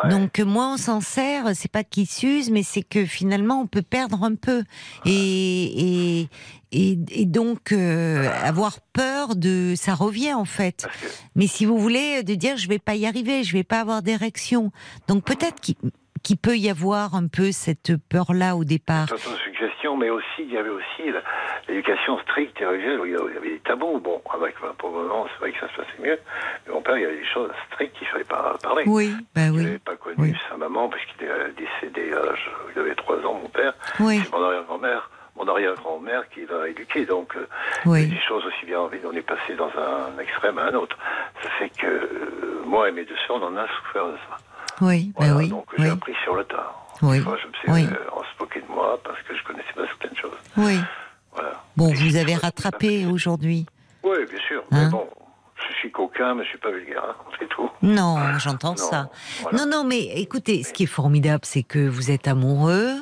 Ouais. 0.03 0.09
Donc 0.09 0.39
moins 0.39 0.73
on 0.75 0.77
s'en 0.77 1.01
sert, 1.01 1.55
c'est 1.55 1.71
pas 1.71 1.83
qu'il 1.83 2.07
s'use, 2.07 2.49
mais 2.51 2.63
c'est 2.63 2.83
que 2.83 3.05
finalement 3.05 3.61
on 3.61 3.67
peut 3.67 3.81
perdre 3.81 4.23
un 4.23 4.35
peu 4.35 4.63
et 5.05 6.21
et 6.21 6.29
et, 6.71 6.99
et 7.11 7.25
donc 7.25 7.71
euh, 7.71 8.29
avoir 8.43 8.79
peur 8.93 9.35
de 9.35 9.73
ça 9.75 9.95
revient 9.95 10.33
en 10.33 10.45
fait. 10.45 10.87
Que, 11.01 11.07
Mais 11.35 11.47
si 11.47 11.65
vous 11.65 11.77
voulez 11.79 12.23
de 12.23 12.35
dire 12.35 12.57
je 12.57 12.67
vais 12.69 12.79
pas 12.79 12.95
y 12.95 13.05
arriver, 13.05 13.43
je 13.43 13.53
vais 13.53 13.63
pas 13.63 13.79
avoir 13.81 14.01
d'érection, 14.01 14.71
donc 15.07 15.23
peut-être 15.25 15.59
qu'il 15.61 15.75
qu'il 16.23 16.37
peut 16.37 16.57
y 16.57 16.69
avoir 16.69 17.15
un 17.15 17.27
peu 17.27 17.51
cette 17.51 17.95
peur 18.09 18.33
là 18.33 18.55
au 18.55 18.63
départ. 18.63 19.07
c'est 19.09 19.29
une 19.29 19.37
suggestion, 19.37 19.97
mais 19.97 20.09
aussi, 20.09 20.25
il 20.39 20.53
y 20.53 20.57
avait 20.57 20.69
aussi 20.69 21.03
l'éducation 21.67 22.17
stricte 22.19 22.59
et 22.61 22.65
religieuse, 22.65 22.99
où 22.99 23.05
il 23.05 23.11
y 23.11 23.15
avait 23.15 23.29
il 23.43 23.51
des 23.53 23.59
tabous. 23.59 23.99
Bon, 23.99 24.21
avec, 24.33 24.55
ben, 24.61 24.73
pour 24.77 24.89
le 24.89 25.07
moment, 25.07 25.27
c'est 25.33 25.39
vrai 25.39 25.51
que 25.51 25.59
ça 25.59 25.67
se 25.69 25.75
passait 25.77 26.01
mieux. 26.01 26.17
Mais 26.67 26.73
mon 26.73 26.81
père, 26.81 26.97
il 26.97 27.03
y 27.03 27.05
avait 27.05 27.17
des 27.17 27.25
choses 27.33 27.51
strictes 27.71 27.95
qu'il 27.97 28.07
ne 28.07 28.11
fallait 28.11 28.23
pas 28.25 28.55
parler. 28.61 28.83
Oui, 28.87 29.13
Il 29.35 29.51
oui. 29.51 29.63
n'avait 29.63 29.79
pas 29.79 29.95
connu 29.95 30.15
Oui. 30.17 30.33
sa 30.49 30.57
maman, 30.57 30.89
parce 30.89 31.03
qu'il 31.05 31.27
est 31.27 31.53
décédé 31.57 32.11
à 32.13 32.25
l'âge, 32.25 32.49
il 32.75 32.79
avait 32.81 32.95
3 32.95 33.17
ans, 33.25 33.39
mon 33.41 33.49
père. 33.49 33.73
Oui, 33.99 34.21
C'est 34.23 34.31
mon 34.31 34.43
arrière-grand-mère, 34.43 35.09
mon 35.35 35.47
arrière-grand-mère 35.47 36.27
qui 36.29 36.45
l'a 36.45 36.67
éduqué. 36.67 37.05
Donc, 37.05 37.35
euh, 37.35 37.47
oui. 37.85 38.07
des 38.07 38.19
choses 38.27 38.43
aussi 38.45 38.65
bien 38.65 38.79
envie. 38.79 38.99
On 39.05 39.13
est 39.13 39.21
passé 39.21 39.55
dans 39.55 39.69
un 39.77 40.19
extrême 40.19 40.57
à 40.57 40.65
un 40.65 40.73
autre. 40.73 40.97
Ça 41.43 41.49
fait 41.59 41.69
que 41.69 41.87
euh, 41.87 42.63
moi 42.65 42.89
et 42.89 42.91
mes 42.91 43.05
deux 43.05 43.15
sœurs, 43.27 43.37
on 43.41 43.45
en 43.45 43.57
a 43.57 43.67
souffert 43.67 44.07
de 44.07 44.17
ça. 44.29 44.37
Oui, 44.81 45.11
Voilà, 45.15 45.33
bah 45.33 45.39
oui, 45.39 45.49
donc 45.49 45.65
oui, 45.77 45.85
j'ai 45.85 45.89
appris 45.91 46.13
sur 46.23 46.35
le 46.35 46.43
tard. 46.45 46.75
Oui, 47.01 47.19
fois, 47.21 47.37
je 47.41 47.47
me 47.47 47.53
suis 47.53 47.71
oui. 47.71 47.87
euh, 47.91 48.05
on 48.15 48.21
se 48.21 48.27
moquait 48.39 48.61
de 48.61 48.67
moi 48.73 48.99
parce 49.03 49.21
que 49.21 49.35
je 49.35 49.43
connaissais 49.43 49.73
pas 49.75 49.85
certaines 49.87 50.17
choses. 50.17 50.37
oui. 50.57 50.79
Voilà. 51.33 51.63
Bon, 51.77 51.89
Et 51.89 51.93
vous 51.93 52.15
avez 52.17 52.35
rattrapé 52.35 53.05
aujourd'hui. 53.05 53.65
Oui, 54.03 54.17
bien 54.29 54.39
sûr. 54.47 54.63
Hein 54.71 54.85
mais 54.85 54.89
bon, 54.89 55.07
je 55.69 55.73
suis 55.75 55.91
coquin, 55.91 56.33
mais 56.35 56.43
je 56.43 56.49
suis 56.49 56.57
pas 56.57 56.71
vulgaire. 56.71 57.03
hein, 57.07 57.15
c'est 57.39 57.47
tout. 57.47 57.69
Non, 57.81 58.17
j'entends 58.39 58.75
ça. 58.75 59.09
voilà. 59.43 59.57
Non, 59.59 59.65
non, 59.69 59.83
mais 59.85 59.99
écoutez, 60.19 60.63
ce 60.63 60.73
qui 60.73 60.83
est 60.83 60.87
formidable, 60.87 61.41
c'est 61.45 61.63
que 61.63 61.87
vous 61.87 62.11
êtes 62.11 62.27
amoureux, 62.27 62.95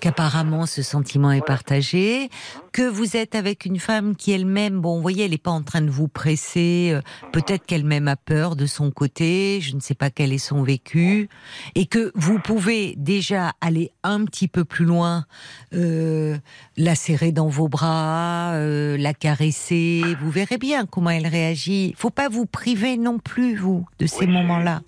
qu'apparemment 0.00 0.66
ce 0.66 0.82
sentiment 0.82 1.30
est 1.30 1.44
partagé, 1.44 2.30
que 2.72 2.88
vous 2.88 3.16
êtes 3.16 3.34
avec 3.34 3.64
une 3.64 3.78
femme 3.78 4.16
qui 4.16 4.32
elle-même, 4.32 4.80
bon, 4.80 4.96
vous 4.96 5.02
voyez, 5.02 5.24
elle 5.24 5.32
n'est 5.32 5.38
pas 5.38 5.50
en 5.50 5.62
train 5.62 5.82
de 5.82 5.90
vous 5.90 6.08
presser, 6.08 6.90
euh, 6.92 7.00
peut-être 7.32 7.66
qu'elle-même 7.66 8.08
a 8.08 8.16
peur 8.16 8.56
de 8.56 8.66
son 8.66 8.90
côté, 8.90 9.60
je 9.60 9.74
ne 9.74 9.80
sais 9.80 9.94
pas 9.94 10.10
quel 10.10 10.32
est 10.32 10.38
son 10.38 10.62
vécu, 10.62 11.28
et 11.74 11.86
que 11.86 12.10
vous 12.14 12.38
pouvez 12.38 12.94
déjà 12.96 13.52
aller 13.60 13.92
un 14.02 14.24
petit 14.24 14.48
peu 14.48 14.64
plus 14.64 14.84
loin, 14.84 15.26
euh, 15.74 16.36
la 16.76 16.94
serrer 16.94 17.32
dans 17.32 17.48
vos 17.48 17.68
bras, 17.68 18.52
euh, 18.54 18.96
la 18.96 19.14
caresser, 19.14 20.02
vous 20.20 20.30
verrez 20.30 20.58
bien 20.58 20.86
comment 20.86 21.10
elle 21.10 21.26
réagit. 21.26 21.94
Faut 21.96 22.10
pas 22.10 22.28
vous 22.28 22.46
priver 22.46 22.96
non 22.96 23.18
plus, 23.18 23.56
vous, 23.56 23.86
de 23.98 24.06
ces 24.06 24.24
Oui, 24.24 24.32
moments-là. 24.32 24.82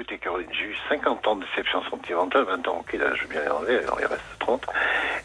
Écoutez, 0.00 0.16
Caroline, 0.16 0.48
j'ai 0.52 0.64
eu 0.64 0.76
50 0.88 1.26
ans 1.26 1.36
de 1.36 1.44
déception 1.44 1.82
sentimentale, 1.90 2.44
20 2.44 2.66
ans, 2.68 2.78
ok, 2.80 2.94
là, 2.94 3.14
je 3.14 3.20
vais 3.24 3.34
bien 3.34 3.42
les 3.42 3.50
enlever, 3.50 3.78
alors 3.80 3.98
il 4.00 4.06
reste 4.06 4.22
30. 4.38 4.64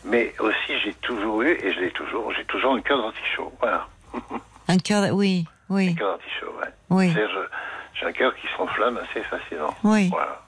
Mais 0.04 0.34
aussi, 0.40 0.78
j'ai 0.84 0.94
toujours 0.96 1.44
eu, 1.44 1.52
et 1.52 1.72
je 1.72 1.80
l'ai 1.80 1.92
toujours, 1.92 2.34
j'ai 2.34 2.44
toujours 2.44 2.74
un 2.76 2.82
cœur 2.82 3.02
d'artichaut. 3.02 3.54
Voilà. 3.62 3.88
Un 4.68 4.78
cœur, 4.78 5.14
oui, 5.14 5.46
oui, 5.70 5.92
Un 5.92 5.94
cœur 5.96 6.18
d'artichaut, 6.18 6.54
ouais. 6.60 6.68
oui. 6.90 7.14
C'est-à-dire, 7.14 7.30
je- 7.34 8.00
j'ai 8.00 8.06
un 8.08 8.12
cœur 8.12 8.36
qui 8.36 8.48
s'enflamme 8.58 8.98
assez 8.98 9.22
facilement. 9.24 9.74
Oui. 9.86 10.10
Voilà. 10.10 10.42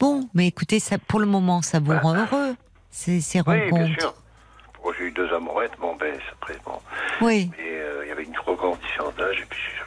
Bon, 0.00 0.28
mais 0.34 0.48
écoutez, 0.48 0.80
ça, 0.80 0.96
pour 0.98 1.20
le 1.20 1.26
moment, 1.26 1.62
ça 1.62 1.78
vous 1.78 1.96
rend 1.96 2.16
heureux, 2.16 2.56
ces, 2.90 3.20
ces 3.20 3.42
Oui, 3.46 3.70
bien 3.70 3.86
sûr. 3.96 4.12
J'ai 4.98 5.04
eu 5.04 5.10
deux 5.12 5.32
amourettes, 5.32 5.72
bon, 5.78 5.94
ben, 5.94 6.18
après, 6.32 6.56
bon. 6.64 6.80
Oui. 7.20 7.48
Et 7.58 7.62
euh, 7.62 8.02
il 8.04 8.08
y 8.08 8.10
avait 8.10 8.24
une 8.24 8.32
trop 8.32 8.56
grande 8.56 8.78
différence 8.80 9.14
d'âge, 9.14 9.40
et 9.40 9.44
puis 9.48 9.60
j'ai 9.70 9.81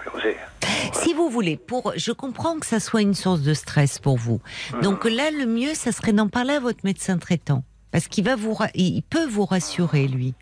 Si 0.94 1.14
vous 1.14 1.30
voulez, 1.30 1.58
pour, 1.58 1.94
je 1.96 2.12
comprends 2.12 2.60
que 2.60 2.66
ça 2.66 2.80
soit 2.80 3.02
une 3.02 3.14
source 3.14 3.42
de 3.42 3.54
stress 3.54 4.00
pour 4.00 4.18
vous. 4.18 4.42
Donc 4.82 5.06
là, 5.06 5.32
le 5.32 5.46
mieux, 5.46 5.74
ça 5.74 5.92
serait 5.92 6.14
d'en 6.14 6.28
parler 6.28 6.54
à 6.54 6.60
votre 6.60 6.80
médecin 6.84 7.18
traitant. 7.18 7.64
Parce 7.92 8.10
qu'il 8.10 8.26
va 8.26 8.36
vous, 8.36 8.58
il 8.74 9.04
peut 9.04 9.26
vous 9.26 9.46
rassurer, 9.46 10.10
lui. 10.10 10.34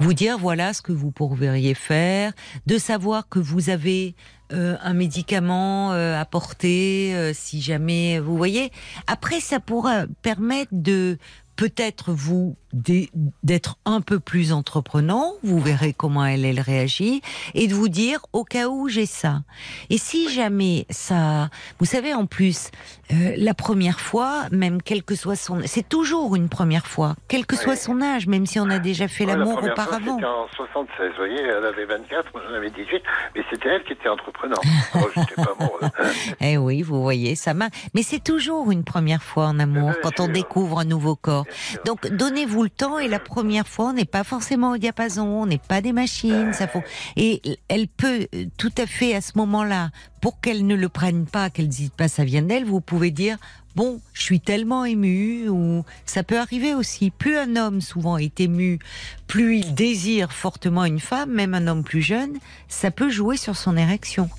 Vous 0.00 0.14
dire, 0.14 0.38
voilà 0.38 0.72
ce 0.72 0.80
que 0.80 0.92
vous 0.92 1.10
pourriez 1.10 1.74
faire, 1.74 2.32
de 2.64 2.78
savoir 2.78 3.28
que 3.28 3.38
vous 3.38 3.68
avez 3.68 4.14
euh, 4.52 4.76
un 4.82 4.94
médicament 4.94 5.92
euh, 5.92 6.18
à 6.18 6.24
porter, 6.24 7.14
euh, 7.14 7.32
si 7.34 7.60
jamais, 7.60 8.18
vous 8.18 8.36
voyez. 8.36 8.70
Après, 9.06 9.40
ça 9.40 9.60
pourra 9.60 10.04
permettre 10.22 10.70
de 10.72 11.18
peut-être 11.56 12.12
vous 12.12 12.56
d'être 12.72 13.76
un 13.84 14.00
peu 14.00 14.18
plus 14.18 14.52
entreprenant, 14.52 15.32
vous 15.42 15.60
verrez 15.60 15.92
comment 15.92 16.24
elle, 16.24 16.44
elle 16.44 16.60
réagit, 16.60 17.22
et 17.54 17.66
de 17.68 17.74
vous 17.74 17.88
dire 17.88 18.20
au 18.32 18.44
cas 18.44 18.68
où 18.68 18.88
j'ai 18.88 19.06
ça. 19.06 19.42
Et 19.90 19.98
si 19.98 20.30
jamais 20.30 20.86
ça, 20.90 21.50
vous 21.78 21.84
savez 21.84 22.14
en 22.14 22.26
plus, 22.26 22.70
euh, 23.12 23.34
la 23.36 23.54
première 23.54 24.00
fois, 24.00 24.44
même 24.50 24.82
quel 24.82 25.02
que 25.02 25.14
soit 25.14 25.36
son, 25.36 25.60
c'est 25.66 25.88
toujours 25.88 26.34
une 26.36 26.48
première 26.48 26.86
fois, 26.86 27.14
quel 27.28 27.46
que 27.46 27.56
soit 27.56 27.72
Oui. 27.72 27.78
son 27.78 28.00
âge, 28.00 28.26
même 28.26 28.46
si 28.46 28.58
on 28.58 28.70
a 28.70 28.78
déjà 28.78 29.08
fait 29.08 29.26
la 29.26 29.36
l'amour 29.36 29.60
fois, 29.60 29.70
auparavant. 29.70 30.16
C'était 30.16 30.26
en 30.26 30.48
76, 30.56 31.10
vous 31.10 31.16
voyez, 31.16 31.40
elle 31.40 31.64
avait 31.64 31.84
24, 31.84 32.32
moi 32.32 32.42
j'en 32.48 32.54
avais 32.54 32.70
18, 32.70 33.02
mais 33.34 33.42
c'était 33.50 33.68
elle 33.68 33.84
qui 33.84 33.92
était 33.92 34.08
entreprenante. 34.08 34.64
Moi, 34.94 35.08
j'étais 35.16 35.34
pas. 35.34 35.56
Eh 36.40 36.56
oui, 36.56 36.82
vous 36.82 37.02
voyez, 37.02 37.34
ça 37.34 37.54
m'a. 37.54 37.68
Mais 37.94 38.02
c'est 38.02 38.22
toujours 38.22 38.70
une 38.70 38.84
première 38.84 39.22
fois 39.22 39.46
en 39.46 39.58
amour 39.58 39.90
Bien 39.90 40.00
quand 40.02 40.20
on 40.20 40.28
découvre 40.28 40.78
un 40.78 40.84
nouveau 40.84 41.16
corps. 41.16 41.46
Donc 41.84 42.06
donnez-vous 42.08 42.61
tout 42.62 42.66
le 42.66 42.70
temps 42.70 42.98
et 43.00 43.08
la 43.08 43.18
première 43.18 43.66
fois, 43.66 43.86
on 43.86 43.92
n'est 43.92 44.04
pas 44.04 44.22
forcément 44.22 44.70
au 44.70 44.76
diapason, 44.76 45.26
on 45.26 45.46
n'est 45.46 45.58
pas 45.58 45.80
des 45.80 45.92
machines, 45.92 46.52
ça 46.52 46.68
faut. 46.68 46.84
Et 47.16 47.42
elle 47.66 47.88
peut 47.88 48.28
euh, 48.36 48.44
tout 48.56 48.70
à 48.78 48.86
fait 48.86 49.16
à 49.16 49.20
ce 49.20 49.32
moment-là, 49.34 49.90
pour 50.20 50.40
qu'elle 50.40 50.64
ne 50.64 50.76
le 50.76 50.88
prenne 50.88 51.26
pas, 51.26 51.50
qu'elle 51.50 51.66
dise 51.66 51.90
pas 51.90 52.06
ça 52.06 52.22
vient 52.22 52.42
d'elle, 52.42 52.64
vous 52.64 52.80
pouvez 52.80 53.10
dire 53.10 53.36
bon, 53.74 54.00
je 54.12 54.22
suis 54.22 54.38
tellement 54.38 54.84
ému 54.84 55.48
ou 55.48 55.84
ça 56.06 56.22
peut 56.22 56.38
arriver 56.38 56.72
aussi. 56.72 57.10
Plus 57.10 57.36
un 57.36 57.56
homme 57.56 57.80
souvent 57.80 58.16
est 58.16 58.38
ému, 58.38 58.78
plus 59.26 59.58
il 59.58 59.74
désire 59.74 60.32
fortement 60.32 60.84
une 60.84 61.00
femme, 61.00 61.32
même 61.32 61.54
un 61.54 61.66
homme 61.66 61.82
plus 61.82 62.02
jeune, 62.02 62.34
ça 62.68 62.92
peut 62.92 63.10
jouer 63.10 63.36
sur 63.36 63.56
son 63.56 63.76
érection. 63.76 64.30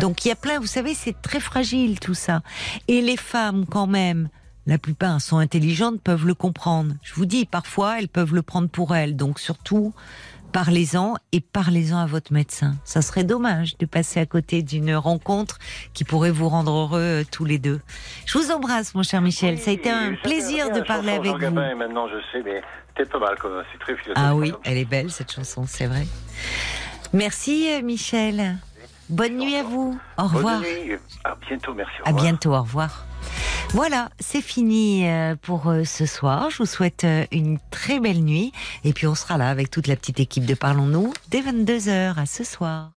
Donc 0.00 0.24
il 0.24 0.28
y 0.28 0.32
a 0.32 0.36
plein, 0.36 0.58
vous 0.58 0.66
savez, 0.66 0.92
c'est 0.92 1.22
très 1.22 1.38
fragile 1.38 2.00
tout 2.00 2.14
ça. 2.14 2.42
Et 2.88 3.00
les 3.00 3.16
femmes 3.16 3.64
quand 3.64 3.86
même, 3.86 4.28
la 4.68 4.76
plupart 4.76 5.22
sont 5.22 5.38
intelligentes, 5.38 5.98
peuvent 6.02 6.26
le 6.26 6.34
comprendre. 6.34 6.94
Je 7.02 7.14
vous 7.14 7.24
dis, 7.24 7.46
parfois, 7.46 7.98
elles 7.98 8.08
peuvent 8.08 8.34
le 8.34 8.42
prendre 8.42 8.68
pour 8.68 8.94
elles. 8.94 9.16
Donc 9.16 9.40
surtout, 9.40 9.94
parlez-en 10.52 11.14
et 11.32 11.40
parlez-en 11.40 11.96
à 11.96 12.04
votre 12.04 12.34
médecin. 12.34 12.74
Ça 12.84 13.00
serait 13.00 13.24
dommage 13.24 13.78
de 13.78 13.86
passer 13.86 14.20
à 14.20 14.26
côté 14.26 14.60
d'une 14.62 14.94
rencontre 14.94 15.58
qui 15.94 16.04
pourrait 16.04 16.30
vous 16.30 16.50
rendre 16.50 16.70
heureux 16.70 17.00
euh, 17.00 17.24
tous 17.32 17.46
les 17.46 17.58
deux. 17.58 17.80
Je 18.26 18.36
vous 18.36 18.50
embrasse, 18.52 18.94
mon 18.94 19.02
cher 19.02 19.22
Michel. 19.22 19.58
ça 19.58 19.70
a 19.70 19.74
été 19.74 19.88
un 19.88 20.12
plaisir 20.12 20.70
de 20.70 20.82
parler 20.82 21.12
avec 21.12 21.32
vous. 21.32 21.50
maintenant, 21.50 22.06
je 22.08 22.18
sais, 22.30 22.42
mais 22.44 22.60
c'est 22.94 23.08
pas 23.08 23.20
mal, 23.20 23.36
c'est 23.72 23.78
très 23.78 23.96
Ah 24.16 24.34
oui, 24.34 24.52
elle 24.64 24.76
est 24.76 24.84
belle 24.84 25.10
cette 25.10 25.32
chanson, 25.32 25.64
c'est 25.66 25.86
vrai. 25.86 26.06
Merci, 27.14 27.70
euh, 27.70 27.80
Michel. 27.80 28.58
Bonne 29.08 29.38
nuit 29.38 29.56
à 29.56 29.62
vous. 29.62 29.98
Au 30.18 30.24
revoir. 30.24 30.60
Bonne 30.60 30.84
nuit. 30.84 30.98
À 31.24 31.34
bientôt, 31.48 31.72
merci. 31.72 31.94
À 32.04 32.12
bientôt, 32.12 32.52
au 32.52 32.60
revoir. 32.60 33.07
Voilà, 33.70 34.08
c'est 34.18 34.40
fini 34.40 35.08
euh, 35.08 35.36
pour 35.40 35.68
euh, 35.68 35.84
ce 35.84 36.06
soir. 36.06 36.50
Je 36.50 36.58
vous 36.58 36.66
souhaite 36.66 37.04
euh, 37.04 37.26
une 37.32 37.58
très 37.70 38.00
belle 38.00 38.24
nuit. 38.24 38.52
Et 38.84 38.92
puis 38.92 39.06
on 39.06 39.14
sera 39.14 39.36
là 39.36 39.50
avec 39.50 39.70
toute 39.70 39.86
la 39.86 39.96
petite 39.96 40.20
équipe 40.20 40.46
de 40.46 40.54
Parlons-nous 40.54 41.12
dès 41.28 41.42
22h 41.42 42.18
à 42.18 42.26
ce 42.26 42.44
soir. 42.44 42.97